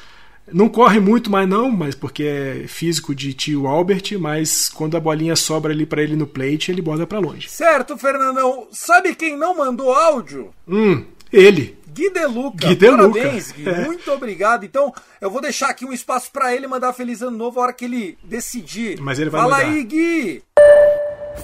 Não 0.51 0.67
corre 0.67 0.99
muito 0.99 1.29
mais 1.29 1.47
não, 1.47 1.69
mas 1.69 1.93
porque 1.93 2.23
é 2.23 2.67
físico 2.67 3.13
de 3.13 3.33
tio 3.33 3.67
Albert, 3.67 4.17
mas 4.19 4.67
quando 4.67 4.97
a 4.97 4.99
bolinha 4.99 5.35
sobra 5.35 5.71
ali 5.71 5.85
para 5.85 6.01
ele 6.01 6.15
no 6.15 6.25
plate, 6.25 6.71
ele 6.71 6.81
bota 6.81 7.05
para 7.05 7.19
longe. 7.19 7.49
Certo, 7.49 7.97
Fernandão. 7.97 8.67
Sabe 8.71 9.13
quem 9.15 9.37
não 9.37 9.55
mandou 9.55 9.93
áudio? 9.93 10.51
Hum, 10.67 11.05
ele. 11.31 11.77
Gui 11.93 12.09
Deluca. 12.11 12.67
Gui 12.67 12.75
Deluca. 12.75 13.19
Parabéns, 13.19 13.51
Gui. 13.51 13.67
É. 13.67 13.85
Muito 13.85 14.11
obrigado. 14.11 14.63
Então, 14.65 14.93
eu 15.19 15.29
vou 15.29 15.41
deixar 15.41 15.69
aqui 15.69 15.85
um 15.85 15.93
espaço 15.93 16.31
para 16.31 16.55
ele 16.55 16.65
mandar 16.67 16.93
feliz 16.93 17.21
ano 17.21 17.37
novo 17.37 17.59
a 17.59 17.63
hora 17.63 17.73
que 17.73 17.85
ele 17.85 18.17
decidir. 18.23 18.99
Mas 19.01 19.19
ele 19.19 19.29
vai 19.29 19.41
Fala 19.41 19.57
mandar. 19.57 19.69
aí, 19.69 19.83
Gui. 19.83 20.43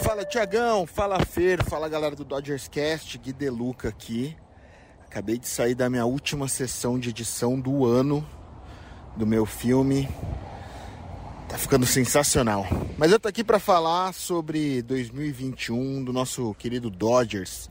Fala, 0.01 0.25
Tiagão. 0.25 0.85
Fala, 0.87 1.19
Fer. 1.25 1.63
Fala, 1.63 1.89
galera 1.89 2.15
do 2.15 2.23
Dodgers 2.23 2.67
Cast. 2.67 3.17
Gui 3.17 3.33
Deluca 3.33 3.89
aqui. 3.89 4.35
Acabei 5.15 5.37
de 5.37 5.47
sair 5.47 5.73
da 5.73 5.89
minha 5.89 6.05
última 6.05 6.45
sessão 6.45 6.99
de 6.99 7.07
edição 7.07 7.57
do 7.57 7.85
ano 7.85 8.27
do 9.15 9.25
meu 9.25 9.45
filme. 9.45 10.09
Tá 11.47 11.57
ficando 11.57 11.85
sensacional. 11.85 12.67
Mas 12.97 13.13
eu 13.13 13.19
tô 13.21 13.29
aqui 13.29 13.41
para 13.41 13.57
falar 13.57 14.13
sobre 14.13 14.81
2021 14.81 16.03
do 16.03 16.11
nosso 16.11 16.53
querido 16.55 16.89
Dodgers. 16.89 17.69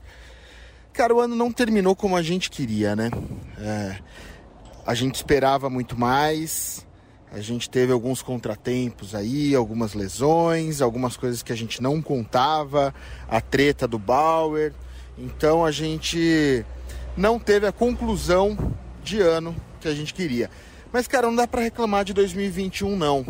Cara, 0.91 1.13
o 1.13 1.19
ano 1.19 1.35
não 1.35 1.51
terminou 1.51 1.95
como 1.95 2.15
a 2.15 2.23
gente 2.23 2.49
queria, 2.49 2.95
né? 2.95 3.11
É, 3.59 3.99
a 4.83 4.95
gente 4.95 5.13
esperava 5.13 5.69
muito 5.69 5.95
mais. 5.95 6.83
A 7.31 7.41
gente 7.41 7.69
teve 7.69 7.93
alguns 7.93 8.23
contratempos 8.23 9.13
aí, 9.13 9.53
algumas 9.53 9.93
lesões, 9.93 10.81
algumas 10.81 11.15
coisas 11.15 11.43
que 11.43 11.53
a 11.53 11.55
gente 11.55 11.79
não 11.79 12.01
contava, 12.01 12.91
a 13.29 13.39
treta 13.39 13.87
do 13.87 13.99
Bauer. 13.99 14.73
Então 15.15 15.63
a 15.63 15.69
gente 15.69 16.65
não 17.15 17.39
teve 17.39 17.65
a 17.67 17.71
conclusão 17.71 18.57
de 19.03 19.21
ano 19.21 19.55
que 19.79 19.87
a 19.87 19.95
gente 19.95 20.13
queria. 20.13 20.49
Mas, 20.91 21.07
cara, 21.07 21.27
não 21.27 21.35
dá 21.35 21.47
para 21.47 21.61
reclamar 21.61 22.03
de 22.03 22.13
2021, 22.13 22.95
não. 22.95 23.25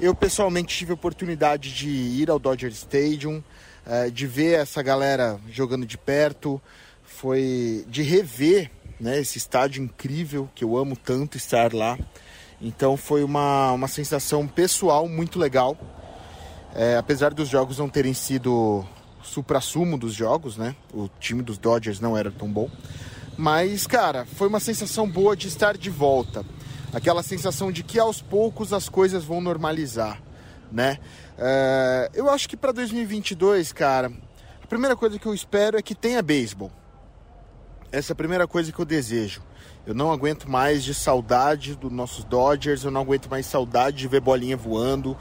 Eu 0.00 0.14
pessoalmente 0.14 0.76
tive 0.76 0.90
a 0.92 0.94
oportunidade 0.94 1.72
de 1.72 1.88
ir 1.88 2.30
ao 2.30 2.38
Dodger 2.38 2.70
Stadium, 2.70 3.42
é, 3.86 4.10
de 4.10 4.26
ver 4.26 4.58
essa 4.58 4.82
galera 4.82 5.38
jogando 5.50 5.86
de 5.86 5.98
perto, 5.98 6.60
foi 7.02 7.84
de 7.88 8.02
rever 8.02 8.70
né, 8.98 9.18
esse 9.18 9.38
estádio 9.38 9.82
incrível 9.82 10.48
que 10.54 10.64
eu 10.64 10.76
amo 10.76 10.96
tanto 10.96 11.36
estar 11.36 11.72
lá. 11.72 11.98
Então 12.60 12.96
foi 12.96 13.24
uma, 13.24 13.72
uma 13.72 13.88
sensação 13.88 14.46
pessoal 14.46 15.08
muito 15.08 15.38
legal. 15.38 15.76
É, 16.74 16.96
apesar 16.96 17.34
dos 17.34 17.48
jogos 17.48 17.78
não 17.78 17.88
terem 17.88 18.14
sido 18.14 18.84
supra-sumo 19.22 19.98
dos 19.98 20.14
jogos, 20.14 20.56
né? 20.56 20.74
O 20.92 21.08
time 21.20 21.42
dos 21.42 21.58
Dodgers 21.58 22.00
não 22.00 22.16
era 22.16 22.30
tão 22.30 22.48
bom. 22.48 22.70
Mas, 23.36 23.86
cara, 23.86 24.26
foi 24.26 24.48
uma 24.48 24.60
sensação 24.60 25.08
boa 25.08 25.34
de 25.34 25.48
estar 25.48 25.76
de 25.76 25.90
volta. 25.90 26.44
Aquela 26.92 27.22
sensação 27.22 27.72
de 27.72 27.82
que 27.82 27.98
aos 27.98 28.20
poucos 28.20 28.72
as 28.72 28.88
coisas 28.88 29.24
vão 29.24 29.40
normalizar, 29.40 30.22
né? 30.70 30.98
É, 31.38 32.10
eu 32.14 32.28
acho 32.28 32.48
que 32.48 32.56
para 32.56 32.70
2022, 32.72 33.72
cara, 33.72 34.12
a 34.62 34.66
primeira 34.66 34.94
coisa 34.94 35.18
que 35.18 35.26
eu 35.26 35.34
espero 35.34 35.78
é 35.78 35.82
que 35.82 35.94
tenha 35.94 36.22
beisebol. 36.22 36.70
Essa 37.90 38.12
é 38.12 38.14
a 38.14 38.16
primeira 38.16 38.46
coisa 38.46 38.70
que 38.70 38.78
eu 38.78 38.84
desejo. 38.84 39.42
Eu 39.86 39.94
não 39.94 40.12
aguento 40.12 40.48
mais 40.48 40.84
de 40.84 40.94
saudade 40.94 41.74
dos 41.74 41.90
nossos 41.90 42.24
Dodgers, 42.24 42.84
eu 42.84 42.90
não 42.90 43.00
aguento 43.00 43.28
mais 43.28 43.46
saudade 43.46 43.96
de 43.96 44.08
ver 44.08 44.20
bolinha 44.20 44.56
voando. 44.56 45.16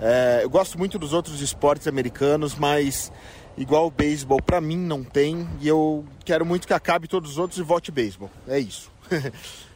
É, 0.00 0.40
eu 0.42 0.50
gosto 0.50 0.76
muito 0.76 0.98
dos 0.98 1.12
outros 1.12 1.40
esportes 1.40 1.86
americanos, 1.86 2.56
mas 2.56 3.12
igual 3.56 3.86
o 3.86 3.90
beisebol 3.90 4.40
para 4.40 4.60
mim 4.60 4.78
não 4.78 5.04
tem 5.04 5.46
e 5.60 5.68
eu 5.68 6.04
quero 6.24 6.44
muito 6.44 6.66
que 6.66 6.72
acabe 6.72 7.06
todos 7.06 7.32
os 7.32 7.38
outros 7.38 7.58
e 7.58 7.62
volte 7.62 7.90
beisebol. 7.90 8.30
É 8.48 8.58
isso. 8.58 8.90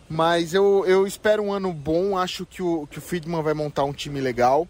mas 0.09 0.55
eu, 0.55 0.85
eu 0.87 1.07
espero 1.07 1.43
um 1.43 1.53
ano 1.53 1.73
bom, 1.73 2.17
acho 2.17 2.47
que 2.47 2.63
o, 2.63 2.87
que 2.87 2.99
o 2.99 3.03
Friedman 3.03 3.43
vai 3.43 3.55
montar 3.55 3.85
um 3.85 3.93
time 3.93 4.21
legal. 4.21 4.67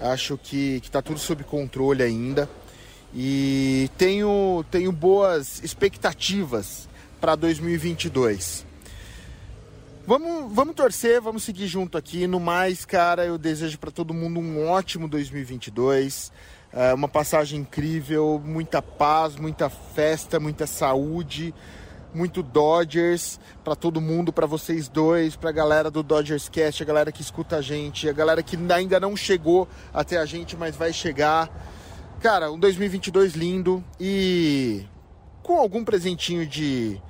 Acho 0.00 0.36
que, 0.36 0.80
que 0.80 0.90
tá 0.90 1.00
tudo 1.00 1.20
sob 1.20 1.44
controle 1.44 2.02
ainda 2.02 2.48
e 3.14 3.88
tenho, 3.96 4.64
tenho 4.70 4.90
boas 4.90 5.62
expectativas 5.62 6.88
para 7.20 7.36
2022. 7.36 8.66
Vamos, 10.06 10.52
vamos 10.52 10.74
torcer, 10.74 11.20
vamos 11.20 11.44
seguir 11.44 11.68
junto 11.68 11.96
aqui. 11.96 12.26
No 12.26 12.40
mais, 12.40 12.84
cara, 12.84 13.24
eu 13.24 13.38
desejo 13.38 13.78
para 13.78 13.90
todo 13.90 14.12
mundo 14.12 14.40
um 14.40 14.68
ótimo 14.68 15.08
2022, 15.08 16.32
é, 16.74 16.92
uma 16.92 17.06
passagem 17.06 17.60
incrível, 17.60 18.42
muita 18.44 18.82
paz, 18.82 19.36
muita 19.36 19.70
festa, 19.70 20.40
muita 20.40 20.66
saúde, 20.66 21.54
muito 22.12 22.42
Dodgers 22.42 23.38
para 23.62 23.76
todo 23.76 24.00
mundo, 24.00 24.32
para 24.32 24.44
vocês 24.44 24.88
dois, 24.88 25.36
para 25.36 25.50
a 25.50 25.52
galera 25.52 25.88
do 25.88 26.02
Dodgers 26.02 26.48
Cast, 26.48 26.82
a 26.82 26.86
galera 26.86 27.12
que 27.12 27.22
escuta 27.22 27.56
a 27.56 27.62
gente, 27.62 28.08
a 28.08 28.12
galera 28.12 28.42
que 28.42 28.58
ainda 28.72 28.98
não 28.98 29.16
chegou 29.16 29.68
até 29.92 30.18
a 30.18 30.26
gente, 30.26 30.56
mas 30.56 30.74
vai 30.74 30.92
chegar. 30.92 31.48
Cara, 32.20 32.50
um 32.50 32.58
2022 32.58 33.34
lindo 33.34 33.82
e 34.00 34.84
com 35.44 35.58
algum 35.58 35.84
presentinho 35.84 36.44
de, 36.44 37.00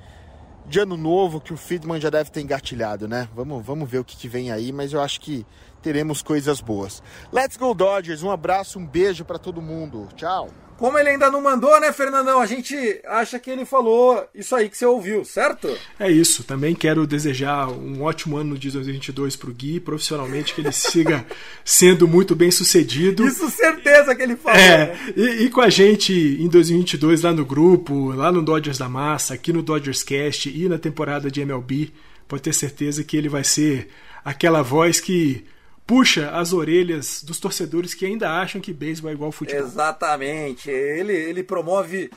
de 0.67 0.79
ano 0.79 0.95
novo 0.95 1.41
que 1.41 1.53
o 1.53 1.57
Friedman 1.57 1.99
já 1.99 2.11
deve 2.11 2.29
ter 2.29 2.41
engatilhado, 2.41 3.07
né? 3.07 3.27
Vamos, 3.33 3.65
vamos 3.65 3.89
ver 3.89 3.99
o 3.99 4.03
que, 4.03 4.15
que 4.15 4.27
vem 4.27 4.51
aí, 4.51 4.71
mas 4.71 4.93
eu 4.93 5.01
acho 5.01 5.21
que 5.21 5.43
teremos 5.85 6.23
coisas 6.23 6.59
boas. 6.59 7.03
Let's 7.31 7.57
go 7.57 7.71
Dodgers, 7.75 8.23
um 8.23 8.31
abraço, 8.31 8.79
um 8.79 8.87
beijo 8.87 9.23
para 9.23 9.37
todo 9.37 9.61
mundo. 9.61 10.09
Tchau. 10.15 10.49
Como 10.77 10.97
ele 10.97 11.09
ainda 11.09 11.29
não 11.29 11.41
mandou, 11.41 11.79
né, 11.79 11.93
Fernandão? 11.93 12.41
A 12.41 12.45
gente 12.47 12.75
acha 13.05 13.39
que 13.39 13.51
ele 13.51 13.65
falou 13.65 14.27
isso 14.33 14.55
aí 14.55 14.67
que 14.67 14.75
você 14.75 14.85
ouviu, 14.85 15.23
certo? 15.23 15.69
É 15.99 16.11
isso. 16.11 16.43
Também 16.43 16.73
quero 16.73 17.05
desejar 17.05 17.69
um 17.69 18.01
ótimo 18.01 18.35
ano 18.35 18.57
de 18.57 18.71
2022 18.71 19.35
pro 19.35 19.53
Gui, 19.53 19.79
profissionalmente, 19.79 20.55
que 20.55 20.61
ele 20.61 20.71
siga 20.73 21.23
sendo 21.63 22.07
muito 22.07 22.35
bem 22.35 22.49
sucedido. 22.49 23.25
Isso, 23.25 23.47
certeza 23.51 24.15
que 24.15 24.23
ele 24.23 24.35
falou. 24.35 24.59
É, 24.59 24.87
né? 24.87 25.13
e, 25.15 25.45
e, 25.45 25.49
com 25.51 25.61
a 25.61 25.69
gente 25.69 26.11
em 26.13 26.49
2022 26.49 27.21
lá 27.21 27.31
no 27.31 27.45
grupo, 27.45 28.11
lá 28.11 28.31
no 28.31 28.41
Dodgers 28.41 28.79
da 28.79 28.89
Massa, 28.89 29.35
aqui 29.35 29.53
no 29.53 29.61
Dodgers 29.61 30.01
Cast 30.01 30.49
e 30.49 30.67
na 30.67 30.79
temporada 30.79 31.29
de 31.29 31.41
MLB, 31.41 31.93
pode 32.27 32.41
ter 32.41 32.53
certeza 32.53 33.03
que 33.03 33.15
ele 33.15 33.29
vai 33.29 33.43
ser 33.43 33.87
aquela 34.25 34.63
voz 34.63 34.99
que 34.99 35.45
puxa 35.85 36.31
as 36.31 36.53
orelhas 36.53 37.23
dos 37.23 37.39
torcedores 37.39 37.93
que 37.93 38.05
ainda 38.05 38.31
acham 38.31 38.59
que 38.59 38.73
beisebol 38.73 39.11
é 39.11 39.13
igual 39.13 39.31
futebol. 39.31 39.63
Exatamente. 39.63 40.69
Ele, 40.69 41.13
ele 41.13 41.43
promove 41.43 42.09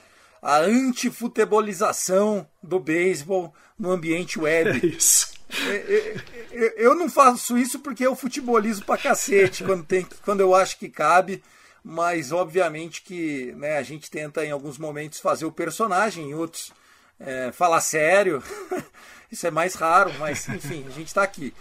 a 0.43 0.59
antifutebolização 0.59 2.47
do 2.62 2.78
beisebol 2.78 3.53
no 3.78 3.90
ambiente 3.90 4.39
web. 4.39 4.81
É 4.81 4.86
isso. 4.86 5.39
Eu 6.77 6.95
não 6.95 7.09
faço 7.09 7.57
isso 7.57 7.78
porque 7.78 8.07
eu 8.07 8.15
futebolizo 8.15 8.85
pra 8.85 8.99
cacete 8.99 9.65
quando, 9.65 9.82
tem, 9.82 10.07
quando 10.23 10.40
eu 10.40 10.55
acho 10.55 10.78
que 10.78 10.90
cabe, 10.90 11.43
mas 11.82 12.32
obviamente 12.32 13.01
que 13.01 13.53
né, 13.57 13.78
a 13.78 13.82
gente 13.82 14.11
tenta 14.11 14.45
em 14.45 14.51
alguns 14.51 14.77
momentos 14.77 15.20
fazer 15.20 15.47
o 15.47 15.53
personagem, 15.53 16.31
em 16.31 16.35
outros 16.35 16.70
é, 17.19 17.51
falar 17.51 17.81
sério. 17.81 18.43
Isso 19.30 19.46
é 19.46 19.50
mais 19.50 19.74
raro, 19.74 20.12
mas 20.18 20.48
enfim, 20.48 20.84
a 20.86 20.90
gente 20.90 21.09
está 21.09 21.22
aqui. 21.22 21.52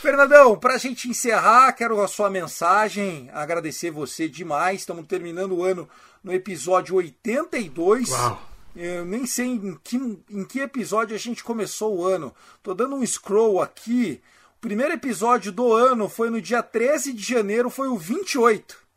Fernandão, 0.00 0.56
para 0.56 0.74
a 0.74 0.78
gente 0.78 1.08
encerrar, 1.08 1.72
quero 1.72 2.00
a 2.00 2.06
sua 2.06 2.30
mensagem, 2.30 3.28
agradecer 3.32 3.90
você 3.90 4.28
demais. 4.28 4.80
Estamos 4.80 5.06
terminando 5.06 5.56
o 5.56 5.64
ano 5.64 5.88
no 6.22 6.32
episódio 6.32 6.94
82. 6.94 8.10
Uau. 8.10 8.42
Eu 8.76 9.04
nem 9.04 9.26
sei 9.26 9.46
em 9.46 9.78
que, 9.82 9.96
em 10.30 10.44
que 10.44 10.60
episódio 10.60 11.16
a 11.16 11.18
gente 11.18 11.42
começou 11.42 11.98
o 11.98 12.06
ano. 12.06 12.32
Tô 12.62 12.72
dando 12.72 12.94
um 12.94 13.04
scroll 13.04 13.60
aqui. 13.60 14.22
O 14.56 14.60
primeiro 14.60 14.94
episódio 14.94 15.50
do 15.50 15.72
ano 15.72 16.08
foi 16.08 16.30
no 16.30 16.40
dia 16.40 16.62
13 16.62 17.12
de 17.12 17.22
janeiro, 17.22 17.70
foi 17.70 17.88
o 17.88 17.96
28. 17.96 18.87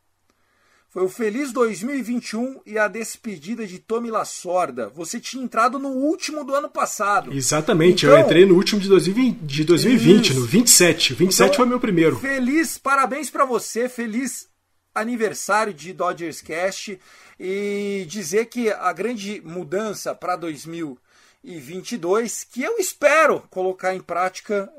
Foi 0.92 1.04
o 1.04 1.10
Feliz 1.10 1.54
2021 1.54 2.60
e 2.66 2.78
a 2.78 2.90
despedida 2.90 3.66
de 3.66 3.80
Tommy 3.80 4.12
Lasorda. 4.12 4.90
Você 4.90 5.22
tinha 5.22 5.42
entrado 5.42 5.80
no 5.80 5.88
último 5.88 6.44
do 6.44 6.54
ano 6.54 6.70
passado. 6.70 7.32
Exatamente, 7.32 8.06
Então- 8.06 8.18
eu 8.20 8.26
entrei 8.26 8.46
no 8.46 8.56
último 8.56 8.82
de 8.82 8.90
2020, 8.90 9.40
de 9.40 9.64
2020 9.64 10.32
Isso. 10.32 10.40
no 10.42 10.46
27. 10.46 11.14
27 11.14 11.46
Então, 11.48 11.56
foi 11.58 11.66
meu 11.66 11.80
primeiro. 11.80 12.20
Feliz, 12.20 12.78
parabéns 12.78 13.30
pra 13.30 13.46
você, 13.46 13.88
feliz 13.88 14.50
aniversário 14.94 15.74
de 15.74 15.94
Dodgers 15.94 16.42
Cast 16.42 17.00
e 17.40 18.06
dizer 18.10 18.48
que 18.48 18.70
a 18.70 18.92
grande 18.92 19.42
mudança 19.46 20.14
para 20.14 20.36
2022, 20.36 22.44
que 22.44 22.62
eu 22.64 22.78
espero 22.80 23.42
colocar 23.50 23.96
em 23.96 24.02
prática 24.02 24.70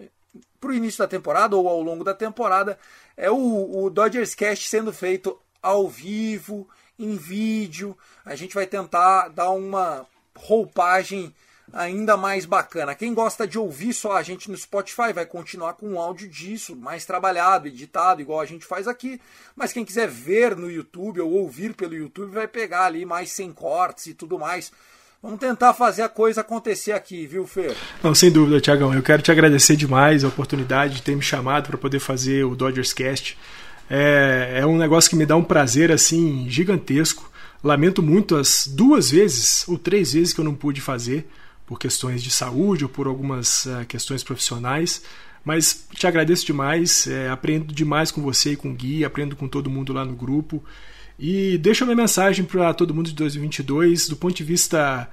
para 0.61 0.71
o 0.71 0.75
início 0.75 0.99
da 0.99 1.09
temporada 1.09 1.57
ou 1.57 1.67
ao 1.67 1.81
longo 1.83 2.05
da 2.05 2.13
temporada, 2.13 2.79
é 3.17 3.31
o, 3.31 3.85
o 3.85 3.89
Dodgers 3.89 4.35
Cast 4.35 4.69
sendo 4.69 4.93
feito 4.93 5.39
ao 5.63 5.89
vivo, 5.89 6.69
em 6.99 7.17
vídeo. 7.17 7.97
A 8.25 8.35
gente 8.35 8.55
vai 8.55 8.67
tentar 8.67 9.29
dar 9.29 9.51
uma 9.51 10.07
roupagem 10.37 11.33
ainda 11.73 12.17
mais 12.17 12.45
bacana. 12.45 12.95
Quem 12.95 13.15
gosta 13.15 13.47
de 13.47 13.59
ouvir 13.59 13.93
só 13.95 14.17
a 14.17 14.23
gente 14.23 14.51
no 14.51 14.57
Spotify 14.57 15.13
vai 15.15 15.25
continuar 15.25 15.75
com 15.75 15.95
o 15.95 15.99
áudio 15.99 16.29
disso, 16.29 16.77
mais 16.77 17.07
trabalhado, 17.07 17.69
editado, 17.69 18.21
igual 18.21 18.41
a 18.41 18.47
gente 18.47 18.67
faz 18.67 18.87
aqui. 18.87 19.21
Mas 19.57 19.73
quem 19.73 19.85
quiser 19.85 20.09
ver 20.09 20.57
no 20.57 20.71
YouTube 20.71 21.21
ou 21.21 21.31
ouvir 21.31 21.75
pelo 21.75 21.95
YouTube 21.95 22.33
vai 22.33 22.47
pegar 22.47 22.85
ali 22.87 23.07
mais 23.07 23.31
sem 23.31 23.53
cortes 23.53 24.07
e 24.07 24.15
tudo 24.15 24.39
mais. 24.39 24.73
Vamos 25.23 25.39
tentar 25.39 25.73
fazer 25.73 26.03
a 26.03 26.09
coisa 26.09 26.41
acontecer 26.41 26.91
aqui, 26.91 27.27
viu, 27.29 27.47
Fer? 27.47 27.77
Não, 28.03 28.13
sem 28.13 28.31
dúvida, 28.31 28.61
Tiagão. 28.61 28.93
Eu 28.93 29.05
quero 29.05 29.23
te 29.23 29.31
agradecer 29.31 29.77
demais 29.77 30.25
a 30.25 30.29
oportunidade 30.29 30.97
de 30.97 31.03
ter 31.03 31.15
me 31.15 31.23
chamado 31.23 31.69
para 31.69 31.79
poder 31.79 32.01
fazer 32.01 32.45
o 32.45 32.57
Dodgers 32.57 32.93
Cast. 32.93 33.39
É, 33.95 34.61
é 34.61 34.67
um 34.67 34.79
negócio 34.79 35.11
que 35.11 35.17
me 35.17 35.27
dá 35.27 35.37
um 35.37 35.45
prazer 35.45 35.93
assim 35.93 36.49
gigantesco. 36.49 37.31
Lamento 37.63 38.03
muito 38.03 38.37
as 38.37 38.67
duas 38.67 39.11
vezes 39.11 39.69
ou 39.69 39.77
três 39.77 40.15
vezes 40.15 40.33
que 40.33 40.41
eu 40.41 40.45
não 40.47 40.55
pude 40.55 40.81
fazer 40.81 41.29
por 41.67 41.79
questões 41.79 42.23
de 42.23 42.31
saúde 42.31 42.85
ou 42.85 42.89
por 42.89 43.07
algumas 43.07 43.67
eh, 43.67 43.85
questões 43.85 44.25
profissionais. 44.25 45.03
Mas 45.45 45.87
te 45.95 46.07
agradeço 46.07 46.47
demais, 46.47 47.07
eh, 47.07 47.29
aprendo 47.29 47.75
demais 47.75 48.11
com 48.11 48.23
você 48.23 48.53
e 48.53 48.57
com 48.57 48.71
o 48.71 48.75
Gui, 48.75 49.05
aprendo 49.05 49.37
com 49.37 49.47
todo 49.47 49.69
mundo 49.69 49.93
lá 49.93 50.07
no 50.07 50.15
grupo. 50.15 50.65
E 51.19 51.59
deixa 51.59 51.85
minha 51.85 51.95
mensagem 51.95 52.47
para 52.47 52.73
todo 52.73 52.95
mundo 52.95 53.09
de 53.09 53.15
2022, 53.15 54.09
do 54.09 54.17
ponto 54.17 54.35
de 54.35 54.43
vista 54.43 55.07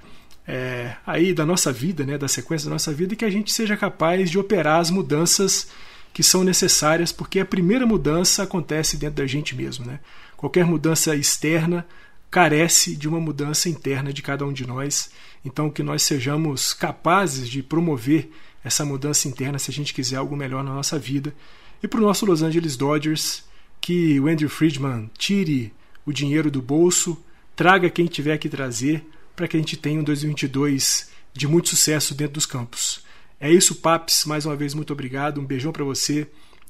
é, 0.47 0.95
aí 1.05 1.33
da 1.33 1.45
nossa 1.45 1.69
vida, 1.69 2.05
né, 2.05 2.17
da 2.17 2.29
sequência 2.29 2.69
da 2.69 2.75
nossa 2.75 2.93
vida, 2.93 3.13
que 3.13 3.25
a 3.25 3.29
gente 3.29 3.51
seja 3.51 3.75
capaz 3.75 4.31
de 4.31 4.39
operar 4.39 4.79
as 4.79 4.89
mudanças 4.89 5.67
que 6.13 6.23
são 6.23 6.43
necessárias, 6.43 7.11
porque 7.11 7.39
a 7.39 7.45
primeira 7.45 7.85
mudança 7.85 8.43
acontece 8.43 8.97
dentro 8.97 9.17
da 9.17 9.27
gente 9.27 9.55
mesmo. 9.55 9.85
Né? 9.85 9.99
Qualquer 10.35 10.65
mudança 10.65 11.15
externa 11.15 11.85
carece 12.29 12.95
de 12.95 13.07
uma 13.07 13.19
mudança 13.19 13.69
interna 13.69 14.13
de 14.13 14.21
cada 14.21 14.45
um 14.45 14.53
de 14.53 14.65
nós. 14.65 15.09
Então, 15.43 15.69
que 15.69 15.81
nós 15.81 16.03
sejamos 16.03 16.73
capazes 16.73 17.49
de 17.49 17.63
promover 17.63 18.29
essa 18.63 18.85
mudança 18.85 19.27
interna 19.27 19.57
se 19.57 19.71
a 19.71 19.73
gente 19.73 19.93
quiser 19.93 20.17
algo 20.17 20.35
melhor 20.35 20.63
na 20.63 20.73
nossa 20.73 20.99
vida. 20.99 21.33
E 21.81 21.87
para 21.87 21.99
o 21.99 22.03
nosso 22.03 22.25
Los 22.25 22.41
Angeles 22.41 22.75
Dodgers, 22.75 23.43
que 23.79 24.19
o 24.19 24.27
Andrew 24.27 24.49
Friedman 24.49 25.09
tire 25.17 25.73
o 26.05 26.11
dinheiro 26.11 26.51
do 26.51 26.61
bolso, 26.61 27.17
traga 27.55 27.89
quem 27.89 28.05
tiver 28.05 28.37
que 28.37 28.49
trazer, 28.49 29.03
para 29.35 29.47
que 29.47 29.55
a 29.55 29.59
gente 29.59 29.77
tenha 29.77 29.99
um 29.99 30.03
2022 30.03 31.09
de 31.33 31.47
muito 31.47 31.69
sucesso 31.69 32.13
dentro 32.13 32.33
dos 32.33 32.45
campos. 32.45 33.03
É 33.39 33.51
isso, 33.51 33.75
Paps. 33.75 34.25
Mais 34.25 34.45
uma 34.45 34.55
vez, 34.55 34.73
muito 34.73 34.91
obrigado. 34.91 35.39
Um 35.39 35.45
beijão 35.45 35.71
para 35.71 35.83
você, 35.83 36.27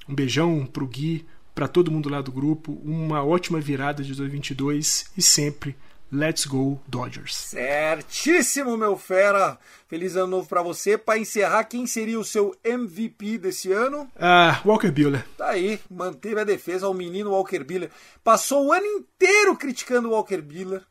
um 0.08 0.14
beijão 0.14 0.66
para 0.66 0.84
o 0.84 0.88
Gui, 0.88 1.26
para 1.56 1.68
todo 1.68 1.92
mundo 1.92 2.10
lá 2.10 2.22
do 2.22 2.32
grupo. 2.32 2.80
Uma 2.84 3.24
ótima 3.24 3.60
virada 3.60 4.04
de 4.04 4.14
2022 4.14 5.12
e 5.18 5.22
sempre 5.22 5.76
Let's 6.12 6.46
Go 6.46 6.82
Dodgers. 6.88 7.36
Certíssimo, 7.36 8.76
meu 8.76 8.98
fera. 8.98 9.60
Feliz 9.88 10.16
ano 10.16 10.28
novo 10.28 10.48
para 10.48 10.62
você. 10.62 10.98
Para 10.98 11.20
encerrar, 11.20 11.64
quem 11.66 11.86
seria 11.86 12.20
o 12.20 12.24
seu 12.24 12.56
MVP 12.64 13.38
desse 13.38 13.72
ano? 13.72 14.10
Ah, 14.16 14.62
Walker 14.66 14.92
Buehler. 14.92 15.26
Tá 15.38 15.50
aí, 15.50 15.80
manteve 15.90 16.40
a 16.40 16.44
defesa 16.44 16.88
ao 16.88 16.94
menino 16.94 17.32
Walker 17.32 17.64
Buehler. 17.64 17.92
Passou 18.24 18.68
o 18.68 18.74
ano 18.74 18.86
inteiro 18.86 19.56
criticando 19.56 20.10
o 20.10 20.12
Walker 20.12 20.42
Buehler. 20.42 20.82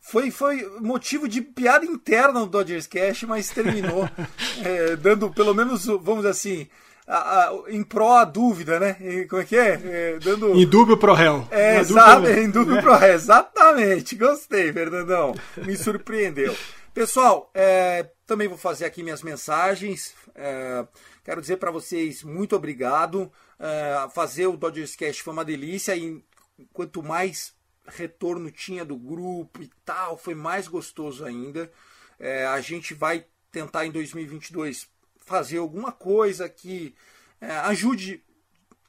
Foi, 0.00 0.30
foi 0.30 0.66
motivo 0.80 1.28
de 1.28 1.42
piada 1.42 1.84
interna 1.84 2.40
no 2.40 2.46
Dodgers 2.46 2.86
Cash, 2.86 3.24
mas 3.24 3.50
terminou 3.50 4.08
é, 4.64 4.96
dando 4.96 5.30
pelo 5.30 5.54
menos, 5.54 5.84
vamos 5.84 6.24
assim, 6.24 6.66
a, 7.06 7.48
a, 7.48 7.52
em 7.68 7.82
pró 7.82 8.16
a 8.16 8.24
dúvida, 8.24 8.80
né? 8.80 8.96
E, 9.00 9.26
como 9.26 9.42
é 9.42 9.44
que 9.44 9.56
é? 9.56 9.80
é 9.84 10.18
dando... 10.18 10.54
Em 10.54 10.66
dúvio 10.66 10.96
pro 10.96 11.12
réu. 11.12 11.46
É, 11.50 11.78
exato, 11.78 12.22
dúvida- 12.22 12.40
em 12.40 12.50
dúvida 12.50 12.80
pro 12.82 12.96
réu. 12.96 13.14
Exatamente, 13.14 14.14
gostei, 14.16 14.72
Fernandão. 14.72 15.34
Me 15.58 15.76
surpreendeu. 15.76 16.56
Pessoal, 16.94 17.50
é, 17.54 18.08
também 18.26 18.48
vou 18.48 18.58
fazer 18.58 18.84
aqui 18.84 19.02
minhas 19.02 19.22
mensagens. 19.22 20.14
É, 20.34 20.84
quero 21.24 21.40
dizer 21.40 21.58
para 21.58 21.70
vocês 21.70 22.22
muito 22.24 22.56
obrigado. 22.56 23.30
É, 23.58 24.08
fazer 24.14 24.46
o 24.46 24.56
Dodgers 24.56 24.96
Cash 24.96 25.18
foi 25.18 25.32
uma 25.32 25.44
delícia 25.44 25.94
e 25.94 26.24
quanto 26.72 27.02
mais 27.02 27.52
retorno 27.90 28.50
tinha 28.50 28.84
do 28.84 28.96
grupo 28.96 29.62
e 29.62 29.70
tal, 29.84 30.16
foi 30.16 30.34
mais 30.34 30.66
gostoso 30.68 31.24
ainda. 31.24 31.70
É, 32.18 32.46
a 32.46 32.60
gente 32.60 32.94
vai 32.94 33.26
tentar 33.50 33.86
em 33.86 33.90
2022 33.90 34.88
fazer 35.20 35.58
alguma 35.58 35.92
coisa 35.92 36.48
que 36.48 36.94
é, 37.40 37.50
ajude 37.50 38.22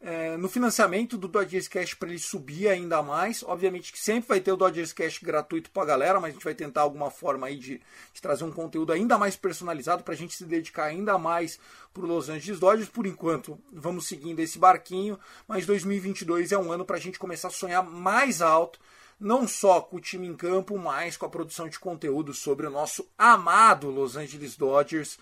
é, 0.04 0.36
no 0.36 0.50
financiamento 0.50 1.16
do 1.16 1.28
Dodgers 1.28 1.68
Cash 1.68 1.94
para 1.94 2.10
ele 2.10 2.18
subir 2.18 2.68
ainda 2.68 3.04
mais. 3.04 3.44
Obviamente 3.44 3.94
que 3.94 4.00
sempre 4.00 4.28
vai 4.28 4.40
ter 4.40 4.52
o 4.52 4.58
Dodgers 4.58 4.92
Cash 4.92 5.20
gratuito 5.20 5.70
para 5.70 5.84
a 5.84 5.86
galera, 5.86 6.20
mas 6.20 6.32
a 6.32 6.34
gente 6.34 6.44
vai 6.44 6.56
tentar 6.56 6.82
alguma 6.82 7.12
forma 7.12 7.46
aí 7.46 7.56
de, 7.56 7.80
de 8.12 8.22
trazer 8.22 8.44
um 8.44 8.52
conteúdo 8.52 8.92
ainda 8.92 9.18
mais 9.18 9.36
personalizado 9.36 10.04
para 10.04 10.16
a 10.16 10.18
gente 10.18 10.36
se 10.36 10.44
dedicar 10.44 10.86
ainda 10.86 11.18
mais 11.20 11.60
para 11.94 12.04
Los 12.04 12.30
Angeles 12.30 12.60
Dodgers. 12.60 12.90
Por 12.90 13.06
enquanto, 13.06 13.60
vamos 13.72 14.08
seguindo 14.08 14.40
esse 14.40 14.58
barquinho, 14.58 15.20
mas 15.48 15.68
2022 15.68 16.52
é 16.52 16.58
um 16.58 16.72
ano 16.72 16.84
para 16.84 16.98
a 16.98 17.00
gente 17.00 17.20
começar 17.20 17.50
a 17.50 17.52
sonhar 17.52 17.84
mais 17.84 18.42
alto. 18.42 18.80
Não 19.20 19.48
só 19.48 19.82
com 19.82 19.98
o 19.98 20.02
time 20.02 20.26
em 20.26 20.36
campo, 20.36 20.80
mas 20.80 21.16
com 21.16 21.28
a 21.28 21.30
produção 21.30 21.70
de 21.70 21.78
conteúdo 21.78 22.34
sobre 22.34 22.66
o 22.66 22.72
nosso 22.72 23.08
amado 23.16 23.92
Los 23.92 24.16
Angeles 24.16 24.58
Dodgers 24.58 25.20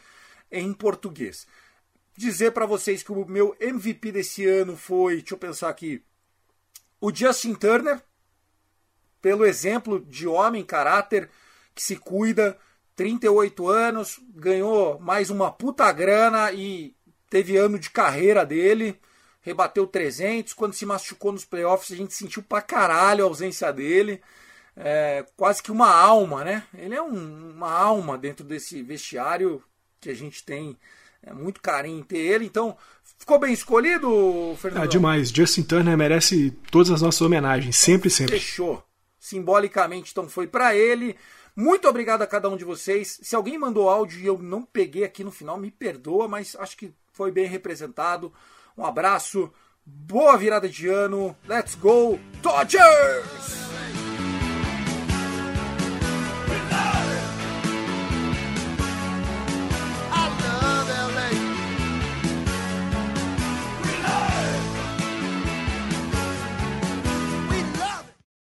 em 0.49 0.71
português 0.71 1.45
dizer 2.19 2.51
para 2.51 2.65
vocês 2.65 3.01
que 3.01 3.13
o 3.13 3.25
meu 3.25 3.55
MVP 3.61 4.11
desse 4.11 4.45
ano 4.45 4.75
foi, 4.75 5.17
deixa 5.17 5.33
eu 5.33 5.37
pensar 5.37 5.69
aqui, 5.69 6.03
o 6.99 7.15
Justin 7.15 7.55
Turner, 7.55 8.01
pelo 9.21 9.45
exemplo 9.45 10.01
de 10.01 10.27
homem, 10.27 10.65
caráter, 10.65 11.29
que 11.73 11.81
se 11.81 11.95
cuida, 11.95 12.59
38 12.97 13.69
anos, 13.69 14.19
ganhou 14.35 14.99
mais 14.99 15.29
uma 15.29 15.49
puta 15.49 15.89
grana 15.93 16.51
e 16.51 16.93
teve 17.29 17.55
ano 17.55 17.79
de 17.79 17.89
carreira 17.89 18.45
dele, 18.45 18.99
rebateu 19.39 19.87
300, 19.87 20.53
quando 20.53 20.73
se 20.73 20.85
machucou 20.85 21.31
nos 21.31 21.45
playoffs 21.45 21.93
a 21.93 21.95
gente 21.95 22.13
sentiu 22.13 22.43
pra 22.43 22.61
caralho 22.61 23.23
a 23.23 23.27
ausência 23.29 23.71
dele, 23.71 24.21
é, 24.75 25.25
quase 25.37 25.63
que 25.63 25.71
uma 25.71 25.89
alma, 25.89 26.43
né? 26.43 26.67
Ele 26.73 26.95
é 26.95 27.01
um, 27.01 27.51
uma 27.51 27.71
alma 27.71 28.17
dentro 28.17 28.43
desse 28.43 28.83
vestiário 28.83 29.63
que 30.01 30.09
a 30.09 30.13
gente 30.13 30.43
tem 30.43 30.77
é 31.23 31.33
muito 31.33 31.61
carinho 31.61 32.03
ter 32.03 32.17
ele. 32.17 32.45
Então, 32.45 32.75
ficou 33.17 33.39
bem 33.39 33.53
escolhido, 33.53 34.55
Fernando? 34.57 34.83
Ah, 34.83 34.87
demais. 34.87 35.29
Justin 35.29 35.63
Turner 35.63 35.97
merece 35.97 36.51
todas 36.71 36.91
as 36.91 37.01
nossas 37.01 37.21
homenagens, 37.21 37.75
sempre, 37.75 38.09
sempre. 38.09 38.39
Fechou. 38.39 38.83
Simbolicamente, 39.19 40.11
então, 40.11 40.29
foi 40.29 40.47
para 40.47 40.75
ele. 40.75 41.15
Muito 41.55 41.87
obrigado 41.89 42.21
a 42.21 42.27
cada 42.27 42.49
um 42.49 42.55
de 42.55 42.63
vocês. 42.63 43.19
Se 43.21 43.35
alguém 43.35 43.57
mandou 43.57 43.89
áudio 43.89 44.19
e 44.19 44.25
eu 44.25 44.37
não 44.37 44.63
peguei 44.63 45.03
aqui 45.03 45.23
no 45.23 45.31
final, 45.31 45.57
me 45.57 45.69
perdoa, 45.69 46.27
mas 46.27 46.55
acho 46.57 46.77
que 46.77 46.93
foi 47.11 47.31
bem 47.31 47.47
representado. 47.47 48.31
Um 48.77 48.85
abraço, 48.85 49.51
boa 49.85 50.37
virada 50.37 50.69
de 50.69 50.87
ano. 50.87 51.35
Let's 51.45 51.75
go, 51.75 52.17
Dodgers! 52.41 53.68